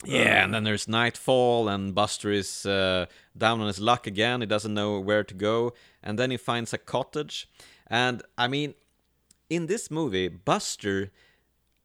yeah, 0.05 0.45
and 0.45 0.53
then 0.53 0.65
there's 0.65 0.87
nightfall, 0.87 1.69
and 1.69 1.95
Buster 1.95 2.31
is 2.31 2.67
uh, 2.67 3.07
down 3.37 3.61
on 3.61 3.67
his 3.67 3.81
luck 3.81 4.07
again. 4.07 4.41
He 4.43 4.47
doesn't 4.47 4.75
know 4.75 5.01
where 5.01 5.25
to 5.25 5.35
go, 5.35 5.73
and 6.03 6.19
then 6.19 6.31
he 6.31 6.37
finds 6.37 6.73
a 6.75 6.79
cottage. 6.79 7.49
And 7.87 8.23
I 8.37 8.47
mean, 8.47 8.75
in 9.49 9.67
this 9.67 9.91
movie, 9.91 10.29
Buster, 10.29 11.11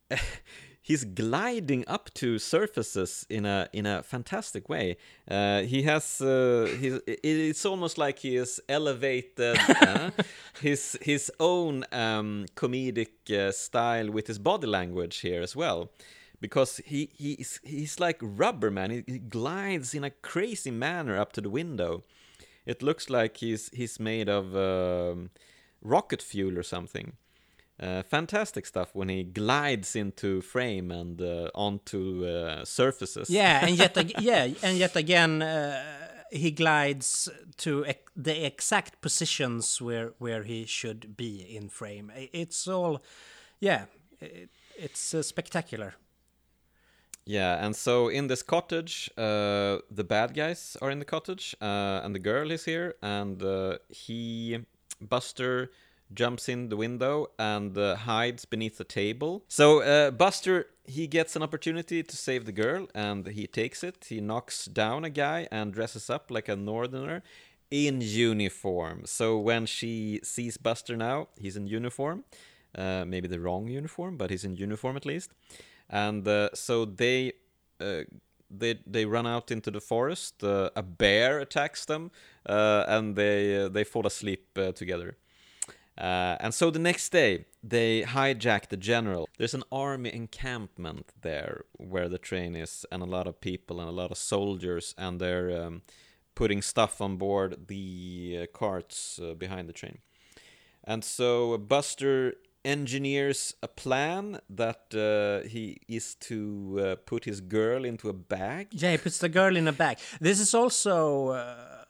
he's 0.92 1.06
gliding 1.06 1.86
up 1.88 2.14
to 2.14 2.38
surfaces 2.38 3.26
in 3.30 3.46
a 3.46 3.70
in 3.72 3.86
a 3.86 4.04
fantastic 4.04 4.68
way. 4.68 4.98
Uh, 5.30 5.62
he 5.62 5.84
has 5.84 6.22
uh, 6.22 6.68
he's, 6.82 7.00
it's 7.08 7.66
almost 7.66 7.98
like 7.98 8.20
he 8.20 8.36
has 8.36 8.60
elevated 8.68 9.58
uh, 9.82 10.12
his 10.62 10.98
his 11.02 11.32
own 11.40 11.86
um, 11.92 12.46
comedic 12.56 13.14
uh, 13.32 13.52
style 13.52 14.12
with 14.12 14.28
his 14.28 14.40
body 14.40 14.68
language 14.68 15.18
here 15.20 15.42
as 15.42 15.56
well 15.56 15.90
because 16.42 16.82
he 16.86 17.10
he's 17.14 17.60
he's 17.64 18.00
like 18.00 18.20
rubber 18.22 18.72
man. 18.72 18.92
He, 18.92 19.04
he 19.08 19.20
glides 19.20 19.94
in 19.94 20.04
a 20.04 20.10
crazy 20.10 20.72
manner 20.72 21.18
up 21.18 21.32
to 21.34 21.42
the 21.42 21.50
window. 21.50 22.04
It 22.66 22.84
looks 22.84 23.10
like 23.10 23.38
he's 23.38 23.70
he's 23.74 24.00
made 24.00 24.30
of 24.30 24.56
um, 24.56 25.30
rocket 25.82 26.22
fuel 26.22 26.58
or 26.58 26.64
something. 26.64 27.14
Uh, 27.82 28.04
fantastic 28.04 28.68
stuff 28.68 28.90
when 28.94 29.10
he 29.10 29.24
glides 29.24 29.96
into 29.96 30.40
frame 30.42 30.92
and 30.92 31.20
uh, 31.20 31.50
onto 31.56 32.24
uh, 32.26 32.64
surfaces. 32.64 33.28
Yeah, 33.28 33.66
and 33.66 33.76
yet 33.76 33.98
ag- 33.98 34.22
yeah, 34.22 34.48
and 34.62 34.78
yet 34.78 34.96
again, 34.96 35.42
uh, 35.42 35.82
he 36.32 36.52
glides 36.52 37.28
to 37.58 37.84
ec- 37.84 38.10
the 38.16 38.46
exact 38.46 39.02
positions 39.02 39.82
where 39.82 40.14
where 40.20 40.44
he 40.44 40.66
should 40.68 41.18
be 41.18 41.42
in 41.58 41.70
frame. 41.70 42.12
It's 42.16 42.68
all, 42.68 43.02
yeah, 43.60 43.86
it, 44.20 44.50
it's 44.78 45.16
uh, 45.16 45.24
spectacular. 45.24 45.96
Yeah, 47.26 47.66
and 47.66 47.76
so 47.76 48.10
in 48.10 48.28
this 48.28 48.44
cottage, 48.44 49.10
uh, 49.18 49.80
the 49.90 50.04
bad 50.04 50.36
guys 50.36 50.78
are 50.82 50.92
in 50.92 51.00
the 51.00 51.06
cottage, 51.06 51.56
and 51.60 52.14
the 52.14 52.20
girl 52.20 52.52
is 52.52 52.66
here, 52.66 52.96
and 53.02 53.42
he, 53.90 54.60
Buster, 55.00 55.72
jumps 56.14 56.50
in 56.50 56.70
the 56.70 56.78
window 56.78 57.28
and 57.38 57.78
uh, 57.78 57.96
hides 57.96 58.46
beneath 58.46 58.78
the 58.78 58.84
table. 58.84 59.44
So 59.48 59.82
uh, 59.82 60.12
Buster, 60.12 60.68
he 60.86 61.08
gets 61.08 61.36
an 61.36 61.44
opportunity 61.44 62.04
to 62.04 62.18
save 62.18 62.46
the 62.46 62.52
girl, 62.52 62.88
and 62.94 63.28
he 63.28 63.48
takes 63.48 63.84
it. 63.84 64.06
He 64.10 64.22
knocks 64.22 64.66
down 64.66 65.06
a 65.06 65.10
guy 65.10 65.48
and 65.52 65.74
dresses 65.74 66.10
up 66.10 66.32
like 66.32 66.50
a 66.50 66.56
northerner 66.56 67.24
in 67.70 68.02
uniform. 68.02 69.04
So 69.06 69.38
when 69.38 69.66
she 69.66 70.20
sees 70.24 70.58
Buster 70.58 70.98
now, 70.98 71.28
he's 71.38 71.56
in 71.56 71.68
uniform. 71.68 72.24
Uh, 72.74 73.04
maybe 73.06 73.28
the 73.28 73.40
wrong 73.40 73.68
uniform, 73.68 74.16
but 74.18 74.30
he's 74.30 74.46
in 74.46 74.56
uniform 74.56 74.96
at 74.96 75.06
least 75.06 75.32
and 75.92 76.28
uh, 76.28 76.50
so 76.54 76.86
they 76.86 77.34
uh, 77.80 78.02
they 78.50 78.80
they 78.88 79.06
run 79.06 79.28
out 79.28 79.52
into 79.52 79.70
the 79.70 79.82
forest. 79.82 80.44
Uh, 80.44 80.70
a 80.76 80.82
bear 80.82 81.40
attacks 81.40 81.86
them, 81.86 82.12
uh, 82.48 82.86
and 82.88 83.16
they 83.16 83.64
uh, 83.64 83.70
they 83.70 83.84
fall 83.84 84.08
asleep 84.08 84.48
uh, 84.58 84.72
together. 84.72 85.18
Uh, 85.98 86.38
and 86.40 86.54
so 86.54 86.72
the 86.72 86.80
next 86.80 87.10
day, 87.10 87.46
they 87.64 88.02
hijack 88.04 88.70
the 88.70 88.78
general. 88.78 89.28
There's 89.38 89.54
an 89.54 89.64
army 89.72 90.14
encampment 90.14 91.12
there 91.22 91.66
where 91.74 92.10
the 92.10 92.18
train 92.18 92.56
is, 92.56 92.86
and 92.92 93.04
a 93.04 93.06
lot 93.06 93.28
of 93.28 93.42
people 93.42 93.80
and 93.80 93.90
a 93.90 93.92
lot 93.92 94.12
of 94.12 94.18
soldiers, 94.18 94.96
and 94.98 95.20
they're 95.20 95.64
um, 95.64 95.82
putting 96.34 96.62
stuff 96.62 97.02
on 97.02 97.18
board 97.18 97.68
the 97.68 98.40
uh, 98.42 98.58
carts 98.58 99.20
uh, 99.22 99.34
behind 99.34 99.68
the 99.68 99.74
train. 99.74 100.00
And 100.84 101.04
so 101.04 101.58
Buster 101.58 102.36
engineers 102.64 103.56
a 103.62 103.68
plan 103.68 104.40
that 104.50 104.94
uh, 104.94 105.48
he 105.48 105.82
is 105.88 106.16
to 106.16 106.80
uh, 106.80 106.96
put 107.06 107.26
his 107.26 107.42
girl 107.42 107.86
into 107.86 108.10
a 108.10 108.14
bag. 108.14 108.68
Yeah, 108.72 108.92
he 108.92 108.98
puts 108.98 109.18
the 109.18 109.30
girl 109.30 109.56
in 109.56 109.68
a 109.68 109.74
bag. 109.74 109.98
This 110.20 110.40
is 110.40 110.54
also 110.54 111.30
uh, 111.30 111.84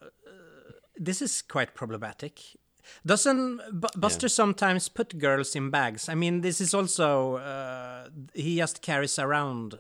this 1.02 1.22
is 1.22 1.42
quite 1.42 1.74
problematic. 1.74 2.40
Doesn't 3.06 3.58
B- 3.82 3.88
Buster 3.98 4.30
sometimes 4.30 4.90
put 4.90 5.18
girls 5.18 5.56
in 5.56 5.70
bags? 5.70 6.10
I 6.10 6.16
mean, 6.16 6.42
this 6.42 6.62
is 6.62 6.74
also 6.74 7.36
uh, 7.38 8.10
he 8.34 8.58
just 8.58 8.82
carries 8.82 9.18
around 9.20 9.74
uh, 9.74 9.78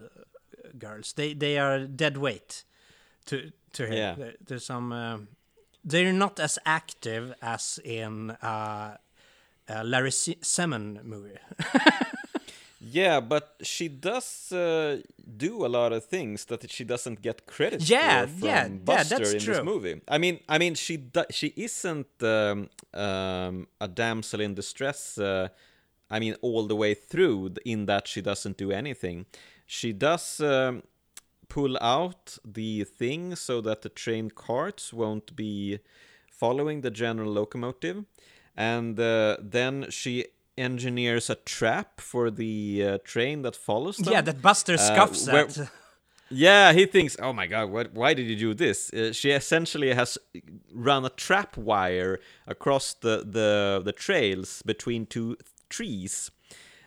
girls. 0.77 1.13
They 1.13 1.33
they 1.33 1.57
are 1.57 1.85
dead 1.87 2.17
weight 2.17 2.63
to 3.25 3.51
to 3.73 3.85
him. 3.85 3.93
Yeah. 3.93 4.15
There, 4.17 4.33
there's 4.47 4.65
some. 4.65 4.91
um 4.93 5.27
they're 5.83 6.13
not 6.13 6.39
as 6.39 6.59
active 6.63 7.33
as 7.41 7.79
in 7.83 8.29
uh, 8.43 8.97
a 9.67 9.83
Larry 9.83 10.11
Se- 10.11 10.37
Semon 10.43 11.03
movie. 11.03 11.39
Yeah, 12.83 13.19
but 13.19 13.57
she 13.61 13.89
does 13.89 14.51
uh, 14.51 15.01
do 15.37 15.63
a 15.65 15.67
lot 15.69 15.93
of 15.93 16.05
things 16.05 16.45
that 16.45 16.67
she 16.71 16.83
doesn't 16.83 17.21
get 17.21 17.45
credit 17.45 17.87
Yeah, 17.87 18.25
for 18.25 18.31
from 18.39 18.47
yeah, 18.47 18.63
yeah, 18.63 18.69
Buster 18.83 19.17
that's 19.19 19.33
in 19.33 19.39
true. 19.39 19.53
this 19.53 19.63
movie. 19.63 20.01
I 20.07 20.17
mean, 20.17 20.39
I 20.49 20.57
mean, 20.57 20.73
she 20.73 20.97
do- 20.97 21.29
she 21.29 21.53
isn't 21.55 22.07
um, 22.23 22.69
um, 22.93 23.67
a 23.79 23.87
damsel 23.87 24.41
in 24.41 24.55
distress. 24.55 25.17
Uh, 25.19 25.49
I 26.09 26.19
mean, 26.19 26.35
all 26.41 26.65
the 26.65 26.75
way 26.75 26.95
through, 26.95 27.53
in 27.65 27.85
that 27.85 28.07
she 28.07 28.21
doesn't 28.21 28.57
do 28.57 28.71
anything. 28.71 29.27
She 29.67 29.93
does 29.93 30.39
um, 30.39 30.81
pull 31.49 31.77
out 31.79 32.39
the 32.43 32.83
thing 32.83 33.35
so 33.35 33.61
that 33.61 33.83
the 33.83 33.89
train 33.89 34.31
carts 34.31 34.91
won't 34.91 35.35
be 35.35 35.79
following 36.31 36.81
the 36.81 36.89
general 36.89 37.31
locomotive, 37.31 38.05
and 38.57 38.99
uh, 38.99 39.37
then 39.39 39.85
she 39.91 40.25
engineers 40.61 41.29
a 41.29 41.35
trap 41.35 41.99
for 42.01 42.31
the 42.31 42.83
uh, 42.85 42.97
train 43.03 43.41
that 43.41 43.55
follows 43.55 43.97
them. 43.97 44.13
yeah, 44.13 44.21
that 44.21 44.41
Buster 44.41 44.77
scoffs 44.77 45.27
where- 45.27 45.45
at. 45.47 45.69
Yeah, 46.33 46.71
he 46.71 46.85
thinks, 46.85 47.17
"Oh 47.19 47.33
my 47.33 47.45
god, 47.45 47.69
what, 47.71 47.93
why 47.93 48.13
did 48.13 48.27
you 48.27 48.37
do 48.37 48.53
this?" 48.53 48.89
Uh, 48.93 49.11
she 49.11 49.31
essentially 49.31 49.93
has 49.93 50.17
run 50.73 51.03
a 51.05 51.09
trap 51.09 51.57
wire 51.57 52.19
across 52.47 52.93
the 52.93 53.17
the, 53.29 53.81
the 53.83 53.91
trails 53.91 54.61
between 54.65 55.05
two 55.05 55.35
trees. 55.69 56.31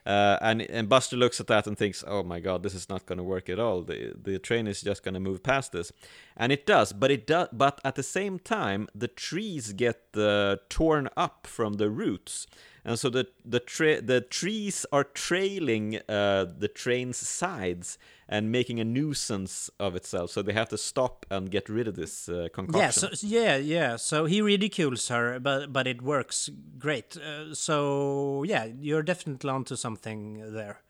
Uh, 0.07 0.39
and 0.41 0.63
and 0.63 0.89
Buster 0.89 1.17
looks 1.17 1.41
at 1.41 1.47
that 1.49 1.67
and 1.67 1.77
thinks, 1.77 2.03
"Oh 2.07 2.23
my 2.23 2.41
God, 2.41 2.63
this 2.63 2.75
is 2.75 2.89
not 2.89 3.05
going 3.05 3.19
to 3.19 3.23
work 3.25 3.49
at 3.51 3.59
all. 3.59 3.83
The 3.83 4.15
the 4.23 4.39
train 4.39 4.67
is 4.67 4.81
just 4.83 5.03
going 5.05 5.15
to 5.15 5.21
move 5.21 5.43
past 5.43 5.73
this," 5.73 5.93
and 6.37 6.51
it 6.53 6.65
does. 6.67 6.93
But 6.95 7.11
it 7.11 7.27
does. 7.27 7.49
But 7.53 7.81
at 7.85 7.95
the 7.97 8.03
same 8.03 8.39
time, 8.39 8.89
the 8.95 9.09
trees 9.09 9.75
get 9.75 10.01
uh, 10.17 10.57
torn 10.71 11.09
up 11.19 11.47
from 11.47 11.75
the 11.75 11.91
roots, 11.91 12.47
and 12.85 12.99
so 12.99 13.09
the 13.09 13.27
the 13.45 13.61
the 14.03 14.21
trees 14.21 14.87
are 14.93 15.05
trailing 15.05 16.01
uh, 16.09 16.47
the 16.59 16.69
train's 16.69 17.17
sides 17.17 17.99
and 18.29 18.51
making 18.51 18.81
a 18.81 18.85
nuisance 18.85 19.71
of 19.79 19.95
itself. 19.95 20.31
So 20.31 20.43
they 20.43 20.53
have 20.53 20.69
to 20.71 20.79
stop 20.79 21.27
and 21.31 21.51
get 21.51 21.69
rid 21.69 21.89
of 21.89 21.95
this 21.95 22.29
uh, 22.29 22.49
concoction. 22.53 22.81
Yeah, 22.81 22.91
so, 22.91 23.27
yeah, 23.27 23.57
yeah. 23.57 23.97
So 23.97 24.25
he 24.27 24.41
ridicules 24.41 25.09
her, 25.09 25.39
but 25.41 25.73
but 25.73 25.87
it 25.87 26.03
works 26.03 26.51
great. 26.79 27.17
Uh, 27.17 27.55
so 27.55 28.45
yeah, 28.47 28.67
you're 28.81 29.03
definitely 29.03 29.51
onto 29.51 29.77
something 29.77 30.53
there. 30.53 30.81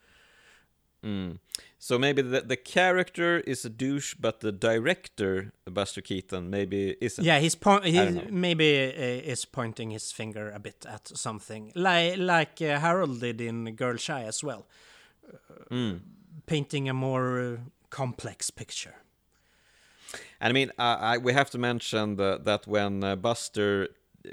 Mm. 1.05 1.39
So 1.79 1.99
maybe 1.99 2.23
the 2.23 2.41
the 2.41 2.57
character 2.57 3.41
is 3.47 3.65
a 3.65 3.69
douche, 3.69 4.15
but 4.19 4.41
the 4.41 4.53
director, 4.53 5.53
Buster 5.71 6.01
Keaton, 6.03 6.49
maybe 6.51 6.97
isn't. 7.01 7.25
Yeah, 7.27 7.41
he's 7.41 7.55
po- 7.57 7.83
he 7.83 8.23
maybe 8.31 8.65
uh, 8.87 9.33
is 9.33 9.45
pointing 9.45 9.91
his 9.93 10.13
finger 10.13 10.51
a 10.51 10.59
bit 10.59 10.87
at 10.89 11.09
something, 11.15 11.73
like 11.75 12.17
like 12.19 12.63
uh, 12.63 12.79
Harold 12.81 13.21
did 13.21 13.41
in 13.41 13.77
Girl 13.77 13.97
Shy 13.99 14.23
as 14.27 14.43
well, 14.43 14.67
Mm. 15.71 16.01
painting 16.47 16.89
a 16.89 16.95
more 16.95 17.41
uh, 17.41 17.57
complex 17.91 18.51
picture. 18.51 18.95
And 20.41 20.51
I 20.51 20.53
mean, 20.53 20.71
I, 20.79 21.19
we 21.19 21.33
have 21.33 21.51
to 21.51 21.59
mention 21.59 22.17
the, 22.17 22.39
that 22.45 22.67
when 22.67 23.03
uh, 23.05 23.17
Buster 23.17 23.89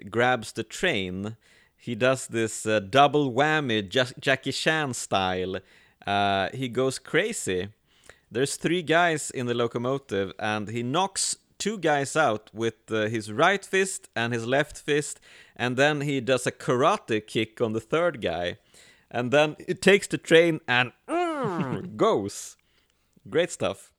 grabs 0.09 0.51
the 0.53 0.63
train, 0.63 1.35
he 1.77 1.95
does 1.95 2.27
this 2.27 2.65
uh, 2.65 2.79
double 2.79 3.31
whammy, 3.33 3.81
Ja- 3.93 4.13
Jackie 4.19 4.51
Chan 4.51 4.93
style. 4.93 5.59
Uh, 6.05 6.49
he 6.53 6.67
goes 6.67 6.99
crazy. 6.99 7.69
There's 8.31 8.55
three 8.55 8.81
guys 8.81 9.29
in 9.29 9.45
the 9.45 9.53
locomotive, 9.53 10.33
and 10.39 10.69
he 10.69 10.83
knocks 10.83 11.35
two 11.57 11.77
guys 11.77 12.15
out 12.15 12.49
with 12.53 12.89
uh, 12.89 13.07
his 13.07 13.31
right 13.31 13.63
fist 13.63 14.09
and 14.15 14.33
his 14.33 14.47
left 14.47 14.77
fist, 14.77 15.19
and 15.55 15.77
then 15.77 16.01
he 16.01 16.21
does 16.21 16.47
a 16.47 16.51
karate 16.51 17.25
kick 17.25 17.61
on 17.61 17.73
the 17.73 17.79
third 17.79 18.21
guy, 18.21 18.57
and 19.11 19.31
then 19.31 19.55
it 19.59 19.81
takes 19.81 20.07
the 20.07 20.17
train 20.17 20.59
and 20.67 20.91
goes. 21.97 22.57
Great 23.29 23.51
stuff. 23.51 23.91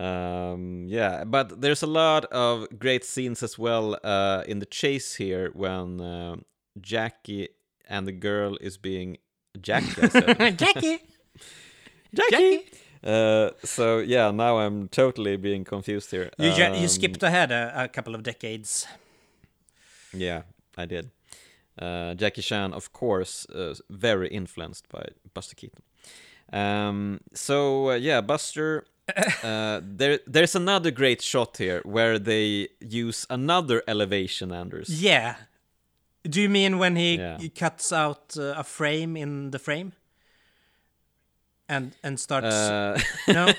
Um, 0.00 0.86
yeah, 0.88 1.22
but 1.24 1.60
there's 1.60 1.82
a 1.82 1.86
lot 1.86 2.24
of 2.26 2.66
great 2.78 3.04
scenes 3.04 3.42
as 3.42 3.58
well 3.58 3.96
uh, 4.02 4.42
in 4.48 4.58
the 4.58 4.66
chase 4.66 5.14
here 5.14 5.50
when 5.54 6.00
uh, 6.00 6.36
Jackie 6.80 7.50
and 7.88 8.06
the 8.06 8.12
girl 8.12 8.56
is 8.60 8.76
being 8.76 9.18
Jackie. 9.62 10.08
Jackie, 10.56 11.00
Jackie. 12.14 12.64
Uh, 13.02 13.50
so 13.64 13.98
yeah, 13.98 14.30
now 14.30 14.58
I'm 14.58 14.88
totally 14.88 15.36
being 15.36 15.64
confused 15.64 16.10
here. 16.10 16.30
you 16.38 16.52
ju- 16.52 16.62
you 16.74 16.82
Um, 16.84 16.88
skipped 16.88 17.22
ahead 17.22 17.50
a, 17.52 17.84
a 17.84 17.88
couple 17.88 18.14
of 18.14 18.22
decades. 18.22 18.86
Yeah, 20.12 20.42
I 20.78 20.86
did. 20.86 21.10
Uh, 21.78 22.14
Jackie 22.14 22.42
Chan, 22.42 22.72
of 22.72 22.92
course, 22.92 23.46
uh, 23.54 23.74
very 23.90 24.28
influenced 24.28 24.88
by 24.88 25.04
Buster 25.34 25.56
Keaton. 25.56 25.82
Um, 26.52 27.20
so 27.34 27.90
uh, 27.90 27.94
yeah, 27.94 28.20
Buster. 28.22 28.84
Uh, 29.44 29.80
there, 29.84 30.18
there's 30.26 30.54
another 30.56 30.90
great 30.90 31.20
shot 31.20 31.58
here 31.58 31.82
where 31.84 32.18
they 32.18 32.68
use 32.80 33.26
another 33.28 33.82
elevation, 33.86 34.50
Anders. 34.50 34.88
Yeah. 34.88 35.34
Do 36.28 36.40
you 36.40 36.48
mean 36.48 36.78
when 36.78 36.96
he, 36.96 37.16
Yeah. 37.16 37.38
cuts 37.54 37.92
out 37.92 38.36
uh, 38.38 38.54
a 38.56 38.64
frame 38.64 39.16
in 39.16 39.50
the 39.50 39.58
frame? 39.58 39.92
And 41.68 41.92
and 42.02 42.18
starts 42.20 42.54
Uh, 42.54 42.98
no 43.28 43.52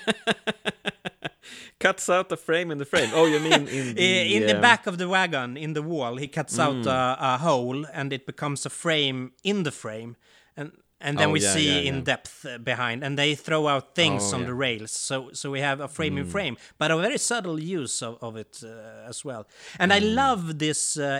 cuts 1.80 2.10
out 2.10 2.30
the 2.30 2.38
frame 2.38 2.72
in 2.72 2.78
the 2.78 2.86
frame. 2.86 3.10
Oh, 3.14 3.26
you 3.26 3.40
mean 3.40 3.68
in 3.68 3.96
the, 3.96 4.36
in 4.36 4.46
the 4.48 4.56
um, 4.56 4.62
back 4.62 4.88
of 4.88 4.98
the 4.98 5.08
wagon 5.08 5.58
in 5.58 5.74
the 5.74 5.82
wall 5.82 6.18
he 6.18 6.28
cuts 6.28 6.60
out 6.60 6.86
a, 6.86 7.18
a 7.20 7.38
hole 7.38 7.86
and 7.94 8.14
it 8.14 8.26
becomes 8.26 8.66
a 8.66 8.70
frame 8.70 9.32
in 9.44 9.64
the 9.64 9.72
frame 9.72 10.16
and 10.58 10.72
and 11.02 11.18
then 11.20 11.30
Oh, 11.30 11.34
we 11.34 11.42
yeah, 11.42 11.54
see 11.54 11.68
yeah, 11.84 11.90
in 11.90 11.96
yeah. 11.96 12.02
depth 12.02 12.46
uh, 12.46 12.58
behind 12.58 13.04
and 13.04 13.18
they 13.18 13.36
throw 13.36 13.68
out 13.68 13.96
things 13.96 14.32
Oh, 14.32 14.36
on. 14.38 14.44
Mm. 14.44 14.46
the 14.48 14.54
rails 14.54 14.92
so 14.92 15.30
so 15.34 15.52
we 15.52 15.60
have 15.60 15.80
a 15.82 15.88
frame 15.88 16.18
in 16.18 16.26
frame 16.26 16.56
but 16.78 16.90
a 16.92 16.98
very 16.98 17.18
subtle 17.18 17.60
use 17.60 18.02
of, 18.02 18.18
of 18.22 18.38
it 18.38 18.64
uh, 18.64 19.10
as 19.10 19.24
well 19.26 19.46
and 19.80 19.92
i 19.94 20.00
Mm. 20.00 20.16
love 20.16 20.58
this 20.60 20.98
uh, 20.98 21.20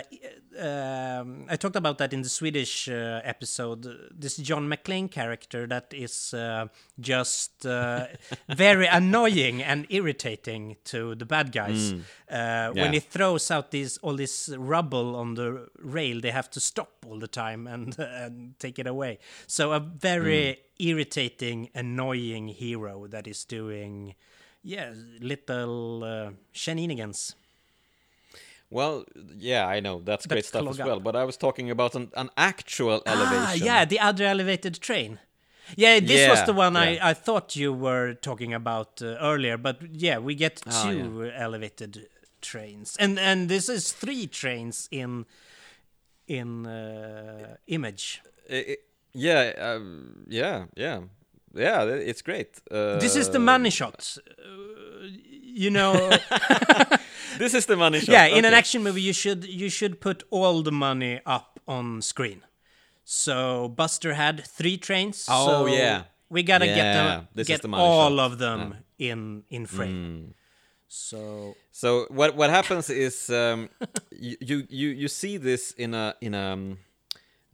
um, 0.58 1.46
i 1.50 1.56
talked 1.56 1.76
about 1.76 1.98
that 1.98 2.12
in 2.12 2.22
the 2.22 2.28
swedish 2.28 2.88
uh, 2.88 3.20
episode 3.24 3.86
this 4.10 4.36
john 4.36 4.68
mcclane 4.68 5.10
character 5.10 5.66
that 5.66 5.92
is 5.92 6.32
uh, 6.34 6.66
just 6.98 7.66
uh, 7.66 8.06
very 8.48 8.86
annoying 8.86 9.62
and 9.62 9.86
irritating 9.90 10.76
to 10.84 11.14
the 11.14 11.26
bad 11.26 11.52
guys 11.52 11.94
Yeah. 12.30 12.70
when 12.70 12.92
he 12.92 13.00
throws 13.00 13.50
out 13.50 13.70
these 13.70 13.98
all 14.02 14.16
this 14.16 14.48
rubble 14.56 15.14
on 15.16 15.34
the 15.34 15.68
rail 15.78 16.20
they 16.20 16.32
have 16.32 16.50
to 16.50 16.60
stop 16.60 17.04
all 17.06 17.18
the 17.20 17.28
time 17.28 17.66
and, 17.66 17.96
and 18.22 18.58
take 18.58 18.78
it 18.78 18.86
away 18.86 19.18
so 19.46 19.72
a 19.76 19.80
very 19.80 20.56
irritating 20.78 21.58
annoying 21.74 22.48
hero 22.62 23.06
that 23.08 23.26
is 23.26 23.44
doing 23.44 24.14
yeah 24.62 24.92
little 25.20 26.02
uh, 26.04 26.30
shenanigans 26.52 27.34
Well, 28.70 29.04
yeah, 29.38 29.64
I 29.76 29.80
know 29.80 30.00
that's 30.04 30.26
great 30.26 30.44
stuff 30.44 30.66
as 30.68 30.76
clog 30.76 30.86
well. 30.88 30.96
up. 30.96 31.04
But 31.04 31.14
I 31.14 31.24
was 31.24 31.36
talking 31.36 31.70
about 31.70 31.94
an, 31.94 32.10
an 32.16 32.30
actual 32.36 33.00
elevation. 33.06 33.62
ah 33.62 33.66
yeah 33.70 33.84
the 33.86 34.00
other 34.08 34.24
elevated 34.24 34.74
train 34.80 35.18
yeah 35.76 36.00
this 36.00 36.28
was 36.28 36.42
the 36.46 36.52
one 36.52 36.74
yeah. 36.74 36.98
I, 37.06 37.10
I 37.10 37.14
thought 37.14 37.56
you 37.56 37.72
were 37.72 38.14
talking 38.14 38.52
about 38.54 39.00
uh, 39.02 39.06
earlier 39.30 39.56
but 39.58 39.76
yeah 40.06 40.18
we 40.18 40.34
get 40.34 40.62
Ah, 40.66 40.82
two 40.84 41.30
elevated 41.46 41.92
trains 42.40 42.96
and 42.98 43.18
and 43.18 43.48
this 43.48 43.68
is 43.68 43.92
three 43.92 44.26
trains 44.26 44.88
in 44.90 45.26
in 46.26 46.66
uh, 46.66 47.56
image 47.66 48.20
I- 48.50 48.54
I- 48.72 48.76
yeah, 49.16 49.52
um, 49.58 50.24
yeah, 50.28 50.64
yeah, 50.76 51.00
yeah. 51.54 51.82
It's 51.84 52.22
great. 52.22 52.60
Uh, 52.70 52.98
This 52.98 53.16
is 53.16 53.28
the 53.30 53.38
money 53.38 53.70
shots. 53.70 54.18
Uh, 54.18 55.08
you 55.54 55.70
know, 55.70 56.10
This 57.38 57.54
is 57.54 57.66
the 57.66 57.76
money 57.76 58.00
shot. 58.00 58.08
yeah, 58.12 58.26
in 58.26 58.44
an 58.44 58.54
action 58.54 58.82
movie, 58.82 59.02
you 59.02 59.12
should 59.12 59.44
you 59.44 59.68
should 59.68 60.00
put 60.00 60.22
all 60.30 60.62
the 60.62 60.72
money 60.72 61.20
up 61.26 61.60
on 61.66 62.02
screen. 62.02 62.42
So 63.04 63.68
Buster 63.68 64.14
had 64.14 64.44
three 64.46 64.76
trains. 64.78 65.26
Oh, 65.28 65.46
so 65.46 65.66
yeah. 65.66 66.02
we 66.28 66.42
gotta 66.42 66.66
get 66.66 66.92
them, 66.94 67.28
this 67.34 67.44
is 67.44 67.48
get 67.48 67.62
the 67.62 67.68
money 67.68 67.82
all 67.82 68.10
shot. 68.16 68.32
of 68.32 68.38
them 68.38 68.74
in 68.98 69.44
in 69.50 69.66
frame. 69.66 70.32
Mm. 70.32 70.34
So 70.88 71.54
So 71.72 72.06
what 72.10 72.36
what 72.36 72.50
happens 72.50 72.90
is 72.90 73.28
um, 73.30 73.68
you, 74.10 74.36
you 74.40 74.56
you 74.68 74.88
you 74.88 75.08
see 75.08 75.36
this 75.38 75.72
in 75.72 75.94
a 75.94 76.14
in 76.20 76.34
a 76.34 76.56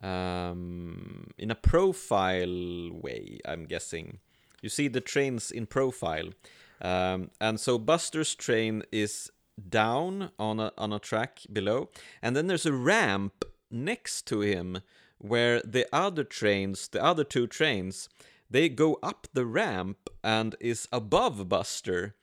um, 0.03 1.29
in 1.39 1.51
a 1.51 1.55
profile 1.55 2.91
way. 2.93 3.39
I'm 3.45 3.67
guessing 3.67 4.19
you 4.61 4.69
see 4.69 4.89
the 4.89 5.01
trains 5.01 5.51
in 5.51 5.67
profile, 5.67 6.31
um, 6.81 7.31
and 7.41 7.59
so 7.59 7.79
Buster's 7.79 8.35
train 8.35 8.83
is 8.91 9.31
down 9.69 10.31
on 10.39 10.61
a 10.61 10.73
on 10.79 10.93
a 10.93 10.99
track 10.99 11.41
below, 11.53 11.91
and 12.21 12.37
then 12.37 12.47
there's 12.47 12.67
a 12.67 12.73
ramp 12.73 13.45
next 13.71 14.27
to 14.27 14.41
him 14.41 14.81
where 15.19 15.61
the 15.61 15.87
other 15.93 16.25
trains, 16.25 16.89
the 16.89 17.03
other 17.03 17.25
two 17.25 17.47
trains, 17.47 18.09
they 18.51 18.69
go 18.69 18.99
up 19.03 19.29
the 19.33 19.47
ramp 19.47 20.11
and 20.23 20.57
is 20.61 20.89
above 20.93 21.49
Buster 21.49 22.17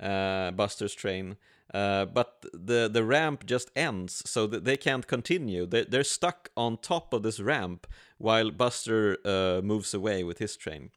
uh, 0.00 0.50
Buster's 0.52 0.94
train. 0.94 1.36
Uh, 1.74 2.06
but 2.06 2.46
the 2.54 2.88
the 2.88 3.04
ramp 3.04 3.44
just 3.44 3.70
ends, 3.76 4.22
so 4.24 4.46
that 4.46 4.64
they 4.64 4.76
can't 4.76 5.06
continue. 5.06 5.66
They, 5.66 5.84
they're 5.84 6.04
stuck 6.04 6.50
on 6.56 6.78
top 6.78 7.12
of 7.12 7.22
this 7.22 7.40
ramp 7.40 7.86
while 8.18 8.50
Buster 8.50 9.18
uh, 9.24 9.60
moves 9.62 9.92
away 9.94 10.24
with 10.24 10.38
his 10.38 10.56
train. 10.56 10.90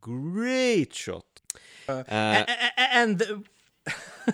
Great 0.00 0.94
shot. 0.94 1.24
Uh, 1.88 2.02
A- 2.08 2.44
a- 2.48 2.72
a- 2.76 2.94
and 2.94 3.22
uh, 3.22 3.92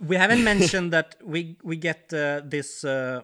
we 0.00 0.16
haven't 0.16 0.44
mentioned 0.44 0.92
that 0.92 1.16
we 1.24 1.56
we 1.62 1.76
get 1.76 2.12
uh, 2.12 2.42
this. 2.44 2.84
Uh, 2.84 3.22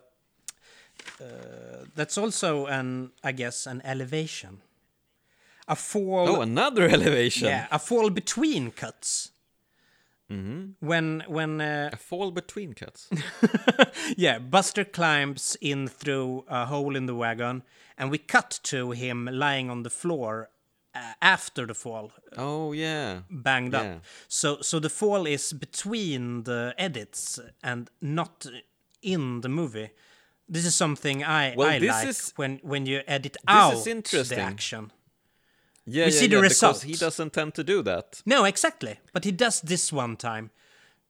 uh, 1.21 1.85
that's 1.95 2.17
also 2.19 2.67
an, 2.67 3.11
I 3.23 3.33
guess, 3.33 3.67
an 3.67 3.81
elevation. 3.85 4.61
A 5.69 5.77
fall. 5.77 6.29
oh, 6.29 6.41
another 6.41 6.89
elevation. 6.97 7.49
yeah, 7.49 7.67
a 7.71 7.79
fall 7.79 8.11
between 8.11 8.71
cuts. 8.71 9.31
Mm-hmm. 10.31 10.87
When 10.87 11.25
when 11.29 11.61
uh, 11.61 11.91
A 11.93 11.97
fall 11.97 12.31
between 12.31 12.73
cuts. 12.75 13.09
yeah, 14.17 14.39
Buster 14.39 14.85
climbs 14.85 15.57
in 15.61 15.89
through 15.89 16.45
a 16.49 16.67
hole 16.67 16.97
in 16.97 17.07
the 17.07 17.15
wagon, 17.15 17.63
and 17.99 18.11
we 18.11 18.19
cut 18.19 18.61
to 18.65 18.93
him 18.93 19.29
lying 19.33 19.71
on 19.71 19.83
the 19.83 19.91
floor 19.91 20.49
uh, 20.95 21.13
after 21.21 21.67
the 21.67 21.75
fall, 21.75 22.13
oh 22.39 22.73
yeah. 22.73 23.21
banged 23.31 23.73
Yeah. 23.75 23.81
up. 23.97 24.03
So 24.29 24.59
so 24.61 24.79
the 24.81 24.89
fall 24.91 25.27
is 25.27 25.53
between 25.53 26.45
the 26.45 26.75
edits 26.79 27.41
and 27.63 27.91
not 28.01 28.47
in 29.03 29.41
the 29.41 29.49
movie. 29.49 29.91
This 30.53 30.65
is 30.67 30.75
something 30.75 31.23
I 31.25 31.55
Well, 31.57 31.69
I 31.69 31.79
this 31.81 31.91
like 31.91 32.09
is- 32.09 32.33
when 32.37 32.61
when 32.63 32.87
you 32.87 33.03
edit 33.07 33.37
is 33.37 33.45
out 33.47 33.87
interesting. 33.87 34.39
the 34.39 34.45
action. 34.45 34.91
Yeah, 35.93 36.07
We 36.07 36.13
yeah, 36.13 36.19
see 36.21 36.27
the 36.29 36.37
yeah, 36.37 36.43
result. 36.49 36.81
because 36.81 36.89
he 36.89 37.05
doesn't 37.07 37.33
tend 37.33 37.55
to 37.55 37.63
do 37.65 37.83
that. 37.83 38.23
No, 38.25 38.45
exactly. 38.45 38.99
But 39.13 39.25
he 39.25 39.33
does 39.33 39.61
this 39.63 39.93
one 39.93 40.17
time, 40.17 40.51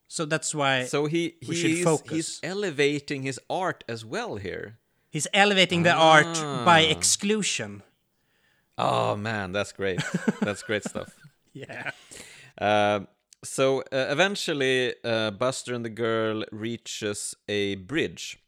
so 0.08 0.24
that's 0.26 0.54
why 0.54 0.86
So 0.86 1.06
he 1.06 1.34
We 1.48 1.54
should 1.56 1.70
he's, 1.70 1.84
focus. 1.84 2.10
he's 2.16 2.40
elevating 2.42 3.22
his 3.24 3.40
art 3.48 3.84
as 3.88 4.04
well 4.04 4.36
here. 4.36 4.78
he's 5.12 5.28
elevating 5.32 5.82
the 5.84 5.92
art 5.92 6.34
by 6.64 6.86
Ah. 6.86 6.90
exclusion. 6.96 7.82
Oh 8.78 9.16
man, 9.16 9.52
that's 9.52 9.72
great. 9.72 10.00
that's 10.40 10.62
great 10.62 10.84
stuff. 10.84 11.08
Yeah. 11.52 11.90
Uh, 12.60 13.00
so 13.42 13.80
uh, 13.80 14.06
eventually, 14.10 14.94
uh, 15.04 15.30
Buster 15.30 15.74
and 15.74 15.82
the 15.84 15.88
girl 15.94 16.44
reaches 16.52 17.34
a 17.48 17.76
bridge, 17.76 18.38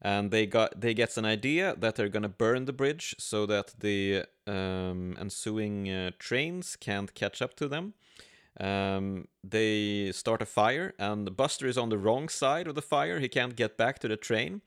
and 0.00 0.30
they 0.30 0.46
got 0.46 0.80
they 0.80 0.94
gets 0.94 1.16
an 1.18 1.24
idea 1.24 1.74
that 1.80 1.96
they're 1.96 2.08
gonna 2.12 2.28
burn 2.38 2.64
the 2.66 2.72
bridge 2.72 3.16
so 3.18 3.46
that 3.46 3.74
the 3.80 4.26
um, 4.48 5.16
ensuing 5.20 5.90
uh, 5.90 6.10
trains 6.18 6.76
can't 6.76 7.14
catch 7.14 7.42
up 7.42 7.54
to 7.56 7.68
them. 7.68 7.94
Um, 8.58 9.28
they 9.44 10.10
start 10.12 10.42
a 10.42 10.46
fire, 10.46 10.94
and 10.98 11.36
Buster 11.36 11.66
is 11.66 11.78
on 11.78 11.90
the 11.90 11.98
wrong 11.98 12.28
side 12.28 12.66
of 12.66 12.74
the 12.74 12.82
fire. 12.82 13.20
He 13.20 13.28
can't 13.28 13.54
get 13.54 13.76
back 13.76 13.98
to 14.00 14.08
the 14.08 14.16
train, 14.16 14.62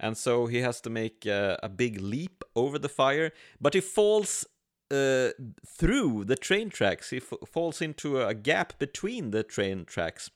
and 0.00 0.16
so 0.16 0.46
he 0.46 0.58
has 0.58 0.80
to 0.80 0.90
make 0.90 1.26
uh, 1.26 1.56
a 1.62 1.68
big 1.68 2.00
leap 2.00 2.42
over 2.56 2.78
the 2.78 2.88
fire. 2.88 3.32
But 3.60 3.74
he 3.74 3.80
falls 3.80 4.44
uh, 4.90 5.30
through 5.66 6.24
the 6.24 6.36
train 6.36 6.70
tracks. 6.70 7.10
He 7.10 7.18
f- 7.18 7.48
falls 7.48 7.80
into 7.80 8.20
a 8.20 8.34
gap 8.34 8.78
between 8.78 9.30
the 9.30 9.42
train 9.42 9.84
tracks 9.84 10.30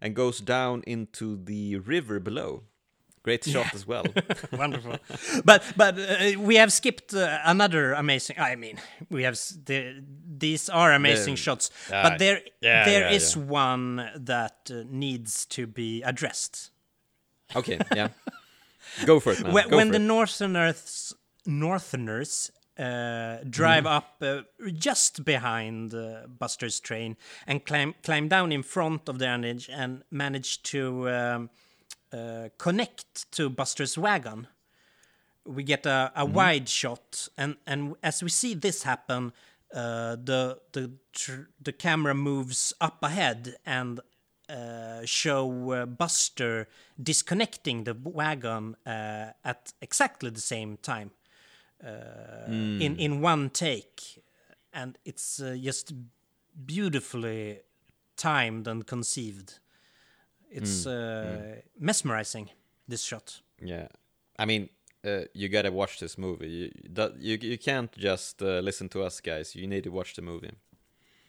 and 0.00 0.14
goes 0.14 0.40
down 0.40 0.82
into 0.86 1.36
the 1.36 1.76
river 1.76 2.20
below. 2.20 2.64
Great 3.24 3.44
shot 3.44 3.74
as 3.74 3.86
well. 3.86 4.04
Wonderful. 4.52 4.96
but 5.44 5.62
but 5.76 5.98
uh, 5.98 6.38
we 6.40 6.56
have 6.56 6.70
skipped 6.72 7.14
uh, 7.14 7.38
another 7.44 7.94
amazing. 7.94 8.36
I 8.38 8.54
mean, 8.56 8.76
we 9.10 9.22
have 9.24 9.32
s- 9.34 9.58
the, 9.64 10.02
these 10.38 10.68
are 10.68 10.92
amazing 10.92 11.34
The- 11.34 11.40
shots, 11.42 11.70
uh, 11.90 12.02
but 12.02 12.18
there 12.18 12.40
yeah, 12.60 12.84
there 12.84 13.00
yeah, 13.10 13.16
is 13.16 13.34
yeah. 13.36 13.42
one 13.42 14.10
that 14.26 14.70
uh, 14.70 14.82
needs 14.90 15.46
to 15.46 15.66
be 15.66 16.02
addressed. 16.02 16.70
okay, 17.56 17.78
yeah. 17.96 18.08
Go 19.06 19.20
for 19.20 19.32
it, 19.32 19.42
man. 19.42 19.52
when 19.54 19.70
when 19.70 19.86
for 19.88 19.92
the 19.98 20.04
it. 20.04 20.06
Northerners 20.06 21.14
Northerners 21.46 22.50
uh, 22.78 23.38
drive 23.48 23.84
Mm-hmm. 23.84 23.96
up 23.96 24.22
uh, 24.22 24.42
just 24.78 25.24
behind 25.24 25.94
uh, 25.94 26.26
Buster's 26.38 26.80
train 26.80 27.16
and 27.46 27.64
climb 27.64 27.94
climb 28.02 28.28
down 28.28 28.52
in 28.52 28.62
front 28.62 29.08
of 29.08 29.18
the 29.18 29.28
engine 29.28 29.74
and 29.74 30.02
manage 30.10 30.62
to 30.72 31.08
um, 31.08 31.50
uh, 32.14 32.48
connect 32.58 33.30
to 33.32 33.50
Buster's 33.50 33.98
wagon. 33.98 34.46
We 35.46 35.62
get 35.64 35.86
a, 35.86 36.12
a 36.14 36.24
Mm-hmm. 36.24 36.34
wide 36.34 36.68
shot, 36.68 37.28
and 37.36 37.56
and 37.66 37.94
as 38.02 38.22
we 38.22 38.28
see 38.30 38.54
this 38.54 38.82
happen, 38.84 39.32
uh, 39.74 40.16
the 40.24 40.58
the 40.72 40.90
the 41.64 41.72
camera 41.72 42.14
moves 42.14 42.72
up 42.80 43.02
ahead 43.02 43.56
and 43.66 44.00
uh, 44.48 45.04
show 45.04 45.72
uh, 45.72 45.86
Buster 45.86 46.66
disconnecting 47.02 47.84
the 47.84 47.94
wagon 47.94 48.76
uh, 48.86 49.32
at 49.44 49.72
exactly 49.80 50.30
the 50.30 50.40
same 50.40 50.76
time 50.76 51.10
uh, 51.84 52.46
in 52.80 52.96
in 52.96 53.20
one 53.22 53.50
take, 53.50 54.22
and 54.72 54.98
it's 55.04 55.42
just 55.62 55.92
beautifully 56.66 57.60
timed 58.16 58.68
and 58.68 58.86
conceived. 58.86 59.58
It's 60.56 60.86
uh, 60.86 61.56
mesmerizing. 61.78 62.48
This 62.88 63.02
shot. 63.04 63.40
Yeah, 63.62 63.88
I 64.38 64.44
mean, 64.46 64.68
uh, 65.04 65.22
you 65.34 65.48
gotta 65.48 65.70
watch 65.72 65.98
this 65.98 66.16
movie. 66.18 66.48
You 66.48 66.70
that, 66.94 67.10
you, 67.20 67.38
you 67.40 67.58
can't 67.58 67.90
just 67.98 68.42
uh, 68.42 68.60
listen 68.60 68.88
to 68.90 69.02
us, 69.02 69.20
guys. 69.20 69.54
You 69.56 69.66
need 69.66 69.84
to 69.84 69.90
watch 69.90 70.14
the 70.14 70.22
movie 70.22 70.50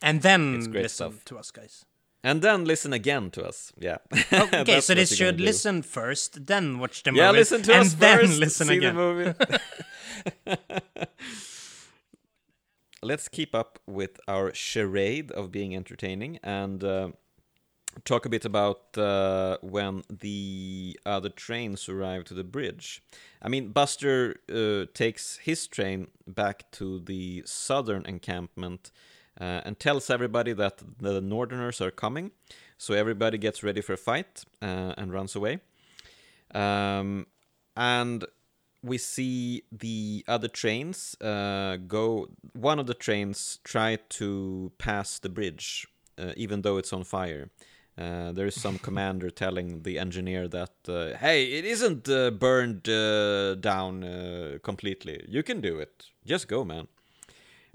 And 0.02 0.22
then 0.22 0.56
It's 0.56 0.68
great 0.68 0.84
listen 0.84 1.12
stuff. 1.12 1.26
to 1.26 1.38
us, 1.40 1.52
guys. 1.52 1.86
and 2.24 2.42
then 2.42 2.66
listen 2.66 2.94
again 2.94 3.30
to 3.32 3.44
us. 3.48 3.72
Yeah. 3.80 3.98
Okay, 4.62 4.82
so 4.82 4.94
this 4.96 5.16
should 5.16 5.38
do. 5.38 5.44
listen 5.46 5.82
first, 5.84 6.46
then 6.48 6.80
watch 6.80 7.04
the 7.04 7.12
movie. 7.12 7.22
Yeah, 7.22 7.32
listen 7.32 7.62
to 7.64 7.72
and 7.74 7.82
us 7.86 7.94
then 7.96 8.20
first. 8.20 8.40
listen 8.40 8.68
see 8.68 8.78
again. 8.78 8.96
the 8.96 9.02
movie. 9.02 9.34
Let's 13.02 13.28
keep 13.30 13.54
up 13.54 13.80
with 13.86 14.20
our 14.28 14.54
charade 14.54 15.32
of 15.32 15.52
being 15.52 15.76
entertaining 15.76 16.40
and 16.44 16.84
uh, 16.84 17.10
talk 18.04 18.26
a 18.26 18.30
bit 18.30 18.46
about 18.46 18.98
uh, 18.98 19.58
when 19.62 20.04
the 20.10 21.00
other 21.06 21.30
trains 21.30 21.88
arrive 21.88 22.26
to 22.26 22.34
the 22.34 22.44
bridge. 22.44 23.02
I 23.42 23.50
mean, 23.50 23.70
Buster 23.70 24.36
uh, 24.50 24.86
takes 24.94 25.38
his 25.38 25.68
train 25.68 26.08
back 26.28 26.72
to 26.72 27.00
the 27.00 27.44
southern 27.46 28.06
encampment 28.06 28.92
uh, 29.40 29.62
and 29.66 29.80
tells 29.80 30.10
everybody 30.10 30.54
that 30.54 30.82
the 31.00 31.22
Northerners 31.22 31.82
are 31.82 31.92
coming. 31.92 32.32
So 32.78 32.94
everybody 32.94 33.38
gets 33.38 33.64
ready 33.64 33.82
for 33.82 33.94
a 33.94 33.98
fight 33.98 34.44
uh, 34.62 34.94
and 34.98 35.14
runs 35.14 35.36
away. 35.36 35.60
Um, 36.54 37.28
and 37.76 38.26
we 38.84 38.98
see 38.98 39.64
the 39.72 40.24
other 40.28 40.48
trains 40.48 41.16
uh, 41.22 41.78
go. 41.88 42.30
One 42.54 42.80
of 42.80 42.88
the 42.88 42.94
trains 42.94 43.60
try 43.64 43.98
to 44.10 44.72
pass 44.78 45.20
the 45.20 45.30
bridge, 45.30 45.88
uh, 46.18 46.34
even 46.38 46.62
though 46.62 46.78
it's 46.78 46.94
on 46.94 47.04
fire. 47.04 47.50
Uh, 47.98 48.34
there 48.34 48.46
is 48.46 48.60
some 48.60 48.78
commander 48.78 49.30
telling 49.30 49.84
the 49.84 49.98
engineer 49.98 50.48
that, 50.50 50.74
uh, 50.90 51.18
hey, 51.18 51.46
it 51.46 51.64
isn't 51.64 52.10
uh, 52.10 52.30
burned 52.32 52.90
uh, 52.90 53.56
down 53.56 54.04
uh, 54.04 54.58
completely. 54.64 55.24
You 55.30 55.44
can 55.44 55.62
do 55.62 55.80
it. 55.80 56.08
Just 56.26 56.48
go, 56.50 56.66
man. 56.66 56.88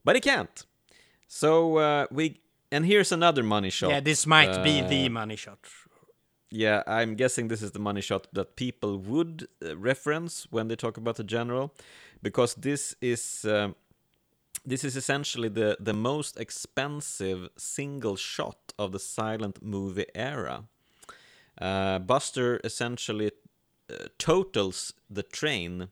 But 0.05 0.17
he 0.17 0.21
can't. 0.21 0.67
So 1.27 1.79
uh, 1.79 2.07
we. 2.11 2.41
And 2.73 2.85
here's 2.87 3.13
another 3.13 3.43
money 3.43 3.71
shot. 3.71 3.91
Yeah, 3.91 4.01
this 4.01 4.27
might 4.27 4.63
be 4.63 4.83
the 4.83 5.09
money 5.09 5.37
shot. 5.37 5.59
yeah, 6.51 6.83
I'm 6.87 7.15
guessing 7.15 7.49
this 7.49 7.63
is 7.63 7.71
the 7.73 7.79
money 7.79 8.01
shot 8.01 8.27
that 8.33 8.57
people 8.57 8.99
would 8.99 9.47
uh, 9.65 9.77
reference 9.77 10.47
when 10.51 10.69
they 10.69 10.77
talk 10.77 10.97
about 10.97 11.17
the 11.17 11.25
general, 11.25 11.73
because 12.23 12.55
this 12.55 12.95
is 13.01 13.45
um, 13.45 13.75
this 14.65 14.85
is 14.85 14.97
essentially 14.97 15.49
the 15.49 15.77
the 15.81 15.93
most 15.95 16.39
expensive 16.39 17.49
single 17.57 18.16
shot 18.16 18.73
of 18.78 18.93
the 18.93 18.99
silent 18.99 19.62
movie 19.62 20.07
era. 20.15 20.65
Uh, 21.61 21.99
Buster 21.99 22.61
essentially 22.65 23.31
uh, 23.91 23.95
totals 24.19 24.95
the 25.11 25.23
train 25.23 25.89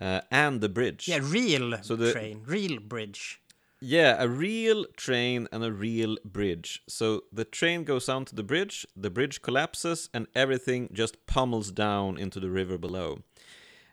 uh, 0.00 0.20
and 0.30 0.60
the 0.60 0.68
bridge. 0.68 1.08
Yeah, 1.08 1.20
real 1.22 1.78
So 1.82 1.96
the- 1.96 2.12
train, 2.12 2.42
real 2.46 2.80
bridge. 2.80 3.40
Yeah, 3.80 4.16
a 4.18 4.26
real 4.26 4.86
train 4.96 5.48
and 5.52 5.62
a 5.62 5.70
real 5.70 6.16
bridge. 6.24 6.82
So 6.88 7.24
the 7.30 7.44
train 7.44 7.84
goes 7.84 8.08
onto 8.08 8.34
the 8.34 8.42
bridge, 8.42 8.86
the 8.96 9.10
bridge 9.10 9.42
collapses, 9.42 10.08
and 10.14 10.26
everything 10.34 10.88
just 10.92 11.26
pummels 11.26 11.70
down 11.72 12.16
into 12.18 12.40
the 12.40 12.48
river 12.50 12.78
below. 12.78 13.18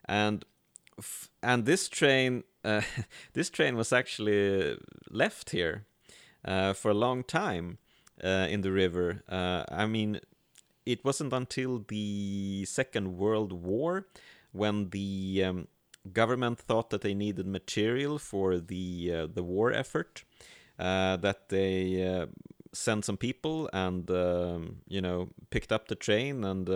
And 0.06 0.46
and 1.42 1.66
this 1.66 1.90
train, 1.90 2.44
uh, 2.64 2.82
this 3.34 3.50
train 3.50 3.76
was 3.76 3.94
actually 3.94 4.78
left 5.10 5.52
here 5.52 5.86
uh, 6.46 6.74
for 6.74 6.92
a 6.92 6.96
long 6.96 7.24
time 7.24 7.78
uh, 8.24 8.48
in 8.50 8.62
the 8.62 8.72
river. 8.72 9.24
Uh, 9.30 9.64
I 9.70 9.86
mean, 9.86 10.20
it 10.86 11.04
wasn't 11.04 11.34
until 11.34 11.84
the 11.88 12.66
Second 12.66 13.18
World 13.18 13.54
War 13.54 14.08
when 14.52 14.90
the 14.90 15.44
um, 15.46 15.68
government 16.12 16.60
thought 16.60 16.90
that 16.90 17.02
they 17.02 17.14
needed 17.14 17.48
material 17.48 18.20
for 18.20 18.60
the 18.60 19.12
uh, 19.14 19.28
the 19.34 19.44
war 19.44 19.72
effort 19.72 20.24
uh, 20.78 21.16
that 21.18 21.50
they 21.50 22.28
sent 22.74 23.06
some 23.06 23.18
people 23.18 23.70
and 23.72 24.10
um, 24.12 24.82
you 24.88 25.02
know 25.02 25.30
picked 25.50 25.72
up 25.72 25.88
the 25.88 25.96
train 25.96 26.44
and 26.44 26.68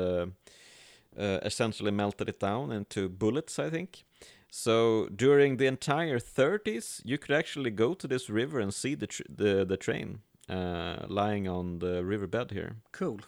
uh, 1.18 1.40
essentially 1.44 1.92
melted 1.92 2.30
it 2.30 2.40
down 2.40 2.72
into 2.72 3.10
bullets, 3.10 3.60
I 3.60 3.70
think. 3.70 4.04
So 4.50 5.10
during 5.16 5.58
the 5.58 5.68
entire 5.68 6.20
30s, 6.20 7.02
you 7.04 7.18
could 7.18 7.36
actually 7.36 7.70
go 7.72 7.94
to 7.94 8.08
this 8.08 8.30
river 8.30 8.60
and 8.60 8.74
see 8.74 8.96
the 8.96 9.08
tr- 9.08 9.24
the, 9.30 9.66
the 9.66 9.78
train 9.78 10.20
uh, 10.50 11.06
lying 11.08 11.48
on 11.48 11.80
the 11.80 12.04
riverbed 12.04 12.52
here. 12.52 12.78
Cool. 12.92 13.20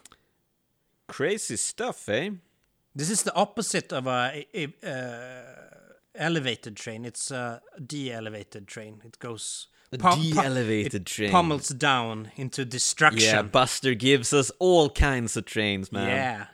Crazy 1.07 1.57
stuff, 1.57 2.07
eh? 2.10 2.30
This 2.95 3.10
is 3.10 3.24
the 3.24 3.34
opposite 3.36 3.91
of 3.94 4.07
a, 4.07 4.45
a, 4.53 4.68
uh, 4.84 5.86
elevated 6.16 6.76
train. 6.76 7.06
It's 7.06 7.32
a 7.32 7.61
de-elevated 7.86 8.68
train. 8.68 9.02
It 9.03 9.20
goes 9.20 9.68
A 9.91 9.98
de-elevated 9.98 10.94
it 11.02 11.06
train. 11.06 11.32
pummels 11.32 11.70
down 11.70 12.32
into 12.36 12.66
destruction. 12.66 13.36
Yeah, 13.36 13.41
Buster 13.41 13.94
gives 13.95 14.34
us 14.34 14.52
all 14.60 14.90
kinds 14.90 15.36
of 15.38 15.45
trains, 15.45 15.91
man. 15.91 16.07
Yeah. 16.10 16.45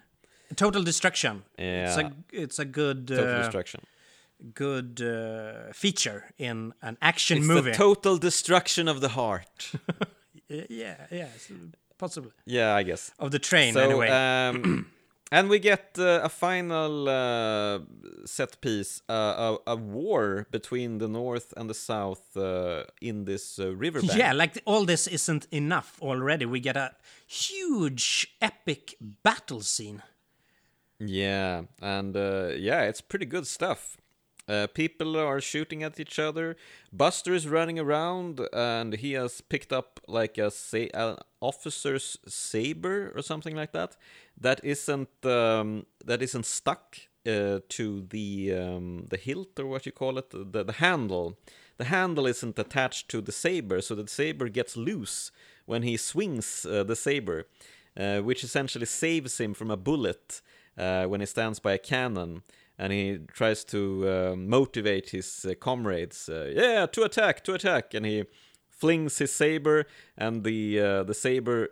Total 0.55 0.83
destruction. 0.83 1.43
It's 1.57 1.97
Yeah. 1.97 2.07
a 2.07 2.41
it's 2.43 2.59
a 2.59 2.65
good 2.65 3.07
Total 3.07 3.35
uh, 3.35 3.37
destruction. 3.43 3.81
good 4.53 5.01
uh, 5.01 5.73
feature 5.73 6.23
in 6.37 6.73
an 6.81 6.97
action 7.01 7.37
It's 7.37 7.47
movie. 7.47 7.71
the 7.71 7.77
total 7.77 8.17
destruction 8.17 8.87
of 8.87 8.99
the 9.01 9.09
heart. 9.09 9.71
Yeah, 10.47 11.07
yeah, 11.11 11.27
possibly 11.97 12.31
yeah, 12.45 12.75
I 12.79 12.83
guess. 12.83 13.11
of 13.17 13.31
the 13.31 13.39
train 13.39 13.73
so, 13.73 13.79
anyway. 13.79 14.09
um, 14.09 14.85
and 15.31 15.49
we 15.49 15.57
get 15.59 15.97
uh, 15.97 16.19
a 16.23 16.29
final 16.29 17.09
uh, 17.09 17.79
set 18.25 18.61
piece, 18.61 19.01
uh, 19.09 19.57
a, 19.65 19.71
a 19.71 19.75
war 19.75 20.45
between 20.51 20.99
the 20.99 21.07
North 21.07 21.51
and 21.57 21.67
the 21.67 21.73
South 21.73 22.37
uh, 22.37 22.83
in 23.01 23.25
this 23.25 23.57
uh, 23.59 23.75
riverbank. 23.75 24.15
yeah, 24.19 24.33
like 24.33 24.61
all 24.65 24.85
this 24.85 25.07
isn't 25.07 25.47
enough 25.51 25.97
already. 26.01 26.45
We 26.45 26.59
get 26.59 26.77
a 26.77 26.91
huge 27.27 28.27
epic 28.41 28.95
battle 29.23 29.61
scene. 29.61 30.03
Yeah, 30.99 31.63
and 31.81 32.15
uh, 32.15 32.51
yeah, 32.57 32.83
it's 32.83 33.01
pretty 33.01 33.25
good 33.25 33.47
stuff. 33.47 33.97
Uh, 34.47 34.67
people 34.67 35.17
are 35.17 35.41
shooting 35.41 35.81
at 35.83 35.99
each 35.99 36.19
other. 36.19 36.55
Buster 36.93 37.33
is 37.33 37.47
running 37.47 37.79
around, 37.79 38.39
and 38.53 38.93
he 38.93 39.13
has 39.13 39.41
picked 39.41 39.73
up 39.73 39.99
like 40.07 40.37
a 40.37 40.51
sa- 40.51 40.87
an 40.93 41.17
officer's 41.41 42.17
saber 42.27 43.11
or 43.15 43.21
something 43.23 43.55
like 43.55 43.71
that. 43.73 43.97
That 44.39 44.61
isn't 44.63 45.25
um, 45.25 45.85
that 46.05 46.21
isn't 46.21 46.45
stuck 46.45 46.97
uh, 47.27 47.59
to 47.69 48.05
the 48.09 48.53
um, 48.53 49.07
the 49.09 49.17
hilt 49.17 49.59
or 49.59 49.65
what 49.65 49.85
you 49.85 49.91
call 49.91 50.17
it, 50.17 50.29
the 50.29 50.63
the 50.63 50.73
handle. 50.73 51.37
The 51.77 51.85
handle 51.85 52.25
isn't 52.27 52.57
attached 52.57 53.09
to 53.09 53.19
the 53.21 53.33
saber, 53.33 53.81
so 53.81 53.95
the 53.95 54.07
saber 54.07 54.47
gets 54.47 54.77
loose 54.77 55.31
when 55.65 55.81
he 55.81 55.97
swings 55.97 56.65
uh, 56.69 56.83
the 56.83 56.95
saber, 56.95 57.47
uh, 57.97 58.19
which 58.19 58.43
essentially 58.43 58.85
saves 58.85 59.39
him 59.39 59.53
from 59.53 59.71
a 59.71 59.75
bullet 59.77 60.41
uh, 60.77 61.05
when 61.05 61.19
he 61.21 61.25
stands 61.25 61.59
by 61.59 61.73
a 61.73 61.77
cannon 61.77 62.41
and 62.77 62.91
he 62.93 63.19
tries 63.33 63.63
to 63.63 64.07
uh, 64.07 64.35
motivate 64.35 65.09
his 65.11 65.45
uh, 65.45 65.53
comrades. 65.59 66.27
Uh, 66.29 66.51
yeah, 66.55 66.85
to 66.87 67.03
attack, 67.03 67.43
to 67.43 67.53
attack, 67.53 67.93
and 67.93 68.05
he 68.05 68.23
flings 68.69 69.17
his 69.17 69.33
saber, 69.33 69.85
and 70.17 70.43
the 70.43 70.79
uh, 70.79 71.03
the 71.03 71.13
saber 71.13 71.69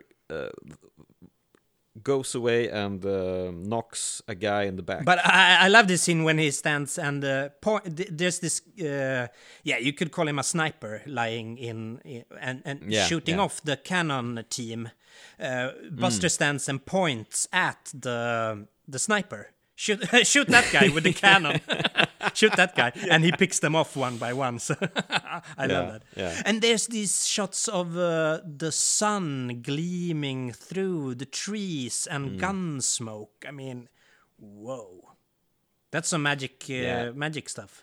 goes 2.02 2.34
away 2.34 2.68
and 2.70 3.04
uh, 3.06 3.52
knocks 3.54 4.20
a 4.26 4.34
guy 4.34 4.64
in 4.64 4.76
the 4.76 4.82
back. 4.82 5.04
But 5.04 5.18
I, 5.24 5.66
I 5.66 5.68
love 5.68 5.86
this 5.86 6.02
scene 6.02 6.24
when 6.24 6.38
he 6.38 6.50
stands 6.50 6.98
and 6.98 7.24
uh, 7.24 7.50
point. 7.60 7.96
th- 7.96 8.08
There's 8.10 8.40
this, 8.40 8.62
uh, 8.80 9.28
yeah, 9.62 9.78
you 9.78 9.92
could 9.92 10.10
call 10.10 10.26
him 10.26 10.38
a 10.38 10.42
sniper 10.42 11.02
lying 11.06 11.56
in, 11.56 12.00
in 12.04 12.24
and 12.40 12.62
and 12.64 12.80
Yeah, 12.92 13.04
shooting 13.06 13.36
yeah. 13.36 13.42
off 13.42 13.62
the 13.62 13.76
cannon 13.76 14.44
team. 14.50 14.90
Uh, 15.38 15.70
Buster 15.92 16.28
stands 16.28 16.68
and 16.68 16.84
points 16.84 17.46
at 17.52 17.92
the 17.94 18.66
the 18.88 18.98
sniper. 18.98 19.50
Shoot, 19.76 20.04
shoot 20.26 20.46
that 20.48 20.70
guy 20.72 20.88
with 20.88 21.02
the 21.04 21.12
cannon. 21.24 21.60
shoot 22.34 22.52
that 22.56 22.76
guy, 22.76 22.92
and 23.10 23.24
he 23.24 23.32
picks 23.32 23.58
them 23.58 23.74
off 23.74 23.96
one 23.96 24.18
by 24.18 24.32
one. 24.32 24.60
So 24.60 24.76
I 25.58 25.66
love 25.66 25.92
that. 25.92 26.02
yeah. 26.16 26.42
And 26.46 26.62
there's 26.62 26.86
these 26.86 27.26
shots 27.26 27.66
of 27.66 27.96
uh, 27.96 28.40
the 28.46 28.70
sun 28.70 29.60
gleaming 29.62 30.52
through 30.52 31.16
the 31.16 31.26
trees 31.26 32.06
Mm. 32.10 32.14
and 32.16 32.40
gun 32.40 32.80
smoke. 32.80 33.44
I 33.48 33.50
mean, 33.50 33.88
whoa, 34.38 35.10
that's 35.90 36.08
some 36.08 36.22
magic, 36.22 36.64
uh, 36.70 36.72
Yeah. 36.74 37.10
magic 37.12 37.48
stuff. 37.48 37.82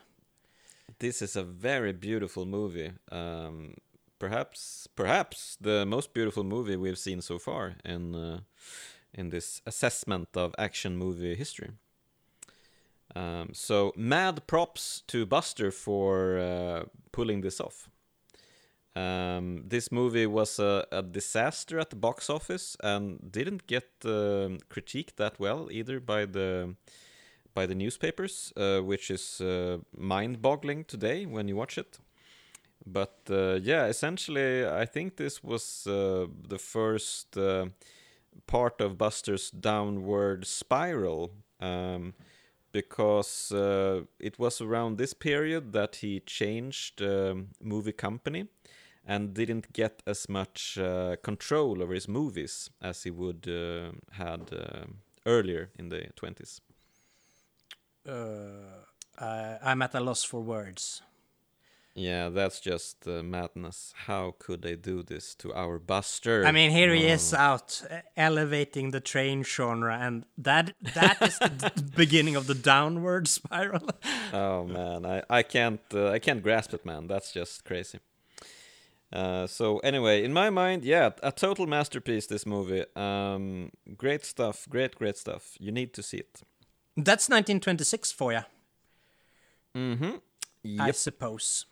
this 0.99 1.21
is 1.21 1.35
a 1.35 1.43
very 1.43 1.91
beautiful 1.93 2.45
movie. 2.45 2.91
Um, 3.11 3.73
perhaps, 4.19 4.87
perhaps 4.95 5.57
the 5.59 5.85
most 5.85 6.13
beautiful 6.13 6.43
movie 6.43 6.77
we've 6.77 6.97
seen 6.99 7.21
so 7.21 7.37
far 7.39 7.75
and. 7.83 8.15
uh, 8.15 8.39
in 9.13 9.29
this 9.29 9.61
assessment 9.65 10.29
of 10.35 10.55
action 10.57 10.97
movie 10.97 11.35
history. 11.35 11.71
Um, 13.15 13.49
so, 13.53 13.91
mad 13.95 14.47
props 14.47 15.03
to 15.07 15.25
Buster 15.25 15.71
for 15.71 16.37
uh, 16.39 16.83
pulling 17.11 17.41
this 17.41 17.59
off. 17.59 17.89
Um, 18.95 19.63
this 19.67 19.91
movie 19.91 20.27
was 20.27 20.59
a, 20.59 20.85
a 20.91 21.01
disaster 21.01 21.79
at 21.79 21.89
the 21.89 21.95
box 21.95 22.29
office 22.29 22.75
and 22.83 23.31
didn't 23.31 23.67
get 23.67 23.87
um, 24.03 24.59
critiqued 24.69 25.15
that 25.15 25.39
well 25.39 25.69
either 25.71 25.99
by 25.99 26.25
the 26.25 26.75
by 27.53 27.65
the 27.65 27.75
newspapers, 27.75 28.53
uh, 28.55 28.79
which 28.79 29.11
is 29.11 29.41
uh, 29.41 29.77
mind-boggling 29.97 30.85
today 30.85 31.25
when 31.25 31.49
you 31.49 31.55
watch 31.57 31.77
it. 31.77 31.99
But 32.85 33.19
uh, 33.29 33.59
yeah, 33.61 33.87
essentially, 33.87 34.65
I 34.65 34.85
think 34.85 35.17
this 35.17 35.43
was 35.43 35.85
uh, 35.85 36.27
the 36.47 36.57
first 36.57 37.37
uh, 37.37 37.65
part 38.47 38.81
of 38.81 38.97
Buster's 38.97 39.51
downward 39.51 40.45
spiral, 40.45 41.31
um, 41.59 42.13
because 42.71 43.51
uh, 43.51 44.01
it 44.19 44.39
was 44.39 44.61
around 44.61 44.97
this 44.97 45.13
period 45.13 45.73
that 45.73 45.97
he 45.97 46.21
changed 46.21 47.01
um, 47.01 47.49
movie 47.61 47.91
company 47.91 48.47
and 49.05 49.33
didn't 49.33 49.73
get 49.73 50.01
as 50.05 50.29
much 50.29 50.77
uh, 50.77 51.15
control 51.23 51.81
over 51.81 51.93
his 51.93 52.07
movies 52.07 52.69
as 52.81 53.03
he 53.03 53.09
would 53.09 53.47
uh, 53.47 53.91
had 54.11 54.51
uh, 54.53 54.85
earlier 55.25 55.69
in 55.77 55.89
the 55.89 56.07
20s. 56.15 56.61
Uh, 58.07 59.57
I'm 59.63 59.81
at 59.81 59.93
a 59.95 59.99
loss 59.99 60.23
for 60.23 60.41
words. 60.41 61.01
Yeah, 61.93 62.29
that's 62.29 62.61
just 62.61 63.05
uh, 63.05 63.21
madness. 63.21 63.93
How 64.07 64.33
could 64.39 64.61
they 64.61 64.77
do 64.77 65.03
this 65.03 65.35
to 65.35 65.53
our 65.53 65.77
Buster? 65.77 66.45
I 66.45 66.51
mean, 66.53 66.71
here 66.71 66.93
he 66.93 67.07
is 67.07 67.33
out 67.33 67.81
uh, 67.91 67.97
elevating 68.15 68.91
the 68.91 69.01
train 69.01 69.43
genre, 69.43 69.97
and 69.99 70.23
that 70.37 70.73
that 70.95 71.21
is 71.21 71.37
the 71.39 71.49
d- 71.49 71.83
beginning 71.95 72.37
of 72.37 72.47
the 72.47 72.55
downward 72.55 73.27
spiral. 73.27 73.87
Oh 74.33 74.63
man, 74.65 75.05
I, 75.05 75.23
I 75.39 75.43
can't 75.43 75.81
uh, 75.93 76.07
I 76.15 76.19
can't 76.19 76.41
grasp 76.41 76.73
it, 76.73 76.85
man. 76.85 77.07
That's 77.07 77.33
just 77.33 77.65
crazy. 77.65 77.99
Uh, 79.11 79.45
so 79.45 79.79
anyway, 79.79 80.23
in 80.23 80.31
my 80.31 80.49
mind, 80.49 80.85
yeah, 80.85 81.09
a 81.21 81.33
total 81.33 81.67
masterpiece. 81.67 82.27
This 82.27 82.45
movie, 82.45 82.85
um, 82.95 83.71
great 83.97 84.23
stuff, 84.23 84.65
great 84.69 84.95
great 84.95 85.17
stuff. 85.17 85.57
You 85.59 85.73
need 85.73 85.93
to 85.95 86.01
see 86.01 86.17
it. 86.19 86.41
That's 86.95 87.27
1926 87.27 88.13
for 88.13 88.31
you, 88.31 88.43
Mm-hmm. 89.75 90.79
I 90.81 90.91
suppose. 90.91 91.65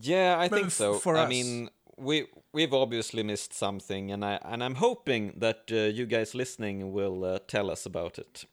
Yeah, 0.00 0.36
I 0.38 0.48
think 0.48 0.70
so. 0.70 0.94
for 0.98 1.16
I 1.16 1.22
us- 1.24 1.28
mean, 1.28 1.70
we 1.96 2.26
we've 2.52 2.74
obviously 2.74 3.22
missed 3.22 3.52
something, 3.54 4.10
and 4.12 4.24
I 4.24 4.38
and 4.44 4.62
I'm 4.62 4.74
hoping 4.76 5.32
that 5.38 5.70
uh, 5.70 5.76
you 5.76 6.06
guys 6.06 6.34
listening 6.34 6.92
will 6.92 7.24
uh, 7.24 7.38
tell 7.46 7.70
us 7.70 7.86
about 7.86 8.18
it. 8.18 8.44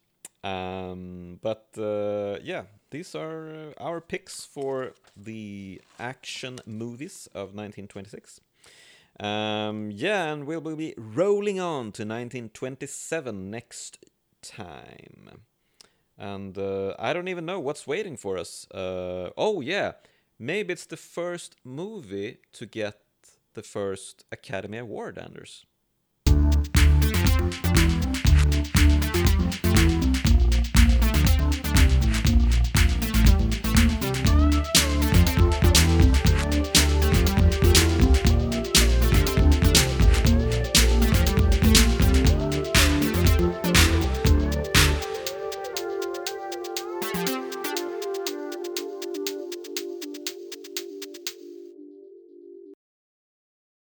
Um, 0.42 1.38
but 1.42 1.68
uh, 1.78 2.38
yeah, 2.42 2.64
these 2.90 3.14
are 3.14 3.48
uh, 3.78 3.82
our 3.82 4.00
picks 4.00 4.44
for 4.44 4.92
the 5.16 5.80
action 5.98 6.58
movies 6.66 7.28
of 7.34 7.54
1926. 7.54 8.40
Um, 9.20 9.90
yeah, 9.92 10.32
and 10.32 10.44
we'll, 10.46 10.60
we'll 10.60 10.76
be 10.76 10.92
rolling 10.98 11.60
on 11.60 11.92
to 11.92 12.02
1927 12.02 13.50
next 13.50 14.04
time. 14.42 15.40
And 16.18 16.58
uh, 16.58 16.94
I 16.98 17.12
don't 17.12 17.28
even 17.28 17.46
know 17.46 17.60
what's 17.60 17.86
waiting 17.86 18.16
for 18.16 18.36
us. 18.38 18.66
Uh, 18.70 19.30
oh, 19.36 19.60
yeah. 19.60 19.92
Maybe 20.38 20.72
it's 20.72 20.86
the 20.86 20.96
first 20.96 21.56
movie 21.64 22.38
to 22.52 22.66
get 22.66 23.00
the 23.54 23.62
first 23.62 24.24
Academy 24.32 24.78
Award, 24.78 25.18
Anders. 25.18 25.64